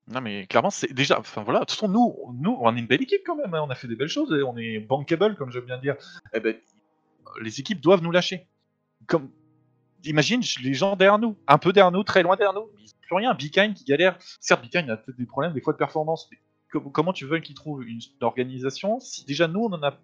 Non, 0.09 0.21
mais 0.21 0.47
clairement, 0.47 0.71
c'est 0.71 0.93
déjà. 0.93 1.19
Enfin 1.19 1.43
voilà, 1.43 1.61
de 1.61 1.65
toute 1.65 1.73
façon, 1.73 1.89
nous, 1.89 2.15
nous, 2.41 2.57
on 2.61 2.77
est 2.77 2.79
une 2.79 2.87
belle 2.87 3.03
équipe 3.03 3.23
quand 3.27 3.37
même. 3.37 3.53
Hein, 3.55 3.63
on 3.67 3.71
a 3.71 3.75
fait 3.75 3.89
des 3.89 3.97
belles 3.97 4.09
choses 4.09 4.33
on 4.47 4.57
est 4.57 4.79
bankable, 4.79 5.35
comme 5.35 5.51
j'aime 5.51 5.65
bien 5.65 5.79
dire. 5.79 5.97
Eh 6.33 6.41
ben, 6.41 6.57
les 7.41 7.61
équipes 7.61 7.81
doivent 7.81 8.03
nous 8.03 8.13
lâcher. 8.13 8.47
Comme. 9.07 9.31
Imagine 10.05 10.43
les 10.63 10.75
gens 10.75 10.95
derrière 10.95 11.19
nous, 11.19 11.37
un 11.49 11.59
peu 11.59 11.73
derrière 11.73 11.91
nous, 11.91 12.05
très 12.05 12.23
loin 12.23 12.37
derrière 12.37 12.55
nous. 12.55 12.71
Ils 12.79 12.93
plus 13.07 13.17
rien. 13.17 13.35
Bikine 13.35 13.75
qui 13.75 13.85
galère. 13.85 14.17
Certes, 14.41 14.63
Bikine 14.63 14.89
a 14.91 14.97
peut-être 14.97 15.19
des 15.19 15.27
problèmes 15.27 15.53
des 15.53 15.61
fois 15.61 15.73
de 15.73 15.79
performance. 15.79 16.29
Mais 16.31 16.81
comment 16.93 17.13
tu 17.13 17.27
veux 17.27 17.41
qu'ils 17.41 17.57
trouvent 17.57 17.85
une, 17.85 18.01
organisation 18.21 19.01
si 19.01 19.25
déjà 19.25 19.49
nous, 19.49 19.65
on 19.65 19.73
en 19.73 19.83
a. 19.83 19.99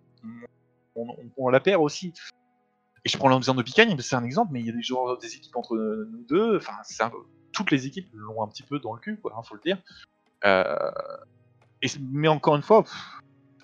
On, 1.36 1.48
la 1.48 1.60
perd 1.60 1.80
aussi. 1.80 2.12
Et 3.04 3.08
je 3.08 3.16
prends 3.16 3.28
l'exemple 3.28 3.58
de 3.58 3.64
Bikine, 3.64 4.00
c'est 4.00 4.14
un 4.16 4.24
exemple, 4.24 4.52
mais 4.52 4.60
il 4.60 4.66
y 4.66 4.70
a 4.70 4.72
des 4.72 4.82
joueurs, 4.82 5.18
des 5.18 5.34
équipes 5.34 5.56
entre 5.56 5.76
nous 5.76 6.24
deux. 6.28 6.56
Enfin, 6.56 6.74
c'est 6.84 7.02
un 7.02 7.12
toutes 7.52 7.70
les 7.70 7.86
équipes 7.86 8.08
l'ont 8.12 8.42
un 8.42 8.48
petit 8.48 8.62
peu 8.62 8.78
dans 8.78 8.94
le 8.94 9.00
cul, 9.00 9.18
quoi, 9.18 9.34
hein, 9.36 9.42
faut 9.42 9.54
le 9.54 9.60
dire. 9.60 9.78
Euh, 10.44 10.90
et, 11.82 11.88
mais 12.00 12.28
encore 12.28 12.56
une 12.56 12.62
fois, 12.62 12.84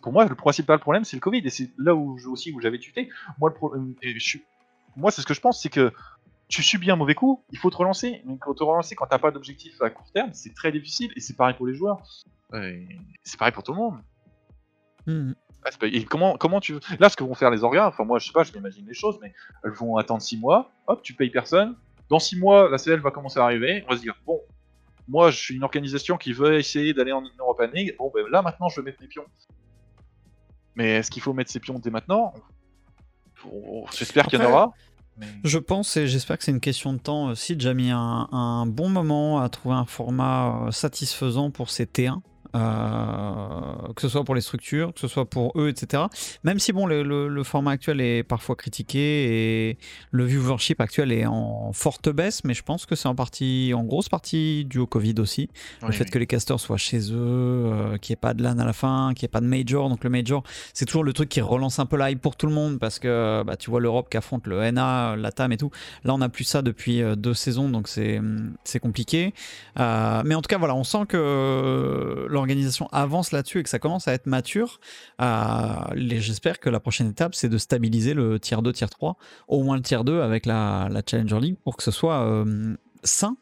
pour 0.03 0.13
moi, 0.13 0.25
le 0.27 0.35
principal 0.35 0.79
problème, 0.79 1.05
c'est 1.05 1.17
le 1.17 1.21
Covid. 1.21 1.43
Et 1.45 1.51
c'est 1.51 1.71
là 1.79 1.95
où 1.95 2.19
aussi 2.29 2.53
où 2.53 2.61
j'avais 2.61 2.79
tuté. 2.79 3.11
Moi, 3.39 3.51
le 3.51 3.55
problème, 3.55 3.95
moi, 4.97 5.11
c'est 5.11 5.23
ce 5.23 5.27
que 5.27 5.35
je 5.35 5.41
pense, 5.41 5.61
c'est 5.63 5.71
que 5.71 5.93
tu 6.49 6.63
subis 6.63 6.91
un 6.91 6.97
mauvais 6.97 7.15
coup, 7.15 7.45
il 7.51 7.59
faut 7.59 7.71
te 7.71 7.77
relancer. 7.77 8.23
Mais 8.25 8.37
quand 8.39 8.55
te 8.55 8.63
relancer, 8.63 8.95
quand 8.95 9.07
t'as 9.07 9.19
pas 9.19 9.31
d'objectif 9.31 9.81
à 9.83 9.91
court 9.91 10.11
terme, 10.13 10.31
c'est 10.33 10.55
très 10.55 10.73
difficile. 10.73 11.13
Et 11.17 11.21
c'est 11.21 11.37
pareil 11.37 11.55
pour 11.55 11.67
les 11.67 11.75
joueurs. 11.75 12.03
c'est 12.53 13.39
pareil 13.39 13.53
pour 13.53 13.63
tout 13.63 13.73
le 13.73 13.79
monde. 13.79 13.99
Mmh. 15.07 15.33
Et 15.83 16.05
comment, 16.05 16.37
comment 16.37 16.61
tu 16.61 16.79
Là, 16.99 17.09
ce 17.09 17.17
que 17.17 17.25
vont 17.25 17.35
faire 17.35 17.51
les 17.51 17.65
organes, 17.65 17.87
enfin, 17.87 18.05
moi, 18.05 18.19
je 18.19 18.27
sais 18.27 18.33
pas, 18.33 18.45
je 18.45 18.53
m'imagine 18.53 18.87
les 18.87 18.95
choses, 18.95 19.19
mais 19.21 19.35
elles 19.65 19.73
vont 19.73 19.97
attendre 19.97 20.23
6 20.23 20.39
mois. 20.39 20.71
Hop, 20.87 21.03
tu 21.03 21.15
payes 21.15 21.31
personne. 21.31 21.77
Dans 22.09 22.19
6 22.19 22.39
mois, 22.39 22.69
la 22.71 22.79
CL 22.79 23.01
va 23.01 23.11
commencer 23.11 23.39
à 23.39 23.45
arriver. 23.45 23.85
On 23.87 23.91
va 23.91 23.97
se 23.97 24.03
dire, 24.03 24.15
bon, 24.27 24.41
moi, 25.07 25.31
je 25.31 25.39
suis 25.39 25.55
une 25.57 25.65
organisation 25.65 26.17
qui 26.17 26.33
veut 26.33 26.59
essayer 26.59 26.95
d'aller 26.95 27.13
en 27.13 27.23
European 27.39 27.71
League. 27.73 27.95
Bon, 27.99 28.11
ben 28.15 28.27
là, 28.31 28.43
maintenant, 28.43 28.69
je 28.69 28.81
vais 28.81 28.85
mettre 28.87 29.01
mes 29.01 29.09
pions. 29.09 29.27
Mais 30.75 30.97
est-ce 30.97 31.11
qu'il 31.11 31.23
faut 31.23 31.33
mettre 31.33 31.51
ses 31.51 31.61
pions 31.61 31.79
dès 31.79 31.91
maintenant? 31.91 32.33
J'espère 33.97 34.27
qu'il 34.27 34.41
y 34.41 34.43
en 34.43 34.51
aura. 34.51 34.73
Je 35.43 35.59
pense 35.59 35.97
et 35.97 36.07
j'espère 36.07 36.39
que 36.39 36.45
c'est 36.45 36.53
une 36.53 36.61
question 36.61 36.93
de 36.93 36.99
temps. 36.99 37.35
Si 37.35 37.57
déjà 37.57 37.75
mis 37.75 37.91
un, 37.91 38.67
bon 38.67 38.89
moment 38.89 39.41
à 39.41 39.49
trouver 39.49 39.75
un 39.75 39.85
format 39.85 40.67
euh, 40.67 40.71
satisfaisant 40.71 41.51
pour 41.51 41.71
ces 41.71 41.87
T1, 41.87 42.21
euh, 42.57 43.93
que 43.95 44.01
ce 44.01 44.09
soit 44.09 44.25
pour 44.25 44.35
les 44.35 44.41
structures, 44.41 44.95
que 44.95 45.01
ce 45.01 45.09
soit 45.09 45.29
pour 45.29 45.53
eux, 45.57 45.69
etc. 45.69 46.05
Même 46.45 46.59
si 46.59 46.73
bon, 46.73 46.87
le, 46.87 47.43
format 47.43 47.73
actuel 47.73 48.01
est 48.01 48.23
parfois 48.23 48.57
critiqué 48.57 49.71
et 49.71 49.79
le 50.11 50.25
viewership 50.25 50.81
actuel 50.81 51.13
est 51.13 51.27
en 51.27 51.73
forte 51.73 52.09
baisse, 52.09 52.45
mais 52.45 52.55
je 52.55 52.63
pense 52.63 52.87
que 52.87 52.95
c'est 52.95 53.09
en 53.09 53.15
partie, 53.15 53.73
en 53.75 53.85
grosse 53.85 54.09
partie 54.09 54.65
dû 54.65 54.79
au 54.79 54.87
Covid 54.87 55.15
aussi. 55.19 55.49
le 55.83 55.93
fait 55.93 56.11
que 56.11 56.19
les 56.19 56.27
casters 56.27 56.59
soient 56.59 56.77
chez 56.77 57.13
eux, 57.13 57.17
euh, 57.17 57.99
qu'il 57.99 58.13
n'y 58.13 58.15
ait 58.15 58.21
pas 58.21 58.35
de 58.35 58.43
LAN 58.43 58.59
à 58.59 58.65
la 58.65 58.73
fin, 58.73 59.13
qu'il 59.15 59.27
n'y 59.27 59.31
ait 59.31 59.33
pas 59.33 59.41
de 59.41 59.47
major. 59.47 59.89
Donc 59.89 60.05
le 60.05 60.11
major, 60.11 60.43
c'est 60.73 60.85
toujours 60.85 61.05
le 61.05 61.13
truc 61.13 61.29
qui 61.29 61.41
relance 61.41 61.79
un 61.79 61.87
peu 61.87 61.99
l'hype 61.99 62.21
pour 62.21 62.37
tout 62.37 62.47
le 62.47 62.55
monde 62.55 62.79
parce 62.79 62.99
que 62.99 63.43
bah, 63.45 63.57
tu 63.57 63.71
vois 63.71 63.81
l'Europe 63.81 64.09
qui 64.11 64.17
affronte 64.17 64.47
le 64.47 64.71
NA, 64.71 65.17
la 65.17 65.33
TAM 65.33 65.53
et 65.53 65.57
tout. 65.57 65.71
Là, 66.05 66.15
on 66.15 66.19
n'a 66.19 66.29
plus 66.29 66.45
ça 66.45 66.63
depuis 66.63 67.03
euh, 67.03 67.15
deux 67.15 67.35
saisons, 67.35 67.69
donc 67.69 67.89
c'est 67.89 68.21
compliqué. 68.81 69.35
mais 69.77 70.35
en 70.35 70.43
tout 70.43 70.49
cas, 70.49 70.59
voilà, 70.59 70.75
on 70.75 70.85
sent 70.85 71.07
que 71.09 72.27
l'organisation 72.39 72.89
avance 72.93 73.33
là-dessus 73.33 73.61
et 73.61 73.63
que 73.63 73.69
ça 73.69 73.79
commence 73.79 74.09
à 74.09 74.15
être 74.15 74.27
mature, 74.27 74.81
j'espère 75.95 76.61
que 76.61 76.71
la 76.71 76.81
prochaine 76.81 77.11
étape, 77.11 77.35
c'est 77.35 77.49
de 77.49 77.59
stabiliser 77.59 78.15
le 78.15 78.39
tier 78.39 78.57
2, 78.63 78.73
tier 78.73 78.89
3, 78.89 79.17
au 79.49 79.63
moins 79.63 79.77
le 79.77 79.83
tier 79.83 80.03
2 80.05 80.21
avec 80.21 80.47
la, 80.47 80.89
Challenger 81.09 81.41
League 81.41 81.57
pour 81.65 81.77
que 81.77 81.83
ce 81.83 81.91
soit 81.91 82.23
euh, 82.23 82.77
sain 83.05 83.37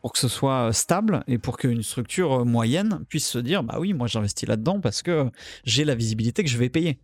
pour 0.00 0.12
que 0.12 0.18
ce 0.18 0.26
soit 0.26 0.72
stable 0.72 1.22
et 1.28 1.38
pour 1.38 1.56
qu'une 1.56 1.82
structure 1.82 2.44
moyenne 2.44 3.04
puisse 3.08 3.28
se 3.28 3.38
dire 3.38 3.62
bah 3.62 3.76
oui 3.78 3.92
moi 3.92 4.08
j'investis 4.08 4.48
là-dedans 4.48 4.80
parce 4.80 5.02
que 5.02 5.30
j'ai 5.64 5.84
la 5.84 5.94
visibilité 5.94 6.42
que 6.42 6.50
je 6.50 6.58
vais 6.58 6.68
payer 6.68 6.98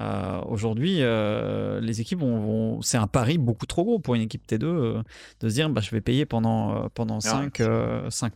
euh, 0.00 0.40
aujourd'hui, 0.46 0.98
euh, 1.00 1.80
les 1.80 2.00
équipes 2.00 2.20
vont, 2.20 2.82
c'est 2.82 2.96
un 2.96 3.06
pari 3.06 3.38
beaucoup 3.38 3.66
trop 3.66 3.84
gros 3.84 3.98
pour 3.98 4.14
une 4.14 4.22
équipe 4.22 4.46
T2 4.46 4.64
euh, 4.64 5.02
de 5.40 5.48
se 5.48 5.54
dire 5.54 5.68
bah, 5.70 5.80
je 5.80 5.90
vais 5.90 6.00
payer 6.00 6.26
pendant, 6.26 6.88
pendant 6.90 7.20
5, 7.20 7.60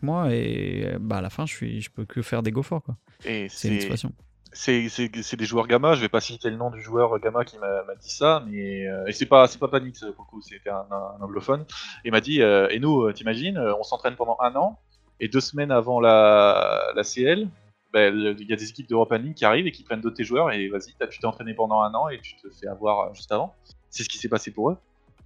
mois 0.03 0.33
et 0.33 0.97
bah, 1.01 1.17
à 1.17 1.21
la 1.21 1.31
fin 1.31 1.47
je 1.47 1.55
suis 1.55 1.81
je 1.81 1.91
peux 1.91 2.05
que 2.05 2.23
faire 2.23 2.43
des 2.43 2.53
go 2.53 2.63
forts 2.63 2.83
quoi. 2.83 2.97
c'est 3.21 3.69
une 3.69 3.81
situation. 3.81 4.13
C'est 4.53 5.37
des 5.37 5.45
joueurs 5.45 5.67
Gamma, 5.67 5.95
je 5.95 6.01
vais 6.01 6.09
pas 6.09 6.21
citer 6.21 6.49
le 6.49 6.57
nom 6.57 6.71
du 6.71 6.81
joueur 6.81 7.19
Gamma 7.19 7.45
qui 7.45 7.59
m'a 7.59 7.83
dit 8.01 8.11
ça, 8.11 8.45
mais 8.49 8.87
et 9.07 9.13
c'est 9.13 9.27
pas 9.27 9.47
c'est 9.49 9.59
pas 9.59 9.69
Panix 9.69 10.01
pour 10.01 10.27
le 10.27 10.31
coup, 10.31 10.41
c'était 10.41 10.71
un, 10.71 10.87
anglophone. 11.21 11.65
Il 12.05 12.13
m'a 12.13 12.21
dit 12.21 12.41
et 12.41 12.79
nous 12.79 13.13
t'imagines, 13.13 13.59
on 13.59 13.83
s'entraîne 13.83 14.15
pendant 14.15 14.37
un 14.41 14.55
an 14.55 14.79
et 15.21 15.29
deux 15.29 15.41
semaines 15.41 15.73
avant 15.73 16.01
la, 16.01 16.93
la 16.95 17.03
CL, 17.03 17.49
bah, 17.93 18.09
il 18.09 18.47
y 18.49 18.53
a 18.53 18.57
des 18.57 18.69
équipes 18.69 18.89
d'Europe 18.89 19.13
League 19.13 19.35
qui 19.35 19.45
arrivent 19.45 19.67
et 19.67 19.73
qui 19.73 19.83
prennent 19.83 20.01
de 20.01 20.11
tes 20.11 20.25
joueurs 20.25 20.53
et 20.53 20.69
vas-y, 20.69 20.95
tu 21.11 21.19
t'es 21.19 21.27
entraîné 21.27 21.55
pendant 21.55 21.81
un 21.81 21.93
an 21.95 22.09
et 22.09 22.21
tu 22.21 22.37
te 22.37 22.49
fais 22.51 22.67
avoir 22.67 23.01
euh, 23.01 23.15
juste 23.15 23.33
avant. 23.33 23.55
C'est 23.91 24.03
ce 24.03 24.09
qui 24.09 24.19
s'est 24.19 24.29
passé 24.29 24.51
pour 24.51 24.71
eux. 24.71 24.77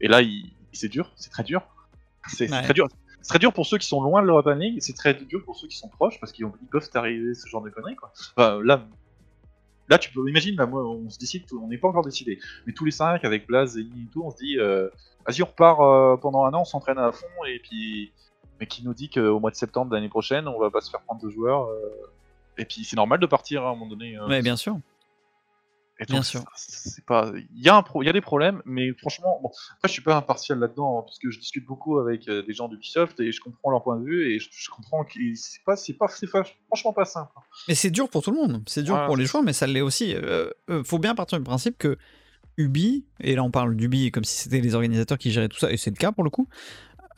Et 0.01 0.09
là, 0.09 0.21
c'est 0.73 0.89
dur, 0.89 1.11
c'est 1.17 1.31
très 1.31 1.43
dur. 1.43 1.63
C'est 2.29 2.47
très 2.47 2.73
dur. 2.73 2.89
C'est 3.21 3.29
très 3.29 3.39
dur 3.39 3.53
pour 3.53 3.67
ceux 3.67 3.79
qui 3.79 3.87
sont 3.87 4.03
loin 4.03 4.23
de 4.23 4.27
l'Europe 4.27 4.49
League, 4.57 4.79
c'est 4.81 4.95
très 4.95 5.15
dur 5.15 5.45
pour 5.45 5.57
ceux 5.57 5.69
qui 5.69 5.77
sont 5.77 5.89
proches 5.89 6.19
parce 6.19 6.33
qu'ils 6.33 6.47
peuvent 6.71 6.89
t'arriver 6.91 7.35
ce 7.35 7.49
genre 7.49 7.63
de 7.63 7.71
conneries. 7.71 7.97
Quoi. 7.97 8.13
là, 8.63 8.87
là, 9.89 9.99
tu 9.99 10.11
peux 10.13 10.29
imaginer, 10.29 10.57
là, 10.57 10.67
moi, 10.67 10.85
on 10.85 11.09
se 11.11 11.19
décide, 11.19 11.45
on 11.53 11.69
n'est 11.69 11.79
pas 11.79 11.89
encore 11.89 12.05
décidé, 12.05 12.39
mais 12.67 12.73
tous 12.73 12.85
les 12.85 12.91
cinq 12.91 13.25
avec 13.25 13.47
Blaze 13.47 13.77
et 13.77 13.87
tout, 14.13 14.23
on 14.25 14.31
se 14.31 14.37
dit, 14.37 14.59
euh, 14.59 14.89
vas-y, 15.27 15.43
on 15.43 15.47
repart 15.47 15.81
euh, 15.81 16.17
pendant 16.17 16.45
un 16.45 16.55
an, 16.55 16.63
on 16.63 16.65
s'entraîne 16.65 16.99
à 16.99 17.13
fond 17.13 17.45
et 17.47 17.59
puis, 17.59 18.13
mais 18.59 18.67
qui 18.67 18.85
nous 18.85 18.95
dit 18.95 19.11
qu'au 19.11 19.39
mois 19.39 19.51
de 19.51 19.57
septembre 19.57 19.91
de 19.91 19.97
l'année 19.97 20.09
prochaine, 20.09 20.49
on 20.49 20.59
va 20.59 20.71
pas 20.71 20.81
se 20.81 20.91
faire 20.91 21.01
prendre 21.03 21.21
deux 21.21 21.31
joueurs. 21.31 21.69
Et 22.59 22.65
puis 22.65 22.85
c'est 22.85 22.97
normal 22.97 23.21
de 23.21 23.27
partir 23.27 23.65
à 23.65 23.69
un 23.69 23.75
moment 23.75 23.87
donné. 23.87 24.17
Euh, 24.17 24.43
bien 24.43 24.57
sûr. 24.57 24.79
bien 26.09 26.23
sûr. 26.23 26.45
C'est 26.57 27.05
pas. 27.05 27.33
Il 27.55 27.63
y 27.63 27.69
a 27.69 27.77
un 27.77 27.85
il 28.01 28.07
y 28.07 28.09
a 28.09 28.13
des 28.13 28.21
problèmes, 28.21 28.63
mais 28.65 28.93
franchement, 28.93 29.41
bon, 29.43 29.51
après 29.75 29.89
je 29.89 29.93
suis 29.93 30.03
pas 30.03 30.17
impartial 30.17 30.59
là-dedans 30.59 30.99
hein, 30.99 31.03
parce 31.07 31.19
que 31.19 31.31
je 31.31 31.39
discute 31.39 31.65
beaucoup 31.65 31.99
avec 31.99 32.29
euh, 32.29 32.43
des 32.43 32.53
gens 32.53 32.69
d'Ubisoft 32.69 33.21
et 33.21 33.33
je 33.33 33.41
comprends 33.41 33.71
leur 33.71 33.83
point 33.83 33.99
de 33.99 34.05
vue 34.05 34.35
et 34.35 34.39
je, 34.39 34.71
comprends 34.71 35.05
que 35.05 35.13
c'est 35.35 35.65
pas, 35.65 35.77
c'est 35.77 35.95
pas, 35.95 36.09
c'est 36.09 36.27
franchement 36.27 36.93
pas 36.93 37.05
simple. 37.05 37.33
Hein. 37.37 37.43
Mais 37.69 37.75
c'est 37.75 37.91
dur 37.91 38.09
pour 38.09 38.23
tout 38.23 38.31
le 38.31 38.37
monde. 38.37 38.63
C'est 38.67 38.83
dur 38.83 39.07
pour 39.07 39.17
les 39.17 39.27
joueurs, 39.27 39.43
mais 39.43 39.53
ça 39.53 39.67
l'est 39.67 39.81
aussi. 39.81 40.15
Euh, 40.15 40.51
faut 40.85 40.99
bien 40.99 41.15
partir 41.15 41.39
du 41.39 41.45
principe 41.45 41.79
que 41.79 41.97
Ubi, 42.59 43.07
et 43.21 43.35
là 43.35 43.43
on 43.43 43.51
parle 43.51 43.75
d'Ubi 43.77 44.11
comme 44.11 44.25
si 44.25 44.37
c'était 44.37 44.61
les 44.61 44.75
organisateurs 44.75 45.17
qui 45.17 45.31
géraient 45.31 45.49
tout 45.49 45.59
ça, 45.59 45.73
et 45.73 45.79
c'est 45.79 45.91
le 45.91 45.97
cas 45.97 46.13
pour 46.13 46.23
le 46.23 46.31
coup, 46.31 46.49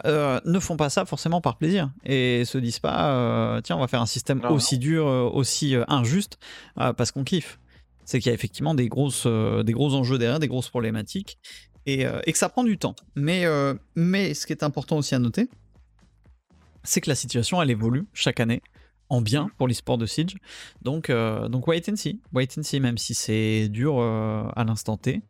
euh, 0.04 0.40
ne 0.44 0.58
font 0.58 0.76
pas 0.76 0.90
ça 0.90 1.04
forcément 1.04 1.40
par 1.40 1.56
plaisir 1.56 1.90
et 2.04 2.44
se 2.44 2.58
disent 2.58 2.80
pas 2.80 3.12
euh, 3.12 3.60
tiens 3.60 3.76
on 3.76 3.80
va 3.80 3.86
faire 3.86 4.02
un 4.02 4.06
système 4.06 4.44
aussi 4.46 4.76
dur 4.76 5.06
euh, 5.06 5.22
aussi 5.22 5.76
injuste 5.88 6.38
parce 6.74 7.12
qu'on 7.12 7.24
kiffe. 7.24 7.60
C'est 8.04 8.18
qu'il 8.18 8.28
y 8.28 8.32
a 8.32 8.34
effectivement 8.34 8.74
des 8.74 8.88
grosses 8.88 9.26
des 9.26 9.72
gros 9.72 9.94
enjeux 9.94 10.18
derrière 10.18 10.40
des 10.40 10.48
grosses 10.48 10.68
problématiques 10.68 11.38
et, 11.86 12.04
que 12.04 12.38
ça 12.38 12.48
prend 12.48 12.64
du 12.64 12.76
temps. 12.76 12.96
Mais 13.14 13.44
mais 13.94 14.34
ce 14.34 14.46
qui 14.46 14.52
est 14.52 14.62
important 14.62 14.98
aussi 14.98 15.14
à 15.14 15.18
noter 15.18 15.48
c'est 16.82 17.00
que 17.00 17.08
la 17.08 17.14
situation 17.14 17.62
elle 17.62 17.70
évolue 17.70 18.06
chaque 18.12 18.40
année 18.40 18.62
en 19.08 19.20
bien 19.20 19.48
pour 19.56 19.68
l'e-sport 19.68 19.96
de 19.96 20.06
Siege. 20.06 20.36
Donc 20.82 21.10
donc 21.10 21.66
wait 21.68 21.88
and 21.88 21.96
see 21.96 22.20
wait 22.32 22.48
and 22.58 22.62
see 22.62 22.80
même 22.80 22.98
si 22.98 23.14
c'est 23.14 23.68
dur 23.68 24.00
à 24.00 24.64
l'instant 24.64 24.98
T. 24.98 25.22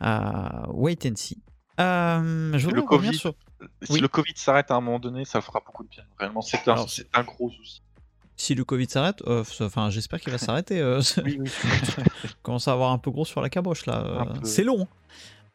Wait 0.00 1.06
and 1.06 1.16
see. 1.16 1.38
Je 1.78 3.12
sur... 3.12 3.34
Si 3.82 4.00
le 4.00 4.08
Covid 4.08 4.32
s'arrête 4.36 4.70
à 4.70 4.74
un 4.74 4.80
moment 4.80 4.98
donné, 4.98 5.24
ça 5.24 5.40
fera 5.40 5.62
beaucoup 5.64 5.84
de 5.84 5.88
bien. 5.88 6.04
Réellement, 6.18 6.42
c'est 6.42 6.66
un, 6.68 6.86
un, 7.14 7.22
gros 7.22 7.50
souci. 7.50 7.82
Si 8.36 8.54
le 8.54 8.64
Covid 8.64 8.88
s'arrête, 8.88 9.22
euh, 9.26 9.44
enfin, 9.60 9.88
j'espère 9.88 10.20
qu'il 10.20 10.30
va 10.30 10.38
s'arrêter. 10.38 10.80
Euh, 10.80 11.00
oui, 11.24 11.38
oui. 11.40 11.50
commence 12.42 12.68
à 12.68 12.72
avoir 12.72 12.92
un 12.92 12.98
peu 12.98 13.10
gros 13.10 13.24
sur 13.24 13.40
la 13.40 13.48
caboche 13.48 13.86
là. 13.86 14.04
Euh, 14.04 14.24
c'est 14.44 14.62
long. 14.62 14.86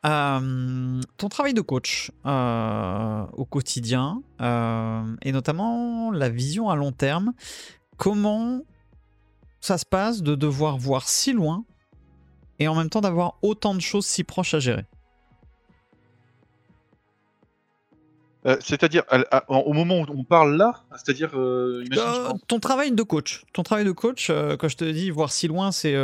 ton 0.04 1.30
travail 1.30 1.54
de 1.54 1.62
coach 1.62 2.12
au 2.26 3.46
quotidien 3.46 4.22
et 4.40 5.32
notamment 5.32 6.12
la 6.12 6.30
vision 6.30 6.70
à 6.70 6.76
long 6.76 6.92
terme, 6.92 7.34
comment 7.98 8.62
ça 9.60 9.78
se 9.78 9.86
passe 9.86 10.24
de 10.24 10.34
devoir 10.34 10.78
voir 10.78 11.08
si 11.08 11.34
loin 11.34 11.64
et 12.58 12.68
en 12.68 12.74
même 12.74 12.90
temps 12.90 13.02
d'avoir 13.02 13.36
autant 13.44 13.76
de 13.76 13.80
choses 13.80 14.08
si 14.08 14.24
proches 14.24 14.56
à 14.56 14.60
gérer? 14.60 14.86
Euh, 18.48 18.58
c'est-à-dire 18.60 19.04
au 19.48 19.74
moment 19.74 20.00
où 20.00 20.06
on 20.10 20.24
parle 20.24 20.58
là, 20.58 20.84
c'est-à-dire 20.96 21.30
euh, 21.36 21.84
ton 22.48 22.60
travail 22.60 22.92
de 22.92 23.04
coach, 23.04 23.44
ton 23.54 23.62
travail 23.62 23.86
de 23.86 23.92
coach, 23.92 24.30
euh, 24.30 24.58
quand 24.58 24.68
je 24.68 24.78
te 24.78 24.84
dis 24.84 25.12
voir 25.12 25.32
si 25.32 25.48
loin, 25.48 25.72
c'est 25.72 25.96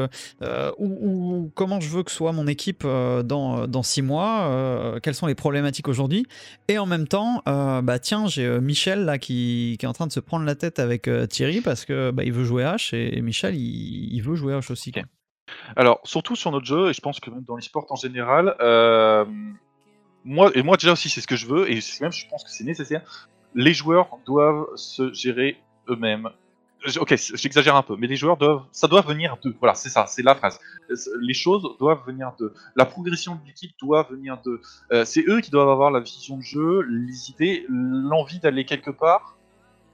comment 1.56 1.80
je 1.80 1.90
veux 1.90 2.04
que 2.04 2.12
soit 2.12 2.32
mon 2.34 2.46
équipe 2.46 2.84
dans, 2.84 3.68
dans 3.68 3.84
six 3.84 4.04
mois, 4.04 5.00
quelles 5.02 5.16
sont 5.16 5.26
les 5.26 5.36
problématiques 5.36 5.88
aujourd'hui, 5.88 6.28
et 6.68 6.78
en 6.78 6.86
même 6.86 7.08
temps, 7.08 7.42
bah 7.46 8.00
tiens, 8.00 8.28
j'ai 8.28 8.60
Michel 8.60 9.06
là 9.06 9.18
qui, 9.18 9.78
qui, 9.80 9.86
est 9.86 9.90
en 9.90 9.94
train 9.94 10.08
de 10.08 10.12
se 10.12 10.20
prendre 10.20 10.46
la 10.46 10.56
tête 10.56 10.80
avec 10.80 11.10
Thierry 11.30 11.62
parce 11.62 11.86
que 11.86 12.12
bah, 12.12 12.24
il 12.24 12.34
veut 12.34 12.46
jouer 12.46 12.64
H 12.64 12.96
et, 12.96 13.22
Michel 13.22 13.56
il, 13.56 14.22
veut 14.22 14.36
jouer 14.36 14.54
H 14.54 14.72
aussi. 14.72 14.92
Alors 15.76 16.02
surtout 16.04 16.36
sur 16.36 16.52
notre 16.52 16.66
jeu 16.66 16.90
et 16.90 16.94
je 16.94 17.02
pense 17.02 17.20
que 17.20 17.30
même 17.30 17.44
dans 17.44 17.56
les 17.56 17.62
sports 17.62 17.88
en 17.90 17.96
général 17.96 18.56
moi, 20.28 20.52
et 20.56 20.62
moi 20.62 20.76
déjà 20.76 20.92
aussi, 20.92 21.10
c'est 21.10 21.22
ce 21.22 21.28
que 21.28 21.38
je 21.38 21.48
veux, 21.48 21.72
et 21.72 21.80
même 22.02 22.12
je 22.12 22.28
pense 22.28 22.44
que 22.44 22.50
c'est 22.50 22.66
nécessaire. 22.66 23.30
Les 23.56 23.74
joueurs 23.74 24.10
doivent 24.26 24.68
se 24.76 25.12
gérer 25.14 25.58
eux-mêmes. 25.90 26.30
Ok, 27.00 27.16
j'exagère 27.36 27.76
un 27.76 27.82
peu, 27.82 27.96
mais 27.98 28.08
les 28.08 28.18
joueurs 28.18 28.38
doivent, 28.38 28.64
ça 28.72 28.88
doit 28.88 29.02
venir 29.02 29.38
d'eux. 29.44 29.56
Voilà, 29.60 29.74
c'est 29.74 29.90
ça, 29.90 30.06
c'est 30.06 30.22
la 30.22 30.36
phrase. 30.36 30.60
Les 31.22 31.34
choses 31.34 31.66
doivent 31.80 32.06
venir 32.06 32.34
d'eux. 32.38 32.54
La 32.76 32.86
progression 32.86 33.36
de 33.36 33.40
l'équipe 33.48 33.72
doit 33.82 34.04
venir 34.04 34.38
d'eux. 34.46 34.62
Euh, 34.92 35.04
c'est 35.06 35.24
eux 35.28 35.42
qui 35.42 35.50
doivent 35.50 35.70
avoir 35.70 35.92
la 35.92 36.02
vision 36.02 36.38
de 36.38 36.44
jeu, 36.44 36.82
les 36.82 37.32
idées, 37.32 37.66
l'envie 37.70 38.40
d'aller 38.40 38.66
quelque 38.66 38.92
part 38.92 39.37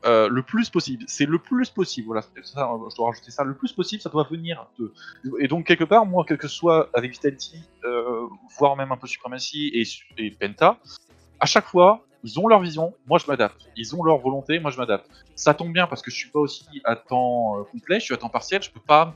euh, 0.06 0.28
le 0.28 0.44
plus 0.44 0.70
possible. 0.70 1.06
C'est 1.08 1.26
le 1.26 1.40
plus 1.40 1.70
possible. 1.70 2.08
Voilà, 2.08 2.22
ça, 2.22 2.70
je 2.90 2.96
dois 2.96 3.08
rajouter 3.08 3.32
ça. 3.32 3.44
Le 3.44 3.56
plus 3.56 3.72
possible, 3.72 4.02
ça 4.02 4.10
doit 4.10 4.28
venir 4.30 4.68
de. 4.78 4.94
Et 5.40 5.48
donc 5.48 5.66
quelque 5.66 5.86
part, 5.86 6.06
moi, 6.06 6.26
quel 6.28 6.38
que 6.38 6.48
soit 6.48 6.90
avec 6.94 7.12
Vitality, 7.12 7.64
euh, 7.86 8.28
voire 8.58 8.76
même 8.76 8.92
un 8.92 8.98
peu 8.98 9.08
Supremacy 9.08 9.72
et, 10.18 10.32
Penta, 10.32 10.78
à 11.40 11.46
chaque 11.46 11.66
fois, 11.66 12.06
ils 12.24 12.40
ont 12.40 12.48
leur 12.48 12.62
vision, 12.62 12.94
moi 13.08 13.18
je 13.18 13.28
m'adapte. 13.28 13.70
Ils 13.78 13.96
ont 13.96 14.04
leur 14.04 14.18
volonté, 14.18 14.60
moi 14.60 14.72
je 14.72 14.78
m'adapte. 14.78 15.10
Ça 15.36 15.54
tombe 15.54 15.72
bien 15.72 15.88
parce 15.88 16.02
que 16.02 16.12
je 16.12 16.16
suis 16.16 16.30
pas 16.30 16.40
aussi 16.40 16.66
à 16.84 16.96
temps 16.96 17.60
euh, 17.60 17.64
complet, 17.64 18.00
je 18.00 18.06
suis 18.06 18.14
à 18.14 18.18
temps 18.18 18.30
partiel, 18.30 18.62
je 18.62 18.72
peux 18.72 18.82
pas, 18.82 19.16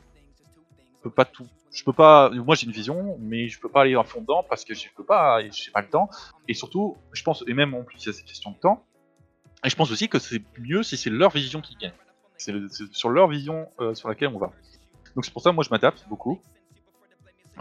je 0.97 1.03
peux 1.03 1.09
pas 1.09 1.25
tout. 1.25 1.47
Je 1.71 1.83
peux 1.83 1.93
pas. 1.93 2.29
Moi 2.29 2.55
j'ai 2.55 2.65
une 2.65 2.71
vision, 2.71 3.17
mais 3.19 3.49
je 3.49 3.59
peux 3.59 3.69
pas 3.69 3.81
aller 3.81 3.95
à 3.95 4.03
fond 4.03 4.21
dedans 4.21 4.43
parce 4.49 4.63
que 4.63 4.73
je 4.73 4.87
peux 4.95 5.03
pas, 5.03 5.41
j'ai 5.41 5.71
pas 5.71 5.81
le 5.81 5.89
temps. 5.89 6.09
Et 6.47 6.53
surtout, 6.53 6.95
je 7.11 7.23
pense, 7.23 7.43
et 7.45 7.53
même 7.53 7.73
en 7.73 7.83
plus 7.83 8.03
il 8.03 8.07
y 8.07 8.09
a 8.09 8.13
cette 8.13 8.25
question 8.25 8.51
de 8.51 8.57
temps. 8.57 8.86
Et 9.65 9.69
je 9.69 9.75
pense 9.75 9.91
aussi 9.91 10.07
que 10.07 10.19
c'est 10.19 10.41
mieux 10.59 10.83
si 10.83 10.97
c'est 10.97 11.09
leur 11.09 11.31
vision 11.31 11.61
qui 11.61 11.75
gagne. 11.75 11.93
C'est 12.37 12.53
sur 12.91 13.09
leur 13.09 13.27
vision 13.27 13.67
euh, 13.79 13.95
sur 13.95 14.09
laquelle 14.09 14.29
on 14.29 14.37
va. 14.37 14.51
Donc 15.15 15.25
c'est 15.25 15.33
pour 15.33 15.41
ça, 15.41 15.51
moi 15.51 15.63
je 15.63 15.69
m'adapte 15.69 16.05
beaucoup. 16.07 16.39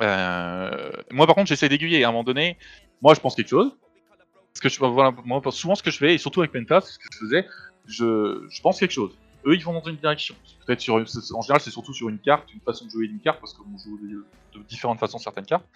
Euh, 0.00 0.92
moi 1.10 1.26
par 1.26 1.34
contre, 1.34 1.48
j'essaie 1.48 1.68
d'aiguiller. 1.68 2.04
À 2.04 2.08
un 2.08 2.12
moment 2.12 2.24
donné, 2.24 2.58
moi 3.00 3.14
je 3.14 3.20
pense 3.20 3.34
quelque 3.34 3.48
chose. 3.48 3.76
Parce 4.52 4.76
que 4.76 5.26
moi, 5.26 5.42
souvent 5.50 5.74
ce 5.74 5.82
que 5.82 5.90
je 5.90 5.98
fais, 5.98 6.14
et 6.14 6.18
surtout 6.18 6.40
avec 6.40 6.52
Penta, 6.52 6.80
ce 6.80 6.98
que 6.98 7.04
je 7.12 7.18
faisais, 7.18 7.46
je, 7.86 8.62
pense 8.62 8.78
quelque 8.78 8.92
chose. 8.92 9.16
Eux, 9.44 9.54
ils 9.54 9.62
vont 9.62 9.74
dans 9.74 9.84
une 9.84 9.96
direction. 9.96 10.34
Peut-être 10.66 10.88
en 10.88 11.42
général, 11.42 11.60
c'est 11.60 11.70
surtout 11.70 11.92
sur 11.92 12.08
une 12.08 12.18
carte, 12.18 12.52
une 12.54 12.60
façon 12.60 12.86
de 12.86 12.90
jouer 12.90 13.06
une 13.06 13.20
carte, 13.20 13.38
parce 13.38 13.52
qu'on 13.52 13.76
joue 13.76 13.98
de 13.98 14.62
différentes 14.62 14.98
façons 14.98 15.18
certaines 15.18 15.44
cartes. 15.44 15.66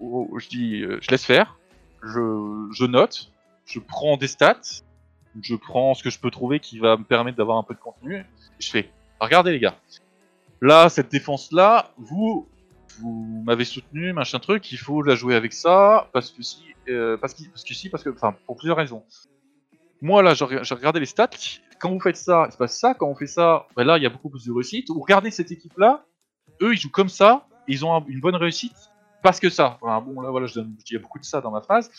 Je 0.00 0.48
dis, 0.48 0.82
euh, 0.82 0.98
je 1.00 1.10
laisse 1.10 1.24
faire, 1.24 1.56
je 2.02 2.84
note, 2.84 3.30
je 3.64 3.78
prends 3.78 4.16
des 4.16 4.28
stats, 4.28 4.82
je 5.42 5.54
prends 5.54 5.94
ce 5.94 6.02
que 6.02 6.10
je 6.10 6.18
peux 6.18 6.30
trouver 6.30 6.60
qui 6.60 6.78
va 6.78 6.96
me 6.96 7.04
permettre 7.04 7.36
d'avoir 7.36 7.58
un 7.58 7.62
peu 7.62 7.74
de 7.74 7.80
contenu. 7.80 8.24
Je 8.58 8.70
fais, 8.70 8.90
regardez 9.20 9.52
les 9.52 9.60
gars, 9.60 9.76
là, 10.60 10.88
cette 10.88 11.10
défense-là, 11.10 11.90
vous, 11.98 12.48
vous 13.00 13.42
m'avez 13.44 13.64
soutenu, 13.64 14.12
machin 14.12 14.38
truc, 14.38 14.70
il 14.72 14.78
faut 14.78 15.02
la 15.02 15.14
jouer 15.14 15.34
avec 15.34 15.52
ça, 15.52 16.08
parce 16.12 16.30
que 16.30 16.42
si, 16.42 16.62
euh, 16.88 17.16
parce, 17.16 17.34
que, 17.34 17.44
parce 17.48 17.64
que 17.64 17.74
si, 17.74 17.88
parce 17.88 18.02
que, 18.02 18.10
enfin, 18.10 18.34
pour 18.46 18.56
plusieurs 18.56 18.76
raisons. 18.76 19.02
Moi, 20.00 20.22
là, 20.22 20.34
j'ai 20.34 20.74
regardé 20.74 21.00
les 21.00 21.06
stats, 21.06 21.30
quand 21.78 21.90
vous 21.90 22.00
faites 22.00 22.16
ça, 22.16 22.44
il 22.48 22.52
se 22.52 22.56
passe 22.56 22.78
ça, 22.78 22.94
quand 22.94 23.06
on 23.08 23.14
fait 23.14 23.26
ça, 23.26 23.66
ben 23.76 23.84
là, 23.84 23.98
il 23.98 24.02
y 24.02 24.06
a 24.06 24.10
beaucoup 24.10 24.30
plus 24.30 24.46
de 24.46 24.52
réussite. 24.52 24.88
Ou 24.90 25.00
regardez 25.00 25.30
cette 25.30 25.50
équipe-là, 25.50 26.04
eux, 26.62 26.72
ils 26.72 26.78
jouent 26.78 26.90
comme 26.90 27.08
ça, 27.08 27.46
ils 27.68 27.84
ont 27.84 28.04
une 28.06 28.20
bonne 28.20 28.36
réussite, 28.36 28.90
parce 29.22 29.40
que 29.40 29.50
ça. 29.50 29.78
bon, 29.82 30.20
là, 30.20 30.30
voilà, 30.30 30.46
il 30.54 30.92
y 30.92 30.96
a 30.96 30.98
beaucoup 30.98 31.18
de 31.18 31.24
ça 31.24 31.40
dans 31.40 31.50
ma 31.50 31.60
phrase. 31.60 31.90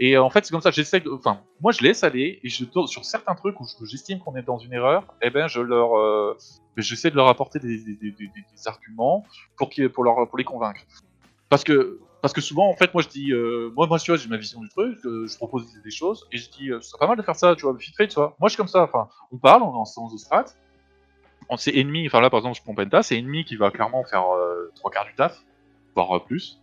Et 0.00 0.16
en 0.16 0.30
fait, 0.30 0.44
c'est 0.44 0.52
comme 0.52 0.60
ça, 0.60 0.70
j'essaie 0.70 1.02
enfin, 1.10 1.40
moi 1.60 1.72
je 1.72 1.82
laisse 1.82 2.04
aller, 2.04 2.38
et 2.44 2.48
sur 2.48 3.04
certains 3.04 3.34
trucs 3.34 3.60
où 3.60 3.66
j'estime 3.84 4.20
qu'on 4.20 4.36
est 4.36 4.42
dans 4.42 4.58
une 4.58 4.72
erreur, 4.72 5.04
eh 5.22 5.30
ben, 5.30 5.48
je 5.48 5.60
leur, 5.60 5.98
euh, 5.98 6.36
j'essaie 6.76 7.10
de 7.10 7.16
leur 7.16 7.26
apporter 7.26 7.58
des, 7.58 7.80
arguments 8.66 9.24
pour, 9.56 9.70
pour, 9.92 10.04
leur, 10.04 10.28
pour 10.28 10.38
les 10.38 10.44
convaincre. 10.44 10.82
Parce 11.48 11.64
que, 11.64 11.98
parce 12.22 12.32
que 12.32 12.40
souvent, 12.40 12.68
en 12.68 12.76
fait, 12.76 12.94
moi 12.94 13.02
je 13.02 13.08
dis, 13.08 13.32
euh, 13.32 13.72
moi, 13.74 13.88
moi, 13.88 13.98
tu 13.98 14.12
vois, 14.12 14.18
j'ai 14.18 14.28
ma 14.28 14.36
vision 14.36 14.60
du 14.60 14.68
truc, 14.68 14.98
euh, 15.04 15.26
je 15.26 15.36
propose 15.36 15.66
des, 15.82 15.90
choses, 15.90 16.28
et 16.30 16.38
je 16.38 16.48
dis, 16.48 16.68
ce 16.68 16.80
serait 16.80 16.98
pas 17.00 17.08
mal 17.08 17.16
de 17.16 17.22
faire 17.22 17.36
ça, 17.36 17.56
tu 17.56 17.62
vois, 17.62 17.72
vite 17.72 17.96
fait, 17.96 18.06
tu 18.06 18.14
vois. 18.14 18.36
Moi 18.38 18.48
je 18.48 18.52
suis 18.52 18.56
comme 18.56 18.68
ça, 18.68 18.84
enfin, 18.84 19.08
on 19.32 19.38
parle, 19.38 19.64
on 19.64 19.72
est 19.72 19.78
en 19.78 19.84
séance 19.84 20.12
de 20.12 20.18
strat, 20.18 20.44
on 21.48 21.56
c'est 21.56 21.74
ennemi, 21.74 22.06
enfin 22.06 22.20
là 22.20 22.30
par 22.30 22.38
exemple, 22.38 22.56
je 22.56 22.62
prends 22.62 22.74
Penta, 22.74 23.02
c'est 23.02 23.16
ennemi 23.18 23.44
qui 23.44 23.56
va 23.56 23.70
clairement 23.72 24.04
faire 24.04 24.26
trois 24.76 24.92
quarts 24.92 25.06
du 25.06 25.14
taf, 25.14 25.42
voire 25.96 26.24
plus. 26.24 26.60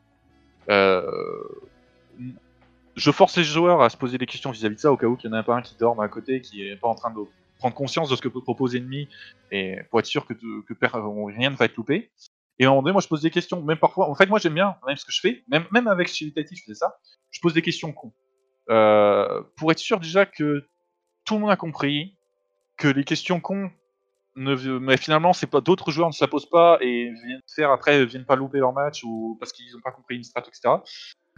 Euh, 0.70 1.02
je 2.96 3.12
force 3.12 3.38
les 3.38 3.44
joueurs 3.44 3.82
à 3.82 3.90
se 3.90 3.98
poser 3.98 4.18
des 4.18 4.26
questions 4.26 4.52
vis-à-vis 4.52 4.76
de 4.76 4.80
ça, 4.80 4.92
au 4.92 4.98
cas 4.98 5.08
où 5.08 5.18
il 5.22 5.28
y 5.28 5.30
en 5.30 5.34
a 5.34 5.44
pas 5.44 5.56
un 5.56 5.62
qui 5.62 5.76
dorme 5.76 6.00
à 6.00 6.08
côté, 6.08 6.42
qui 6.42 6.68
est 6.68 6.76
pas 6.76 6.88
en 6.88 6.96
train 6.96 7.12
de 7.12 7.20
prendre 7.58 7.76
conscience 7.76 8.10
de 8.10 8.16
ce 8.16 8.22
que 8.22 8.28
peut 8.28 8.42
proposer 8.42 8.80
l'ennemi, 8.80 9.08
et 9.52 9.78
pour 9.90 10.00
être 10.00 10.06
sûr 10.06 10.26
que, 10.26 10.34
que 10.34 10.74
rien 11.38 11.50
ne 11.50 11.56
va 11.56 11.66
être 11.66 11.76
loupé. 11.76 12.12
Et 12.58 12.66
à 12.66 12.68
un 12.68 12.72
moment 12.72 12.84
donné, 12.84 12.94
moi 12.94 13.02
je 13.02 13.08
pose 13.08 13.22
des 13.22 13.32
questions, 13.32 13.62
même 13.62 13.78
parfois, 13.78 14.10
en 14.10 14.16
fait 14.16 14.28
moi 14.28 14.40
j'aime 14.40 14.54
bien, 14.54 14.76
même 14.88 14.96
ce 14.96 15.06
que 15.06 15.12
je 15.12 15.20
fais, 15.20 15.44
même, 15.50 15.66
même 15.72 15.88
avec 15.88 16.08
Chilitati 16.08 16.56
je 16.56 16.64
faisais 16.64 16.76
ça, 16.76 16.98
je 17.32 17.40
pose 17.42 17.54
des 17.54 17.62
questions 17.62 17.92
cons. 17.92 18.14
Euh, 18.70 19.44
pour 19.58 19.72
être 19.72 19.80
sûr 19.80 20.00
déjà 20.00 20.26
que 20.26 20.68
tout 21.26 21.36
le 21.36 21.42
monde 21.42 21.52
a 21.52 21.58
compris, 21.58 22.18
que 22.78 22.88
les 22.88 23.04
questions 23.04 23.42
cons, 23.42 23.72
ne, 24.38 24.56
mais 24.80 24.98
finalement 24.98 25.34
c'est 25.34 25.48
pas 25.48 25.62
d'autres 25.62 25.92
joueurs 25.92 26.08
ne 26.08 26.14
se 26.14 26.24
la 26.24 26.28
posent 26.28 26.50
pas 26.50 26.78
et 26.82 27.12
viennent 27.26 27.42
faire 27.54 27.72
après, 27.72 28.06
viennent 28.06 28.26
pas 28.26 28.36
louper 28.36 28.60
leur 28.60 28.74
match 28.74 29.04
ou 29.04 29.38
parce 29.40 29.52
qu'ils 29.52 29.72
n'ont 29.74 29.82
pas 29.82 29.92
compris 29.92 30.16
une 30.16 30.24
strat, 30.24 30.44
etc. 30.48 30.76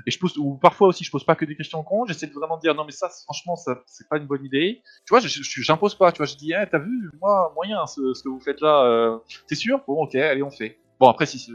Et 0.05 0.11
je 0.11 0.19
pose, 0.19 0.37
ou 0.37 0.55
parfois 0.55 0.89
aussi, 0.89 1.03
je 1.03 1.11
pose 1.11 1.23
pas 1.23 1.35
que 1.35 1.45
des 1.45 1.55
questions 1.55 1.83
cons, 1.83 2.05
j'essaie 2.05 2.27
de 2.27 2.33
vraiment 2.33 2.57
dire 2.57 2.75
non, 2.75 2.85
mais 2.85 2.91
ça, 2.91 3.09
franchement, 3.23 3.55
ça, 3.55 3.81
c'est 3.87 4.07
pas 4.07 4.17
une 4.17 4.27
bonne 4.27 4.45
idée. 4.45 4.81
Tu 5.05 5.09
vois, 5.09 5.19
j'impose 5.19 5.95
pas, 5.95 6.11
tu 6.11 6.17
vois, 6.17 6.27
je 6.27 6.35
dis, 6.35 6.53
eh, 6.53 6.65
t'as 6.69 6.79
vu, 6.79 7.09
moi, 7.19 7.51
moyen, 7.55 7.85
ce, 7.87 8.21
que 8.23 8.29
vous 8.29 8.39
faites 8.39 8.61
là, 8.61 8.85
euh, 8.85 9.17
t'es 9.47 9.55
sûr? 9.55 9.81
Bon, 9.87 10.03
ok, 10.03 10.15
allez, 10.15 10.43
on 10.43 10.51
fait. 10.51 10.79
Bon, 10.99 11.09
après, 11.09 11.25
si 11.25 11.53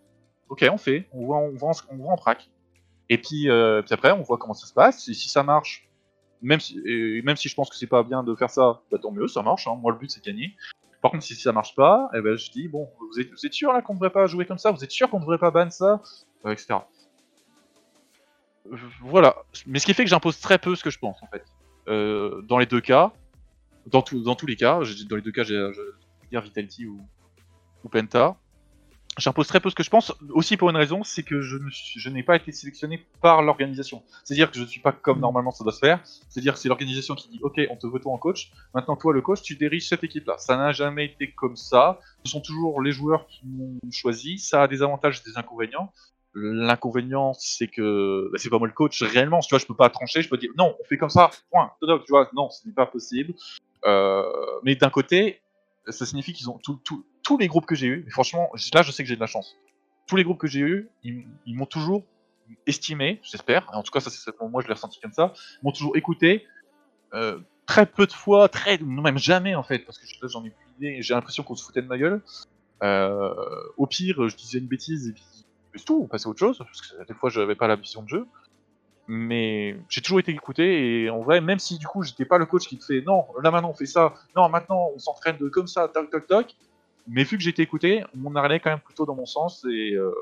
Ok, 0.49 0.67
on 0.71 0.77
fait, 0.77 1.09
on 1.13 1.25
voit, 1.25 1.39
on 1.39 1.55
voit, 1.55 1.73
on 1.91 1.97
voit 1.97 2.13
en 2.13 2.17
prac. 2.17 2.51
Et 3.09 3.17
puis, 3.17 3.49
euh, 3.49 3.81
puis 3.81 3.95
après, 3.95 4.13
on 4.13 4.23
voit 4.23 4.37
comment 4.37 4.55
ça 4.55 4.67
se 4.67 4.75
passe, 4.75 5.09
et 5.09 5.15
si 5.15 5.29
ça 5.29 5.43
marche, 5.43 5.89
même 6.43 6.61
si, 6.61 6.79
et 6.85 7.23
même 7.23 7.37
si 7.37 7.49
je 7.49 7.55
pense 7.55 7.71
que 7.71 7.77
c'est 7.77 7.87
pas 7.87 8.03
bien 8.03 8.23
de 8.23 8.35
faire 8.35 8.51
ça, 8.51 8.83
bah 8.91 8.99
tant 9.01 9.13
mieux, 9.13 9.29
ça 9.29 9.43
marche, 9.43 9.67
hein. 9.67 9.79
moi 9.81 9.93
le 9.93 9.99
but 9.99 10.11
c'est 10.11 10.21
de 10.21 10.27
gagner. 10.27 10.55
Par 11.01 11.11
contre, 11.11 11.25
si 11.25 11.35
ça 11.35 11.53
marche 11.53 11.75
pas, 11.75 12.11
eh 12.15 12.21
ben, 12.21 12.37
je 12.37 12.51
dis, 12.51 12.69
bon, 12.69 12.89
vous 13.01 13.21
êtes, 13.21 13.31
vous 13.31 13.47
êtes 13.47 13.53
sûr 13.53 13.73
là 13.73 13.83
qu'on 13.83 13.95
devrait 13.95 14.11
pas 14.11 14.27
jouer 14.27 14.47
comme 14.47 14.59
ça? 14.59 14.71
Vous 14.71 14.85
êtes 14.85 14.91
sûr 14.91 15.11
qu'on 15.11 15.21
devrait 15.21 15.39
pas 15.39 15.51
ban 15.51 15.71
ça? 15.71 16.01
Euh, 16.45 16.53
Etc 16.53 16.75
voilà. 19.01 19.37
Mais 19.67 19.79
ce 19.79 19.87
qui 19.87 19.95
fait 19.95 20.05
que 20.05 20.11
j'impose 20.11 20.41
très 20.41 20.59
peu 20.59 20.75
ce 20.77 20.83
que 20.83 20.91
je 20.91 20.99
pense, 20.99 21.23
en 21.23 21.27
fait. 21.27 21.45
Euh, 21.89 22.43
dans 22.43 22.59
les 22.59 22.67
deux 22.67 22.81
cas, 22.81 23.13
dans, 23.87 24.05
dans 24.13 24.35
tous 24.35 24.47
les 24.47 24.57
cas, 24.57 24.81
dans 25.09 25.17
les 25.17 25.23
deux 25.23 25.33
cas, 25.33 25.43
j'ai 25.43 25.59
dire 26.31 26.41
Vitality 26.41 26.87
ou, 26.87 27.01
ou 27.85 27.89
Penta, 27.89 28.37
j'impose 29.19 29.47
très 29.47 29.61
peu 29.61 29.69
ce 29.69 29.75
que 29.75 29.83
je 29.83 29.91
pense, 29.91 30.13
aussi 30.31 30.57
pour 30.57 30.71
une 30.71 30.77
raison, 30.77 31.05
c'est 31.05 31.23
que 31.23 31.43
je, 31.43 31.59
je 31.71 32.09
n'ai 32.09 32.23
pas 32.23 32.37
été 32.37 32.53
sélectionné 32.53 33.07
par 33.21 33.43
l'organisation. 33.43 34.03
C'est-à-dire 34.25 34.51
que 34.51 34.57
je 34.57 34.63
ne 34.63 34.67
suis 34.67 34.81
pas 34.81 34.93
comme 34.93 35.19
mm. 35.19 35.23
normalement 35.23 35.51
ça 35.51 35.65
doit 35.65 35.73
se 35.73 35.79
faire, 35.79 36.01
c'est-à-dire 36.05 36.55
que 36.55 36.59
c'est 36.59 36.69
l'organisation 36.69 37.15
qui 37.15 37.29
dit 37.29 37.39
Ok, 37.43 37.61
on 37.71 37.77
te 37.77 37.87
veut 37.87 38.01
toi 38.01 38.13
en 38.13 38.19
coach, 38.19 38.53
maintenant 38.75 38.97
toi 38.97 39.13
le 39.13 39.21
coach, 39.21 39.43
tu 39.43 39.57
diriges 39.57 39.89
cette 39.89 40.05
équipe-là. 40.05 40.39
Ça 40.39 40.57
n'a 40.57 40.73
jamais 40.73 41.07
été 41.07 41.31
comme 41.31 41.57
ça, 41.57 42.01
ce 42.25 42.31
sont 42.31 42.41
toujours 42.41 42.81
les 42.81 42.93
joueurs 42.93 43.27
qui 43.27 43.43
m'ont 43.45 43.79
choisi, 43.91 44.39
ça 44.39 44.63
a 44.63 44.69
des 44.69 44.83
avantages 44.83 45.21
et 45.21 45.31
des 45.31 45.37
inconvénients. 45.37 45.93
L'inconvénient, 46.35 47.35
c'est 47.35 47.69
que 47.69 48.31
bah, 48.33 48.39
c'est 48.39 48.49
pas 48.49 48.59
moi 48.59 48.67
le 48.67 48.73
coach 48.73 49.03
réellement. 49.03 49.41
Tu 49.41 49.51
vois, 49.51 49.59
je 49.59 49.67
peux 49.67 49.77
pas 49.77 49.91
trancher. 49.91 50.23
Je 50.23 50.29
peux 50.29 50.39
dire 50.39 50.51
non, 50.57 50.75
on 50.81 50.85
fait 50.85 50.97
comme 50.97 51.11
ça. 51.11 51.31
Point. 51.51 51.73
Tu 51.81 51.87
vois, 52.09 52.29
non, 52.35 52.49
ce 52.51 52.67
n'est 52.67 52.75
pas 52.75 52.87
possible. 52.87 53.35
Euh, 53.85 54.23
mais 54.63 54.75
d'un 54.75 54.91
côté, 54.91 55.41
ça 55.89 56.07
signifie 56.07 56.33
qu'ils 56.33 56.49
ont 56.49 56.59
tous 57.23 57.39
les 57.39 57.49
groupes 57.49 57.67
que 57.67 57.75
j'ai 57.75 57.87
eu. 57.87 58.07
Franchement, 58.11 58.51
là, 58.75 58.83
je 58.83 58.91
sais 58.91 59.03
que 59.03 59.09
j'ai 59.09 59.17
de 59.17 59.21
la 59.21 59.27
chance. 59.27 59.57
Tous 60.07 60.17
les 60.17 60.25
groupes 60.25 60.39
que 60.39 60.47
j'ai 60.47 60.61
eu, 60.61 60.89
ils, 61.05 61.27
m'ont 61.47 61.67
toujours 61.67 62.03
estimé, 62.67 63.21
j'espère. 63.23 63.69
En 63.73 63.83
tout 63.83 63.93
cas, 63.93 64.01
moi, 64.49 64.63
je 64.63 64.69
l'ai 64.69 64.75
ressenti 64.75 65.01
comme 65.01 65.13
ça. 65.13 65.33
M'ont 65.63 65.73
toujours 65.73 65.97
écouté. 65.97 66.47
Euh, 67.15 67.39
très 67.67 67.87
peu 67.87 68.07
de 68.07 68.13
fois, 68.13 68.49
très, 68.49 68.79
même 68.79 69.19
jamais 69.19 69.55
en 69.55 69.63
fait, 69.63 69.81
parce 69.81 69.99
que 69.99 70.07
j'en 70.29 70.45
ai 70.45 70.51
plus. 70.51 71.03
J'ai 71.03 71.15
l'impression 71.15 71.43
qu'on 71.43 71.55
se 71.55 71.65
foutait 71.65 71.83
de 71.83 71.87
ma 71.87 71.99
gueule. 71.99 72.23
Euh, 72.83 73.33
au 73.77 73.87
pire, 73.87 74.29
je 74.29 74.37
disais 74.37 74.59
une 74.59 74.67
bêtise 74.67 75.09
et 75.09 75.13
puis 75.13 75.23
c'est 75.75 75.85
tout, 75.85 76.01
on 76.03 76.07
passait 76.07 76.27
à 76.27 76.31
autre 76.31 76.39
chose, 76.39 76.59
parce 76.59 76.81
que 76.83 77.05
des 77.07 77.15
fois 77.15 77.31
j'avais 77.31 77.55
pas 77.55 77.67
la 77.67 77.77
vision 77.77 78.03
de 78.03 78.09
jeu. 78.09 78.27
Mais 79.09 79.77
j'ai 79.89 80.01
toujours 80.01 80.21
été 80.21 80.31
écouté 80.31 81.03
et 81.03 81.11
en 81.11 81.23
vrai, 81.23 81.41
même 81.41 81.59
si 81.59 81.77
du 81.77 81.87
coup 81.87 82.03
j'étais 82.03 82.25
pas 82.25 82.39
le 82.39 82.47
coach 82.47 82.69
qui 82.69 82.79
te 82.79 82.85
fait 82.85 83.03
non, 83.03 83.27
là 83.43 83.51
maintenant 83.51 83.71
on 83.71 83.75
fait 83.75 83.87
ça, 83.87 84.15
non 84.37 84.49
maintenant 84.49 84.91
on 84.95 84.99
s'entraîne 84.99 85.39
comme 85.51 85.67
ça, 85.67 85.89
toc 85.89 86.09
toc 86.11 86.27
toc. 86.27 86.57
Mais 87.09 87.25
vu 87.25 87.37
que 87.37 87.43
j'étais 87.43 87.63
écouté, 87.63 88.05
on 88.25 88.37
allait 88.37 88.61
quand 88.61 88.71
même 88.71 88.81
plutôt 88.81 89.05
dans 89.05 89.17
mon 89.17 89.27
sens 89.27 89.67
et 89.69 89.95
euh, 89.95 90.15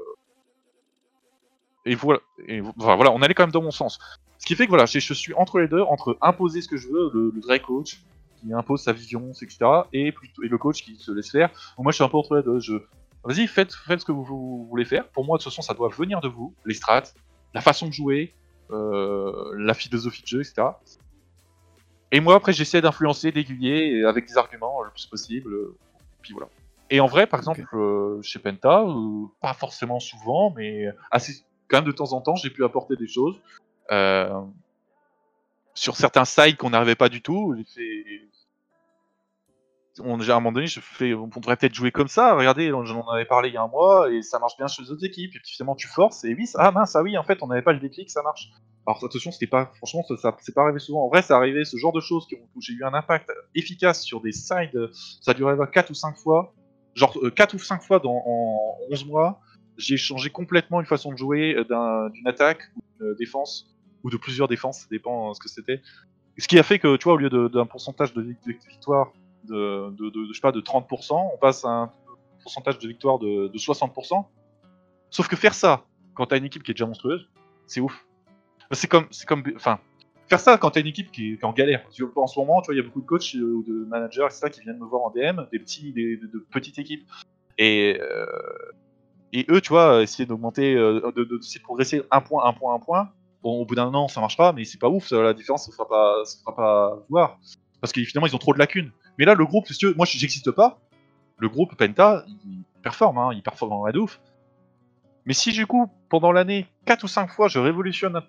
et 1.87 1.95
voilà, 1.95 2.21
et 2.47 2.61
voilà, 2.77 3.11
on 3.11 3.23
allait 3.23 3.35
quand 3.35 3.43
même 3.43 3.53
dans 3.53 3.63
mon 3.63 3.71
sens. 3.71 3.99
Ce 4.39 4.47
qui 4.47 4.55
fait 4.55 4.65
que 4.65 4.71
voilà, 4.71 4.87
je, 4.87 4.99
suis 4.99 5.35
entre 5.35 5.59
les 5.61 5.69
deux, 5.69 5.83
entre 5.83 6.17
imposer 6.21 6.63
ce 6.63 6.69
que 6.69 6.77
je 6.77 6.89
veux, 6.89 7.11
le, 7.13 7.41
vrai 7.41 7.61
coach 7.61 8.01
qui 8.41 8.53
impose 8.53 8.83
sa 8.83 8.93
vision, 8.93 9.33
etc., 9.33 9.59
et, 9.93 10.13
plutôt, 10.13 10.43
et 10.43 10.49
le 10.49 10.59
coach 10.59 10.83
qui 10.83 10.97
se 10.97 11.13
laisse 11.13 11.31
faire. 11.31 11.51
moi, 11.79 11.93
je 11.93 11.97
suis 11.97 12.05
un 12.05 12.09
peu 12.09 12.17
entre 12.17 12.37
les 12.37 12.43
deux. 12.43 12.59
Je, 12.59 12.75
Vas-y, 13.25 13.47
faites, 13.47 13.75
faites 13.75 14.01
ce 14.01 14.05
que 14.05 14.13
vous, 14.13 14.67
voulez 14.67 14.85
faire. 14.85 15.09
Pour 15.09 15.25
moi, 15.25 15.37
de 15.37 15.43
toute 15.43 15.53
façon, 15.53 15.63
ça 15.63 15.75
doit 15.75 15.89
venir 15.89 16.21
de 16.21 16.29
vous. 16.29 16.55
Les 16.65 16.75
strats, 16.75 17.03
la 17.53 17.61
façon 17.61 17.87
de 17.87 17.93
jouer, 17.93 18.35
euh, 18.71 19.53
la 19.59 19.75
philosophie 19.75 20.23
de 20.23 20.27
jeu, 20.27 20.41
etc. 20.41 20.69
Et 22.13 22.21
moi, 22.21 22.35
après, 22.37 22.53
j'essaie 22.53 22.81
d'influencer, 22.81 23.31
d'aiguiller 23.31 24.05
avec 24.05 24.27
des 24.27 24.39
arguments 24.39 24.83
le 24.83 24.91
plus 24.91 25.07
possible. 25.07 25.55
puis 26.23 26.33
voilà. 26.33 26.49
Et 26.89 26.99
en 26.99 27.07
vrai, 27.07 27.27
par 27.27 27.39
exemple, 27.39 27.65
euh, 27.75 28.21
chez 28.23 28.41
Penta, 28.41 28.83
euh, 28.83 29.27
pas 29.41 29.53
forcément 29.53 30.01
souvent, 30.01 30.53
mais 30.57 30.87
assez, 31.11 31.45
quand 31.69 31.79
même 31.79 31.85
de 31.85 31.93
temps 31.93 32.13
en 32.15 32.21
temps, 32.21 32.35
j'ai 32.35 32.51
pu 32.51 32.65
apporter 32.65 32.97
des 32.97 33.07
choses. 33.07 33.37
sur 35.75 35.97
certains 35.97 36.25
sites 36.25 36.57
qu'on 36.57 36.71
n'arrivait 36.71 36.97
pas 36.97 37.09
du 37.09 37.23
tout, 37.23 37.55
j'ai 37.57 37.65
fait 37.65 38.29
on, 39.99 40.21
à 40.21 40.33
un 40.33 40.35
moment 40.35 40.53
donné, 40.53 40.67
je 40.67 40.81
fais, 40.81 41.15
on 41.15 41.29
pourrait 41.29 41.57
peut-être 41.57 41.75
jouer 41.75 41.91
comme 41.91 42.09
ça. 42.09 42.35
Regardez, 42.35 42.69
j'en 42.69 43.09
avais 43.09 43.25
parlé 43.25 43.49
il 43.49 43.55
y 43.55 43.57
a 43.57 43.63
un 43.63 43.69
mois 43.69 44.11
et 44.13 44.23
ça 44.23 44.39
marche 44.39 44.57
bien 44.57 44.67
chez 44.67 44.83
les 44.83 44.91
autres 44.91 45.05
équipes. 45.05 45.35
Et 45.35 45.41
puis 45.41 45.53
finalement, 45.53 45.75
tu 45.75 45.89
forces 45.89 46.25
et 46.25 46.35
oui, 46.35 46.47
ça, 46.47 46.59
ah 46.61 46.71
mince, 46.71 46.95
ah 46.97 47.03
oui, 47.03 47.17
en 47.19 47.25
fait, 47.25 47.43
on 47.43 47.49
n'avait 47.49 47.63
pas 47.63 47.73
le 47.73 47.81
déclic, 47.81 48.11
ça 48.11 48.23
marche. 48.23 48.51
Alors 48.87 49.03
attention, 49.05 49.31
c'était 49.31 49.47
pas, 49.47 49.71
franchement, 49.77 50.03
ça, 50.17 50.37
c'est 50.41 50.55
pas 50.55 50.63
arrivé 50.63 50.79
souvent. 50.79 51.05
En 51.05 51.09
vrai, 51.09 51.23
ça 51.23 51.37
arrivé 51.37 51.65
ce 51.65 51.77
genre 51.77 51.93
de 51.93 52.01
choses 52.01 52.27
qui 52.27 52.37
où 52.37 52.61
j'ai 52.61 52.73
eu 52.73 52.85
un 52.85 52.95
impact 52.95 53.31
efficace 53.55 54.03
sur 54.03 54.21
des 54.21 54.33
sides. 54.33 54.91
Ça 55.21 55.35
durait 55.35 55.57
4 55.73 55.91
ou 55.91 55.95
5 55.95 56.17
fois, 56.17 56.55
genre 56.95 57.15
4 57.35 57.55
euh, 57.55 57.57
ou 57.57 57.61
5 57.61 57.83
fois 57.83 57.99
dans, 57.99 58.23
en 58.27 58.77
11 58.91 59.07
mois. 59.07 59.41
J'ai 59.77 59.97
changé 59.97 60.31
complètement 60.31 60.81
une 60.81 60.87
façon 60.87 61.13
de 61.13 61.17
jouer 61.17 61.55
euh, 61.57 62.09
d'une 62.11 62.27
attaque 62.27 62.61
ou 62.77 62.83
d'une 62.99 63.15
défense 63.15 63.71
ou 64.03 64.11
de 64.11 64.17
plusieurs 64.17 64.49
défenses, 64.49 64.81
ça 64.81 64.87
dépend 64.91 65.31
euh, 65.31 65.35
ce 65.35 65.41
que 65.41 65.49
c'était. 65.49 65.83
Ce 66.39 66.49
qui 66.49 66.59
a 66.59 66.63
fait 66.63 66.79
que, 66.79 66.97
tu 66.97 67.05
vois, 67.05 67.15
au 67.15 67.17
lieu 67.17 67.29
d'un 67.29 67.67
pourcentage 67.67 68.15
de, 68.15 68.23
victoire 68.47 69.13
de, 69.45 69.95
je 70.29 70.33
sais 70.33 70.41
pas, 70.41 70.53
de 70.53 70.61
30%, 70.61 71.31
on 71.35 71.39
passe 71.39 71.65
à 71.65 71.69
un 71.69 71.93
pourcentage 72.43 72.79
de 72.79 72.89
victoire 72.89 73.19
de, 73.19 73.51
60%. 73.55 74.25
Sauf 75.11 75.29
que 75.29 75.37
faire 75.37 75.55
ça, 75.55 75.85
quand 76.15 76.27
t'as 76.27 76.39
une 76.39 76.45
équipe 76.45 76.63
qui 76.63 76.71
est 76.71 76.75
déjà 76.75 76.87
monstrueuse, 76.87 77.29
c'est 77.67 77.81
ouf. 77.81 78.07
C'est 78.73 78.89
comme, 78.89 79.07
c'est 79.11 79.27
comme, 79.27 79.43
enfin, 79.57 79.81
faire 80.29 80.41
ça 80.41 80.57
quand 80.59 80.71
t'as 80.71 80.81
une 80.81 80.87
équipe 80.87 81.11
qui 81.11 81.33
est, 81.33 81.45
en 81.45 81.53
galère. 81.53 81.85
En 82.17 82.27
ce 82.27 82.39
moment, 82.39 82.63
tu 82.63 82.67
vois, 82.67 82.75
il 82.75 82.79
y 82.79 82.81
a 82.81 82.85
beaucoup 82.85 83.01
de 83.01 83.07
coachs 83.07 83.35
euh, 83.35 83.43
ou 83.43 83.65
de 83.65 83.85
managers, 83.87 84.27
etc., 84.27 84.51
qui 84.51 84.61
viennent 84.61 84.79
me 84.79 84.87
voir 84.87 85.03
en 85.03 85.11
DM, 85.11 85.41
des 85.51 85.59
petits, 85.59 85.93
des, 85.93 86.17
de, 86.17 86.47
petites 86.51 86.79
équipes. 86.79 87.05
Et, 87.59 87.99
euh, 88.01 88.27
et 89.33 89.45
eux, 89.51 89.61
tu 89.61 89.71
vois, 89.71 90.03
essayer 90.03 90.27
d'augmenter, 90.27 90.77
euh, 90.77 91.11
de, 91.15 91.25
de, 91.25 91.37
de, 91.37 91.63
progresser 91.63 92.03
un 92.11 92.21
point, 92.21 92.45
un 92.45 92.53
point, 92.53 92.75
un 92.75 92.79
point. 92.79 93.11
Au 93.43 93.65
bout 93.65 93.75
d'un 93.75 93.93
an, 93.95 94.07
ça 94.07 94.21
marche 94.21 94.37
pas, 94.37 94.53
mais 94.53 94.65
c'est 94.65 94.79
pas 94.79 94.89
ouf. 94.89 95.11
La 95.13 95.33
différence 95.33 95.65
se 95.65 95.73
fera 95.73 95.89
pas, 95.89 96.25
se 96.25 96.39
fera 96.39 96.55
pas 96.55 97.07
voir. 97.09 97.39
Parce 97.81 97.93
que 97.93 98.05
finalement, 98.05 98.27
ils 98.27 98.35
ont 98.35 98.39
trop 98.39 98.53
de 98.53 98.59
lacunes. 98.59 98.93
Mais 99.19 99.25
là, 99.25 99.35
le 99.35 99.45
groupe, 99.45 99.67
si 99.69 99.87
moi, 99.97 100.07
j'existe 100.07 100.51
pas. 100.51 100.81
Le 101.39 101.49
groupe 101.49 101.75
Penta, 101.75 102.25
il 102.29 102.65
performe, 102.83 103.19
hein, 103.19 103.31
il 103.33 103.43
performe 103.43 103.73
en 103.73 103.91
de 103.91 103.99
ouf. 103.99 104.21
Mais 105.25 105.33
si 105.33 105.53
du 105.53 105.67
coup, 105.67 105.91
pendant 106.09 106.33
l'année, 106.33 106.67
4 106.87 107.05
ou 107.05 107.09
5 107.09 107.31
fois, 107.31 107.49
je 107.49 107.59
révolutionne 107.59 108.23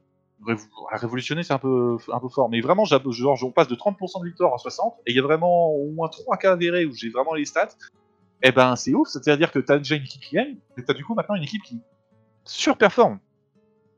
révolutionner 0.91 1.43
c'est 1.43 1.53
un 1.53 1.59
peu, 1.59 1.97
un 2.11 2.19
peu 2.19 2.29
fort, 2.29 2.49
mais 2.49 2.61
vraiment, 2.61 2.86
genre, 2.86 3.01
on 3.43 3.51
passe 3.51 3.67
de 3.67 3.75
30% 3.75 4.21
de 4.21 4.25
victoire 4.25 4.53
à 4.53 4.57
60, 4.57 4.95
et 5.05 5.11
il 5.11 5.15
y 5.15 5.19
a 5.19 5.23
vraiment 5.23 5.71
au 5.71 5.91
moins 5.91 6.09
3 6.09 6.38
cas 6.38 6.53
avérés 6.53 6.86
où 6.86 6.93
j'ai 6.93 7.09
vraiment 7.09 7.34
les 7.34 7.45
stats, 7.45 7.69
eh 8.41 8.51
ben 8.51 8.75
c'est 8.75 8.93
ouf, 8.93 9.07
c'est-à-dire 9.07 9.51
que 9.51 9.59
t'as 9.59 9.77
déjà 9.77 9.95
une 9.95 10.03
équipe 10.03 10.21
qui 10.21 10.36
gagne, 10.36 10.57
et 10.77 10.84
t'as 10.84 10.93
du 10.93 11.05
coup 11.05 11.13
maintenant 11.13 11.36
une 11.36 11.43
équipe 11.43 11.61
qui 11.63 11.79
surperforme. 12.45 13.19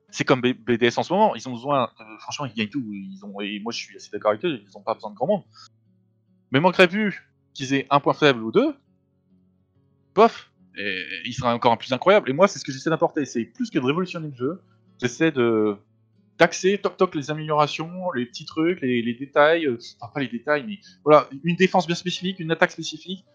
C'est 0.09 0.25
comme 0.25 0.41
BDS 0.41 0.97
en 0.97 1.03
ce 1.03 1.13
moment, 1.13 1.34
ils 1.36 1.47
ont 1.47 1.53
besoin, 1.53 1.89
euh, 1.99 2.03
franchement, 2.19 2.45
ils 2.45 2.53
gagnent 2.53 2.69
tout, 2.69 2.84
ils 2.91 3.19
ont, 3.23 3.39
et 3.41 3.59
moi 3.61 3.71
je 3.71 3.77
suis 3.77 3.95
assez 3.95 4.09
d'accord 4.11 4.31
avec 4.31 4.45
eux, 4.45 4.61
ils 4.61 4.77
ont 4.77 4.81
pas 4.81 4.93
besoin 4.93 5.11
de 5.11 5.15
grand 5.15 5.27
monde. 5.27 5.43
Mais 6.53 6.59
manquerait 6.59 6.87
plus 6.87 7.27
qu'ils 7.53 7.73
aient 7.73 7.87
un 7.89 7.99
point 7.99 8.13
faible 8.13 8.43
ou 8.43 8.51
deux, 8.51 8.75
bof, 10.15 10.51
il 10.77 11.33
sera 11.33 11.53
encore 11.53 11.77
plus 11.77 11.91
incroyable. 11.91 12.29
Et 12.29 12.33
moi, 12.33 12.47
c'est 12.47 12.59
ce 12.59 12.63
que 12.63 12.71
j'essaie 12.71 12.91
d'apporter, 12.91 13.25
c'est 13.25 13.43
plus 13.43 13.69
que 13.71 13.79
de 13.79 13.83
révolutionner 13.83 14.27
le 14.29 14.35
jeu, 14.35 14.61
j'essaie 15.01 15.31
de 15.31 15.75
taxer, 16.37 16.77
toc 16.77 16.97
toc, 16.97 17.15
les 17.15 17.31
améliorations, 17.31 18.11
les 18.11 18.25
petits 18.25 18.45
trucs, 18.45 18.81
les, 18.81 19.13
détails, 19.13 19.65
euh, 19.65 19.77
enfin 19.99 20.11
pas 20.13 20.19
les 20.19 20.27
détails, 20.27 20.63
mais 20.67 20.79
voilà, 21.03 21.27
une 21.43 21.55
défense 21.55 21.87
bien 21.87 21.95
spécifique, 21.95 22.39
une 22.39 22.51
attaque 22.51 22.71
spécifique. 22.71 23.25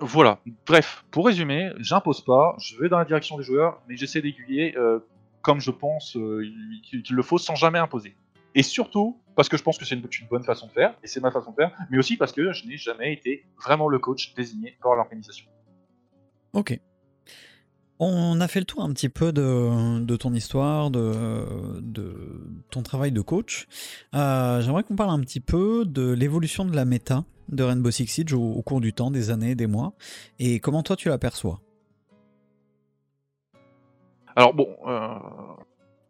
Voilà, 0.00 0.40
bref, 0.66 1.04
pour 1.10 1.26
résumer, 1.26 1.70
j'impose 1.78 2.24
pas, 2.24 2.56
je 2.58 2.76
vais 2.78 2.88
dans 2.88 2.98
la 2.98 3.04
direction 3.04 3.36
des 3.36 3.44
joueurs, 3.44 3.80
mais 3.88 3.96
j'essaie 3.96 4.20
d'aiguiller 4.20 4.76
euh, 4.76 5.00
comme 5.42 5.60
je 5.60 5.70
pense 5.70 6.16
euh, 6.16 6.44
qu'il 6.82 7.02
le 7.08 7.22
faut 7.22 7.38
sans 7.38 7.56
jamais 7.56 7.78
imposer. 7.78 8.16
Et 8.58 8.64
surtout, 8.64 9.16
parce 9.36 9.48
que 9.48 9.56
je 9.56 9.62
pense 9.62 9.78
que 9.78 9.84
c'est 9.84 9.94
une, 9.94 10.02
une, 10.20 10.26
bonne 10.26 10.42
façon 10.42 10.66
de 10.66 10.72
faire, 10.72 10.92
et 11.04 11.06
c'est 11.06 11.20
ma 11.20 11.30
façon 11.30 11.52
de 11.52 11.54
faire, 11.54 11.70
mais 11.90 11.96
aussi 11.96 12.16
parce 12.16 12.32
que 12.32 12.52
je 12.52 12.66
n'ai 12.66 12.76
jamais 12.76 13.12
été 13.12 13.46
vraiment 13.64 13.88
le 13.88 14.00
coach 14.00 14.34
désigné 14.34 14.76
par 14.82 14.96
l'organisation. 14.96 15.46
Ok. 16.54 16.76
On 18.00 18.40
a 18.40 18.48
fait 18.48 18.58
le 18.58 18.64
tour 18.64 18.82
un 18.82 18.92
petit 18.92 19.08
peu 19.08 19.30
de, 19.30 20.16
ton 20.16 20.34
histoire, 20.34 20.90
de, 20.90 21.80
ton 22.72 22.82
travail 22.82 23.12
de 23.12 23.20
coach. 23.20 23.68
Euh, 24.16 24.60
j'aimerais 24.60 24.82
qu'on 24.82 24.96
parle 24.96 25.10
un 25.10 25.20
petit 25.20 25.40
peu 25.40 25.84
de 25.86 26.10
l'évolution 26.10 26.64
de 26.64 26.74
la 26.74 26.84
méta 26.84 27.24
de 27.48 27.62
Rainbow 27.62 27.92
Six 27.92 28.08
Siege 28.08 28.32
au, 28.32 28.60
cours 28.62 28.80
du 28.80 28.92
temps, 28.92 29.12
des 29.12 29.30
années, 29.30 29.54
des 29.54 29.68
mois, 29.68 29.94
et 30.40 30.58
comment 30.58 30.82
toi 30.82 30.96
tu 30.96 31.08
l'aperçois? 31.10 31.60
Alors 34.34 34.52
bon, 34.52 34.68
euh, 34.84 35.14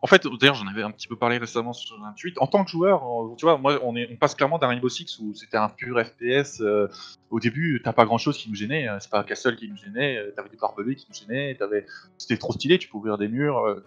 en 0.00 0.06
fait, 0.06 0.26
d'ailleurs, 0.40 0.54
j'en 0.54 0.66
avais 0.68 0.82
un 0.82 0.92
petit 0.92 1.08
peu 1.08 1.16
parlé 1.16 1.38
récemment 1.38 1.72
sur 1.72 2.02
un 2.04 2.12
tweet. 2.12 2.38
En 2.38 2.46
tant 2.46 2.64
que 2.64 2.70
joueur, 2.70 3.02
tu 3.36 3.44
vois, 3.44 3.58
moi, 3.58 3.80
on, 3.82 3.96
est, 3.96 4.08
on 4.12 4.16
passe 4.16 4.36
clairement 4.36 4.58
d'un 4.58 4.68
Rainbow 4.68 4.88
Six 4.88 5.18
où 5.18 5.34
c'était 5.34 5.56
un 5.56 5.68
pur 5.68 6.00
FPS. 6.00 6.60
Euh, 6.60 6.86
au 7.30 7.40
début, 7.40 7.80
t'as 7.82 7.92
pas 7.92 8.04
grand 8.04 8.18
chose 8.18 8.38
qui 8.38 8.48
nous 8.48 8.54
gênait. 8.54 8.86
Hein. 8.86 8.98
C'est 9.00 9.10
pas 9.10 9.24
Castle 9.24 9.56
qui 9.56 9.68
nous 9.68 9.76
gênait. 9.76 10.18
Euh, 10.18 10.32
t'avais 10.36 10.50
des 10.50 10.56
barbelés 10.56 10.94
qui 10.94 11.06
nous 11.08 11.14
gênaient. 11.16 11.56
T'avais... 11.56 11.84
C'était 12.16 12.36
trop 12.36 12.52
stylé. 12.52 12.78
Tu 12.78 12.88
pouvais 12.88 13.10
ouvrir 13.10 13.18
des 13.18 13.26
murs. 13.26 13.58
Euh, 13.58 13.84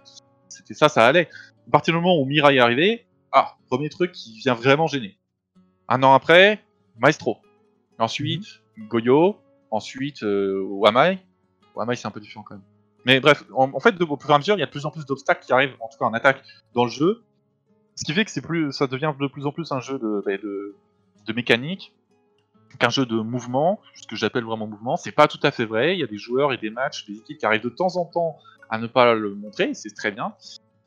c'était 0.49 0.73
ça, 0.73 0.89
ça 0.89 1.07
allait. 1.07 1.29
À 1.67 1.71
partir 1.71 1.93
du 1.93 2.01
moment 2.01 2.19
où 2.19 2.25
Mira 2.25 2.53
est 2.53 2.59
arrivé, 2.59 3.05
ah, 3.31 3.55
premier 3.69 3.87
truc 3.87 4.11
qui 4.11 4.37
vient 4.39 4.53
vraiment 4.55 4.87
gêner. 4.87 5.17
Un 5.87 6.03
an 6.03 6.13
après, 6.13 6.61
Maestro. 6.99 7.37
Ensuite, 7.99 8.45
mhm. 8.75 8.87
Goyo. 8.89 9.37
Ensuite, 9.69 10.23
Wamai. 10.23 11.19
Wamai, 11.73 11.95
c'est 11.95 12.05
un 12.05 12.11
peu 12.11 12.19
différent 12.19 12.43
quand 12.43 12.55
même. 12.55 12.63
Mais 13.05 13.19
bref, 13.19 13.43
en, 13.55 13.79
fait, 13.79 13.99
au 14.01 14.17
fur 14.17 14.29
et 14.29 14.33
à 14.33 14.37
mesure, 14.37 14.55
il 14.55 14.59
y 14.59 14.63
a 14.63 14.67
de 14.67 14.71
plus 14.71 14.85
en 14.85 14.91
plus 14.91 15.05
d'obstacles 15.05 15.43
qui 15.45 15.53
arrivent, 15.53 15.75
en 15.79 15.87
tout 15.87 15.97
cas 15.97 16.05
en 16.05 16.13
attaque, 16.13 16.43
dans 16.73 16.83
le 16.83 16.89
jeu. 16.89 17.23
Ce 17.95 18.05
qui 18.05 18.13
fait 18.13 18.25
que 18.25 18.39
plus, 18.39 18.71
ça 18.71 18.87
devient 18.87 19.13
de 19.19 19.27
plus 19.27 19.45
en 19.45 19.51
plus 19.51 19.71
un 19.71 19.79
jeu 19.79 19.97
de, 19.97 20.21
bah, 20.25 20.37
de, 20.37 20.75
de 21.25 21.33
mécanique 21.33 21.93
qu'un 22.79 22.89
jeu 22.89 23.05
de 23.05 23.15
mouvement, 23.15 23.79
ce 23.95 24.07
que 24.07 24.15
j'appelle 24.15 24.43
vraiment 24.43 24.67
mouvement. 24.67 24.97
C'est 24.97 25.11
pas 25.11 25.27
tout 25.27 25.39
à 25.43 25.51
fait 25.51 25.65
vrai. 25.65 25.95
Il 25.95 25.99
y 25.99 26.03
a 26.03 26.07
des 26.07 26.17
joueurs 26.17 26.53
et 26.53 26.57
des 26.57 26.69
matchs, 26.69 27.05
des 27.05 27.17
équipes 27.17 27.37
qui 27.37 27.45
arrivent 27.45 27.63
de 27.63 27.69
temps 27.69 27.97
en 27.97 28.05
temps 28.05 28.37
à 28.69 28.77
ne 28.77 28.87
pas 28.87 29.13
le 29.13 29.35
montrer, 29.35 29.73
c'est 29.73 29.93
très 29.93 30.11
bien. 30.11 30.33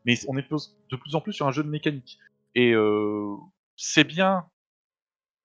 Mais 0.06 0.14
on 0.28 0.36
est 0.38 0.42
de 0.42 0.96
plus 0.96 1.14
en 1.14 1.20
plus 1.20 1.32
sur 1.32 1.46
un 1.46 1.52
jeu 1.52 1.62
de 1.62 1.68
mécanique. 1.68 2.18
Et 2.54 2.72
euh, 2.72 3.36
c'est 3.76 4.04
bien 4.04 4.46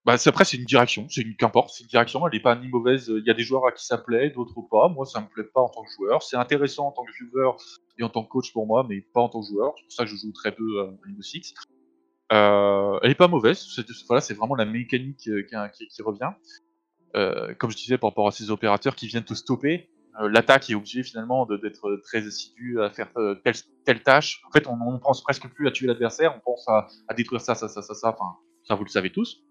bah, 0.06 0.16
après, 0.26 0.46
c'est 0.46 0.58
une 0.58 0.66
direction, 0.66 1.08
c'est 1.10 1.22
une 1.22 1.36
qu'importe, 1.36 1.72
c'est 1.72 1.84
une 1.84 1.90
direction, 1.90 2.26
elle 2.26 2.34
n'est 2.34 2.42
pas 2.42 2.56
ni 2.56 2.68
mauvaise. 2.70 3.08
Il 3.10 3.26
y 3.26 3.30
a 3.30 3.34
des 3.34 3.44
joueurs 3.44 3.68
à 3.68 3.72
qui 3.72 3.86
ça 3.86 3.98
plaît, 3.98 4.30
d'autres 4.30 4.62
pas. 4.72 4.88
Moi, 4.88 5.06
ça 5.06 5.20
me 5.20 5.28
plaît 5.28 5.44
pas 5.44 5.62
en 5.62 5.70
tant 5.70 5.84
que 5.84 5.92
joueur. 5.98 6.24
C'est 6.24 6.38
intéressant 6.38 6.88
en 6.88 6.92
tant 6.92 7.04
que 7.04 7.12
viewer 7.12 7.52
et 7.98 8.04
en 8.04 8.10
tant 8.10 8.24
que 8.24 8.30
coach 8.30 8.54
pour 8.54 8.66
moi, 8.66 8.86
mais 8.88 9.02
pas 9.14 9.22
en 9.22 9.30
tant 9.30 9.42
que 9.42 9.48
joueur. 9.48 9.74
C'est 9.78 9.84
pour 9.84 9.92
ça 9.92 10.04
que 10.06 10.10
je 10.10 10.16
joue 10.16 10.32
très 10.32 10.54
peu 10.54 10.82
à 10.82 10.86
Rainbow 11.04 11.22
Six. 11.22 11.54
Euh, 12.32 13.00
elle 13.02 13.12
est 13.12 13.16
pas 13.16 13.28
mauvaise. 13.28 13.60
C'est, 13.76 13.86
voilà, 14.08 14.24
vraiment 14.36 14.56
la 14.56 14.66
mécanique 14.66 15.28
euh, 15.28 15.44
qui, 15.44 16.02
revient. 16.02 16.32
Euh, 17.16 17.54
comme 17.56 17.72
je 17.72 17.78
disais, 17.78 17.98
par 17.98 18.12
rapport 18.12 18.28
à 18.28 18.32
ces 18.32 18.52
opérateurs 18.52 18.96
qui 18.96 19.08
viennent 19.08 19.26
te 19.26 19.34
stopper, 19.34 19.90
l'attaque 20.22 20.70
est 20.70 20.76
obligée 20.76 21.04
finalement 21.04 21.46
d'être 21.46 22.02
très 22.04 22.26
assidu 22.28 22.82
à 22.82 22.90
faire 22.90 23.12
telle, 23.44 23.56
telle, 23.86 24.04
tâche. 24.04 24.42
En 24.48 24.52
fait, 24.52 24.68
on 24.68 24.94
ne 24.94 24.98
pense 24.98 25.24
presque 25.24 25.48
plus 25.50 25.68
à 25.68 25.72
tuer 25.72 25.88
l'adversaire, 25.88 26.36
on 26.36 26.40
pense 26.40 26.68
à, 26.68 26.88
à, 27.08 27.14
détruire 27.14 27.42
ça, 27.42 27.56
ça, 27.56 27.68
ça, 27.68 27.82
ça, 27.82 27.94
ça. 27.94 28.10
Enfin, 28.10 28.36
ça, 28.64 28.76
vous 28.76 28.84
le 28.84 28.90
savez 28.90 29.12
tous. 29.12 29.42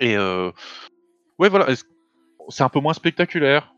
Et 0.00 0.16
euh, 0.16 0.50
ouais, 1.38 1.48
voilà, 1.48 1.74
c'est 2.48 2.62
un 2.62 2.68
peu 2.68 2.80
moins 2.80 2.94
spectaculaire, 2.94 3.74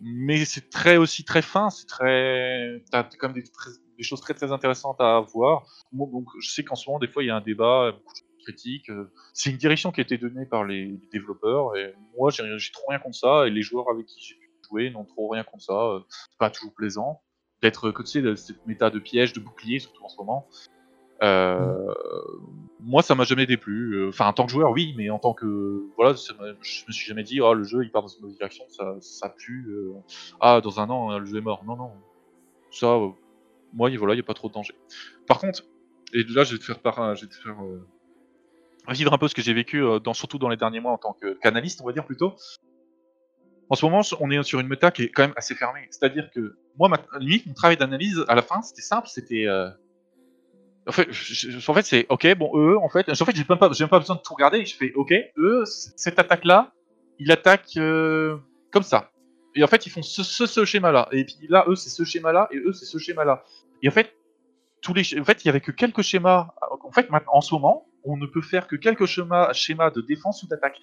mais 0.00 0.44
c'est 0.44 0.70
très 0.70 0.96
aussi 0.96 1.24
très 1.24 1.42
fin. 1.42 1.70
C'est 1.70 1.86
très, 1.86 2.82
t'as 2.90 3.04
quand 3.04 3.28
même 3.28 3.42
des, 3.42 4.02
choses 4.02 4.20
très 4.20 4.34
très 4.34 4.50
intéressantes 4.50 5.00
à 5.00 5.20
voir. 5.20 5.64
donc, 5.92 6.26
je 6.40 6.50
sais 6.50 6.64
qu'en 6.64 6.74
ce 6.74 6.88
moment, 6.88 6.98
des 6.98 7.08
fois, 7.08 7.22
il 7.22 7.26
y 7.26 7.30
a 7.30 7.36
un 7.36 7.40
débat, 7.40 7.92
beaucoup 7.92 8.14
de 8.14 8.42
critiques. 8.42 8.90
Euh, 8.90 9.12
c'est 9.32 9.50
une 9.50 9.56
direction 9.56 9.92
qui 9.92 10.00
a 10.00 10.02
été 10.02 10.18
donnée 10.18 10.46
par 10.46 10.64
les, 10.64 10.98
développeurs, 11.12 11.76
et 11.76 11.94
moi, 12.18 12.30
j'ai 12.30 12.72
trop 12.72 12.88
rien 12.88 12.98
contre 12.98 13.16
ça. 13.16 13.46
Et 13.46 13.50
les 13.50 13.62
joueurs 13.62 13.88
avec 13.90 14.06
qui 14.06 14.20
j'ai 14.20 14.34
pu 14.34 14.50
jouer 14.68 14.90
n'ont 14.90 15.04
trop 15.04 15.28
rien 15.28 15.44
contre 15.44 15.64
ça. 15.64 15.74
Euh, 15.74 16.00
c'est 16.08 16.38
pas 16.38 16.50
toujours 16.50 16.74
plaisant 16.74 17.22
d'être 17.62 17.92
côté 17.92 18.20
de 18.22 18.34
cette 18.34 18.66
méta 18.66 18.90
de 18.90 18.98
piège, 18.98 19.32
de 19.32 19.40
bouclier, 19.40 19.78
surtout 19.78 20.04
en 20.04 20.08
ce 20.08 20.16
moment. 20.16 20.48
Euh, 21.22 21.94
moi, 22.80 23.02
ça 23.02 23.14
m'a 23.14 23.24
jamais 23.24 23.46
déplu. 23.46 23.94
Euh, 23.94 24.08
enfin, 24.08 24.26
en 24.26 24.32
tant 24.32 24.46
que 24.46 24.52
joueur, 24.52 24.70
oui, 24.72 24.94
mais 24.96 25.08
en 25.10 25.18
tant 25.18 25.34
que 25.34 25.84
voilà, 25.96 26.14
je 26.14 26.84
me 26.86 26.92
suis 26.92 27.06
jamais 27.06 27.22
dit, 27.22 27.40
oh, 27.40 27.54
le 27.54 27.64
jeu 27.64 27.84
il 27.84 27.90
part 27.90 28.02
dans 28.02 28.08
une 28.08 28.22
mauvaise 28.22 28.36
direction, 28.36 28.64
ça, 28.68 28.96
ça 29.00 29.28
pue. 29.28 29.66
Euh, 29.68 29.92
ah, 30.40 30.60
dans 30.60 30.80
un 30.80 30.90
an, 30.90 31.18
le 31.18 31.24
jeu 31.24 31.38
est 31.38 31.42
mort. 31.42 31.64
Non, 31.64 31.76
non. 31.76 31.92
Ça, 32.70 32.98
moi, 33.72 33.90
voilà, 33.96 34.14
il 34.14 34.16
n'y 34.16 34.20
a 34.20 34.24
pas 34.24 34.34
trop 34.34 34.48
de 34.48 34.54
danger. 34.54 34.74
Par 35.26 35.38
contre, 35.38 35.62
et 36.12 36.24
là, 36.24 36.44
je 36.44 36.52
vais 36.52 36.58
te 36.58 36.64
faire 36.64 36.80
faire 36.80 37.14
vivre 38.88 39.12
un 39.12 39.18
peu 39.18 39.28
ce 39.28 39.34
que 39.34 39.42
j'ai 39.42 39.54
vécu, 39.54 39.82
surtout 40.12 40.38
dans 40.38 40.48
les 40.48 40.56
derniers 40.56 40.80
mois 40.80 40.92
en 40.92 40.98
tant 40.98 41.12
que 41.12 41.34
canaliste, 41.34 41.80
on 41.82 41.86
va 41.86 41.92
dire 41.92 42.04
plutôt. 42.04 42.34
En 43.70 43.74
ce 43.74 43.86
moment, 43.86 44.02
on 44.20 44.30
est 44.30 44.42
sur 44.42 44.60
une 44.60 44.68
méta 44.68 44.90
qui 44.90 45.04
est 45.04 45.08
quand 45.08 45.22
même 45.22 45.32
assez 45.36 45.54
fermée. 45.54 45.86
C'est-à-dire 45.90 46.30
que 46.30 46.56
moi, 46.78 46.88
ma, 46.88 46.98
limite, 47.18 47.46
mon 47.46 47.54
travail 47.54 47.76
d'analyse 47.76 48.22
à 48.28 48.34
la 48.34 48.42
fin, 48.42 48.60
c'était 48.60 48.82
simple, 48.82 49.08
c'était 49.08 49.46
en 50.86 50.92
fait, 50.92 51.82
c'est 51.82 52.06
ok, 52.08 52.34
bon, 52.36 52.50
eux, 52.54 52.76
en 52.78 52.88
fait, 52.88 53.08
en 53.08 53.24
fait, 53.24 53.36
j'ai 53.36 53.44
même, 53.48 53.58
pas, 53.58 53.68
besoin 53.68 53.86
de 54.16 54.20
tout 54.20 54.34
regarder. 54.34 54.64
Je 54.64 54.76
fais 54.76 54.92
ok, 54.94 55.12
eux, 55.36 55.64
cette 55.64 56.18
attaque-là, 56.18 56.72
ils 57.18 57.30
attaquent 57.30 57.76
euh, 57.76 58.36
comme 58.70 58.82
ça. 58.82 59.10
Et 59.54 59.62
en 59.62 59.66
fait, 59.66 59.86
ils 59.86 59.90
font 59.90 60.02
ce, 60.02 60.64
schéma-là. 60.64 61.08
Et 61.12 61.24
puis 61.24 61.36
là, 61.48 61.64
eux, 61.68 61.76
c'est 61.76 61.90
ce 61.90 62.04
schéma-là, 62.04 62.48
et 62.50 62.56
eux, 62.56 62.72
c'est 62.72 62.86
ce 62.86 62.98
schéma-là. 62.98 63.44
Et 63.82 63.88
en 63.88 63.92
fait, 63.92 64.14
tous 64.80 64.94
les, 64.94 65.20
en 65.20 65.24
fait, 65.24 65.44
il 65.44 65.46
y 65.46 65.50
avait 65.50 65.60
que 65.60 65.70
quelques 65.72 66.02
schémas. 66.02 66.48
En 66.82 66.90
fait, 66.90 67.08
en 67.28 67.40
ce 67.40 67.54
moment, 67.54 67.86
on 68.04 68.16
ne 68.16 68.26
peut 68.26 68.42
faire 68.42 68.66
que 68.66 68.74
quelques 68.76 69.06
schémas, 69.06 69.52
schémas 69.52 69.90
de 69.90 70.00
défense 70.00 70.42
ou 70.42 70.48
d'attaque. 70.48 70.80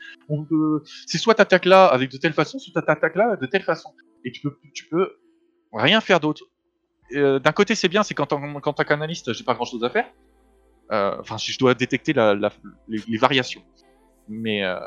C'est 1.07 1.17
soit 1.17 1.35
t'attaques 1.35 1.65
là 1.65 1.87
avec 1.87 2.09
de 2.09 2.17
telle 2.17 2.33
façon, 2.33 2.59
soit 2.59 2.81
t'attaques 2.81 3.15
là 3.15 3.35
de 3.35 3.45
telle 3.45 3.63
façon. 3.63 3.93
Et 4.23 4.31
tu 4.31 4.41
peux, 4.41 4.57
tu 4.73 4.85
peux 4.85 5.17
rien 5.73 5.99
faire 5.99 6.19
d'autre. 6.19 6.43
Euh, 7.15 7.39
d'un 7.39 7.51
côté, 7.51 7.75
c'est 7.75 7.89
bien, 7.89 8.03
c'est 8.03 8.13
quand, 8.13 8.27
quand 8.61 8.73
tant 8.73 8.83
qu'analyste, 8.83 9.33
j'ai 9.33 9.43
pas 9.43 9.53
grand 9.55 9.65
chose 9.65 9.83
à 9.83 9.89
faire. 9.89 10.05
Euh, 10.91 11.15
enfin, 11.19 11.37
si 11.37 11.51
je 11.51 11.59
dois 11.59 11.73
détecter 11.73 12.13
la, 12.13 12.35
les, 12.87 13.17
variations. 13.17 13.61
Mais, 14.27 14.63
euh, 14.63 14.79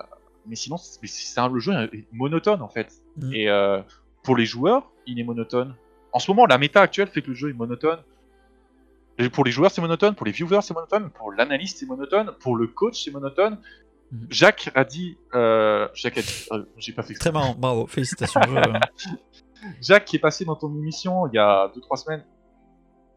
mais 0.46 0.56
sinon, 0.56 0.76
c'est 0.76 1.40
un, 1.40 1.48
le 1.48 1.60
jeu 1.60 1.72
est 1.92 2.04
monotone 2.12 2.62
en 2.62 2.68
fait. 2.68 2.92
Mm. 3.16 3.32
Et 3.34 3.48
pour 4.22 4.36
les 4.36 4.46
joueurs, 4.46 4.90
il 5.06 5.18
est 5.18 5.24
monotone. 5.24 5.74
En 6.12 6.18
ce 6.18 6.30
moment, 6.30 6.46
la 6.46 6.58
méta 6.58 6.80
actuelle 6.82 7.08
fait 7.08 7.22
que 7.22 7.28
le 7.28 7.34
jeu 7.34 7.50
est 7.50 7.54
monotone. 7.54 7.98
Et 9.18 9.28
pour 9.28 9.44
les 9.44 9.50
joueurs, 9.50 9.70
c'est 9.70 9.80
monotone, 9.80 10.14
pour 10.14 10.26
les 10.26 10.32
viewers, 10.32 10.60
c'est 10.62 10.74
monotone, 10.74 11.10
pour 11.10 11.32
l'analyste, 11.32 11.78
c'est 11.78 11.86
monotone, 11.86 12.32
pour 12.40 12.56
le 12.56 12.66
coach, 12.66 13.04
c'est 13.04 13.10
monotone. 13.10 13.58
Mhm. 14.10 14.26
Jacques 14.30 14.70
a 14.74 14.84
dit. 14.84 15.16
euh, 15.34 15.88
Jacques 15.94 16.18
a 16.18 16.22
dit. 16.22 16.46
euh, 16.52 16.64
J'ai 16.78 16.92
pas 16.92 17.02
fait. 17.02 17.14
Très 17.14 17.32
marrant, 17.32 17.54
bravo, 17.56 17.86
félicitations. 17.86 18.40
je- 18.42 19.06
Jacques 19.80 20.04
qui 20.06 20.16
est 20.16 20.20
passé 20.20 20.44
dans 20.44 20.56
ton 20.56 20.74
émission 20.76 21.26
il 21.28 21.34
y 21.34 21.38
a 21.38 21.68
2-3 21.68 21.96
semaines. 21.96 22.24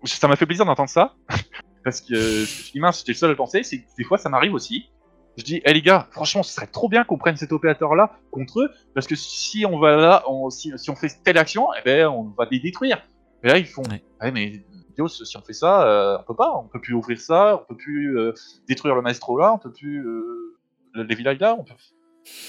Ça 0.03 0.27
m'a 0.27 0.35
fait 0.35 0.45
plaisir 0.45 0.65
d'entendre 0.65 0.89
ça. 0.89 1.15
Parce 1.83 2.01
que 2.01 2.15
je 2.15 2.71
me 2.75 2.81
mince, 2.81 2.99
j'étais 2.99 3.11
le 3.13 3.17
seul 3.17 3.29
à 3.29 3.33
le 3.33 3.37
penser. 3.37 3.63
C'est 3.63 3.81
que 3.81 3.87
des 3.97 4.03
fois, 4.03 4.17
ça 4.17 4.29
m'arrive 4.29 4.53
aussi. 4.53 4.89
Je 5.37 5.43
dis, 5.43 5.61
hé 5.65 5.73
les 5.73 5.81
gars, 5.81 6.07
franchement, 6.11 6.43
ce 6.43 6.53
serait 6.53 6.67
trop 6.67 6.87
bien 6.89 7.03
qu'on 7.03 7.17
prenne 7.17 7.35
cet 7.35 7.51
opérateur-là 7.51 8.17
contre 8.31 8.61
eux. 8.61 8.69
Parce 8.93 9.05
que 9.07 9.15
si 9.15 9.65
on 9.65 9.79
va 9.79 9.95
là, 9.95 10.23
on- 10.27 10.49
si, 10.49 10.71
si 10.77 10.89
on 10.89 10.95
fait 10.95 11.09
telle 11.23 11.37
action, 11.37 11.67
eh 11.77 11.81
ben, 11.83 12.07
on 12.07 12.23
va 12.37 12.47
les 12.49 12.59
détruire. 12.59 13.05
Et 13.43 13.47
là, 13.49 13.57
ils 13.57 13.65
font, 13.65 13.83
Ouais. 13.83 14.03
ouais, 14.21 14.31
mais 14.31 14.63
Dios, 14.95 15.09
si 15.09 15.37
on 15.37 15.41
fait 15.41 15.53
ça, 15.53 15.85
euh, 15.87 16.17
on 16.19 16.23
peut 16.23 16.35
pas. 16.35 16.51
On 16.55 16.67
peut 16.67 16.79
plus 16.79 16.93
ouvrir 16.93 17.19
ça, 17.19 17.61
on 17.61 17.65
peut 17.65 17.75
plus 17.77 18.17
euh, 18.17 18.33
détruire 18.67 18.95
le 18.95 19.01
maestro 19.01 19.37
là, 19.37 19.53
on 19.53 19.57
peut 19.59 19.71
plus 19.71 20.05
euh, 20.07 20.57
le- 20.93 21.03
les 21.03 21.15
villages 21.15 21.39
là. 21.39 21.55
On 21.59 21.63
peut... 21.63 21.73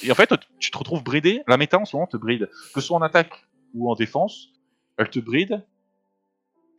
Et 0.04 0.10
en 0.10 0.14
fait, 0.14 0.32
tu 0.58 0.70
te 0.70 0.78
retrouves 0.78 1.02
bridé. 1.02 1.42
La 1.48 1.56
méta 1.58 1.78
en 1.78 1.84
ce 1.84 1.96
moment 1.96 2.06
te 2.06 2.16
bride. 2.16 2.48
Que 2.72 2.80
ce 2.80 2.86
soit 2.86 2.96
en 2.96 3.02
attaque 3.02 3.46
ou 3.76 3.90
en 3.90 3.94
défense, 3.94 4.48
elle 4.96 5.10
te 5.10 5.18
bride. 5.20 5.64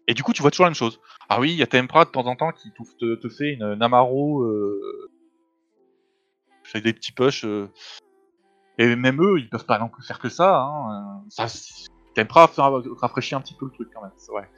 Et 0.07 0.13
du 0.13 0.23
coup, 0.23 0.33
tu 0.33 0.41
vois 0.41 0.51
toujours 0.51 0.65
la 0.65 0.69
même 0.69 0.75
chose. 0.75 0.99
Ah 1.29 1.39
oui, 1.39 1.51
il 1.51 1.57
y 1.57 1.63
a 1.63 1.67
Tempra 1.67 2.05
de 2.05 2.09
temps 2.09 2.25
en 2.25 2.35
temps 2.35 2.51
qui 2.51 2.71
te, 2.71 3.15
te- 3.15 3.29
fait 3.29 3.53
une 3.53 3.73
Namaro. 3.75 4.41
Euh... 4.43 5.09
fait 6.63 6.81
des 6.81 6.93
petits 6.93 7.11
push. 7.11 7.43
euh, 7.45 7.67
Et 8.77 8.95
même 8.95 9.21
eux, 9.21 9.39
ils 9.39 9.49
peuvent 9.49 9.65
pas 9.65 9.79
non 9.79 9.89
plus 9.89 10.03
faire 10.05 10.19
que 10.19 10.29
ça. 10.29 10.61
Hein. 10.61 11.23
ça 11.29 11.47
Tempra 12.15 12.47
fait 12.47 12.61
un- 12.61 12.81
rafraîchit 12.99 13.35
un 13.35 13.41
petit 13.41 13.53
peu 13.53 13.65
le 13.65 13.71
truc 13.71 13.89
quand 13.93 14.01
même, 14.01 14.11
c'est 14.17 14.31
vrai. 14.31 14.49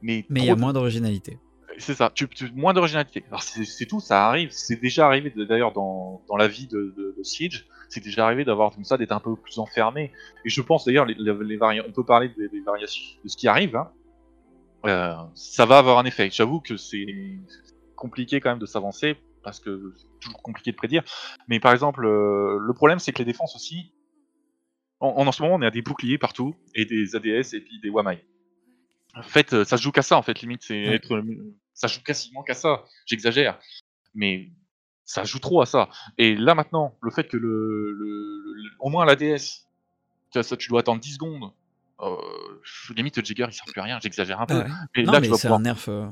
Mais, 0.00 0.24
il 0.30 0.44
y 0.44 0.50
a 0.50 0.54
de- 0.54 0.60
moins 0.60 0.72
d'originalité. 0.72 1.38
c'est 1.78 1.94
ça, 1.94 2.10
tu, 2.14 2.28
tu- 2.28 2.50
moins 2.52 2.72
d'originalité. 2.72 3.24
Alors 3.28 3.42
c'est 3.42 3.86
tout, 3.86 4.00
ça 4.00 4.26
arrive. 4.28 4.50
C'est 4.52 4.80
déjà 4.80 5.06
arrivé 5.06 5.30
d'ailleurs 5.36 5.72
dans, 5.72 6.22
dans 6.28 6.36
la 6.36 6.46
vie 6.48 6.66
de, 6.68 6.94
de, 6.96 7.14
de 7.18 7.22
Siege. 7.24 7.66
C'est 7.88 8.02
déjà 8.02 8.26
arrivé 8.26 8.44
d'avoir 8.44 8.72
comme 8.72 8.84
ça, 8.84 8.96
d'être 8.96 9.12
un 9.12 9.20
peu 9.20 9.36
plus 9.36 9.58
enfermé. 9.58 10.12
Et 10.44 10.48
je 10.48 10.60
pense 10.60 10.84
d'ailleurs, 10.84 11.06
les, 11.06 11.14
les, 11.14 11.82
on 11.86 11.92
peut 11.92 12.04
parler 12.04 12.28
des, 12.36 12.48
des 12.48 12.60
variations 12.60 13.18
de 13.24 13.28
ce 13.28 13.36
qui 13.36 13.48
arrive. 13.48 13.76
Hein. 13.76 13.90
Euh, 14.86 15.14
ça 15.34 15.66
va 15.66 15.78
avoir 15.78 15.98
un 15.98 16.04
effet. 16.04 16.30
J'avoue 16.30 16.60
que 16.60 16.76
c'est 16.76 17.06
compliqué 17.96 18.40
quand 18.40 18.50
même 18.50 18.58
de 18.58 18.66
s'avancer 18.66 19.16
parce 19.42 19.60
que 19.60 19.92
c'est 19.96 20.20
toujours 20.20 20.42
compliqué 20.42 20.70
de 20.70 20.76
prédire. 20.76 21.02
Mais 21.48 21.60
par 21.60 21.72
exemple, 21.72 22.04
euh, 22.04 22.58
le 22.60 22.74
problème 22.74 22.98
c'est 22.98 23.12
que 23.12 23.18
les 23.18 23.24
défenses 23.24 23.56
aussi, 23.56 23.92
en, 25.00 25.26
en 25.26 25.32
ce 25.32 25.42
moment 25.42 25.56
on 25.56 25.62
est 25.62 25.66
à 25.66 25.70
des 25.70 25.82
boucliers 25.82 26.18
partout 26.18 26.54
et 26.74 26.84
des 26.84 27.16
ADS 27.16 27.54
et 27.54 27.60
puis 27.60 27.80
des 27.80 27.90
Wamai. 27.90 28.24
En 29.14 29.22
fait, 29.22 29.52
euh, 29.52 29.64
ça 29.64 29.76
se 29.76 29.82
joue 29.82 29.90
qu'à 29.90 30.02
ça 30.02 30.16
en 30.16 30.22
fait, 30.22 30.40
limite 30.42 30.62
c'est 30.62 30.80
être, 30.82 31.22
ça 31.74 31.88
joue 31.88 32.02
quasiment 32.02 32.42
qu'à 32.42 32.54
ça. 32.54 32.84
J'exagère, 33.06 33.58
mais 34.14 34.50
ça 35.08 35.24
joue 35.24 35.38
trop 35.38 35.62
à 35.62 35.66
ça. 35.66 35.88
Et 36.18 36.36
là 36.36 36.54
maintenant, 36.54 36.94
le 37.00 37.10
fait 37.10 37.24
que 37.28 37.36
le, 37.38 37.92
le, 37.92 38.52
le- 38.54 38.70
au 38.78 38.90
moins 38.90 39.06
l'ADS, 39.06 39.66
tu 40.30 40.34
vois, 40.34 40.42
ça 40.42 40.56
tu 40.56 40.68
dois 40.68 40.80
attendre 40.80 41.00
10 41.00 41.14
secondes. 41.14 41.50
Euh, 42.00 42.14
limite 42.94 43.24
Jigger 43.24 43.46
il 43.48 43.52
sert 43.54 43.64
plus 43.64 43.80
à 43.80 43.84
rien, 43.84 43.98
j'exagère 44.02 44.40
un 44.40 44.46
peu. 44.46 44.54
Ah 44.54 44.64
ouais. 44.96 45.02
Non, 45.04 45.12
là 45.12 45.20
mais 45.20 45.26
tu 45.26 45.30
vas 45.32 45.38
pouvoir 45.38 45.58
un 45.58 45.62
nerf. 45.62 45.88
euh, 45.88 46.06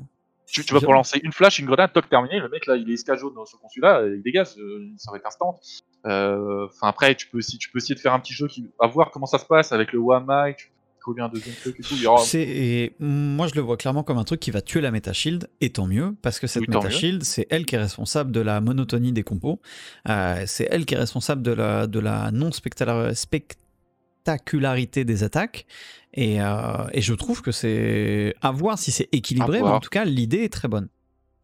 tu, 0.46 0.64
tu 0.64 0.72
vas 0.74 0.80
pouvoir 0.80 0.96
lancer 0.96 1.20
une 1.22 1.32
flash, 1.32 1.58
une 1.58 1.66
grenade, 1.66 1.92
toc 1.92 2.08
terminé, 2.08 2.38
le 2.40 2.48
mec 2.48 2.66
là 2.66 2.76
il 2.76 2.88
est 2.90 2.94
esca 2.94 3.16
jaune 3.16 3.34
dans 3.34 3.44
ce 3.46 3.56
consulat, 3.56 4.02
il 4.06 4.22
dégage, 4.22 4.56
euh, 4.58 4.88
ça 4.96 5.10
va 5.12 5.18
être 5.18 5.26
instant. 5.26 5.60
Euh, 6.06 6.66
Enfin 6.66 6.88
après 6.88 7.14
tu 7.14 7.28
peux 7.28 7.38
aussi 7.38 7.58
tu 7.58 7.70
peux 7.70 7.78
essayer 7.78 7.94
de 7.94 8.00
faire 8.00 8.12
un 8.14 8.20
petit 8.20 8.32
jeu 8.32 8.46
qui 8.48 8.68
à 8.80 8.86
voir 8.86 9.10
comment 9.10 9.26
ça 9.26 9.38
se 9.38 9.44
passe 9.44 9.72
avec 9.72 9.92
le 9.92 9.98
Wamai, 9.98 10.54
tu 10.56 10.70
coller 11.06 11.22
un 11.22 11.28
deuxième 11.28 11.54
truc 11.54 11.76
et 11.78 11.82
tout. 11.82 11.94
Il 11.96 12.06
aura... 12.06 12.22
Et 12.34 12.94
moi 12.98 13.46
je 13.46 13.54
le 13.54 13.60
vois 13.60 13.76
clairement 13.76 14.02
comme 14.02 14.18
un 14.18 14.24
truc 14.24 14.40
qui 14.40 14.50
va 14.50 14.60
tuer 14.60 14.80
la 14.80 14.90
Meta 14.90 15.12
Shield 15.12 15.48
et 15.60 15.70
tant 15.70 15.86
mieux 15.86 16.16
parce 16.20 16.40
que 16.40 16.46
cette 16.48 16.62
Oui, 16.62 16.68
Meta. 16.68 16.90
Shield 16.90 17.22
c'est 17.22 17.46
elle 17.48 17.64
qui 17.64 17.76
est 17.76 17.78
responsable 17.78 18.32
de 18.32 18.40
la 18.40 18.60
monotonie 18.60 19.12
des 19.12 19.22
compos, 19.22 19.60
Euh, 20.08 20.42
c'est 20.46 20.66
elle 20.70 20.84
qui 20.84 20.94
est 20.94 20.98
responsable 20.98 21.42
de 21.42 21.52
la 21.52 21.86
de 21.86 22.00
la 22.00 22.30
non 22.32 22.50
spectacular- 22.50 23.14
spectacularité 23.14 25.04
des 25.04 25.22
attaques 25.22 25.66
et, 26.14 26.42
euh, 26.42 26.86
et 26.92 27.00
je 27.00 27.14
trouve 27.14 27.40
que 27.42 27.52
c'est 27.52 28.34
à 28.42 28.50
voir 28.50 28.78
si 28.78 28.90
c'est 28.90 29.08
équilibré 29.12 29.62
mais 29.62 29.68
en 29.68 29.80
tout 29.80 29.90
cas 29.90 30.04
l'idée 30.04 30.42
est 30.44 30.52
très 30.52 30.68
bonne. 30.68 30.88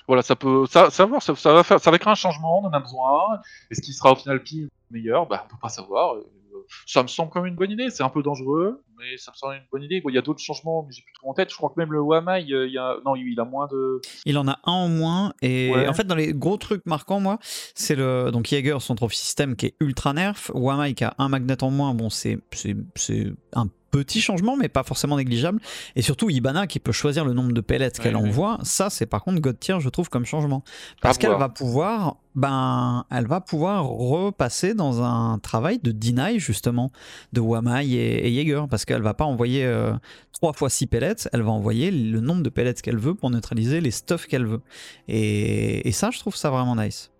Voilà, 0.08 0.22
ça 0.22 0.34
peut 0.34 0.66
ça, 0.66 0.90
ça, 0.90 1.06
va 1.06 1.20
ça, 1.20 1.34
faire 1.62 1.80
ça 1.80 1.90
va 1.92 1.98
créer 1.98 2.10
un 2.10 2.16
changement, 2.16 2.60
on 2.60 2.66
en 2.66 2.72
a 2.72 2.80
besoin. 2.80 3.40
Est-ce 3.70 3.80
qu'il 3.80 3.94
sera 3.94 4.12
au 4.12 4.16
final 4.16 4.42
pire 4.42 4.66
ou 4.66 4.94
meilleur? 4.94 5.28
Bah 5.28 5.44
on 5.46 5.48
peut 5.50 5.60
pas 5.62 5.68
savoir. 5.68 6.16
Ça 6.86 7.02
me 7.02 7.08
semble 7.08 7.30
comme 7.30 7.46
une 7.46 7.54
bonne 7.56 7.70
idée, 7.70 7.90
c'est 7.90 8.02
un 8.02 8.08
peu 8.08 8.22
dangereux, 8.22 8.82
mais 8.98 9.16
ça 9.16 9.30
me 9.32 9.36
semble 9.36 9.54
une 9.54 9.62
bonne 9.72 9.82
idée. 9.82 10.00
Bon, 10.00 10.08
il 10.10 10.14
y 10.14 10.18
a 10.18 10.22
d'autres 10.22 10.40
changements, 10.40 10.84
mais 10.86 10.92
j'ai 10.92 11.02
plus 11.02 11.12
trop 11.14 11.30
en 11.30 11.34
tête. 11.34 11.50
Je 11.50 11.56
crois 11.56 11.70
que 11.70 11.78
même 11.80 11.92
le 11.92 12.00
Wamai, 12.00 12.46
euh, 12.52 12.66
il 12.66 12.72
y 12.72 12.78
a 12.78 12.96
non, 13.04 13.14
il 13.16 13.38
a 13.40 13.44
moins 13.44 13.66
de 13.70 14.00
Il 14.26 14.38
en 14.38 14.48
a 14.48 14.58
un 14.64 14.72
en 14.72 14.88
moins 14.88 15.32
et 15.42 15.70
Ouais. 15.72 15.88
en 15.88 15.94
fait 15.94 16.04
dans 16.04 16.14
les 16.14 16.32
gros 16.34 16.56
trucs 16.56 16.84
marquants 16.86 17.20
moi 17.20 17.38
c'est 17.74 17.94
le 17.94 18.30
donc 18.32 18.46
Jaeger 18.46 18.80
son 18.80 18.94
trophy 18.94 19.16
système 19.16 19.54
qui 19.56 19.66
est 19.66 19.74
ultra 19.80 20.12
nerf, 20.12 20.50
Wamai 20.54 20.94
qui 20.94 21.04
a 21.04 21.14
un 21.18 21.28
magnet 21.28 21.62
en 21.62 21.70
moins 21.70 21.94
bon 21.94 22.10
c'est 22.10 22.38
c'est 22.52 22.76
c'est 22.96 23.32
un 23.54 23.66
petit 23.92 24.20
changement 24.20 24.56
mais 24.56 24.68
pas 24.68 24.82
forcément 24.82 25.16
négligeable 25.16 25.60
et 25.94 26.02
surtout 26.02 26.28
Ibana 26.30 26.66
qui 26.66 26.80
peut 26.80 26.90
choisir 26.92 27.24
le 27.24 27.32
nombre 27.34 27.52
de 27.52 27.60
pellets 27.60 27.90
qu'elle 27.92 28.16
Ouais, 28.16 28.22
ouais. 28.22 28.28
envoie 28.28 28.58
ça 28.64 28.90
c'est 28.90 29.06
par 29.06 29.22
contre 29.22 29.40
God 29.40 29.60
tier 29.60 29.76
je 29.78 29.88
trouve 29.88 30.08
comme 30.08 30.24
changement 30.24 30.64
parce 31.00 31.18
qu'elle 31.18 31.30
va 31.38 31.48
pouvoir 31.48 32.16
ben 32.34 33.04
elle 33.10 33.26
va 33.26 33.40
pouvoir 33.40 33.84
repasser 33.86 34.72
dans 34.74 35.02
un 35.02 35.38
travail 35.38 35.78
de 35.82 35.92
deny 35.92 36.38
justement 36.40 36.90
de 37.32 37.40
Wamai 37.40 37.86
et, 37.86 38.26
et 38.26 38.34
Jaeger 38.34 38.66
parce 38.68 38.84
qu'elle 38.84 39.02
va 39.02 39.14
pas 39.14 39.24
envoyer 39.26 39.64
euh, 39.64 39.92
3 40.32 40.54
fois 40.54 40.70
6 40.70 40.86
pellets, 40.88 41.28
elle 41.32 41.42
va 41.42 41.50
envoyer 41.52 41.90
le 41.92 42.18
nombre 42.20 42.42
de 42.42 42.48
pellets 42.48 42.74
qu'elle 42.74 42.96
veut 42.98 43.14
pour 43.14 43.30
neutraliser 43.30 43.80
les 43.80 43.92
stuffs 43.92 44.26
qu'elle 44.26 44.46
veut. 44.46 44.60
Et, 45.06 45.86
et 45.86 45.92
ça, 45.92 46.10
je 46.10 46.18
trouve 46.18 46.34
ça 46.34 46.50
vraiment 46.50 46.74
nice. 46.74 47.11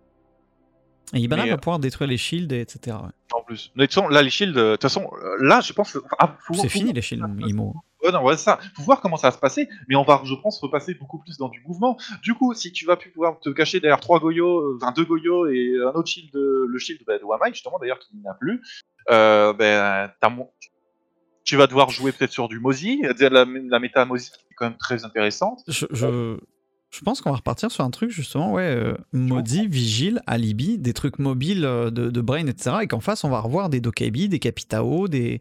Et 1.14 1.20
Ibana 1.20 1.44
Mais, 1.44 1.50
va 1.50 1.58
pouvoir 1.58 1.78
détruire 1.78 2.08
les 2.08 2.16
shields, 2.16 2.52
et 2.54 2.60
etc. 2.60 2.96
ouais. 2.96 3.10
en 3.34 3.42
plus. 3.42 3.70
Mais 3.74 3.84
de 3.84 3.86
toute 3.86 3.94
façon, 3.94 4.08
là 4.08 4.22
les 4.22 4.30
shields, 4.30 4.56
euh, 4.56 4.70
de 4.70 4.76
toute 4.76 4.82
façon, 4.82 5.10
euh, 5.22 5.36
là 5.40 5.60
je 5.60 5.72
pense, 5.72 5.98
ah, 6.18 6.36
C'est 6.54 6.68
fini 6.68 6.92
les 6.92 7.02
shields, 7.02 7.26
Imo. 7.46 7.74
Ouais, 8.02 8.10
non, 8.10 8.24
ouais, 8.24 8.36
ça. 8.36 8.58
Faut 8.74 8.82
voir 8.82 9.00
comment 9.00 9.16
ça 9.16 9.28
va 9.28 9.32
se 9.32 9.38
passer, 9.38 9.68
mais 9.88 9.94
on 9.94 10.02
va, 10.02 10.22
je 10.24 10.34
pense, 10.34 10.58
repasser 10.60 10.94
beaucoup 10.94 11.18
plus 11.18 11.36
dans 11.38 11.48
du 11.48 11.62
mouvement. 11.66 11.96
Du 12.22 12.34
coup, 12.34 12.52
si 12.52 12.72
tu 12.72 12.84
vas 12.84 12.96
plus 12.96 13.10
pouvoir 13.10 13.38
te 13.38 13.48
cacher 13.50 13.78
derrière 13.78 14.00
trois 14.00 14.18
goyos, 14.18 14.58
euh, 14.60 14.78
enfin 14.80 14.90
deux 14.92 15.04
goyos 15.04 15.46
et 15.46 15.74
un 15.80 15.90
autre 15.90 16.08
shield, 16.08 16.30
le 16.34 16.78
shield 16.78 17.00
bah, 17.06 17.18
de 17.18 17.24
Wamai, 17.24 17.52
justement, 17.52 17.78
d'ailleurs, 17.78 18.00
qui 18.00 18.16
n'a 18.16 18.34
plus, 18.34 18.60
euh, 19.10 19.52
ben, 19.52 20.10
mon- 20.30 20.50
tu 21.44 21.56
vas 21.56 21.66
devoir 21.66 21.90
jouer 21.90 22.12
peut-être 22.12 22.32
sur 22.32 22.48
du 22.48 22.58
Mozi, 22.58 23.02
la, 23.20 23.44
la 23.44 23.78
méta 23.78 24.04
Mozi 24.04 24.30
qui 24.30 24.36
est 24.50 24.54
quand 24.56 24.66
même 24.66 24.78
très 24.78 25.04
intéressante. 25.04 25.60
Je, 25.68 25.86
je, 25.90 26.38
je 26.92 27.00
pense 27.00 27.22
qu'on 27.22 27.30
va 27.30 27.36
repartir 27.36 27.70
sur 27.70 27.84
un 27.84 27.90
truc 27.90 28.10
justement, 28.10 28.52
ouais, 28.52 28.62
euh, 28.62 28.94
Maudit, 29.12 29.66
Vigile, 29.66 30.20
Alibi, 30.26 30.78
des 30.78 30.92
trucs 30.92 31.18
mobiles 31.18 31.64
euh, 31.64 31.90
de, 31.90 32.20
Brain, 32.20 32.46
etc. 32.46 32.76
Et 32.82 32.86
qu'en 32.86 33.00
face, 33.00 33.24
on 33.24 33.30
va 33.30 33.40
revoir 33.40 33.70
des 33.70 33.80
Dokebi, 33.80 34.28
des 34.28 34.38
Capitao, 34.38 35.08
des, 35.08 35.40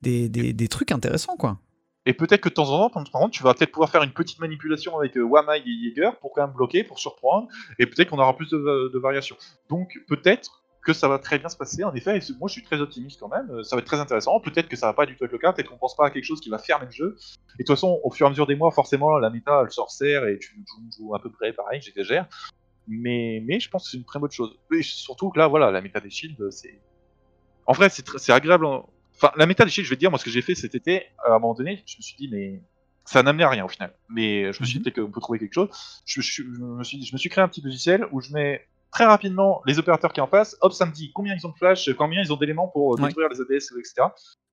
des, 0.00 0.68
trucs 0.68 0.92
intéressants, 0.92 1.36
quoi. 1.36 1.58
Et 2.06 2.14
peut-être 2.14 2.40
que 2.40 2.48
de 2.48 2.54
temps 2.54 2.70
en 2.70 2.88
temps, 2.88 3.02
par 3.02 3.20
contre, 3.20 3.30
tu 3.30 3.42
vas 3.42 3.54
peut-être 3.54 3.70
pouvoir 3.70 3.90
faire 3.90 4.02
une 4.02 4.12
petite 4.12 4.40
manipulation 4.40 4.98
avec 4.98 5.16
euh, 5.16 5.22
Wamai 5.22 5.58
et 5.58 5.84
Jaeger 5.84 6.16
pour 6.20 6.32
quand 6.32 6.46
même 6.46 6.54
bloquer, 6.54 6.84
pour 6.84 6.98
surprendre, 6.98 7.48
et 7.78 7.86
peut-être 7.86 8.10
qu'on 8.10 8.18
aura 8.18 8.36
plus 8.36 8.50
de 8.50 8.98
variations. 8.98 9.36
Donc 9.68 10.00
peut-être 10.08 10.61
que 10.84 10.92
ça 10.92 11.06
va 11.08 11.18
très 11.18 11.38
bien 11.38 11.48
se 11.48 11.56
passer, 11.56 11.84
en 11.84 11.94
effet, 11.94 12.18
moi 12.40 12.48
je 12.48 12.52
suis 12.54 12.62
très 12.62 12.80
optimiste 12.80 13.20
quand 13.20 13.28
même, 13.28 13.48
euh, 13.50 13.62
ça 13.62 13.76
va 13.76 13.80
être 13.80 13.86
très 13.86 14.00
intéressant, 14.00 14.40
peut-être 14.40 14.68
que 14.68 14.76
ça 14.76 14.86
va 14.86 14.92
pas 14.94 15.06
du 15.06 15.16
tout 15.16 15.24
être 15.24 15.32
le 15.32 15.38
cas, 15.38 15.52
peut-être 15.52 15.68
qu'on 15.68 15.78
pense 15.78 15.94
pas 15.96 16.06
à 16.06 16.10
quelque 16.10 16.24
chose 16.24 16.40
qui 16.40 16.50
va 16.50 16.58
fermer 16.58 16.86
le 16.86 16.90
jeu, 16.92 17.16
et 17.58 17.62
de 17.62 17.66
toute 17.66 17.76
façon, 17.76 18.00
au 18.02 18.10
fur 18.10 18.26
et 18.26 18.28
à 18.28 18.30
mesure 18.30 18.46
des 18.46 18.56
mois, 18.56 18.70
forcément, 18.72 19.16
la 19.18 19.30
méta, 19.30 19.62
elle 19.64 19.70
se 19.70 19.80
resserre, 19.80 20.26
et 20.26 20.38
tu 20.38 20.64
joues, 20.98 21.14
à 21.14 21.20
peu 21.22 21.30
près 21.30 21.52
pareil, 21.52 21.80
j'exagère, 21.80 22.26
mais, 22.88 23.42
mais 23.46 23.60
je 23.60 23.68
pense 23.70 23.84
que 23.84 23.90
c'est 23.90 23.96
une 23.96 24.04
très 24.04 24.18
bonne 24.18 24.30
chose. 24.30 24.58
Et 24.76 24.82
surtout 24.82 25.30
que 25.30 25.38
là, 25.38 25.46
voilà, 25.46 25.70
la 25.70 25.80
méta 25.80 26.00
des 26.00 26.10
shields, 26.10 26.50
c'est... 26.50 26.80
En 27.66 27.72
vrai, 27.74 27.88
c'est 27.88 28.32
agréable. 28.32 28.66
en- 28.66 28.88
Enfin, 29.14 29.30
la 29.36 29.46
méta 29.46 29.64
des 29.64 29.70
shields, 29.70 29.84
je 29.84 29.90
vais 29.90 29.96
te 29.96 30.00
dire, 30.00 30.10
moi, 30.10 30.18
ce 30.18 30.24
que 30.24 30.30
j'ai 30.30 30.42
fait 30.42 30.56
cet 30.56 30.74
été, 30.74 31.04
à 31.24 31.28
un 31.30 31.38
moment 31.38 31.54
donné, 31.54 31.84
je 31.86 31.96
me 31.96 32.02
suis 32.02 32.16
dit, 32.16 32.28
mais 32.28 32.60
ça 33.04 33.22
n'amenait 33.22 33.44
à 33.44 33.50
rien 33.50 33.64
au 33.64 33.68
final. 33.68 33.94
Mais 34.08 34.52
je 34.52 34.60
me 34.60 34.66
suis 34.66 34.74
dit 34.74 34.78
Mhm. 34.78 34.82
peut-être 34.84 35.04
qu'on 35.06 35.12
peut 35.12 35.20
trouver 35.20 35.38
quelque 35.38 35.52
chose. 35.52 35.68
Je, 36.04 36.20
je- 36.22 36.42
je 36.42 36.60
me 36.60 36.82
suis, 36.82 37.04
je 37.04 37.12
me 37.14 37.18
suis 37.18 37.28
créé 37.28 37.44
un 37.44 37.46
petit 37.48 37.60
logiciel 37.60 38.04
où 38.10 38.20
je 38.20 38.32
mets 38.32 38.66
très 38.92 39.04
rapidement 39.06 39.62
les 39.66 39.78
opérateurs 39.78 40.12
qui 40.12 40.20
en 40.20 40.26
face. 40.28 40.56
Hop, 40.60 40.72
ça 40.72 40.86
me 40.86 40.92
dit 40.92 41.10
combien 41.12 41.34
ils 41.34 41.46
ont 41.46 41.50
de 41.50 41.56
flash, 41.56 41.90
combien 41.94 42.22
ils 42.22 42.32
ont 42.32 42.36
d'éléments 42.36 42.68
pour 42.68 42.94
euh, 42.94 43.00
Ouais. 43.00 43.08
détruire 43.08 43.28
les 43.30 43.40
ADS, 43.40 43.76
etc. 43.78 43.94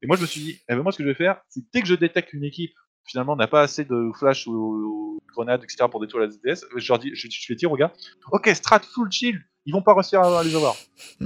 Et 0.01 0.07
moi, 0.07 0.15
je 0.15 0.21
me 0.21 0.27
suis 0.27 0.41
dit, 0.41 0.59
eh 0.69 0.75
ben, 0.75 0.81
moi, 0.81 0.91
ce 0.91 0.97
que 0.97 1.03
je 1.03 1.09
vais 1.09 1.13
faire, 1.15 1.41
c'est 1.49 1.61
dès 1.73 1.81
que 1.81 1.87
je 1.87 1.95
détecte 1.95 2.29
qu'une 2.29 2.43
équipe 2.43 2.71
finalement 3.05 3.35
n'a 3.35 3.47
pas 3.47 3.61
assez 3.61 3.85
de 3.85 4.11
flash 4.17 4.47
ou, 4.47 4.51
ou 4.53 5.19
de 5.27 5.31
grenades, 5.33 5.63
etc. 5.63 5.85
pour 5.91 5.99
détruire 5.99 6.27
les 6.27 6.35
ADS, 6.51 6.61
je 6.75 6.91
leur 6.91 6.99
dis, 6.99 7.11
je, 7.15 7.27
je 7.29 7.45
vais 7.53 7.55
dire 7.55 7.71
aux 7.71 7.75
gars, 7.77 7.91
ok, 8.31 8.49
strat 8.53 8.79
full 8.79 9.11
shield, 9.11 9.41
ils 9.65 9.73
vont 9.73 9.81
pas 9.81 9.93
réussir 9.93 10.21
à 10.21 10.43
les 10.43 10.55
avoir. 10.55 10.75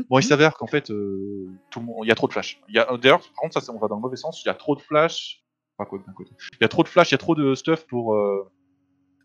Bon, 0.10 0.18
il 0.19 0.23
s'avère 0.23 0.56
qu'en 0.56 0.68
fait, 0.68 0.90
euh, 0.91 1.45
tout 1.72 1.80
le 1.81 1.85
monde, 1.85 1.98
il 2.03 2.07
y 2.07 2.11
a 2.11 2.15
trop 2.15 2.27
de 2.27 2.34
flash. 2.34 2.60
D'ailleurs, 2.73 3.19
par 3.19 3.34
contre, 3.35 3.61
ça, 3.61 3.72
on 3.73 3.80
va 3.80 3.88
dans 3.88 3.95
le 3.95 4.02
mauvais 4.02 4.15
sens. 4.15 4.41
Il 4.44 4.48
y 4.48 4.52
a 4.52 4.53
trop 4.53 4.76
de 4.76 4.81
flash. 4.81 5.44
Enfin, 5.77 5.90
quoi, 5.90 5.99
d'un 6.06 6.14
côté. 6.14 6.31
Il 6.53 6.57
y 6.61 6.65
a 6.65 6.68
trop 6.68 6.84
de 6.84 6.88
flash, 6.88 7.11
il 7.11 7.14
y 7.14 7.15
a 7.15 7.19
trop 7.19 7.35
de 7.35 7.53
stuff 7.56 7.85
pour. 7.88 8.15
Euh, 8.15 8.49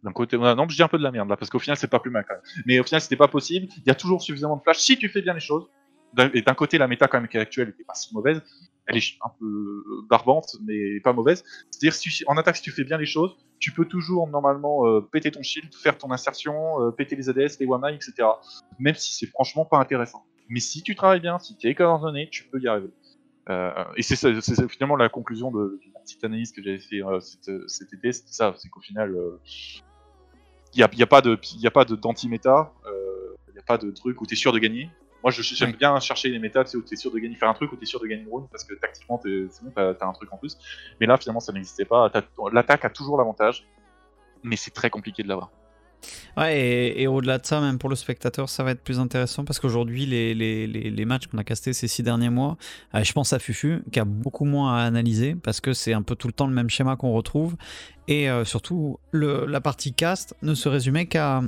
d'un 0.02 0.12
côté, 0.12 0.36
ouais, 0.36 0.54
non, 0.54 0.68
je 0.68 0.76
dis 0.76 0.82
un 0.82 0.88
peu 0.88 0.98
de 0.98 1.02
la 1.02 1.10
merde 1.10 1.28
là, 1.28 1.36
parce 1.36 1.50
qu'au 1.50 1.58
final, 1.58 1.76
c'est 1.76 1.88
pas 1.88 1.98
plus 1.98 2.10
mal 2.10 2.24
quand 2.26 2.34
même. 2.34 2.62
Mais 2.66 2.78
au 2.78 2.84
final, 2.84 3.00
c'était 3.00 3.16
pas 3.16 3.28
possible. 3.28 3.66
Il 3.78 3.86
y 3.86 3.90
a 3.90 3.94
toujours 3.94 4.22
suffisamment 4.22 4.56
de 4.56 4.62
flash 4.62 4.78
si 4.78 4.96
tu 4.96 5.08
fais 5.08 5.22
bien 5.22 5.34
les 5.34 5.40
choses. 5.40 5.66
Et 6.34 6.42
d'un 6.42 6.54
côté, 6.54 6.78
la 6.78 6.88
méta 6.88 7.06
quand 7.06 7.20
même 7.20 7.28
qui 7.28 7.36
est 7.36 7.40
actuelle 7.40 7.68
était 7.68 7.84
pas 7.84 7.94
si 7.94 8.14
mauvaise. 8.14 8.40
elle 8.86 8.96
est 8.96 9.14
un 9.22 9.30
peu 9.38 9.44
euh, 9.44 10.06
barbante, 10.08 10.56
mais 10.64 11.00
pas 11.00 11.12
mauvaise. 11.12 11.44
C'est-à-dire, 11.70 11.92
si 11.92 12.24
en 12.26 12.36
attaque, 12.36 12.56
si 12.56 12.62
tu 12.62 12.70
fais 12.70 12.84
bien 12.84 12.96
les 12.96 13.06
choses, 13.06 13.36
tu 13.58 13.72
peux 13.72 13.84
toujours 13.84 14.26
normalement 14.28 14.86
euh, 14.86 15.00
péter 15.00 15.30
ton 15.30 15.42
shield, 15.42 15.74
faire 15.74 15.98
ton 15.98 16.10
insertion, 16.10 16.80
euh, 16.82 16.90
péter 16.92 17.14
les 17.14 17.28
ADS, 17.28 17.58
les 17.60 17.66
Wamai, 17.66 17.94
etc. 17.94 18.28
Même 18.78 18.94
si 18.94 19.14
c'est 19.14 19.26
franchement 19.26 19.64
pas 19.64 19.78
intéressant. 19.78 20.24
Mais 20.48 20.60
si 20.60 20.82
tu 20.82 20.94
travailles 20.94 21.20
bien, 21.20 21.38
si 21.38 21.56
tu 21.56 21.68
es 21.68 21.74
coordonné, 21.74 22.28
tu 22.30 22.44
peux 22.44 22.60
y 22.60 22.68
arriver. 22.68 22.90
et 23.96 24.02
c'est 24.02 24.68
finalement 24.68 24.96
la 24.96 25.10
conclusion 25.10 25.50
de, 25.50 25.78
la 25.92 26.00
petite 26.00 26.24
analyse 26.24 26.52
que 26.52 26.62
j'avais 26.62 26.78
fait 26.78 27.02
cet, 27.20 27.92
été, 27.92 28.12
c'était 28.12 28.32
ça, 28.32 28.54
c'est 28.56 28.70
qu'au 28.70 28.80
final, 28.80 29.14
il 30.74 30.78
n'y 30.78 30.82
a, 30.82 30.90
y 30.94 31.02
a, 31.02 31.06
pas 31.70 31.84
d'anti-méta, 31.84 32.72
il 33.48 33.52
n'y 33.52 33.58
a 33.58 33.62
pas 33.62 33.78
de 33.78 33.90
truc 33.90 34.20
où 34.20 34.26
tu 34.26 34.34
es 34.34 34.36
sûr 34.36 34.52
de 34.52 34.58
gagner. 34.58 34.90
Moi, 35.22 35.32
j'aime 35.32 35.72
bien 35.72 35.98
chercher 35.98 36.28
les 36.28 36.38
méta, 36.38 36.62
tu 36.64 36.76
où 36.76 36.82
t'es 36.82 36.94
sûr 36.94 37.10
de 37.10 37.18
gagner, 37.18 37.34
faire 37.34 37.48
un 37.48 37.54
truc, 37.54 37.72
où 37.72 37.76
t'es 37.76 37.86
sûr 37.86 38.00
de 38.00 38.06
gagner 38.06 38.22
une 38.22 38.28
round, 38.28 38.48
parce 38.50 38.62
que 38.62 38.74
tactiquement, 38.74 39.20
c'est 39.22 39.64
bon, 39.64 39.72
t'as 39.74 40.06
un 40.06 40.12
truc 40.12 40.32
en 40.32 40.36
plus. 40.36 40.56
Mais 41.00 41.06
là, 41.06 41.16
finalement, 41.16 41.40
ça 41.40 41.52
n'existait 41.52 41.84
pas. 41.84 42.10
L'attaque 42.52 42.84
a 42.84 42.90
toujours 42.90 43.18
l'avantage, 43.18 43.66
mais 44.44 44.56
c'est 44.56 44.70
très 44.70 44.90
compliqué 44.90 45.24
de 45.24 45.28
l'avoir. 45.28 45.50
Ouais, 46.36 46.94
et, 46.96 47.06
au-delà 47.06 47.38
de 47.38 47.46
ça, 47.46 47.60
même 47.60 47.78
pour 47.78 47.88
le 47.88 47.96
spectateur, 47.96 48.48
ça 48.48 48.62
va 48.62 48.70
être 48.70 48.82
plus 48.82 49.00
intéressant 49.00 49.44
parce 49.44 49.58
qu'aujourd'hui, 49.58 50.06
les, 50.06 51.04
matchs 51.04 51.26
qu'on 51.26 51.38
a 51.38 51.44
castés 51.44 51.72
ces 51.72 51.88
six 51.88 52.02
derniers 52.02 52.30
mois, 52.30 52.56
euh, 52.94 53.02
je 53.02 53.12
pense 53.12 53.32
à 53.32 53.38
Fufu, 53.38 53.82
qui 53.90 53.98
a 53.98 54.04
beaucoup 54.04 54.44
moins 54.44 54.76
à 54.76 54.82
analyser 54.82 55.34
parce 55.34 55.60
que 55.60 55.72
c'est 55.72 55.92
un 55.92 56.02
peu 56.02 56.14
tout 56.14 56.28
le 56.28 56.32
temps 56.32 56.46
le 56.46 56.54
même 56.54 56.70
schéma 56.70 56.96
qu'on 56.96 57.12
retrouve. 57.12 57.56
Et 58.06 58.30
euh, 58.30 58.44
surtout, 58.44 58.98
la 59.12 59.60
partie 59.60 59.92
cast 59.92 60.34
ne 60.42 60.54
se 60.54 60.68
résumait 60.68 61.06
qu'à 61.06 61.42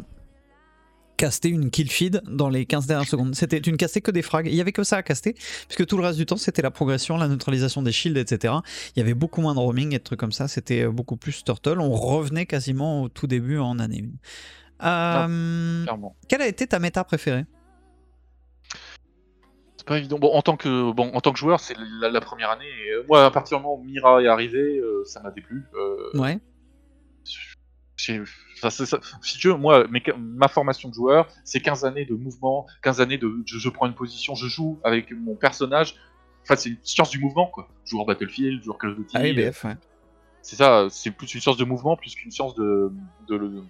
caster 1.21 1.51
une 1.51 1.71
kill 1.71 1.91
feed 1.91 2.23
dans 2.27 2.49
les 2.49 2.65
15 2.65 2.87
dernières 2.87 3.07
secondes. 3.07 3.35
C'était, 3.35 3.61
tu 3.61 3.71
ne 3.71 3.77
castais 3.77 4.01
que 4.01 4.11
des 4.11 4.23
frags. 4.23 4.47
Il 4.47 4.55
y 4.55 4.61
avait 4.63 4.73
que 4.73 4.83
ça 4.85 4.97
à 4.97 5.03
caster, 5.03 5.35
puisque 5.35 5.85
tout 5.85 5.99
le 5.99 6.03
reste 6.03 6.17
du 6.17 6.25
temps, 6.25 6.39
c'était 6.39 6.63
la 6.63 6.71
progression, 6.71 7.19
la 7.19 7.29
neutralisation 7.29 7.83
des 7.83 7.93
shields, 7.93 8.19
etc. 8.19 8.55
Il 8.97 9.01
y 9.01 9.03
avait 9.03 9.13
beaucoup 9.13 9.43
moins 9.43 9.55
de 9.55 9.59
roaming 9.59 9.95
et 9.95 9.99
de 9.99 10.03
trucs 10.03 10.19
comme 10.19 10.33
ça. 10.33 10.49
C'était 10.49 10.85
euh, 10.85 10.91
beaucoup 10.91 11.19
plus 11.19 11.45
turtle. 11.45 11.79
On 11.79 11.93
revenait 11.93 12.47
quasiment 12.47 13.03
au 13.03 13.09
tout 13.11 13.27
début 13.27 13.59
en 13.59 13.79
année 13.79 14.09
1. 14.81 15.29
Euh, 15.29 15.85
quelle 16.27 16.41
a 16.41 16.49
été 16.49 16.67
ta 16.67 16.79
méta 16.79 17.05
préférée? 17.05 17.45
C'est 19.77 19.87
pas 19.87 19.99
évident. 19.99 20.19
Bon, 20.19 20.33
en 20.33 20.41
tant 20.41 20.57
que 20.57 20.91
bon, 20.93 21.11
en 21.13 21.21
tant 21.21 21.33
que 21.33 21.39
joueur, 21.39 21.61
c'est 21.61 21.77
la, 22.01 22.21
première 22.23 22.49
année. 22.49 22.65
Euh, 22.95 23.05
moi, 23.07 23.27
à 23.27 23.31
partir 23.31 23.59
du 23.59 23.63
moment 23.63 23.75
où 23.75 23.85
Mira 23.85 24.23
est 24.23 24.27
arrivé, 24.27 24.81
ça 25.05 25.21
m'a 25.21 25.31
déplu. 25.31 25.67
ouais 26.15 26.41
si 28.01 29.39
tu 29.39 29.49
veux, 29.49 29.57
moi, 29.57 29.87
ma 30.19 30.49
formation 30.49 30.89
de 30.89 30.95
joueur, 30.95 31.29
c'est 31.45 31.61
15 31.61 31.85
années 31.85 32.05
de 32.05 32.15
mouvement, 32.15 32.67
15 32.83 33.01
années 33.01 33.19
de 33.19 33.43
je, 33.47 33.69
prends 33.69 33.87
une 33.87 33.95
position, 33.95 34.35
je 34.35 34.47
joue 34.47 34.79
avec 34.85 35.13
mon 35.13 35.35
personnage. 35.35 35.97
Enfin, 36.43 36.57
c'est 36.57 36.71
une 36.71 36.79
science 36.83 37.11
du 37.11 37.19
mouvement, 37.19 37.47
quoi. 37.47 37.69
Joueur 37.85 38.07
Battlefield, 38.07 38.63
joueur 38.63 38.79
Call 38.79 38.91
of 38.91 38.97
Duty. 38.97 39.17
Ah, 39.17 39.77
c'est 40.43 40.57
ça, 40.57 40.87
c'est 40.91 41.11
plus 41.11 41.35
une 41.35 41.41
science 41.41 41.59
de 41.59 41.65
mouvement 41.65 41.97
plus 41.97 42.15
qu'une 42.15 42.31
science 42.31 42.55
de, 42.55 42.91
de, 43.29 43.63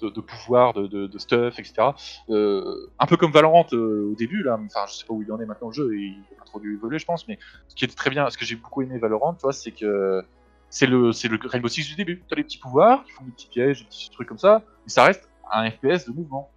de, 0.00 0.20
pouvoir, 0.20 0.72
de, 0.72 1.18
stuff, 1.18 1.58
etc. 1.58 1.88
Euh, 2.30 2.86
un 2.98 3.06
peu 3.06 3.16
comme 3.16 3.32
Valorant 3.32 3.66
euh, 3.72 4.12
au 4.12 4.14
début, 4.14 4.42
là. 4.42 4.58
Enfin, 4.64 4.86
je 4.88 4.94
sais 4.94 5.04
pas 5.04 5.14
où 5.14 5.22
il 5.22 5.32
en 5.32 5.40
est 5.40 5.46
maintenant 5.46 5.68
le 5.68 5.74
jeu, 5.74 5.94
et 5.94 5.98
il 5.98 6.22
a 6.32 6.38
pas 6.38 6.44
trop 6.44 6.60
dû 6.60 6.74
évoluer, 6.74 6.98
je 6.98 7.06
pense, 7.06 7.26
mais 7.26 7.38
ce 7.66 7.74
qui 7.74 7.84
était 7.84 7.94
très 7.94 8.10
bien, 8.10 8.30
ce 8.30 8.38
que 8.38 8.44
j'ai 8.44 8.56
beaucoup 8.56 8.82
aimé 8.82 8.98
Valorant, 8.98 9.34
tu 9.34 9.42
vois, 9.42 9.52
c'est 9.52 9.72
que 9.72 10.24
c'est 10.72 10.86
le, 10.86 11.12
c'est 11.12 11.28
le 11.28 11.38
Rainbow 11.44 11.68
Six 11.68 11.86
du 11.86 11.96
début. 11.96 12.22
T'as 12.28 12.34
les 12.34 12.44
petits 12.44 12.56
pouvoirs, 12.56 13.04
qui 13.04 13.12
font 13.12 13.24
des 13.24 13.30
petits 13.30 13.46
pièges, 13.46 13.80
des 13.80 13.84
petits 13.84 14.10
trucs 14.10 14.26
comme 14.26 14.38
ça, 14.38 14.62
mais 14.84 14.90
ça 14.90 15.04
reste 15.04 15.28
un 15.52 15.70
FPS 15.70 16.06
de 16.06 16.12
mouvement, 16.12 16.50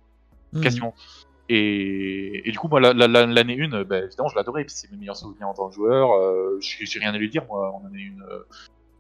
mhm. 0.54 0.62
quasiment. 0.62 0.96
Et, 1.50 2.48
et, 2.48 2.52
du 2.52 2.58
coup, 2.58 2.70
moi, 2.70 2.80
l'année 2.80 3.62
1, 3.62 3.84
bah, 3.84 4.00
évidemment, 4.00 4.30
je 4.30 4.36
l'adorais, 4.36 4.66
c'est 4.68 4.90
mes 4.90 4.98
meilleurs 4.98 5.18
souvenirs 5.18 5.50
en 5.50 5.54
tant 5.54 5.70
que 5.70 5.76
joueur. 5.76 6.14
Euh, 6.14 6.58
j'ai 6.62 7.00
rien 7.00 7.14
à 7.14 7.18
lui 7.18 7.30
dire, 7.30 7.46
moi, 7.46 7.72
en 7.72 7.86
année 7.86 8.14
1, 8.18 8.22
euh, 8.24 8.40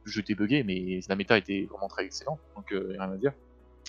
le 0.04 0.12
jeu 0.12 0.20
était 0.20 0.36
buggé, 0.36 0.64
mais 0.64 1.00
la 1.08 1.16
méta 1.16 1.38
était 1.38 1.66
vraiment 1.72 1.88
très 1.88 2.04
excellente, 2.04 2.40
donc 2.56 2.72
euh, 2.74 2.90
rien 3.00 3.10
à 3.10 3.16
dire. 3.16 3.32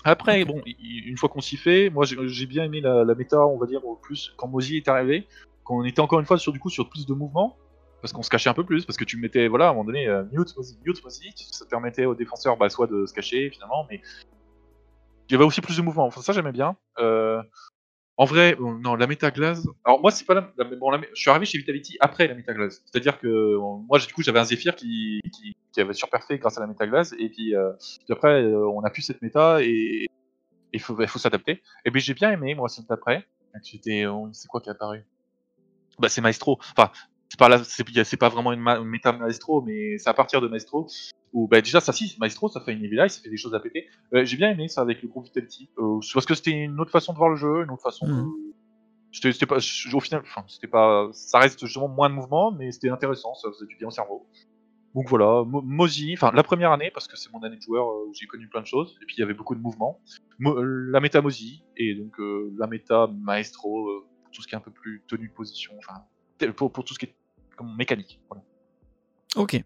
Après, 0.05 0.45
bon, 0.45 0.61
une 0.65 1.17
fois 1.17 1.27
qu'on 1.27 1.41
s'y 1.41 1.57
fait, 1.57 1.89
moi 1.89 2.05
j'ai 2.05 2.45
bien 2.45 2.63
aimé 2.63 2.81
la, 2.81 3.03
la, 3.03 3.15
méta, 3.15 3.45
on 3.45 3.57
va 3.57 3.65
dire, 3.65 3.85
au 3.85 3.95
plus 3.95 4.33
quand 4.37 4.47
Mozi 4.47 4.77
est 4.77 4.87
arrivé, 4.87 5.27
quand 5.63 5.75
on 5.75 5.83
était 5.83 5.99
encore 5.99 6.19
une 6.19 6.25
fois 6.25 6.37
sur 6.37 6.53
du 6.53 6.59
coup 6.59 6.69
sur 6.69 6.87
plus 6.87 7.05
de 7.05 7.13
mouvements, 7.13 7.57
parce 8.01 8.13
qu'on 8.13 8.23
se 8.23 8.29
cachait 8.29 8.49
un 8.49 8.53
peu 8.53 8.63
plus, 8.63 8.85
parce 8.85 8.97
que 8.97 9.03
tu 9.03 9.17
mettais, 9.17 9.47
voilà, 9.47 9.67
à 9.67 9.69
un 9.69 9.73
moment 9.73 9.85
donné, 9.85 10.07
euh, 10.07 10.23
mute, 10.31 10.53
mute, 10.85 11.01
ça 11.51 11.65
permettait 11.65 12.05
aux 12.05 12.15
défenseurs 12.15 12.57
bah, 12.57 12.69
soit 12.69 12.87
de 12.87 13.05
se 13.05 13.13
cacher 13.13 13.49
finalement, 13.49 13.85
mais 13.89 14.01
il 15.29 15.33
y 15.33 15.35
avait 15.35 15.45
aussi 15.45 15.61
plus 15.61 15.77
de 15.77 15.81
mouvement. 15.81 16.09
Ça 16.11 16.33
j'aimais 16.33 16.51
bien. 16.51 16.77
Euh, 16.99 17.41
en 18.15 18.25
vrai, 18.25 18.57
non, 18.59 18.95
la 18.95 19.05
métaglaze. 19.05 19.67
Alors 19.85 20.01
moi, 20.01 20.09
c'est 20.09 20.25
pas 20.25 20.33
la, 20.33 20.41
bon, 20.41 20.91
je 21.13 21.21
suis 21.21 21.29
arrivé 21.29 21.45
chez 21.45 21.57
Vitality 21.59 21.97
après 21.99 22.27
la 22.27 22.33
métaglaze. 22.33 22.81
C'est-à-dire 22.85 23.19
que 23.19 23.57
moi, 23.87 23.99
du 23.99 24.11
coup, 24.13 24.23
j'avais 24.23 24.39
un 24.39 24.45
Zephyr 24.45 24.75
qui, 24.75 25.19
qui, 25.31 25.55
qui 25.71 25.81
avait 25.81 25.93
surperfait 25.93 26.39
grâce 26.39 26.57
à 26.57 26.61
la 26.61 26.67
métaglaze, 26.67 27.15
et 27.19 27.29
puis, 27.29 27.55
euh, 27.55 27.71
après, 28.09 28.41
euh, 28.43 28.67
on 28.69 28.81
a 28.81 28.89
pu 28.89 29.01
cette 29.01 29.21
méta 29.21 29.61
et 29.61 30.07
il 30.73 30.81
faut, 30.81 30.95
faut 31.07 31.19
s'adapter. 31.19 31.61
Et 31.85 31.91
puis 31.91 32.01
j'ai 32.01 32.13
bien 32.13 32.31
aimé 32.31 32.55
moi 32.55 32.69
cette 32.69 32.91
après. 32.91 33.27
C'était, 33.63 34.05
c'est 34.33 34.47
quoi 34.47 34.61
qui 34.61 34.69
est 34.69 34.71
apparu? 34.71 35.03
Bah 35.97 36.09
c'est 36.09 36.21
Maestro. 36.21 36.59
Enfin, 36.77 36.91
c'est 37.29 37.39
pas 37.39 37.63
c'est 37.63 38.17
pas 38.17 38.29
vraiment 38.29 38.53
une, 38.53 38.63
méta 38.85 39.11
Maestro, 39.11 39.61
mais 39.61 39.97
c'est 39.97 40.09
à 40.09 40.13
partir 40.13 40.41
de 40.41 40.47
Maestro 40.47 40.87
où 41.33 41.47
bah, 41.47 41.61
déjà 41.61 41.81
ça 41.81 41.91
si 41.91 42.15
Maestro 42.19 42.47
ça 42.47 42.61
fait 42.61 42.73
une 42.73 42.83
Evil 42.83 42.97
ça 43.09 43.21
fait 43.21 43.29
des 43.29 43.37
choses 43.37 43.53
à 43.53 43.59
péter. 43.59 43.87
Euh, 44.13 44.23
j'ai 44.23 44.37
bien 44.37 44.49
aimé 44.49 44.67
ça 44.67 44.81
avec 44.81 45.01
le 45.01 45.09
groupe 45.09 45.25
Vitality 45.25 45.69
euh, 45.77 45.99
parce 46.13 46.25
que 46.25 46.35
c'était 46.35 46.51
une 46.51 46.79
autre 46.79 46.91
façon 46.91 47.13
de 47.13 47.17
voir 47.17 47.29
le 47.29 47.35
jeu, 47.35 47.63
une 47.63 47.71
autre 47.71 47.83
façon. 47.83 48.07
Mmh. 48.07 48.33
C'était 49.11 49.45
pas 49.45 49.57
au 49.57 49.99
final, 49.99 50.21
enfin 50.23 50.43
c'était 50.47 50.67
pas, 50.67 51.09
ça 51.11 51.39
reste 51.39 51.65
justement 51.65 51.87
moins 51.87 52.09
de 52.09 52.15
mouvement, 52.15 52.51
mais 52.51 52.71
c'était 52.71 52.89
intéressant, 52.89 53.33
ça 53.33 53.49
faisait 53.51 53.65
du 53.65 53.75
bien 53.75 53.87
au 53.87 53.91
cerveau. 53.91 54.25
Donc 54.95 55.09
voilà, 55.09 55.43
Mozi, 55.45 56.13
enfin 56.13 56.31
la 56.33 56.43
première 56.43 56.71
année 56.71 56.91
parce 56.93 57.07
que 57.07 57.17
c'est 57.17 57.31
mon 57.33 57.41
année 57.43 57.57
de 57.57 57.61
joueur 57.61 57.87
euh, 57.87 58.07
où 58.07 58.13
j'ai 58.13 58.25
connu 58.25 58.47
plein 58.47 58.61
de 58.61 58.67
choses 58.67 58.97
et 59.01 59.05
puis 59.05 59.15
il 59.17 59.19
y 59.19 59.23
avait 59.23 59.33
beaucoup 59.33 59.55
de 59.55 59.61
mouvements. 59.61 59.99
la 60.39 60.99
méta 60.99 61.21
Mozi 61.21 61.63
et 61.75 61.93
donc 61.95 62.15
la 62.57 62.67
méta 62.67 63.07
Maestro 63.07 63.89
pour 64.23 64.31
tout 64.31 64.41
ce 64.41 64.47
qui 64.47 64.55
est 64.55 64.57
un 64.57 64.61
peu 64.61 64.71
plus 64.71 65.03
tenue 65.07 65.27
de 65.27 65.33
position, 65.33 65.73
enfin 65.77 66.03
pour, 66.55 66.71
pour 66.71 66.83
tout 66.83 66.93
ce 66.93 66.99
qui 66.99 67.05
est 67.05 67.15
comme 67.55 67.75
mécanique. 67.75 68.19
Ok. 69.35 69.55
Euh, 69.55 69.59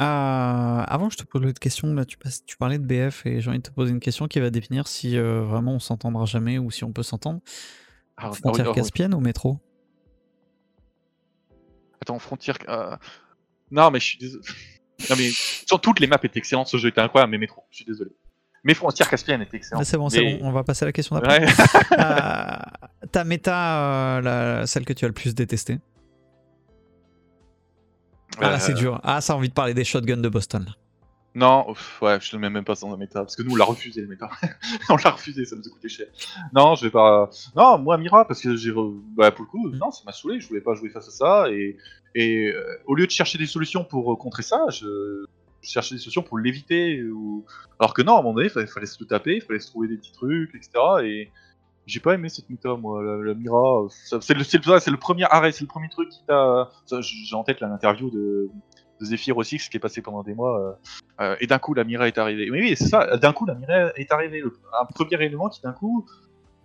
avant, 0.00 1.08
je 1.08 1.16
te 1.16 1.24
pose 1.24 1.42
l'autre 1.42 1.60
question. 1.60 1.92
Là, 1.94 2.04
tu, 2.04 2.16
tu 2.46 2.56
parlais 2.56 2.78
de 2.78 2.84
BF 2.84 3.26
et 3.26 3.40
j'ai 3.40 3.48
envie 3.48 3.58
de 3.58 3.62
te 3.62 3.70
poser 3.70 3.92
une 3.92 4.00
question 4.00 4.26
qui 4.26 4.40
va 4.40 4.50
définir 4.50 4.88
si 4.88 5.16
euh, 5.16 5.42
vraiment 5.42 5.74
on 5.74 5.78
s'entendra 5.78 6.24
jamais 6.24 6.58
ou 6.58 6.70
si 6.70 6.84
on 6.84 6.92
peut 6.92 7.02
s'entendre. 7.02 7.40
Ah, 8.16 8.32
frontière 8.32 8.72
caspienne 8.72 9.14
ou 9.14 9.20
métro? 9.20 9.58
Attends, 12.00 12.18
frontière. 12.18 12.58
Euh, 12.68 12.96
non, 13.70 13.90
mais 13.90 14.00
je 14.00 14.04
suis 14.04 14.18
désolé. 14.18 14.44
non, 15.10 15.16
mais 15.16 15.30
sur 15.30 15.80
toutes 15.80 16.00
les 16.00 16.06
maps 16.06 16.18
étaient 16.22 16.38
excellentes. 16.38 16.68
Ce 16.68 16.76
jeu 16.76 16.88
était 16.88 17.00
incroyable, 17.00 17.30
mais 17.30 17.38
métro, 17.38 17.62
je 17.70 17.76
suis 17.76 17.84
désolé. 17.84 18.10
Mais 18.64 18.74
frontière 18.74 19.08
caspienne 19.08 19.42
était 19.42 19.58
excellente. 19.58 19.84
C'est 19.84 19.98
bon, 19.98 20.08
c'est 20.08 20.22
bon, 20.22 20.38
on 20.42 20.52
va 20.52 20.64
passer 20.64 20.84
à 20.84 20.86
la 20.86 20.92
question 20.92 21.16
d'après. 21.16 21.46
ta 23.12 23.24
méta, 23.24 24.64
celle 24.66 24.84
que 24.84 24.92
tu 24.92 25.04
as 25.04 25.08
le 25.08 25.14
plus 25.14 25.34
détestée 25.34 25.78
ah 28.40 28.50
là, 28.50 28.58
c'est 28.58 28.72
euh, 28.72 28.76
dur. 28.76 29.00
Ah, 29.02 29.20
ça 29.20 29.32
a 29.32 29.36
envie 29.36 29.48
de 29.48 29.54
parler 29.54 29.74
des 29.74 29.84
shotguns 29.84 30.16
de 30.16 30.28
Boston. 30.28 30.66
Non, 31.36 31.74
ouais, 32.00 32.20
je 32.20 32.36
le 32.36 32.40
mets 32.40 32.50
même 32.50 32.64
pas 32.64 32.74
dans 32.74 32.92
un 32.92 32.96
méta, 32.96 33.20
parce 33.20 33.34
que 33.34 33.42
nous 33.42 33.52
on 33.52 33.56
l'a 33.56 33.64
refusé 33.64 34.00
le 34.00 34.06
méta. 34.06 34.30
on 34.88 34.96
l'a 34.96 35.10
refusé, 35.10 35.44
ça 35.44 35.56
nous 35.56 35.66
a 35.66 35.70
coûté 35.70 35.88
cher. 35.88 36.06
Non, 36.52 36.76
je 36.76 36.84
vais 36.84 36.90
pas. 36.90 37.28
Non, 37.56 37.78
moi 37.78 37.98
Mira, 37.98 38.26
parce 38.26 38.40
que 38.40 38.54
j'ai. 38.54 38.72
Bah, 39.16 39.32
pour 39.32 39.44
le 39.44 39.50
coup, 39.50 39.68
non, 39.70 39.90
ça 39.90 40.02
m'a 40.06 40.12
saoulé, 40.12 40.40
je 40.40 40.46
voulais 40.46 40.60
pas 40.60 40.74
jouer 40.74 40.90
face 40.90 41.08
à 41.08 41.10
ça, 41.10 41.50
et, 41.50 41.76
et 42.14 42.52
euh, 42.52 42.80
au 42.86 42.94
lieu 42.94 43.06
de 43.06 43.10
chercher 43.10 43.36
des 43.36 43.46
solutions 43.46 43.84
pour 43.84 44.12
euh, 44.12 44.16
contrer 44.16 44.44
ça, 44.44 44.66
je, 44.70 45.24
cherchais 45.70 45.94
des 45.94 46.00
solutions 46.00 46.22
pour 46.22 46.38
l'éviter. 46.38 47.00
Alors 47.78 47.94
que 47.94 48.02
non, 48.02 48.16
à 48.16 48.18
un 48.18 48.22
moment 48.22 48.34
donné, 48.34 48.46
il 48.46 48.66
fallait, 48.66 48.86
se 48.86 48.96
le 49.00 49.06
taper, 49.06 49.36
il 49.36 49.42
fallait 49.42 49.60
se 49.60 49.68
trouver 49.68 49.88
des 49.88 49.96
petits 49.96 50.12
trucs, 50.12 50.54
etc. 50.54 50.70
Et, 51.02 51.30
j'ai 51.86 52.00
pas 52.00 52.14
aimé 52.14 52.30
cette 52.30 52.48
méta, 52.48 52.76
moi, 52.76 53.02
la, 53.02 53.34
Mira. 53.34 53.86
C'est 53.90 54.32
le, 54.32 54.40
le, 54.40 54.90
le, 54.90 54.96
premier 54.96 55.24
arrêt, 55.24 55.52
c'est 55.52 55.64
le 55.64 55.68
premier 55.68 55.90
truc 55.90 56.08
qui 56.08 56.24
t'a. 56.26 56.70
J'ai 57.00 57.36
en 57.36 57.44
tête 57.44 57.60
l'interview 57.60 58.10
de, 58.10 58.50
de 59.00 59.04
Zephyr 59.04 59.36
aussi, 59.36 59.58
ce 59.58 59.70
qui 59.70 59.76
est 59.76 59.80
passé 59.80 60.02
pendant 60.02 60.22
des 60.22 60.34
mois. 60.34 60.60
Euh, 60.60 60.72
euh, 61.20 61.36
et 61.40 61.46
d'un 61.46 61.58
coup, 61.58 61.74
la 61.74 61.84
Mira 61.84 62.08
est 62.08 62.18
arrivée. 62.18 62.48
Mais 62.50 62.60
oui, 62.60 62.76
c'est 62.76 62.88
ça, 62.88 63.16
d'un 63.16 63.32
coup, 63.32 63.46
la 63.46 63.54
Mira 63.54 63.92
est 63.96 64.10
arrivée. 64.12 64.42
un 64.80 64.84
premier 64.86 65.22
élément 65.22 65.48
qui, 65.48 65.60
d'un 65.62 65.72
coup, 65.72 66.06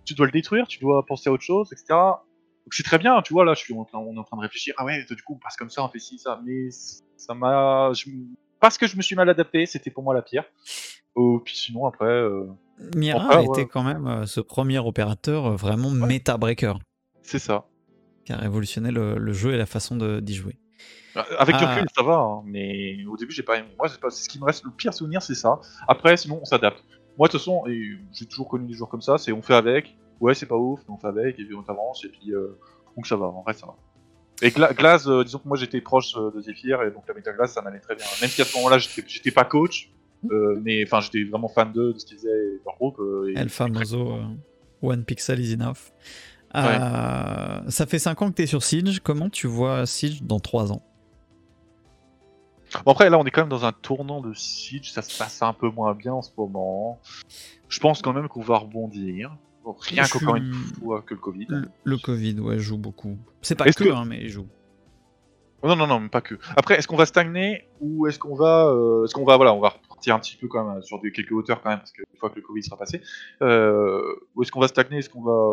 tu 0.04 0.14
dois 0.14 0.26
le 0.26 0.32
détruire, 0.32 0.66
tu 0.66 0.78
dois 0.78 1.04
penser 1.04 1.28
à 1.28 1.32
autre 1.32 1.42
chose, 1.42 1.72
etc. 1.72 1.86
Donc 1.90 2.74
c'est 2.74 2.82
très 2.82 2.98
bien, 2.98 3.20
tu 3.22 3.32
vois, 3.32 3.44
là, 3.44 3.54
je 3.54 3.60
suis, 3.60 3.74
on, 3.74 3.84
est 3.84 4.18
en 4.18 4.24
train 4.24 4.36
de 4.36 4.42
réfléchir. 4.42 4.74
Ah 4.76 4.84
ouais, 4.84 5.04
du 5.08 5.22
coup, 5.22 5.34
on 5.34 5.38
passe 5.38 5.56
comme 5.56 5.70
ça, 5.70 5.82
on 5.84 5.88
fait 5.88 5.98
ci, 5.98 6.18
ça. 6.18 6.40
Mais 6.44 6.68
ça 7.16 7.34
m'a. 7.34 7.92
Parce 8.60 8.76
que 8.76 8.86
je 8.86 8.96
me 8.96 9.02
suis 9.02 9.16
mal 9.16 9.28
adapté, 9.28 9.66
c'était 9.66 9.90
pour 9.90 10.04
moi 10.04 10.14
la 10.14 10.22
pire. 10.22 10.44
Oh, 11.14 11.40
puis 11.44 11.56
sinon, 11.56 11.86
après. 11.86 12.06
Euh, 12.06 12.46
Mira 12.94 13.38
a 13.38 13.42
été 13.42 13.66
quand 13.66 13.82
même 13.82 14.06
euh, 14.06 14.26
ce 14.26 14.40
premier 14.40 14.78
opérateur 14.78 15.46
euh, 15.46 15.56
vraiment 15.56 15.90
méta 15.90 16.36
breaker. 16.36 16.74
C'est 17.22 17.38
ça. 17.38 17.66
Qui 18.24 18.32
a 18.32 18.36
révolutionné 18.36 18.90
le, 18.90 19.32
jeu 19.32 19.54
et 19.54 19.56
la 19.56 19.66
façon 19.66 19.96
d'y 19.96 20.34
jouer. 20.34 20.58
Bah, 21.14 21.26
avec 21.38 21.60
le 21.60 21.66
recul, 21.66 21.88
ça 21.94 22.02
va, 22.02 22.18
hein, 22.18 22.42
mais 22.44 23.04
au 23.06 23.16
début, 23.16 23.32
j'ai 23.32 23.42
pas 23.42 23.58
aimé. 23.58 23.68
Moi, 23.76 23.88
c'est 23.88 24.00
pas... 24.00 24.10
ce 24.10 24.28
qui 24.28 24.38
me 24.38 24.44
reste 24.44 24.64
le 24.64 24.70
pire 24.70 24.94
souvenir, 24.94 25.22
c'est 25.22 25.34
ça. 25.34 25.58
Après, 25.88 26.16
sinon, 26.16 26.38
on 26.40 26.44
s'adapte. 26.44 26.84
Moi, 27.18 27.26
de 27.26 27.32
toute 27.32 27.40
façon, 27.40 27.64
j'ai 27.66 28.26
toujours 28.26 28.48
connu 28.48 28.66
des 28.68 28.74
jours 28.74 28.88
comme 28.88 29.02
ça, 29.02 29.18
c'est 29.18 29.32
on 29.32 29.42
fait 29.42 29.54
avec. 29.54 29.96
Ouais, 30.20 30.34
c'est 30.34 30.46
pas 30.46 30.56
ouf, 30.56 30.80
mais 30.86 30.94
on 30.94 30.98
fait 30.98 31.08
avec, 31.08 31.38
et 31.38 31.44
puis 31.44 31.54
on 31.54 31.64
avance, 31.68 32.04
et 32.04 32.08
puis 32.08 32.32
donc 32.96 33.06
ça 33.06 33.16
va, 33.16 33.26
en 33.26 33.42
vrai, 33.42 33.54
ça 33.54 33.66
va. 33.66 33.74
Et 34.42 34.50
Glass, 34.50 35.06
euh, 35.06 35.24
disons 35.24 35.38
que 35.38 35.48
moi 35.48 35.56
j'étais 35.56 35.80
proche 35.80 36.16
euh, 36.16 36.30
de 36.34 36.40
Zephyr 36.40 36.82
et 36.82 36.90
donc 36.90 37.04
la 37.08 37.14
Metal 37.14 37.34
Glass 37.36 37.52
ça 37.52 37.62
m'allait 37.62 37.80
très 37.80 37.94
bien. 37.94 38.06
Même 38.20 38.30
si 38.30 38.40
à 38.42 38.44
ce 38.44 38.56
moment-là 38.56 38.78
j'étais 38.78 39.30
pas 39.30 39.44
coach, 39.44 39.90
mais 40.22 40.82
enfin 40.84 41.00
j'étais 41.00 41.24
vraiment 41.24 41.48
fan 41.48 41.72
d'eux, 41.72 41.92
de 41.92 41.98
ce 41.98 42.06
qu'ils 42.06 42.18
faisaient 42.18 42.60
leur 42.64 42.76
groupe. 42.76 43.00
El 43.34 43.48
Famoso, 43.48 44.18
One 44.82 45.04
Pixel 45.04 45.40
is 45.40 45.54
enough. 45.54 45.92
Ça 46.52 47.86
fait 47.86 47.98
5 47.98 48.22
ans 48.22 48.30
que 48.30 48.36
tu 48.36 48.42
es 48.42 48.46
sur 48.46 48.62
Siege. 48.62 49.00
Comment 49.00 49.28
tu 49.28 49.46
vois 49.46 49.86
Siege 49.86 50.22
dans 50.22 50.40
3 50.40 50.72
ans? 50.72 50.82
Bon 52.84 52.92
après 52.92 53.10
là 53.10 53.18
on 53.18 53.24
est 53.24 53.30
quand 53.30 53.42
même 53.42 53.50
dans 53.50 53.64
un 53.64 53.72
tournant 53.72 54.20
de 54.20 54.32
Siege, 54.32 54.92
ça 54.92 55.02
se 55.02 55.18
passe 55.18 55.42
un 55.42 55.52
peu 55.52 55.68
moins 55.70 55.92
bien 55.94 56.12
en 56.12 56.22
ce 56.22 56.30
moment. 56.36 57.00
Je 57.68 57.80
pense 57.80 58.00
quand 58.00 58.12
même 58.12 58.28
qu'on 58.28 58.42
va 58.42 58.58
rebondir. 58.58 59.36
Rien 59.64 60.04
qu'encore 60.04 60.36
une 60.36 60.52
fois 60.52 61.02
que 61.02 61.14
le 61.14 61.20
Covid. 61.20 61.46
Le, 61.84 61.96
Covid, 61.98 62.40
ouais, 62.40 62.58
joue 62.58 62.78
beaucoup. 62.78 63.18
C'est 63.42 63.54
pas 63.54 63.64
que, 63.64 63.92
Hein, 63.92 64.04
mais 64.06 64.20
il 64.22 64.28
joue. 64.28 64.46
Non, 65.62 65.76
non, 65.76 65.86
non, 65.86 66.08
pas 66.08 66.22
que. 66.22 66.36
Après, 66.56 66.76
est-ce 66.76 66.88
qu'on 66.88 66.96
va 66.96 67.04
stagner 67.04 67.68
ou 67.80 68.06
est-ce 68.06 68.18
qu'on 68.18 68.34
va, 68.34 68.68
euh, 68.68 69.04
est-ce 69.04 69.14
qu'on 69.14 69.24
va, 69.24 69.36
voilà, 69.36 69.52
on 69.52 69.60
va 69.60 69.68
repartir 69.68 70.14
un 70.14 70.18
petit 70.18 70.36
peu 70.36 70.48
quand 70.48 70.64
même 70.64 70.82
sur 70.82 71.00
des, 71.00 71.12
quelques 71.12 71.32
hauteurs 71.32 71.60
quand 71.60 71.68
même 71.68 71.80
parce 71.80 71.92
que 71.92 72.02
une 72.10 72.18
fois 72.18 72.30
que 72.30 72.36
le 72.36 72.42
Covid 72.42 72.62
sera 72.62 72.78
passé, 72.78 73.02
euh, 73.42 74.02
ou 74.34 74.42
est-ce 74.42 74.50
qu'on 74.50 74.60
va 74.60 74.68
stagner, 74.68 74.98
est-ce 74.98 75.10
qu'on 75.10 75.22
va 75.22 75.52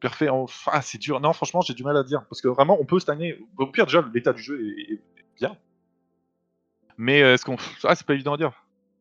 parfait, 0.00 0.28
enfin, 0.28 0.72
ah, 0.74 0.82
c'est 0.82 0.98
dur. 0.98 1.20
Non, 1.20 1.32
franchement, 1.32 1.62
j'ai 1.62 1.74
du 1.74 1.82
mal 1.82 1.96
à 1.96 2.02
dire 2.02 2.24
parce 2.28 2.40
que 2.40 2.48
vraiment, 2.48 2.76
on 2.80 2.84
peut 2.84 3.00
stagner. 3.00 3.38
Au 3.56 3.66
pire, 3.66 3.86
déjà, 3.86 4.04
l'état 4.12 4.32
du 4.32 4.42
jeu 4.42 4.60
est 4.78 5.00
bien. 5.36 5.56
Mais 6.98 7.22
euh, 7.22 7.34
est-ce 7.34 7.44
qu'on. 7.44 7.56
Ah, 7.84 7.94
c'est 7.94 8.06
pas 8.06 8.14
évident 8.14 8.34
à 8.34 8.36
dire. 8.36 8.52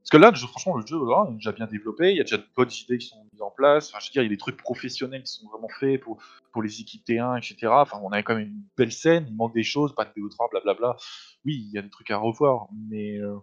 Parce 0.05 0.11
que 0.11 0.17
là, 0.17 0.31
franchement, 0.35 0.77
le 0.77 0.85
jeu 0.85 0.97
est 0.97 1.33
déjà 1.33 1.51
bien 1.51 1.65
développé, 1.65 2.11
il 2.11 2.17
y 2.17 2.19
a 2.19 2.23
déjà 2.23 2.37
de 2.37 2.45
bonnes 2.55 2.69
idées 2.69 2.99
qui 2.99 3.07
sont 3.07 3.27
mises 3.33 3.41
en 3.41 3.49
place. 3.49 3.89
Enfin, 3.89 3.97
je 3.99 4.09
veux 4.09 4.11
dire, 4.11 4.21
il 4.21 4.25
y 4.25 4.27
a 4.27 4.29
des 4.29 4.37
trucs 4.37 4.57
professionnels 4.57 5.23
qui 5.23 5.33
sont 5.33 5.49
vraiment 5.49 5.67
faits 5.67 5.99
pour, 5.99 6.21
pour 6.51 6.61
les 6.61 6.79
équipes 6.79 7.03
T1, 7.07 7.39
etc. 7.39 7.71
Enfin, 7.71 7.99
on 8.03 8.11
avait 8.11 8.21
quand 8.21 8.35
même 8.35 8.49
une 8.49 8.63
belle 8.77 8.91
scène, 8.91 9.25
il 9.27 9.35
manque 9.35 9.55
des 9.55 9.63
choses, 9.63 9.95
pas 9.95 10.05
de 10.05 10.11
BO3, 10.11 10.51
blablabla. 10.51 10.95
Oui, 11.43 11.55
il 11.55 11.71
y 11.73 11.79
a 11.79 11.81
des 11.81 11.89
trucs 11.89 12.11
à 12.11 12.17
revoir, 12.17 12.67
mais. 12.87 13.17
Euh, 13.17 13.35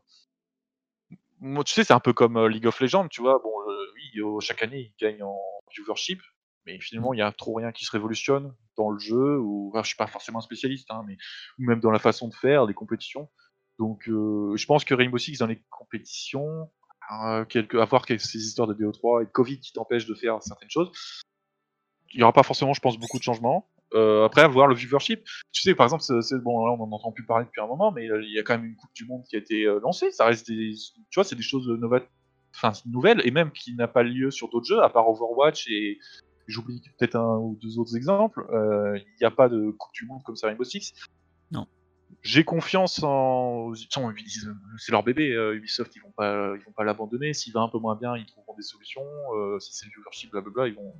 moi, 1.40 1.64
tu 1.64 1.72
sais, 1.72 1.82
c'est 1.82 1.92
un 1.92 1.98
peu 1.98 2.12
comme 2.12 2.36
euh, 2.36 2.48
League 2.48 2.66
of 2.68 2.78
Legends, 2.78 3.08
tu 3.08 3.22
vois. 3.22 3.40
Bon, 3.42 3.50
oui, 3.94 4.22
chaque 4.40 4.62
année, 4.62 4.92
ils 4.96 5.04
gagnent 5.04 5.24
en 5.24 5.40
viewership, 5.74 6.22
mais 6.64 6.78
finalement, 6.78 7.12
il 7.12 7.18
y 7.18 7.22
a 7.22 7.32
trop 7.32 7.54
rien 7.54 7.72
qui 7.72 7.84
se 7.84 7.90
révolutionne 7.90 8.54
dans 8.76 8.90
le 8.90 9.00
jeu, 9.00 9.36
ou. 9.40 9.70
Enfin, 9.74 9.82
je 9.82 9.88
suis 9.88 9.96
pas 9.96 10.06
forcément 10.06 10.38
un 10.38 10.42
spécialiste, 10.42 10.92
hein, 10.92 11.02
mais. 11.08 11.16
Ou 11.58 11.64
même 11.64 11.80
dans 11.80 11.90
la 11.90 11.98
façon 11.98 12.28
de 12.28 12.34
faire, 12.34 12.66
les 12.66 12.74
compétitions. 12.74 13.28
Donc, 13.78 14.08
euh, 14.08 14.56
je 14.56 14.66
pense 14.66 14.84
que 14.84 14.94
Rainbow 14.94 15.18
Six 15.18 15.38
dans 15.38 15.46
les 15.46 15.62
compétitions, 15.70 16.70
euh, 17.24 17.44
quelque, 17.44 17.78
à 17.78 17.84
voir 17.84 18.04
ces 18.06 18.38
histoires 18.38 18.68
de 18.68 18.74
BO3 18.74 19.24
et 19.24 19.26
Covid 19.26 19.60
qui 19.60 19.72
t'empêchent 19.72 20.06
de 20.06 20.14
faire 20.14 20.42
certaines 20.42 20.70
choses, 20.70 20.90
il 22.12 22.18
n'y 22.18 22.22
aura 22.22 22.32
pas 22.32 22.42
forcément, 22.42 22.74
je 22.74 22.80
pense, 22.80 22.98
beaucoup 22.98 23.18
de 23.18 23.22
changements. 23.22 23.68
Euh, 23.94 24.24
après, 24.24 24.46
voir 24.48 24.66
le 24.68 24.74
viewership. 24.74 25.24
Tu 25.52 25.62
sais, 25.62 25.74
par 25.74 25.84
exemple, 25.84 26.04
bon, 26.42 26.60
on 26.60 26.76
n'en 26.76 26.96
entend 26.96 27.12
plus 27.12 27.24
parler 27.24 27.44
depuis 27.44 27.60
un 27.60 27.66
moment, 27.66 27.92
mais 27.92 28.06
il 28.06 28.32
y 28.32 28.38
a 28.38 28.42
quand 28.42 28.54
même 28.54 28.66
une 28.66 28.76
Coupe 28.76 28.92
du 28.94 29.04
Monde 29.04 29.22
qui 29.28 29.36
a 29.36 29.38
été 29.38 29.64
lancée. 29.82 30.10
Ça 30.10 30.26
reste 30.26 30.46
des, 30.48 30.74
tu 31.10 31.14
vois, 31.14 31.24
c'est 31.24 31.36
des 31.36 31.42
choses 31.42 31.70
enfin, 32.54 32.72
nouvelles 32.86 33.20
et 33.26 33.30
même 33.30 33.50
qui 33.50 33.74
n'a 33.74 33.88
pas 33.88 34.02
lieu 34.02 34.30
sur 34.30 34.48
d'autres 34.48 34.66
jeux, 34.66 34.82
à 34.82 34.88
part 34.88 35.08
Overwatch 35.08 35.68
et 35.68 35.98
j'oublie 36.46 36.82
peut-être 36.98 37.16
un 37.16 37.38
ou 37.38 37.58
deux 37.60 37.78
autres 37.78 37.96
exemples. 37.96 38.46
Il 38.50 39.14
n'y 39.20 39.26
a 39.26 39.30
pas 39.30 39.48
de 39.48 39.70
Coupe 39.70 39.92
du 39.92 40.06
Monde 40.06 40.22
comme 40.22 40.36
ça 40.36 40.46
Rainbow 40.46 40.64
Six. 40.64 40.94
Non 41.50 41.66
j'ai 42.20 42.44
confiance 42.44 43.02
en. 43.02 43.72
C'est 43.74 44.92
leur 44.92 45.02
bébé, 45.02 45.32
euh, 45.32 45.54
Ubisoft, 45.54 45.94
ils 45.96 46.02
vont 46.02 46.12
pas, 46.16 46.54
ils 46.56 46.64
vont 46.64 46.72
pas 46.72 46.84
l'abandonner. 46.84 47.32
S'il 47.32 47.52
va 47.52 47.60
un 47.60 47.68
peu 47.68 47.78
moins 47.78 47.96
bien, 47.96 48.16
ils 48.16 48.26
trouveront 48.26 48.54
des 48.54 48.62
solutions. 48.62 49.06
Euh, 49.34 49.58
si 49.58 49.72
c'est 49.72 49.86
le 49.86 49.92
viewership, 49.96 50.30
blablabla, 50.30 50.68
ils 50.68 50.74
vont, 50.74 50.94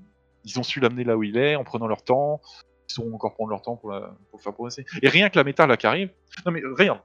ils 0.44 0.58
ont 0.58 0.62
su 0.62 0.80
l'amener 0.80 1.04
là 1.04 1.16
où 1.16 1.22
il 1.22 1.36
est 1.36 1.56
en 1.56 1.64
prenant 1.64 1.86
leur 1.86 2.02
temps. 2.02 2.40
Ils 2.88 2.94
sauront 2.94 3.14
encore 3.14 3.34
prendre 3.34 3.50
leur 3.50 3.62
temps 3.62 3.76
pour, 3.76 3.90
la, 3.90 4.00
pour 4.30 4.38
le 4.38 4.42
faire 4.42 4.52
progresser. 4.52 4.84
Et 5.02 5.08
rien 5.08 5.28
que 5.28 5.38
la 5.38 5.44
méta 5.44 5.66
là 5.66 5.76
qui 5.76 5.86
arrive. 5.86 6.10
Non 6.46 6.52
mais 6.52 6.62
rien. 6.76 7.00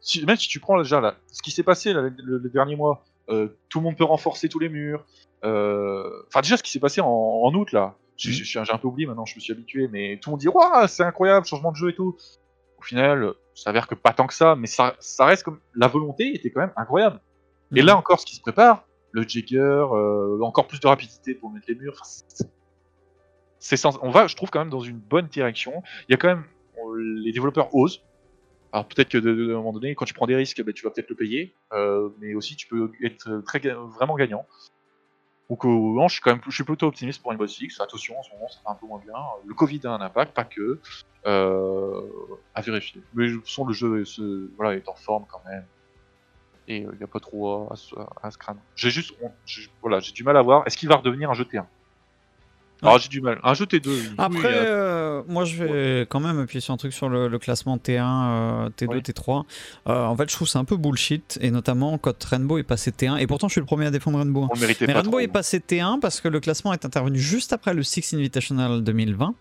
Si, 0.00 0.24
même 0.24 0.36
si 0.36 0.48
tu 0.48 0.60
prends 0.60 0.78
déjà 0.78 1.00
là, 1.00 1.16
ce 1.32 1.42
qui 1.42 1.50
s'est 1.50 1.64
passé 1.64 1.92
là, 1.92 2.02
le, 2.16 2.48
dernier 2.48 2.76
mois, 2.76 3.04
euh, 3.28 3.58
tout 3.68 3.80
le 3.80 3.84
monde 3.84 3.96
peut 3.96 4.04
renforcer 4.04 4.48
tous 4.48 4.60
les 4.60 4.68
murs. 4.68 5.04
Enfin 5.42 6.40
déjà 6.42 6.56
ce 6.56 6.62
qui 6.62 6.70
s'est 6.70 6.80
passé 6.80 7.00
en, 7.00 7.08
en, 7.08 7.54
août 7.54 7.72
là. 7.72 7.96
J'ai 8.16 8.58
un 8.58 8.78
peu 8.78 8.88
oublié 8.88 9.06
maintenant, 9.06 9.26
je 9.26 9.36
me 9.36 9.40
suis 9.40 9.52
habitué, 9.52 9.86
mais 9.86 10.18
tout 10.20 10.30
le 10.30 10.32
monde 10.32 10.40
dit 10.40 10.48
Waouh, 10.48 10.88
c'est 10.88 11.04
incroyable, 11.04 11.46
changement 11.46 11.70
de 11.70 11.76
jeu 11.76 11.90
et 11.90 11.94
tout. 11.94 12.16
Au 12.78 12.82
final, 12.82 13.34
s'avère 13.62 13.86
que 13.86 13.94
pas 13.94 14.12
tant 14.12 14.26
que 14.26 14.34
ça, 14.34 14.56
mais 14.56 14.66
ça, 14.66 14.96
ça 15.00 15.24
reste 15.26 15.42
comme. 15.42 15.60
La 15.74 15.88
volonté 15.88 16.34
était 16.34 16.50
quand 16.50 16.60
même 16.60 16.72
incroyable. 16.76 17.20
Et 17.74 17.82
là 17.82 17.92
mhm. 17.92 17.98
encore, 17.98 18.20
ce 18.20 18.26
qui 18.26 18.36
se 18.36 18.40
prépare, 18.40 18.84
le 19.12 19.22
Jagger, 19.26 19.58
euh, 19.58 20.40
encore 20.42 20.66
plus 20.66 20.80
de 20.80 20.86
rapidité 20.86 21.34
pour 21.34 21.50
mettre 21.50 21.66
les 21.68 21.74
murs. 21.74 22.02
C'est 23.60 23.76
sens... 23.76 23.98
On 24.02 24.10
va, 24.10 24.26
je 24.26 24.36
trouve, 24.36 24.50
quand 24.50 24.60
même 24.60 24.70
dans 24.70 24.80
une 24.80 24.98
bonne 24.98 25.26
direction. 25.26 25.82
Il 26.08 26.12
y 26.12 26.14
a 26.14 26.16
quand 26.16 26.28
même. 26.28 26.44
Les 26.96 27.32
développeurs 27.32 27.74
osent. 27.74 28.02
Alors 28.72 28.86
peut-être 28.86 29.08
que 29.08 29.18
de, 29.18 29.52
un 29.52 29.56
moment 29.56 29.72
donné, 29.72 29.94
quand 29.94 30.04
tu 30.04 30.14
prends 30.14 30.26
des 30.26 30.36
risques, 30.36 30.62
ben, 30.62 30.72
tu 30.72 30.84
vas 30.84 30.90
peut-être 30.90 31.08
le 31.08 31.16
payer, 31.16 31.54
euh, 31.72 32.10
mais 32.20 32.34
aussi 32.34 32.54
tu 32.54 32.68
peux 32.68 32.92
être 33.02 33.42
très, 33.44 33.58
vraiment 33.58 34.14
gagnant. 34.14 34.46
Donc 35.50 35.64
euh, 35.64 36.08
je 36.08 36.12
suis 36.12 36.20
quand 36.20 36.32
même 36.32 36.40
je 36.46 36.54
suis 36.54 36.64
plutôt 36.64 36.86
optimiste 36.86 37.22
pour 37.22 37.30
Rainbow 37.30 37.46
Six. 37.46 37.80
Attention, 37.80 38.18
en 38.18 38.22
ce 38.22 38.30
moment 38.32 38.48
ça 38.48 38.60
va 38.64 38.72
un 38.72 38.74
peu 38.74 38.86
moins 38.86 39.00
bien. 39.00 39.14
Le 39.46 39.54
Covid 39.54 39.80
a 39.84 39.92
un 39.92 40.00
impact, 40.00 40.34
pas 40.34 40.44
que. 40.44 40.80
Euh, 41.26 42.02
à 42.54 42.60
vérifier. 42.60 43.02
Mais 43.14 43.28
de 43.28 43.36
toute 43.36 43.66
le 43.66 43.72
jeu 43.72 44.02
est 44.02 44.88
en 44.88 44.94
forme 44.94 45.24
quand 45.30 45.42
même. 45.48 45.64
Et 46.68 46.78
il 46.78 46.86
euh, 46.86 46.94
n'y 46.96 47.02
a 47.02 47.06
pas 47.06 47.18
trop 47.18 47.72
à, 47.72 47.76
se 47.76 48.38
craindre. 48.38 48.60
J'ai 48.76 48.90
juste 48.90 49.14
voilà, 49.80 50.00
j'ai 50.00 50.12
du 50.12 50.22
mal 50.22 50.36
à 50.36 50.42
voir. 50.42 50.66
Est-ce 50.66 50.76
qu'il 50.76 50.88
va 50.88 50.96
redevenir 50.96 51.30
un 51.30 51.34
jeu 51.34 51.44
T1 51.44 51.64
alors 52.82 52.98
j'ai 52.98 53.08
du 53.08 53.20
mal. 53.20 53.40
Jeu 53.54 53.64
T2. 53.64 53.90
Après, 54.18 54.52
euh, 54.54 55.22
moi 55.28 55.44
je 55.44 55.64
vais 55.64 56.00
quand 56.02 56.20
même 56.20 56.38
appuyer 56.38 56.60
sur 56.60 56.74
un 56.74 56.76
truc 56.76 56.92
sur 56.92 57.08
le, 57.08 57.38
classement 57.38 57.76
T1, 57.76 58.70
T2, 58.70 59.02
T3. 59.02 59.44
en 59.86 60.16
fait, 60.16 60.30
je 60.30 60.34
trouve 60.34 60.48
c'est 60.48 60.58
un 60.58 60.64
peu 60.64 60.76
bullshit, 60.76 61.38
et 61.40 61.50
notamment 61.50 61.98
quand 61.98 62.22
Rainbow 62.24 62.58
est 62.58 62.62
passé 62.62 62.90
T1. 62.90 63.18
Et 63.18 63.26
pourtant, 63.26 63.48
je 63.48 63.52
suis 63.52 63.60
le 63.60 63.66
premier 63.66 63.86
à 63.86 63.90
défendre 63.90 64.18
Rainbow. 64.18 64.44
Hein. 64.44 64.58
Mais 64.60 64.92
Rainbow 64.92 65.18
est 65.20 65.28
passé 65.28 65.58
T1 65.58 66.00
parce 66.00 66.20
que 66.20 66.28
le 66.28 66.40
classement 66.40 66.72
est 66.72 66.84
intervenu 66.84 67.18
juste 67.18 67.52
après 67.52 67.74
le 67.74 67.82
Six 67.82 68.14
Invitational 68.14 68.82
2020 68.82 69.34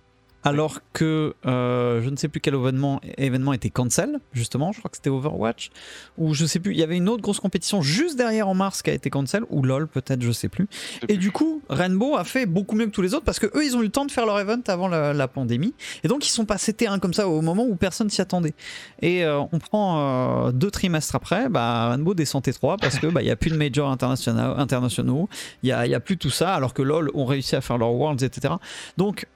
alors 0.44 0.80
que 0.94 1.34
euh, 1.46 2.02
je 2.02 2.10
ne 2.10 2.16
sais 2.16 2.28
plus 2.28 2.40
quel 2.40 2.56
événement, 2.56 3.02
événement 3.18 3.54
était 3.54 3.70
cancel, 3.70 4.20
justement, 4.34 4.72
je 4.72 4.80
crois 4.80 4.90
que 4.90 4.98
c'était 4.98 5.10
Overwatch, 5.10 5.72
ou 6.18 6.34
je 6.34 6.46
sais 6.46 6.60
plus, 6.60 6.72
il 6.72 6.78
y 6.78 6.84
avait 6.84 6.98
une 6.98 7.10
autre 7.10 7.22
grosse 7.22 7.40
compétition 7.40 7.82
juste 7.82 8.18
derrière 8.18 8.48
en 8.48 8.54
mars 8.54 8.82
qui 8.82 8.90
a 8.90 8.94
été 8.94 9.10
cancel, 9.10 9.44
ou 9.50 9.64
LOL 9.64 9.88
peut-être, 9.88 10.22
je 10.22 10.32
sais 10.32 10.50
plus. 10.50 10.68
Et 11.10 11.18
du 11.18 11.32
coup, 11.32 11.62
Rainbow 11.70 12.16
a 12.16 12.24
fait 12.24 12.46
beaucoup 12.46 12.76
mieux 12.76 12.86
que 12.86 12.92
tous 12.92 13.02
les 13.02 13.14
autres 13.14 13.26
parce 13.26 13.40
que 13.40 13.48
eux, 13.48 13.66
ils 13.66 13.76
ont 13.76 13.82
eu 13.82 13.86
le 13.86 13.92
temps 13.92 14.06
de 14.06 14.12
faire 14.12 14.26
leur 14.26 14.40
event 14.40 14.62
avant 14.68 14.88
la, 14.88 15.28
pandémie, 15.28 15.74
et 16.04 16.08
donc 16.08 16.26
ils 16.26 16.32
sont 16.32 16.46
passés 16.46 16.72
terrain 16.72 17.00
comme 17.00 17.14
ça 17.14 17.28
au 17.28 17.42
moment 17.42 17.66
où 17.66 17.76
personne 17.76 18.10
s'y 18.10 18.22
attendait. 18.22 18.54
Et 19.02 19.26
euh, 19.26 19.40
on 19.52 19.60
prend 19.60 20.48
euh, 20.48 20.52
deux 20.52 20.72
trimestres 20.72 21.16
après, 21.16 21.50
bah, 21.50 21.90
Rainbow 21.90 22.14
descend 22.14 22.44
T3 22.44 22.78
parce 22.80 23.00
que 23.00 23.08
bah, 23.08 23.22
il 23.22 23.26
n'y 23.26 23.32
a 23.32 23.36
plus 23.36 23.50
de 23.50 23.58
majors 23.58 23.90
internationaux, 23.90 25.28
il 25.64 25.68
n'y 25.68 25.72
a, 25.74 25.86
y 25.86 25.96
a 25.96 26.00
plus 26.00 26.18
tout 26.18 26.30
ça, 26.30 26.54
alors 26.54 26.74
que 26.74 26.82
LOL 26.82 27.12
ont 27.14 27.26
réussi 27.26 27.56
à 27.56 27.62
faire 27.62 27.78
leur 27.78 27.92
Worlds, 27.92 28.24
etc. 28.24 28.54
Donc 28.96 29.28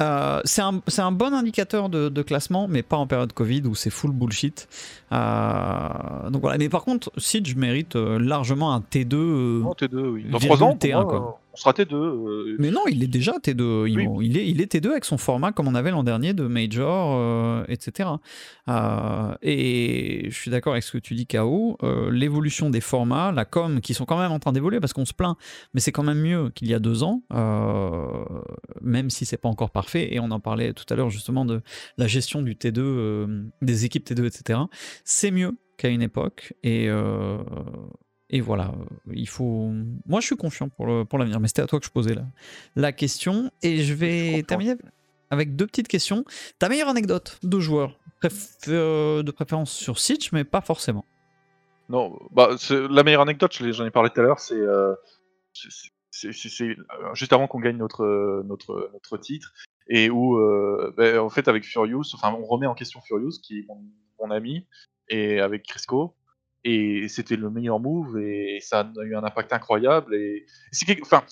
euh, 0.00 0.40
c'est 0.44 0.62
un, 0.62 1.12
bon 1.12 1.34
indicateur 1.34 1.88
de, 1.88 2.22
classement, 2.22 2.68
mais 2.68 2.82
pas 2.82 2.96
en 2.96 3.06
période 3.06 3.32
Covid 3.32 3.62
où 3.66 3.74
c'est 3.74 3.90
full 3.90 4.12
bullshit. 4.12 4.68
Euh, 5.12 6.30
donc 6.30 6.40
voilà. 6.42 6.58
Mais 6.58 6.68
par 6.68 6.84
contre, 6.84 7.12
Siege 7.18 7.56
mérite 7.56 7.96
euh, 7.96 8.18
largement 8.18 8.72
un 8.74 8.80
T2. 8.80 9.62
T2, 9.74 10.08
oui. 10.08 10.26
Dans 10.30 10.38
3 10.38 10.62
ans, 10.62 10.74
T1, 10.74 11.06
quoi 11.06 11.40
on 11.49 11.49
sera 11.60 11.72
T2. 11.72 11.94
Euh, 11.94 12.56
mais 12.58 12.70
non, 12.70 12.82
il 12.88 13.02
est 13.02 13.08
déjà 13.08 13.32
T2. 13.38 13.88
Il, 14.22 14.36
est, 14.36 14.48
il 14.48 14.60
est 14.60 14.72
T2 14.72 14.88
avec 14.88 15.04
son 15.04 15.18
format 15.18 15.52
comme 15.52 15.68
on 15.68 15.74
avait 15.74 15.90
l'an 15.90 16.02
dernier 16.02 16.32
de 16.32 16.46
Major, 16.46 17.16
euh, 17.16 17.64
etc. 17.68 18.08
Euh, 18.68 19.34
et 19.42 20.26
je 20.30 20.34
suis 20.34 20.50
d'accord 20.50 20.72
avec 20.72 20.82
ce 20.82 20.92
que 20.92 20.98
tu 20.98 21.14
dis, 21.14 21.26
KO. 21.26 21.78
L'évolution 22.10 22.70
des 22.70 22.80
formats, 22.80 23.32
la 23.32 23.44
com, 23.44 23.80
qui 23.80 23.94
sont 23.94 24.06
quand 24.06 24.18
même 24.18 24.32
en 24.32 24.38
train 24.38 24.52
d'évoluer 24.52 24.80
parce 24.80 24.92
qu'on 24.92 25.04
se 25.04 25.14
plaint, 25.14 25.36
mais 25.74 25.80
c'est 25.80 25.92
quand 25.92 26.02
même 26.02 26.20
mieux 26.20 26.50
qu'il 26.50 26.68
y 26.68 26.74
a 26.74 26.78
deux 26.78 27.02
ans, 27.02 27.22
même 28.80 29.10
si 29.10 29.24
c'est 29.26 29.36
pas 29.36 29.48
encore 29.48 29.70
parfait. 29.70 30.14
Et 30.14 30.20
on 30.20 30.30
en 30.30 30.40
parlait 30.40 30.72
tout 30.72 30.86
à 30.88 30.96
l'heure 30.96 31.10
justement 31.10 31.44
de 31.44 31.60
la 31.98 32.06
gestion 32.06 32.42
du 32.42 32.54
T2, 32.54 33.48
des 33.62 33.84
équipes 33.84 34.08
T2, 34.08 34.26
etc. 34.26 34.60
C'est 35.04 35.30
mieux 35.30 35.56
qu'à 35.76 35.88
une 35.88 36.02
époque. 36.02 36.54
Et 36.62 36.88
et 38.30 38.40
voilà, 38.40 38.72
il 39.12 39.28
faut. 39.28 39.72
Moi, 40.06 40.20
je 40.20 40.26
suis 40.26 40.36
confiant 40.36 40.68
pour, 40.68 41.06
pour 41.06 41.18
l'avenir, 41.18 41.40
mais 41.40 41.48
c'était 41.48 41.62
à 41.62 41.66
toi 41.66 41.80
que 41.80 41.86
je 41.86 41.90
posais 41.90 42.14
la, 42.14 42.24
la 42.76 42.92
question. 42.92 43.50
Et 43.62 43.82
je 43.82 43.92
vais 43.92 44.42
terminer 44.44 44.76
avec 45.30 45.56
deux 45.56 45.66
petites 45.66 45.88
questions. 45.88 46.24
Ta 46.58 46.68
meilleure 46.68 46.88
anecdote 46.88 47.38
de 47.42 47.58
joueur 47.58 47.98
euh, 48.68 49.22
de 49.22 49.30
préférence 49.30 49.72
sur 49.72 49.98
Siege, 49.98 50.30
mais 50.32 50.44
pas 50.44 50.60
forcément. 50.60 51.04
Non, 51.88 52.18
bah, 52.30 52.50
la 52.70 53.02
meilleure 53.02 53.22
anecdote, 53.22 53.52
j'en 53.52 53.84
ai 53.84 53.90
parlé 53.90 54.10
tout 54.10 54.20
à 54.20 54.22
l'heure, 54.22 54.38
c'est 54.38 54.54
euh, 54.54 54.94
c'est 55.52 56.62
euh, 56.62 57.14
juste 57.14 57.32
avant 57.32 57.48
qu'on 57.48 57.58
gagne 57.60 57.78
notre, 57.78 58.42
notre, 58.44 58.90
notre 58.92 59.16
titre, 59.16 59.52
et 59.88 60.08
où, 60.08 60.38
ben, 60.96 61.18
en 61.18 61.30
fait, 61.30 61.48
avec 61.48 61.64
Furious, 61.64 62.14
enfin, 62.14 62.32
on 62.32 62.44
remet 62.44 62.66
en 62.66 62.74
question 62.74 63.00
Furious, 63.00 63.40
qui 63.42 63.58
est 63.58 63.66
mon, 63.66 63.82
mon 64.20 64.30
ami, 64.30 64.66
et 65.08 65.40
avec 65.40 65.64
Crisco, 65.64 66.14
et 66.64 67.08
c'était 67.08 67.36
le 67.36 67.50
meilleur 67.50 67.80
move 67.80 68.18
et 68.18 68.58
ça 68.60 68.80
a 68.80 69.04
eu 69.04 69.16
un 69.16 69.24
impact 69.24 69.52
incroyable 69.52 70.14
et 70.14 70.44
c'est 70.72 71.00
enfin 71.02 71.24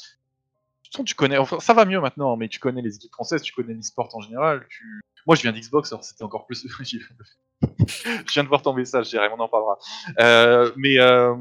tu, 1.04 1.14
connais, 1.14 1.38
enfin, 1.38 1.60
ça 1.60 1.74
va 1.74 1.84
mieux 1.84 2.00
maintenant, 2.00 2.36
mais 2.36 2.48
tu 2.48 2.58
connais 2.58 2.82
les 2.82 2.96
équipes 2.96 3.12
françaises, 3.12 3.42
tu 3.42 3.52
connais 3.52 3.74
l'e-sport 3.74 4.08
en 4.14 4.20
général. 4.20 4.66
Tu... 4.68 5.00
Moi, 5.26 5.36
je 5.36 5.42
viens 5.42 5.52
d'Xbox, 5.52 5.92
alors 5.92 6.04
c'était 6.04 6.24
encore 6.24 6.46
plus. 6.46 6.66
je 6.80 8.32
viens 8.32 8.44
de 8.44 8.48
voir 8.48 8.62
ton 8.62 8.72
message, 8.72 9.10
Jérémy, 9.10 9.34
on 9.36 9.40
en 9.42 9.48
parlera. 9.48 9.78
Euh, 10.20 10.72
mais, 10.76 10.98
euh, 10.98 11.34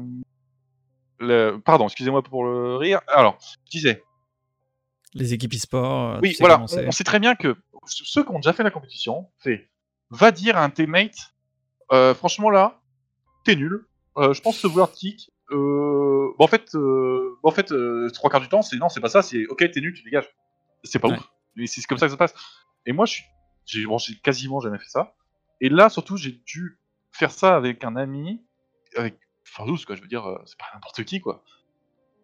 le... 1.18 1.58
pardon, 1.58 1.86
excusez-moi 1.86 2.22
pour 2.22 2.44
le 2.44 2.76
rire. 2.76 3.00
Alors, 3.08 3.38
je 3.64 3.70
disais. 3.70 4.02
Les 5.14 5.32
équipes 5.32 5.54
e-sport. 5.54 6.16
euh, 6.16 6.20
Oui, 6.22 6.36
voilà, 6.38 6.60
on, 6.60 6.64
on 6.64 6.92
sait 6.92 7.04
très 7.04 7.18
bien 7.18 7.34
que 7.34 7.56
ceux 7.86 8.22
qui 8.22 8.30
ont 8.30 8.38
déjà 8.38 8.52
fait 8.52 8.62
la 8.62 8.70
compétition, 8.70 9.30
va 10.10 10.30
dire 10.30 10.56
à 10.56 10.64
un 10.64 10.70
teammate, 10.70 11.32
euh, 11.92 12.14
franchement 12.14 12.50
là, 12.50 12.80
t'es 13.48 13.56
nul. 13.56 13.86
Euh, 14.18 14.32
je 14.34 14.42
pense 14.42 14.58
ce 14.58 14.66
vouloir 14.66 14.92
kick. 14.92 15.30
Euh, 15.50 16.32
bon, 16.38 16.44
en 16.44 16.48
fait, 16.48 16.74
euh, 16.74 17.38
bon, 17.42 17.48
en 17.48 17.52
fait, 17.52 17.72
euh, 17.72 18.10
trois 18.10 18.30
quarts 18.30 18.40
du 18.40 18.48
temps, 18.48 18.62
c'est 18.62 18.76
non, 18.76 18.88
c'est 18.88 19.00
pas 19.00 19.08
ça. 19.08 19.22
C'est 19.22 19.46
ok, 19.46 19.58
t'es 19.70 19.80
nul, 19.80 19.94
tu 19.94 20.02
dégages. 20.02 20.28
C'est 20.84 20.98
pas 20.98 21.08
Ouais. 21.08 21.16
ouf. 21.16 21.28
Mais 21.56 21.66
c'est 21.66 21.82
comme 21.82 21.98
ça 21.98 22.06
que 22.06 22.10
ça 22.10 22.14
se 22.14 22.18
passe. 22.18 22.34
Et 22.86 22.92
moi, 22.92 23.06
j'ai, 23.64 23.86
bon, 23.86 23.96
quasiment 24.22 24.60
jamais 24.60 24.78
fait 24.78 24.88
ça. 24.88 25.14
Et 25.60 25.68
là, 25.68 25.88
surtout, 25.88 26.16
j'ai 26.16 26.32
dû 26.32 26.78
faire 27.12 27.30
ça 27.30 27.56
avec 27.56 27.82
un 27.84 27.96
ami, 27.96 28.44
avec 28.96 29.18
Farouz, 29.44 29.84
quoi. 29.84 29.96
Je 29.96 30.02
veux 30.02 30.08
dire, 30.08 30.24
c'est 30.44 30.58
pas 30.58 30.66
n'importe 30.74 31.02
qui, 31.04 31.20
quoi. 31.20 31.42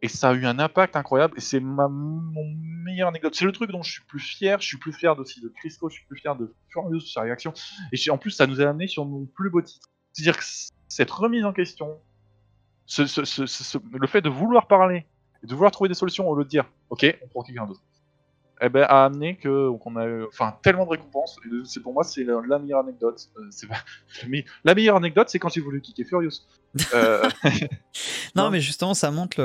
Et 0.02 0.08
ça 0.08 0.30
a 0.30 0.34
eu 0.34 0.44
un 0.44 0.58
impact 0.58 0.96
incroyable. 0.96 1.34
Et 1.38 1.40
c'est 1.40 1.60
ma 1.60 1.88
mon 1.88 2.44
meilleure 2.84 3.08
anecdote. 3.08 3.34
C'est 3.34 3.46
le 3.46 3.52
truc 3.52 3.70
dont 3.70 3.82
je 3.82 3.90
suis 3.90 4.04
plus 4.04 4.20
fier. 4.20 4.60
Je 4.60 4.66
suis 4.66 4.76
plus 4.76 4.92
fier 4.92 5.18
aussi 5.18 5.40
de 5.40 5.48
Crisco. 5.48 5.88
Je 5.88 5.94
suis 5.94 6.06
plus 6.06 6.18
fier 6.18 6.36
de 6.36 6.54
Furious 6.68 7.00
sa 7.00 7.22
réaction. 7.22 7.54
Et 7.92 8.10
en 8.10 8.18
plus, 8.18 8.30
ça 8.30 8.46
nous 8.46 8.60
a 8.60 8.64
amené 8.68 8.86
sur 8.86 9.06
mon 9.06 9.24
plus 9.24 9.48
beau 9.48 9.62
titre. 9.62 9.88
C'est-à-dire 10.12 10.36
que 10.38 10.44
cette 10.94 11.10
remise 11.10 11.44
en 11.44 11.52
question, 11.52 11.98
ce, 12.86 13.06
ce- 13.06 13.24
ce- 13.24 13.46
ce- 13.46 13.64
ce- 13.64 13.78
le 13.92 14.06
fait 14.06 14.20
de 14.20 14.28
vouloir 14.28 14.66
parler, 14.68 15.06
et 15.42 15.46
de 15.46 15.54
vouloir 15.54 15.72
trouver 15.72 15.88
des 15.88 15.94
solutions 15.94 16.28
au 16.28 16.36
lieu 16.36 16.44
de 16.44 16.48
dire, 16.48 16.66
ok, 16.90 17.18
on 17.24 17.28
prend 17.28 17.42
quelqu'un 17.42 17.66
d'autre, 17.66 17.82
eh 18.60 18.68
ben, 18.68 18.84
a 18.88 19.04
amené 19.06 19.36
que 19.36 19.70
qu'on 19.78 19.96
a 19.96 20.06
eu, 20.06 20.24
enfin, 20.26 20.54
tellement 20.62 20.84
de 20.84 20.90
récompenses. 20.90 21.36
Et 21.44 21.48
c'est 21.64 21.80
pour 21.80 21.92
moi, 21.92 22.04
c'est 22.04 22.22
la, 22.22 22.40
la 22.48 22.60
meilleure 22.60 22.80
anecdote. 22.80 23.28
Euh, 23.36 23.46
c'est 23.50 23.66
mais 24.28 24.44
la 24.64 24.74
meilleure 24.76 24.96
anecdote, 24.96 25.28
c'est 25.28 25.40
quand 25.40 25.48
j'ai 25.52 25.60
voulu 25.60 25.80
kicker 25.80 26.04
Furious. 26.06 26.42
Euh, 26.94 27.28
Non, 28.36 28.50
mais 28.50 28.60
justement, 28.60 28.94
ça 28.94 29.10
montre 29.10 29.40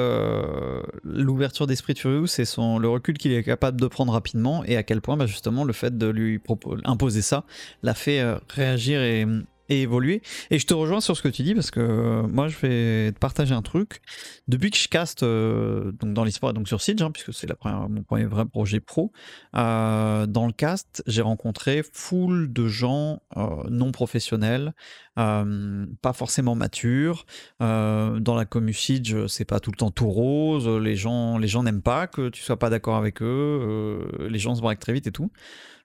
l'ouverture 1.03 1.65
d'esprit 1.67 1.93
de 1.95 1.99
Furious 1.99 2.39
et 2.39 2.45
son, 2.45 2.77
le 2.80 2.89
recul 2.89 3.17
qu'il 3.17 3.31
est 3.31 3.43
capable 3.43 3.80
de 3.81 3.88
prendre 3.88 4.13
rapidement 4.13 4.63
et 4.65 4.77
à 4.77 4.84
quel 4.84 5.01
point, 5.01 5.17
bah, 5.17 5.26
justement, 5.26 5.63
le 5.63 5.73
fait 5.73 5.97
de 5.97 6.07
lui 6.07 6.39
imposer 6.85 7.21
ça 7.23 7.43
l'a 7.84 7.93
fait 7.95 8.19
euh, 8.19 8.38
réagir 8.49 9.01
et, 9.01 9.26
et 9.69 9.81
évoluer. 9.81 10.21
Et 10.49 10.59
je 10.59 10.67
te 10.67 10.73
rejoins 10.73 11.01
sur 11.01 11.15
ce 11.15 11.21
que 11.21 11.27
tu 11.27 11.43
dis 11.43 11.53
parce 11.53 11.71
que 11.71 11.79
euh, 11.79 12.23
moi, 12.23 12.47
je 12.47 12.57
vais 12.57 13.11
te 13.11 13.19
partager 13.19 13.53
un 13.53 13.61
truc. 13.61 14.01
Depuis 14.47 14.71
que 14.71 14.77
je 14.77 14.87
caste 14.87 15.23
euh, 15.23 15.91
donc 15.91 16.13
dans 16.13 16.23
l'e-sport 16.23 16.49
et 16.49 16.53
donc 16.53 16.67
sur 16.67 16.81
Siege, 16.81 17.01
hein, 17.01 17.11
puisque 17.11 17.33
c'est 17.33 17.47
mon 17.63 18.03
premier 18.03 18.25
vrai 18.25 18.45
projet 18.45 18.79
pro, 18.79 19.11
euh, 19.55 20.25
dans 20.25 20.47
le 20.47 20.53
cast, 20.53 21.03
j'ai 21.07 21.21
rencontré 21.21 21.83
full 21.93 22.51
de 22.51 22.67
gens 22.67 23.21
euh, 23.37 23.63
non 23.69 23.91
professionnels, 23.91 24.73
pas 25.15 26.13
forcément 26.13 26.55
matures. 26.55 27.25
Dans 27.59 28.35
la 28.35 28.45
commu 28.45 28.71
Siege, 28.73 29.27
c'est 29.27 29.43
pas 29.43 29.59
tout 29.59 29.71
le 29.71 29.75
temps 29.75 29.91
tout 29.91 30.09
rose. 30.09 30.65
Les 30.67 30.95
gens, 30.95 31.37
les 31.37 31.49
gens 31.49 31.61
n'aiment 31.61 31.81
pas 31.81 32.07
que 32.07 32.29
tu 32.29 32.41
sois 32.41 32.57
pas 32.57 32.69
d'accord 32.69 32.95
avec 32.95 33.21
eux. 33.21 34.07
les 34.29 34.39
gens 34.39 34.55
se 34.55 34.61
braquent 34.61 34.79
très 34.79 34.93
vite 34.93 35.07
et 35.07 35.11
tout. 35.11 35.29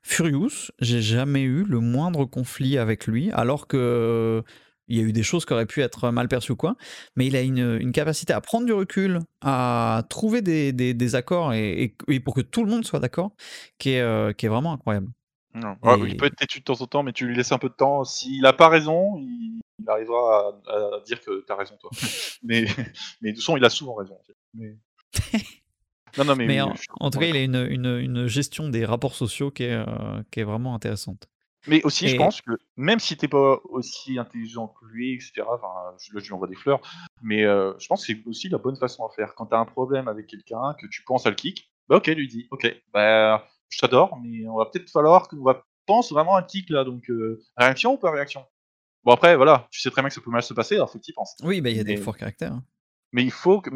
Furious, 0.06 0.70
j'ai 0.80 1.00
jamais 1.00 1.40
eu 1.42 1.64
le 1.64 1.80
moindre 1.80 2.26
conflit 2.26 2.76
avec 2.76 3.06
lui, 3.06 3.30
alors 3.32 3.66
que 3.66 3.76
euh, 3.78 4.42
il 4.86 4.98
y 4.98 5.00
a 5.00 5.02
eu 5.02 5.12
des 5.12 5.22
choses 5.22 5.46
qui 5.46 5.54
auraient 5.54 5.64
pu 5.64 5.80
être 5.80 6.10
mal 6.10 6.28
perçues 6.28 6.52
ou 6.52 6.56
quoi. 6.56 6.76
Mais 7.16 7.26
il 7.26 7.34
a 7.36 7.40
une, 7.40 7.78
une 7.80 7.90
capacité 7.92 8.34
à 8.34 8.42
prendre 8.42 8.66
du 8.66 8.72
recul, 8.74 9.20
à 9.40 10.02
trouver 10.10 10.42
des, 10.42 10.72
des- 10.74 10.92
des 10.92 11.14
accords 11.14 11.54
et, 11.54 11.82
et- 11.84 11.96
et 12.08 12.20
pour 12.20 12.34
que 12.34 12.42
tout 12.42 12.64
le 12.64 12.70
monde 12.70 12.84
soit 12.84 13.00
d'accord, 13.00 13.32
qui 13.78 13.92
est, 13.92 14.02
euh, 14.02 14.32
qui 14.34 14.44
est 14.44 14.50
vraiment 14.50 14.74
incroyable. 14.74 15.08
non. 15.54 15.74
Ouais, 15.82 15.96
Il 16.06 16.16
peut 16.18 16.26
être 16.26 16.36
têtu 16.36 16.58
de 16.60 16.64
temps 16.64 16.82
en 16.82 16.86
temps, 16.86 17.02
mais 17.02 17.12
tu 17.14 17.26
lui 17.26 17.34
laisses 17.34 17.52
un 17.52 17.58
peu 17.58 17.70
de 17.70 17.74
temps. 17.74 18.04
S'il 18.04 18.44
a 18.44 18.52
pas 18.52 18.68
raison, 18.68 19.16
il, 19.16 19.60
il 19.78 19.88
arrivera 19.88 20.52
à, 20.68 20.96
à 20.96 21.00
dire 21.06 21.18
que 21.22 21.42
t'as 21.46 21.56
raison, 21.56 21.76
toi. 21.80 21.90
mais, 22.42 22.66
mais 23.22 23.30
de 23.30 23.36
toute 23.36 23.42
façon, 23.42 23.56
il 23.56 23.64
a 23.64 23.70
souvent 23.70 23.94
raison. 23.94 24.18
Mais... 24.52 24.76
non, 26.18 26.24
non, 26.24 26.36
mais, 26.36 26.46
Mais 26.46 26.62
oui, 26.62 26.70
en, 27.00 27.10
tout 27.10 27.18
cas, 27.18 27.26
il 27.26 27.36
a 27.36 27.42
une, 27.42 27.56
une- 27.70 27.98
une 27.98 28.26
gestion 28.26 28.68
des 28.68 28.84
rapports 28.84 29.14
sociaux 29.14 29.50
qui 29.50 29.64
est, 29.64 29.72
euh, 29.72 30.22
qui 30.30 30.40
est 30.40 30.44
vraiment 30.44 30.74
intéressante. 30.74 31.28
Mais 31.66 31.82
aussi, 31.84 32.08
je 32.08 32.16
pense 32.16 32.42
que 32.42 32.50
même 32.76 33.00
si 33.00 33.16
t'es 33.16 33.26
pas 33.28 33.58
aussi 33.70 34.18
intelligent 34.18 34.68
que 34.68 34.84
lui, 34.86 35.14
etc., 35.14 35.42
enfin, 35.50 35.68
je, 35.98 36.12
là, 36.14 36.20
je 36.20 36.26
lui 36.26 36.34
envoie 36.34 36.46
des 36.46 36.54
fleurs, 36.56 36.80
mais 37.22 37.42
euh, 37.44 37.72
je 37.78 37.86
pense 37.86 38.06
que 38.06 38.12
c'est 38.12 38.26
aussi 38.28 38.50
la 38.50 38.58
bonne 38.58 38.76
façon 38.76 39.04
à 39.06 39.08
faire. 39.16 39.34
Quand 39.34 39.46
t'as 39.46 39.58
un 39.58 39.64
problème 39.64 40.06
avec 40.06 40.26
quelqu'un, 40.26 40.74
que 40.78 40.86
tu 40.86 41.02
penses 41.04 41.24
à 41.26 41.30
le 41.30 41.36
kick, 41.36 41.70
bah 41.88 41.96
ok, 41.96 42.06
lui 42.08 42.28
dis, 42.28 42.46
ok, 42.50 42.70
bah 42.92 43.46
je 43.70 43.78
t'adore, 43.78 44.18
mais 44.22 44.46
on 44.46 44.56
va 44.58 44.66
peut-être 44.66 44.90
falloir 44.90 45.26
qu'on 45.28 45.42
va 45.42 45.64
pense 45.86 46.12
vraiment 46.12 46.36
à 46.36 46.40
un 46.40 46.42
kick 46.42 46.68
là, 46.70 46.84
donc 46.84 47.08
euh, 47.10 47.42
réaction 47.56 47.94
ou 47.94 47.96
pas 47.98 48.10
réaction? 48.10 48.44
Bon 49.02 49.12
après, 49.12 49.34
voilà, 49.36 49.66
tu 49.70 49.80
sais 49.80 49.90
très 49.90 50.00
bien 50.02 50.08
que 50.08 50.14
ça 50.14 50.20
peut 50.20 50.30
mal 50.30 50.42
se 50.42 50.54
passer, 50.54 50.74
alors 50.76 50.90
faut 50.90 50.98
que 50.98 51.04
tu 51.04 51.10
y 51.12 51.14
penses. 51.14 51.34
Oui, 51.42 51.60
bah, 51.60 51.70
il 51.70 51.76
y 51.76 51.80
a 51.80 51.84
des 51.84 51.96
Mais- 51.96 52.00
forts 52.02 52.16
caractères. 52.16 52.52
hein. 52.52 52.64
Mais 53.12 53.22
il 53.22 53.30
faut 53.30 53.60
que... 53.60 53.70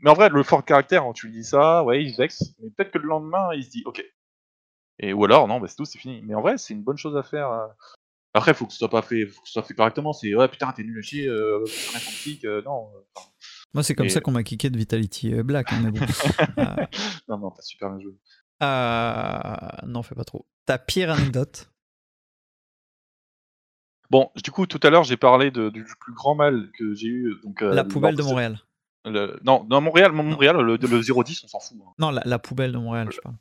Mais 0.00 0.10
en 0.10 0.14
vrai, 0.14 0.28
le 0.28 0.42
fort 0.42 0.64
caractère, 0.64 1.04
tu 1.14 1.26
lui 1.28 1.32
dis 1.34 1.44
ça, 1.44 1.82
ouais, 1.84 2.02
il 2.04 2.12
se 2.12 2.18
vexe, 2.18 2.42
mais 2.60 2.70
peut-être 2.70 2.90
que 2.90 2.98
le 2.98 3.06
lendemain, 3.08 3.48
il 3.54 3.64
se 3.64 3.70
dit, 3.70 3.82
ok. 3.86 4.04
Et, 4.98 5.12
ou 5.12 5.24
alors, 5.24 5.48
non, 5.48 5.60
bah, 5.60 5.66
c'est 5.68 5.76
tout, 5.76 5.84
c'est 5.84 5.98
fini. 5.98 6.22
Mais 6.22 6.34
en 6.34 6.40
vrai, 6.42 6.58
c'est 6.58 6.74
une 6.74 6.82
bonne 6.82 6.98
chose 6.98 7.16
à 7.16 7.22
faire. 7.22 7.50
euh. 7.50 7.66
Après, 8.34 8.54
faut 8.54 8.66
que 8.66 8.72
ce 8.72 8.78
soit 8.78 8.90
pas 8.90 9.02
fait, 9.02 9.26
faut 9.26 9.40
que 9.42 9.46
ce 9.48 9.52
soit 9.54 9.62
fait 9.62 9.74
correctement. 9.74 10.12
C'est, 10.12 10.34
ouais, 10.34 10.48
putain, 10.48 10.72
t'es 10.72 10.82
nul 10.84 10.98
à 10.98 11.02
chier, 11.02 11.26
euh, 11.28 11.64
kick, 12.22 12.44
euh, 12.44 12.62
non. 12.62 12.88
euh, 12.96 13.20
Moi, 13.72 13.82
c'est 13.82 13.94
comme 13.94 14.06
Et- 14.06 14.10
ça 14.10 14.20
qu'on 14.20 14.32
m'a 14.32 14.42
kické 14.42 14.70
de 14.70 14.76
Vitality 14.78 15.32
euh, 15.34 15.42
Black. 15.42 15.72
hein, 15.72 15.78
mais 15.82 15.90
bon. 15.90 15.98
Non, 17.28 17.38
non, 17.38 17.50
t'as 17.50 17.62
super 17.62 17.90
bien 17.90 18.00
joué. 18.00 18.14
euh, 18.62 19.86
non, 19.86 20.02
fais 20.02 20.14
pas 20.14 20.24
trop. 20.24 20.46
Ta 20.66 20.78
pire 20.78 21.10
anecdote? 21.10 21.70
Bon, 24.10 24.30
du 24.42 24.50
coup, 24.50 24.66
tout 24.66 24.80
à 24.82 24.90
l'heure, 24.90 25.04
j'ai 25.04 25.16
parlé 25.16 25.50
de- 25.50 25.70
du 25.70 25.84
plus 26.00 26.12
grand 26.12 26.34
mal 26.34 26.70
que 26.78 26.94
j'ai 26.94 27.08
eu. 27.08 27.34
Donc, 27.42 27.62
La 27.62 27.84
poubelle 27.84 28.16
de 28.16 28.22
Montréal. 28.22 28.60
Le- 29.04 29.38
Non, 29.44 29.64
dans 29.64 29.80
Montréal, 29.80 30.12
Montréal, 30.12 30.56
le, 30.56 30.76
le 30.76 31.00
010, 31.24 31.44
on 31.44 31.48
s'en 31.48 31.60
fout. 31.60 31.76
hein. 31.86 31.92
Non, 31.98 32.10
la, 32.10 32.22
la 32.24 32.38
poubelle 32.38 32.72
de 32.72 32.78
Montréal, 32.78 33.08
je 33.10 33.16
souviens 33.16 33.38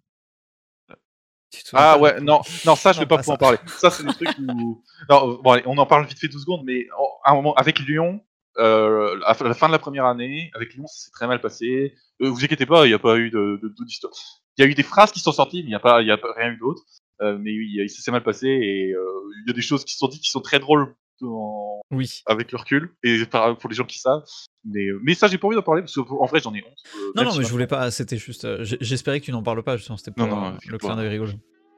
Ah 1.74 1.94
pas 1.94 1.98
de 1.98 2.02
ouais, 2.02 2.22
non, 2.22 2.42
non, 2.66 2.76
ça 2.76 2.92
je 2.92 2.98
Non, 2.98 3.02
vais 3.04 3.08
pas 3.08 3.18
pouvoir 3.18 3.36
en 3.36 3.38
parler. 3.38 3.58
Ça 3.68 3.90
c'est 3.92 4.04
des 4.04 4.14
trucs 4.14 4.38
où. 4.40 4.84
Non, 5.10 5.32
euh, 5.34 5.38
bon, 5.42 5.52
allez, 5.52 5.64
on 5.66 5.78
en 5.78 5.86
parle 5.86 6.06
vite 6.08 6.20
fait 6.20 6.28
12 6.28 6.42
secondes, 6.42 6.64
mais 6.66 6.88
à 7.24 7.32
un 7.32 7.36
moment, 7.36 7.54
avec 7.56 7.80
Lyon, 7.80 8.22
euh, 8.58 9.20
à 9.26 9.36
la 9.44 9.54
fin 9.54 9.68
de 9.68 9.72
la 9.72 9.80
première 9.80 10.06
année, 10.06 10.52
avec 10.56 10.74
Lyon, 10.74 10.88
ça 10.88 11.06
s'est 11.06 11.12
très 11.12 11.28
mal 11.28 11.42
passé. 11.42 11.94
Euh, 12.22 12.30
vous 12.30 12.44
inquiétez 12.44 12.66
pas, 12.66 12.86
il 12.86 12.90
n'y 12.90 12.94
a 12.96 13.00
pas 13.00 13.18
eu 13.18 13.30
de, 13.30 13.60
de, 13.62 13.68
de- 13.70 13.86
d'histoire. 13.86 14.14
Il 14.58 14.64
y 14.64 14.68
a 14.68 14.70
eu 14.70 14.74
des 14.76 14.84
phrases 14.84 15.12
qui 15.12 15.20
sont 15.20 15.32
sorties, 15.32 15.58
mais 15.58 15.64
il 15.68 15.70
n'y 15.70 15.76
a, 15.76 15.80
pas- 15.80 16.02
il 16.02 16.08
y 16.08 16.12
a 16.12 16.20
rien 16.38 16.52
eu 16.52 16.58
d'autre. 16.58 16.82
Euh, 17.22 17.38
mais 17.40 17.52
oui, 17.52 17.88
ça 17.90 18.02
s'est 18.02 18.12
mal 18.12 18.24
passé 18.24 18.48
et 18.48 18.92
euh, 18.92 19.06
il 19.46 19.48
y 19.48 19.52
a 19.52 19.54
des 19.54 19.62
choses 19.62 19.86
qui 19.86 19.96
sont 19.96 20.08
dites 20.08 20.22
qui 20.24 20.32
sont 20.32 20.42
très 20.42 20.60
drôles 20.60 20.96
en- 21.22 21.82
Oui. 21.92 22.22
avec 22.26 22.52
le 22.52 22.58
recul, 22.58 22.94
et 23.04 23.26
par- 23.26 23.58
pour 23.58 23.70
les 23.70 23.76
gens 23.76 23.86
qui 23.86 24.00
savent. 24.00 24.24
Mais, 24.66 24.88
euh, 24.88 25.00
mais 25.04 25.14
ça, 25.14 25.28
j'ai 25.28 25.38
pas 25.38 25.48
envie 25.48 25.56
d'en 25.56 25.62
parler 25.62 25.82
parce 25.82 25.94
qu'en 25.96 26.26
vrai, 26.26 26.40
j'en 26.40 26.54
ai 26.54 26.64
honte. 26.66 26.74
euh, 26.96 27.12
Non, 27.16 27.24
non, 27.24 27.32
si 27.32 27.38
mais 27.38 27.44
ma- 27.44 27.48
je 27.48 27.52
voulais 27.54 27.68
pas. 27.68 27.92
C'était 27.92 28.18
juste. 28.18 28.46
euh, 28.46 28.64
J'espérais 28.82 29.20
que 29.20 29.26
tu 29.26 29.32
n'en 29.32 29.44
parles 29.44 29.64
pas, 29.64 29.78
justement. 29.78 29.98
C'était 29.98 30.14
Non, 30.20 30.28
non, 30.28 30.46
euh, 30.46 30.52
le 30.68 30.78
clin 30.78 30.90
pas. 30.90 30.96
d'œil 30.96 31.10
rigolo. 31.10 31.32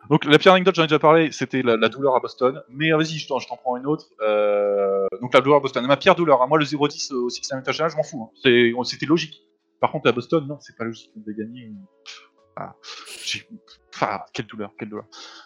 Donc 0.10 0.24
la 0.26 0.38
pire 0.38 0.54
anecdote, 0.54 0.76
j'en 0.76 0.84
ai 0.84 0.88
déjà 0.88 1.00
parlé, 1.00 1.32
c'était 1.32 1.64
la, 1.64 1.78
la 1.78 1.90
douleur 1.90 2.16
à 2.16 2.20
Boston. 2.20 2.62
Mais 2.70 2.92
vas-y, 2.92 3.18
je 3.18 3.28
t'en 3.28 3.40
prends 3.58 3.76
une 3.76 3.88
autre. 3.88 4.06
Euh, 4.22 5.08
donc 5.20 5.34
la 5.34 5.42
douleur 5.42 5.58
à 5.58 5.62
Boston. 5.62 5.84
Ma 5.88 5.98
pire 5.98 6.14
douleur, 6.16 6.44
hein, 6.44 6.48
moi 6.48 6.60
le 6.60 6.66
0-10 6.66 7.12
au 7.12 7.28
Six 7.30 7.52
International, 7.52 7.90
je 7.92 7.98
m'en 7.98 8.04
fous. 8.04 8.22
hein. 8.24 8.84
C'était 8.84 9.06
logique. 9.08 9.42
Par 9.82 9.92
contre 9.92 10.08
à 10.08 10.12
Boston, 10.12 10.46
non, 10.48 10.58
c'est 10.62 10.78
pas 10.78 10.84
logique. 10.84 11.10
On 11.18 11.22
devait 11.22 11.34
gagner. 11.44 11.72
Ah, 12.56 12.74
enfin, 13.94 14.22
quelle 14.34 14.46
douleur, 14.46 14.72
quelle 14.80 14.90
douleur. 14.90 15.06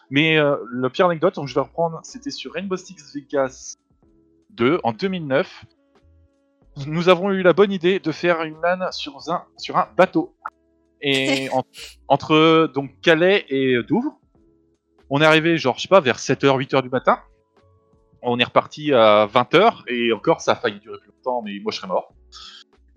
Mais 0.10 0.38
euh, 0.38 0.58
la 0.74 0.90
pire 0.90 1.08
anecdote, 1.08 1.36
donc 1.36 1.48
je 1.48 1.56
vais 1.56 1.62
reprendre, 1.62 2.00
c'était 2.04 2.30
sur 2.32 2.54
Rainbow 2.54 2.78
Six 2.78 2.96
Vegas 3.16 3.76
2 4.52 4.80
en 4.84 4.94
2009. 4.94 5.66
Nous 6.86 7.10
avons 7.10 7.32
eu 7.32 7.42
la 7.42 7.54
bonne 7.54 7.72
idée 7.72 8.00
de 8.00 8.12
faire 8.12 8.44
une 8.44 8.62
LAN 8.62 8.92
sur 8.92 9.18
un, 9.30 9.44
sur 9.58 9.78
un 9.78 9.88
bateau. 9.98 10.36
Et 11.02 11.50
en- 11.54 11.64
entre 12.08 12.70
donc 12.74 13.00
Calais 13.02 13.46
et 13.50 13.82
Douvres. 13.84 14.20
On 15.10 15.22
est 15.22 15.26
arrivé, 15.26 15.58
genre, 15.58 15.76
je 15.78 15.84
sais 15.84 15.88
pas, 15.88 16.00
vers 16.02 16.18
7h, 16.20 16.56
8h 16.58 16.84
du 16.84 16.90
matin. 16.90 17.20
On 18.22 18.38
est 18.38 18.44
reparti 18.44 18.94
à 18.94 19.26
20h, 19.28 19.84
et 19.88 20.12
encore, 20.14 20.42
ça 20.42 20.52
a 20.52 20.56
failli 20.56 20.80
durer 20.80 21.00
plus 21.00 21.10
longtemps, 21.10 21.42
mais 21.42 21.58
moi 21.62 21.72
je 21.72 21.78
serais 21.78 21.88
mort. 21.88 22.14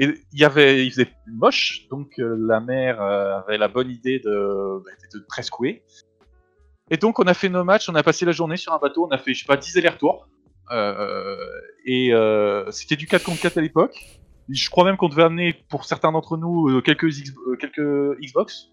Et 0.02 0.08
il 0.32 0.40
y 0.40 0.44
avait, 0.44 0.84
il 0.84 0.90
faisait 0.90 1.12
moche, 1.28 1.86
donc 1.88 2.18
euh, 2.18 2.34
la 2.40 2.60
mère 2.60 3.00
euh, 3.00 3.38
avait 3.38 3.56
la 3.56 3.68
bonne 3.68 3.88
idée 3.88 4.18
de, 4.18 4.82
bah, 4.84 4.90
de 5.14 5.42
secouer. 5.42 5.84
Et 6.90 6.96
donc 6.96 7.20
on 7.20 7.24
a 7.24 7.34
fait 7.34 7.48
nos 7.48 7.62
matchs, 7.62 7.88
on 7.88 7.94
a 7.94 8.02
passé 8.02 8.24
la 8.24 8.32
journée 8.32 8.56
sur 8.56 8.72
un 8.72 8.78
bateau, 8.78 9.06
on 9.06 9.10
a 9.14 9.18
fait, 9.18 9.32
je 9.32 9.40
sais 9.40 9.46
pas, 9.46 9.56
10 9.56 9.78
allers-retours. 9.78 10.28
Euh, 10.72 11.36
et 11.84 12.10
c'était 12.70 12.96
du 12.96 13.06
4 13.06 13.22
contre 13.24 13.40
4 13.40 13.58
à 13.58 13.60
l'époque. 13.60 13.94
Je 14.48 14.68
crois 14.70 14.84
même 14.84 14.96
qu'on 14.96 15.08
devait 15.08 15.22
amener, 15.22 15.54
pour 15.68 15.84
certains 15.84 16.10
d'entre 16.10 16.36
nous, 16.36 16.82
quelques, 16.82 17.16
X- 17.18 17.32
quelques 17.60 18.18
Xbox. 18.20 18.70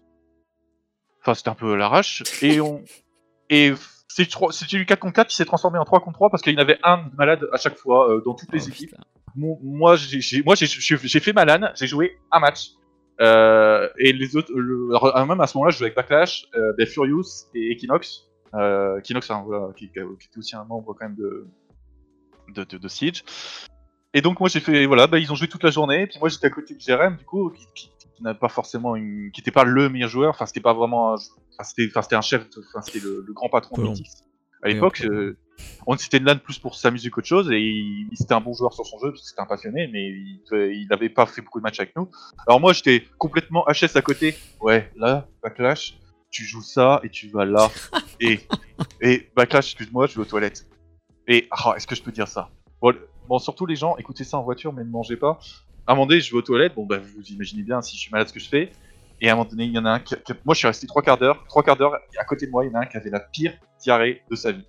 Enfin, 1.22 1.34
c'était 1.34 1.50
un 1.50 1.54
peu 1.54 1.76
l'arrache. 1.76 2.24
Et 2.42 2.60
on. 2.60 2.82
Et 3.50 3.72
c'était 4.14 4.76
du 4.76 4.86
4 4.86 4.98
contre 4.98 5.14
4 5.14 5.28
qui 5.28 5.36
s'est 5.36 5.44
transformé 5.44 5.78
en 5.78 5.84
3 5.84 6.00
contre 6.00 6.14
3 6.16 6.30
parce 6.30 6.42
qu'il 6.42 6.52
y 6.52 6.56
en 6.56 6.60
avait 6.60 6.78
un 6.82 7.04
malade 7.16 7.48
à 7.52 7.56
chaque 7.58 7.76
fois 7.76 8.10
euh, 8.10 8.22
dans 8.24 8.34
toutes 8.34 8.52
les 8.52 8.64
Oh, 8.64 8.68
équipes. 8.68 8.94
Mon- 9.36 9.58
moi, 9.62 9.96
j'ai 9.96 10.20
fait 11.20 11.32
ma 11.32 11.44
LAN, 11.44 11.70
j'ai 11.76 11.86
joué 11.86 12.18
un 12.32 12.40
match. 12.40 12.70
Euh, 13.20 13.88
et 13.98 14.12
les 14.12 14.34
autres, 14.36 14.50
le- 14.54 14.88
alors, 14.90 15.16
euh, 15.16 15.26
même 15.26 15.40
à 15.40 15.46
ce 15.46 15.56
moment-là, 15.58 15.70
je 15.70 15.78
jouais 15.78 15.86
avec 15.86 15.96
Backlash, 15.96 16.46
euh, 16.56 16.72
ben, 16.76 16.86
Furious 16.86 17.46
et 17.54 17.72
Equinox. 17.72 18.26
Equinox, 18.98 19.30
hein, 19.30 19.42
voilà, 19.46 19.68
qui, 19.76 19.88
qui 19.90 19.98
était 20.00 20.38
aussi 20.38 20.56
un 20.56 20.64
membre 20.64 20.94
quand 20.98 21.04
même 21.06 21.14
de, 21.16 21.46
de, 22.54 22.64
de, 22.64 22.78
de 22.78 22.88
Siege. 22.88 23.22
Et 24.12 24.22
donc 24.22 24.40
moi 24.40 24.48
j'ai 24.48 24.58
fait, 24.58 24.86
voilà, 24.86 25.06
bah, 25.06 25.18
ils 25.20 25.30
ont 25.30 25.36
joué 25.36 25.46
toute 25.46 25.62
la 25.62 25.70
journée, 25.70 26.02
et 26.02 26.06
puis 26.08 26.18
moi 26.18 26.28
j'étais 26.28 26.48
à 26.48 26.50
côté 26.50 26.74
de 26.74 26.80
Jérém, 26.80 27.16
du 27.16 27.24
coup, 27.24 27.50
qui, 27.50 27.64
qui, 27.76 27.92
qui 28.16 28.22
n'a 28.24 28.34
pas 28.34 28.48
forcément 28.48 28.96
une, 28.96 29.30
qui 29.30 29.40
était 29.40 29.52
pas 29.52 29.62
le 29.62 29.88
meilleur 29.88 30.08
joueur, 30.08 30.30
enfin 30.30 30.46
c'était 30.46 30.60
pas 30.60 30.72
vraiment, 30.74 31.14
un, 31.14 31.16
c'était, 31.64 32.14
un 32.16 32.20
chef, 32.20 32.48
de- 32.50 32.64
c'était 32.82 33.00
le, 33.00 33.24
le 33.26 33.32
grand 33.32 33.48
patron 33.48 33.76
de. 33.76 33.82
Mythics. 33.90 34.08
À 34.62 34.68
l'époque, 34.68 35.00
euh, 35.10 35.38
on 35.86 35.96
c'était 35.96 36.18
une 36.18 36.24
LAN 36.24 36.38
plus 36.38 36.58
pour 36.58 36.74
s'amuser 36.74 37.08
qu'autre 37.10 37.26
chose, 37.26 37.50
et 37.50 37.58
il, 37.58 38.08
il- 38.10 38.16
c'était 38.16 38.34
un 38.34 38.40
bon 38.40 38.52
joueur 38.52 38.72
sur 38.74 38.84
son 38.86 38.98
jeu, 38.98 39.10
parce 39.10 39.22
que 39.22 39.28
c'était 39.28 39.40
un 39.40 39.46
passionné, 39.46 39.88
mais 39.92 40.08
il, 40.10 40.86
n'avait 40.90 41.08
pas 41.08 41.24
fait 41.26 41.40
beaucoup 41.40 41.58
de 41.58 41.62
matchs 41.62 41.80
avec 41.80 41.96
nous. 41.96 42.10
Alors 42.46 42.60
moi 42.60 42.72
j'étais 42.72 43.06
complètement 43.18 43.64
HS 43.66 43.96
à 43.96 44.02
côté, 44.02 44.36
ouais, 44.60 44.90
là, 44.96 45.26
Backlash, 45.42 45.98
tu 46.30 46.44
joues 46.44 46.62
ça, 46.62 47.00
et 47.02 47.08
tu 47.08 47.28
vas 47.30 47.44
là, 47.46 47.70
et, 48.20 48.40
et 49.00 49.30
Backlash, 49.34 49.66
excuse-moi, 49.68 50.06
je 50.06 50.16
vais 50.16 50.20
aux 50.20 50.24
toilettes. 50.26 50.66
Et, 51.26 51.48
ah, 51.50 51.72
est-ce 51.76 51.86
que 51.86 51.94
je 51.94 52.02
peux 52.02 52.12
dire 52.12 52.28
ça? 52.28 52.50
Bon, 53.28 53.38
surtout 53.38 53.64
les 53.64 53.76
gens, 53.76 53.96
écoutez 53.96 54.24
ça 54.24 54.36
en 54.38 54.42
voiture, 54.42 54.72
mais 54.72 54.82
ne 54.84 54.90
mangez 54.90 55.16
pas. 55.16 55.38
À 55.86 55.92
un 55.92 55.94
moment 55.94 56.06
donné, 56.06 56.20
je 56.20 56.30
vais 56.32 56.36
aux 56.38 56.42
toilettes, 56.42 56.74
bon, 56.74 56.84
bah, 56.84 56.98
vous 56.98 57.22
imaginez 57.28 57.62
bien 57.62 57.80
si 57.80 57.96
je 57.96 58.00
suis 58.02 58.10
malade 58.10 58.28
ce 58.28 58.32
que 58.32 58.40
je 58.40 58.48
fais. 58.48 58.72
Et 59.20 59.28
à 59.28 59.32
un 59.32 59.36
moment 59.36 59.48
donné, 59.50 59.64
il 59.64 59.72
y 59.72 59.78
en 59.78 59.84
a 59.84 59.90
un 59.90 60.00
qui. 60.00 60.14
qui- 60.24 60.32
Moi, 60.44 60.54
je 60.54 60.58
suis 60.58 60.66
resté 60.66 60.86
trois 60.86 61.02
quarts 61.02 61.18
d'heure. 61.18 61.44
Trois 61.48 61.62
quarts 61.62 61.76
d'heure, 61.76 61.96
et 62.14 62.18
à 62.18 62.24
côté 62.24 62.46
de 62.46 62.50
moi, 62.50 62.64
il 62.64 62.68
y 62.68 62.70
en 62.70 62.80
a 62.80 62.82
un 62.82 62.86
qui 62.86 62.96
avait 62.96 63.10
la 63.10 63.20
pire 63.20 63.52
diarrhée 63.80 64.22
de 64.30 64.36
sa 64.36 64.52
vie. 64.52 64.66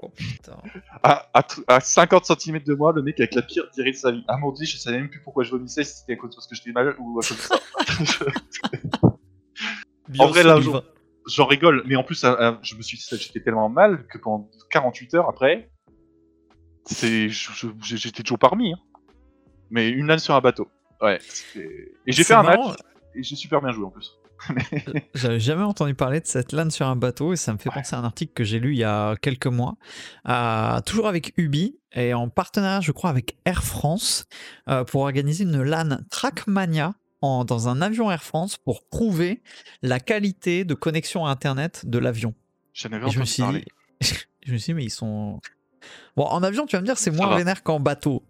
Oh 0.00 0.08
putain. 0.08 0.56
À, 1.02 1.28
à, 1.34 1.40
tr- 1.42 1.62
à 1.68 1.78
50 1.80 2.24
cm 2.24 2.60
de 2.64 2.74
moi, 2.74 2.92
le 2.94 3.02
mec 3.02 3.20
avec 3.20 3.34
la 3.34 3.42
pire 3.42 3.64
diarrhée 3.74 3.92
de 3.92 3.96
sa 3.96 4.10
vie. 4.10 4.24
À 4.26 4.34
un 4.34 4.38
moment 4.38 4.52
donné, 4.52 4.64
je 4.64 4.76
savais 4.78 4.96
même 4.98 5.10
plus 5.10 5.20
pourquoi 5.22 5.44
je 5.44 5.50
vomissais, 5.50 5.84
si 5.84 5.98
c'était 5.98 6.14
à 6.14 6.16
cause 6.16 6.34
parce 6.34 6.46
que 6.46 6.54
j'étais 6.54 6.72
malade 6.72 6.96
ou 6.98 7.20
à 7.20 7.22
cause 7.26 7.36
de 7.36 7.42
ça. 7.42 7.56
En 10.18 10.26
vrai, 10.26 10.42
là, 10.42 10.58
J'en 11.28 11.46
rigole, 11.46 11.84
mais 11.86 11.94
en 11.94 12.02
plus, 12.02 12.24
euh, 12.24 12.34
euh, 12.40 12.52
je 12.62 12.74
me 12.74 12.82
suis, 12.82 12.98
j'étais 12.98 13.40
tellement 13.40 13.68
mal 13.68 14.08
que 14.08 14.18
pendant 14.18 14.50
48 14.70 15.14
heures 15.14 15.28
après, 15.28 15.70
c'est, 16.84 17.28
je- 17.28 17.52
je- 17.80 17.96
j'étais 17.96 18.24
toujours 18.24 18.40
parmi. 18.40 18.72
Hein. 18.72 18.78
Mais 19.70 19.88
une 19.88 20.08
LAN 20.08 20.18
sur 20.18 20.34
un 20.34 20.40
bateau. 20.40 20.68
Ouais. 21.00 21.18
c'était- 21.22 21.92
Et 22.08 22.12
j'ai 22.12 22.24
fait 22.24 22.34
un 22.34 22.42
match 22.42 22.58
et 23.14 23.22
j'ai 23.22 23.36
super 23.36 23.60
bien 23.60 23.72
joué 23.72 23.84
en 23.84 23.90
plus. 23.90 24.12
J'avais 25.14 25.38
jamais 25.38 25.62
entendu 25.62 25.94
parler 25.94 26.20
de 26.20 26.26
cette 26.26 26.52
LAN 26.52 26.68
sur 26.70 26.86
un 26.86 26.96
bateau 26.96 27.32
et 27.32 27.36
ça 27.36 27.52
me 27.52 27.58
fait 27.58 27.68
Ouais. 27.68 27.76
penser 27.76 27.94
à 27.94 28.00
un 28.00 28.04
article 28.04 28.32
que 28.32 28.42
j'ai 28.44 28.58
lu 28.58 28.72
il 28.72 28.78
y 28.78 28.84
a 28.84 29.14
quelques 29.16 29.46
mois, 29.46 29.76
euh, 30.28 30.80
toujours 30.80 31.06
avec 31.06 31.32
Ubi 31.36 31.76
et 31.92 32.12
en 32.14 32.28
partenariat, 32.28 32.80
je 32.80 32.90
crois, 32.90 33.10
avec 33.10 33.36
Air 33.44 33.62
France 33.62 34.26
euh, 34.68 34.82
pour 34.84 35.02
organiser 35.02 35.44
une 35.44 35.62
LAN 35.62 35.98
Trackmania 36.10 36.94
en- 37.20 37.44
dans 37.44 37.68
un 37.68 37.80
avion 37.82 38.10
Air 38.10 38.24
France 38.24 38.56
pour 38.56 38.84
prouver 38.88 39.42
la 39.82 40.00
qualité 40.00 40.64
de 40.64 40.74
connexion 40.74 41.24
à 41.24 41.30
Internet 41.30 41.84
de 41.86 41.98
l'avion. 41.98 42.34
Je 42.72 42.88
me 42.88 42.96
entendu 43.04 43.26
suis 43.26 43.42
parler. 43.42 43.64
dit, 44.00 44.12
je 44.46 44.52
me 44.54 44.58
suis 44.58 44.72
dit, 44.72 44.74
mais 44.74 44.84
ils 44.84 44.90
sont. 44.90 45.40
Bon, 46.16 46.24
en 46.24 46.42
avion, 46.42 46.66
tu 46.66 46.74
vas 46.74 46.80
me 46.80 46.86
dire, 46.86 46.98
c'est 46.98 47.10
moins 47.12 47.36
vénère 47.36 47.62
qu'en 47.62 47.78
bateau, 47.78 48.24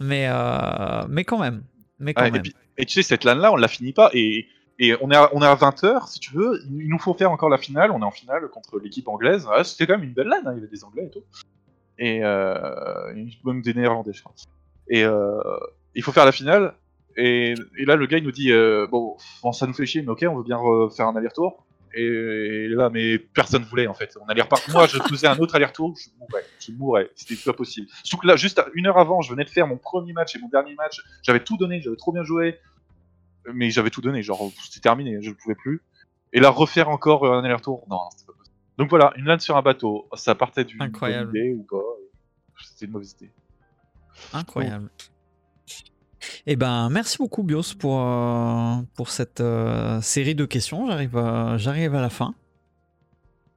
mais 0.00 0.26
euh, 0.28 1.06
mais 1.08 1.24
quand 1.24 1.38
même, 1.38 1.62
mais 2.00 2.14
quand 2.14 2.22
Ouais, 2.22 2.28
et, 2.28 2.32
même. 2.32 2.42
puis- 2.42 2.54
et 2.82 2.84
tu 2.84 2.94
sais, 2.94 3.02
cette 3.04 3.22
LAN 3.22 3.36
là, 3.36 3.52
on 3.52 3.56
la 3.56 3.68
finit 3.68 3.92
pas 3.92 4.10
et, 4.12 4.48
et 4.80 4.96
on 5.00 5.12
est 5.12 5.16
à, 5.16 5.22
à 5.22 5.54
20h, 5.54 6.10
si 6.10 6.18
tu 6.18 6.34
veux. 6.34 6.60
Il, 6.68 6.88
nous 6.88 6.98
faut 6.98 7.14
faire 7.14 7.30
encore 7.30 7.48
la 7.48 7.56
finale. 7.56 7.92
On 7.92 8.00
est 8.00 8.04
en 8.04 8.10
finale 8.10 8.48
contre 8.48 8.80
l'équipe 8.80 9.06
anglaise. 9.06 9.46
Ah, 9.48 9.62
C'était 9.62 9.86
quand 9.86 9.98
même 9.98 10.08
une 10.08 10.14
belle 10.14 10.26
LAN, 10.26 10.38
hein, 10.38 10.52
il 10.52 10.56
y 10.56 10.58
avait 10.58 10.66
des 10.66 10.82
anglais 10.82 11.04
et 11.04 11.10
tout. 11.10 11.22
Et 11.96 12.24
euh, 12.24 13.14
même 13.44 13.62
des 13.62 13.72
néerlandais, 13.72 14.12
je 14.12 14.20
crois. 14.24 14.34
Et 14.88 15.04
euh, 15.04 15.38
il 15.94 16.02
faut 16.02 16.10
faire 16.10 16.24
la 16.24 16.32
finale. 16.32 16.74
Et, 17.16 17.54
et 17.78 17.84
là, 17.84 17.94
le 17.94 18.06
gars, 18.06 18.18
il 18.18 18.24
nous 18.24 18.32
dit 18.32 18.50
euh, 18.50 18.88
bon, 18.90 19.16
ça 19.52 19.68
nous 19.68 19.74
fait 19.74 19.86
chier, 19.86 20.02
mais 20.02 20.08
ok, 20.08 20.24
on 20.28 20.38
veut 20.38 20.42
bien 20.42 20.58
faire 20.90 21.06
un 21.06 21.14
aller-retour. 21.14 21.64
Et, 21.94 22.66
là, 22.68 22.90
mais 22.90 23.18
personne 23.18 23.62
voulait 23.62 23.86
en 23.86 23.94
fait. 23.94 24.16
On 24.20 24.26
allait 24.26 24.42
repartir. 24.42 24.74
Moi, 24.74 24.88
je 24.88 24.98
faisais 24.98 25.28
un 25.28 25.38
autre 25.38 25.54
aller-retour, 25.54 25.94
je 25.96 26.08
mourrais. 26.18 26.44
Je 26.58 26.72
mourrais. 26.72 27.10
C'était 27.14 27.36
pas 27.44 27.52
possible. 27.52 27.86
Surtout 28.02 28.22
que 28.22 28.26
là, 28.26 28.34
juste 28.34 28.60
une 28.74 28.88
heure 28.88 28.98
avant, 28.98 29.20
je 29.20 29.30
venais 29.30 29.44
de 29.44 29.50
faire 29.50 29.68
mon 29.68 29.76
premier 29.76 30.12
match 30.12 30.34
et 30.34 30.40
mon 30.40 30.48
dernier 30.48 30.74
match. 30.74 31.00
J'avais 31.22 31.44
tout 31.44 31.56
donné, 31.56 31.80
j'avais 31.80 31.96
trop 31.96 32.12
bien 32.12 32.24
joué. 32.24 32.58
Mais 33.54 33.70
j'avais 33.70 33.90
tout 33.90 34.00
donné, 34.00 34.22
genre, 34.22 34.50
c'était 34.62 34.80
terminé, 34.80 35.18
je 35.20 35.30
ne 35.30 35.34
pouvais 35.34 35.54
plus. 35.54 35.82
Et 36.32 36.40
là, 36.40 36.50
refaire 36.50 36.88
encore 36.88 37.26
un 37.26 37.42
aller-retour, 37.44 37.86
non, 37.90 37.98
c'était 38.10 38.26
pas 38.26 38.32
possible. 38.38 38.56
Donc 38.78 38.88
voilà, 38.90 39.12
une 39.16 39.24
LAN 39.26 39.38
sur 39.38 39.56
un 39.56 39.62
bateau, 39.62 40.08
ça 40.14 40.34
partait 40.34 40.64
d'une 40.64 40.78
bonne 40.78 40.88
Incroyable. 40.88 41.36
idée 41.36 41.54
ou 41.54 41.62
pas. 41.64 41.82
C'était 42.64 42.86
une 42.86 42.92
mauvaise 42.92 43.12
idée. 43.12 43.30
Incroyable. 44.32 44.88
Eh 46.46 46.54
ben, 46.56 46.88
merci 46.88 47.18
beaucoup 47.18 47.42
Bios 47.42 47.74
pour, 47.78 48.00
euh, 48.00 48.76
pour 48.94 49.08
cette 49.10 49.40
euh, 49.40 50.00
série 50.00 50.34
de 50.36 50.44
questions. 50.44 50.86
J'arrive 50.86 51.16
à, 51.16 51.56
j'arrive 51.58 51.94
à 51.96 52.00
la 52.00 52.10
fin. 52.10 52.34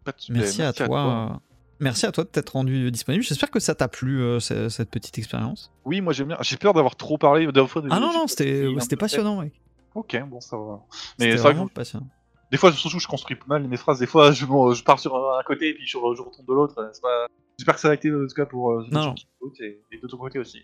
Pas 0.03 0.11
de- 0.13 0.33
Merci, 0.33 0.57
ben, 0.59 0.67
à, 0.69 0.73
toi. 0.73 1.29
euh, 1.31 1.35
Merci 1.79 2.05
à 2.07 2.11
toi 2.11 2.23
de 2.23 2.29
t'être 2.29 2.51
rendu 2.53 2.89
disponible. 2.91 3.23
J'espère 3.23 3.51
que 3.51 3.59
ça 3.59 3.75
t'a 3.75 3.87
plu 3.87 4.21
euh, 4.21 4.39
ce- 4.39 4.69
cette 4.69 4.89
petite 4.89 5.17
expérience. 5.19 5.71
Oui, 5.83 6.01
moi 6.01 6.11
j'aime 6.13 6.29
bien. 6.29 6.37
J'ai 6.41 6.57
peur 6.57 6.73
d'avoir 6.73 6.95
trop 6.95 7.17
parlé. 7.19 7.45
des- 7.45 7.61
Ah 7.91 7.99
non 7.99 8.11
non, 8.13 8.25
c'était 8.27 8.67
c'était 8.79 8.95
passionnant. 8.95 9.41
mec. 9.41 9.53
Ok, 9.95 10.15
bon, 10.27 10.39
ça 10.41 10.57
va. 10.57 10.81
Mais 11.19 11.31
c'est 11.31 11.37
vrai 11.37 11.55
que 11.55 11.69
passionnant. 11.73 12.07
des 12.51 12.57
fois, 12.57 12.71
surtout, 12.71 12.99
je 12.99 13.07
construis 13.07 13.35
pas 13.37 13.45
mal 13.47 13.67
mes 13.67 13.77
phrases. 13.77 13.99
Des 13.99 14.05
fois, 14.07 14.31
je, 14.33 14.45
bon, 14.45 14.73
je 14.73 14.83
pars 14.83 14.99
sur 14.99 15.15
un 15.15 15.43
côté 15.43 15.69
et 15.69 15.73
puis 15.73 15.85
je, 15.85 15.91
je 15.93 15.97
retourne 16.21 16.45
de 16.47 16.53
l'autre. 16.53 16.75
Pas- 17.01 17.27
J'espère 17.57 17.75
que 17.75 17.81
ça 17.81 17.89
a 17.89 17.93
été 17.93 18.09
le 18.09 18.27
cas 18.27 18.45
pour 18.45 18.71
euh, 18.71 18.83
les 18.83 18.91
Non, 18.91 19.15
et, 19.61 19.79
et 19.91 19.97
de 19.97 20.07
ton 20.07 20.17
côté 20.17 20.37
aussi. 20.39 20.59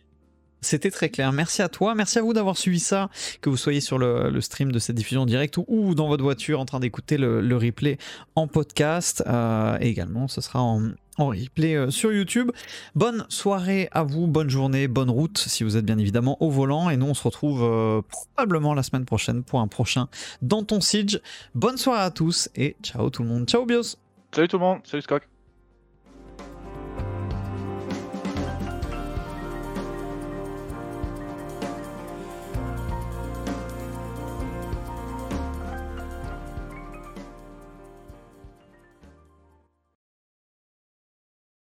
C'était 0.63 0.91
très 0.91 1.09
clair. 1.09 1.31
Merci 1.31 1.61
à 1.63 1.69
toi. 1.69 1.95
Merci 1.95 2.19
à 2.19 2.21
vous 2.21 2.33
d'avoir 2.33 2.55
suivi 2.55 2.79
ça, 2.79 3.09
que 3.41 3.49
vous 3.49 3.57
soyez 3.57 3.79
sur 3.81 3.97
le, 3.97 4.29
le 4.29 4.41
stream 4.41 4.71
de 4.71 4.77
cette 4.77 4.95
diffusion 4.95 5.21
en 5.21 5.25
direct 5.25 5.57
ou, 5.57 5.65
ou 5.69 5.95
dans 5.95 6.07
votre 6.07 6.21
voiture 6.23 6.59
en 6.59 6.65
train 6.65 6.79
d'écouter 6.79 7.17
le, 7.17 7.41
le 7.41 7.57
replay 7.57 7.97
en 8.35 8.47
podcast. 8.47 9.23
Euh, 9.25 9.77
et 9.79 9.87
également, 9.87 10.27
ce 10.27 10.39
sera 10.41 10.61
en, 10.61 10.89
en 11.17 11.27
replay 11.27 11.75
euh, 11.75 11.89
sur 11.89 12.11
YouTube. 12.11 12.51
Bonne 12.95 13.25
soirée 13.29 13.89
à 13.91 14.03
vous, 14.03 14.27
bonne 14.27 14.49
journée, 14.49 14.87
bonne 14.87 15.09
route 15.09 15.37
si 15.37 15.63
vous 15.63 15.77
êtes 15.77 15.85
bien 15.85 15.97
évidemment 15.97 16.37
au 16.41 16.49
volant. 16.49 16.89
Et 16.89 16.97
nous, 16.97 17.07
on 17.07 17.13
se 17.13 17.23
retrouve 17.23 17.63
euh, 17.63 18.01
probablement 18.35 18.73
la 18.73 18.83
semaine 18.83 19.05
prochaine 19.05 19.43
pour 19.43 19.59
un 19.59 19.67
prochain 19.67 20.07
Dans 20.41 20.63
ton 20.63 20.81
Siege. 20.81 21.21
Bonne 21.55 21.77
soirée 21.77 22.03
à 22.03 22.11
tous 22.11 22.49
et 22.55 22.75
ciao 22.83 23.09
tout 23.09 23.23
le 23.23 23.29
monde. 23.29 23.47
Ciao 23.47 23.65
Bios 23.65 23.97
Salut 24.33 24.47
tout 24.47 24.57
le 24.57 24.63
monde, 24.63 24.79
salut 24.85 25.01
Scott. 25.01 25.30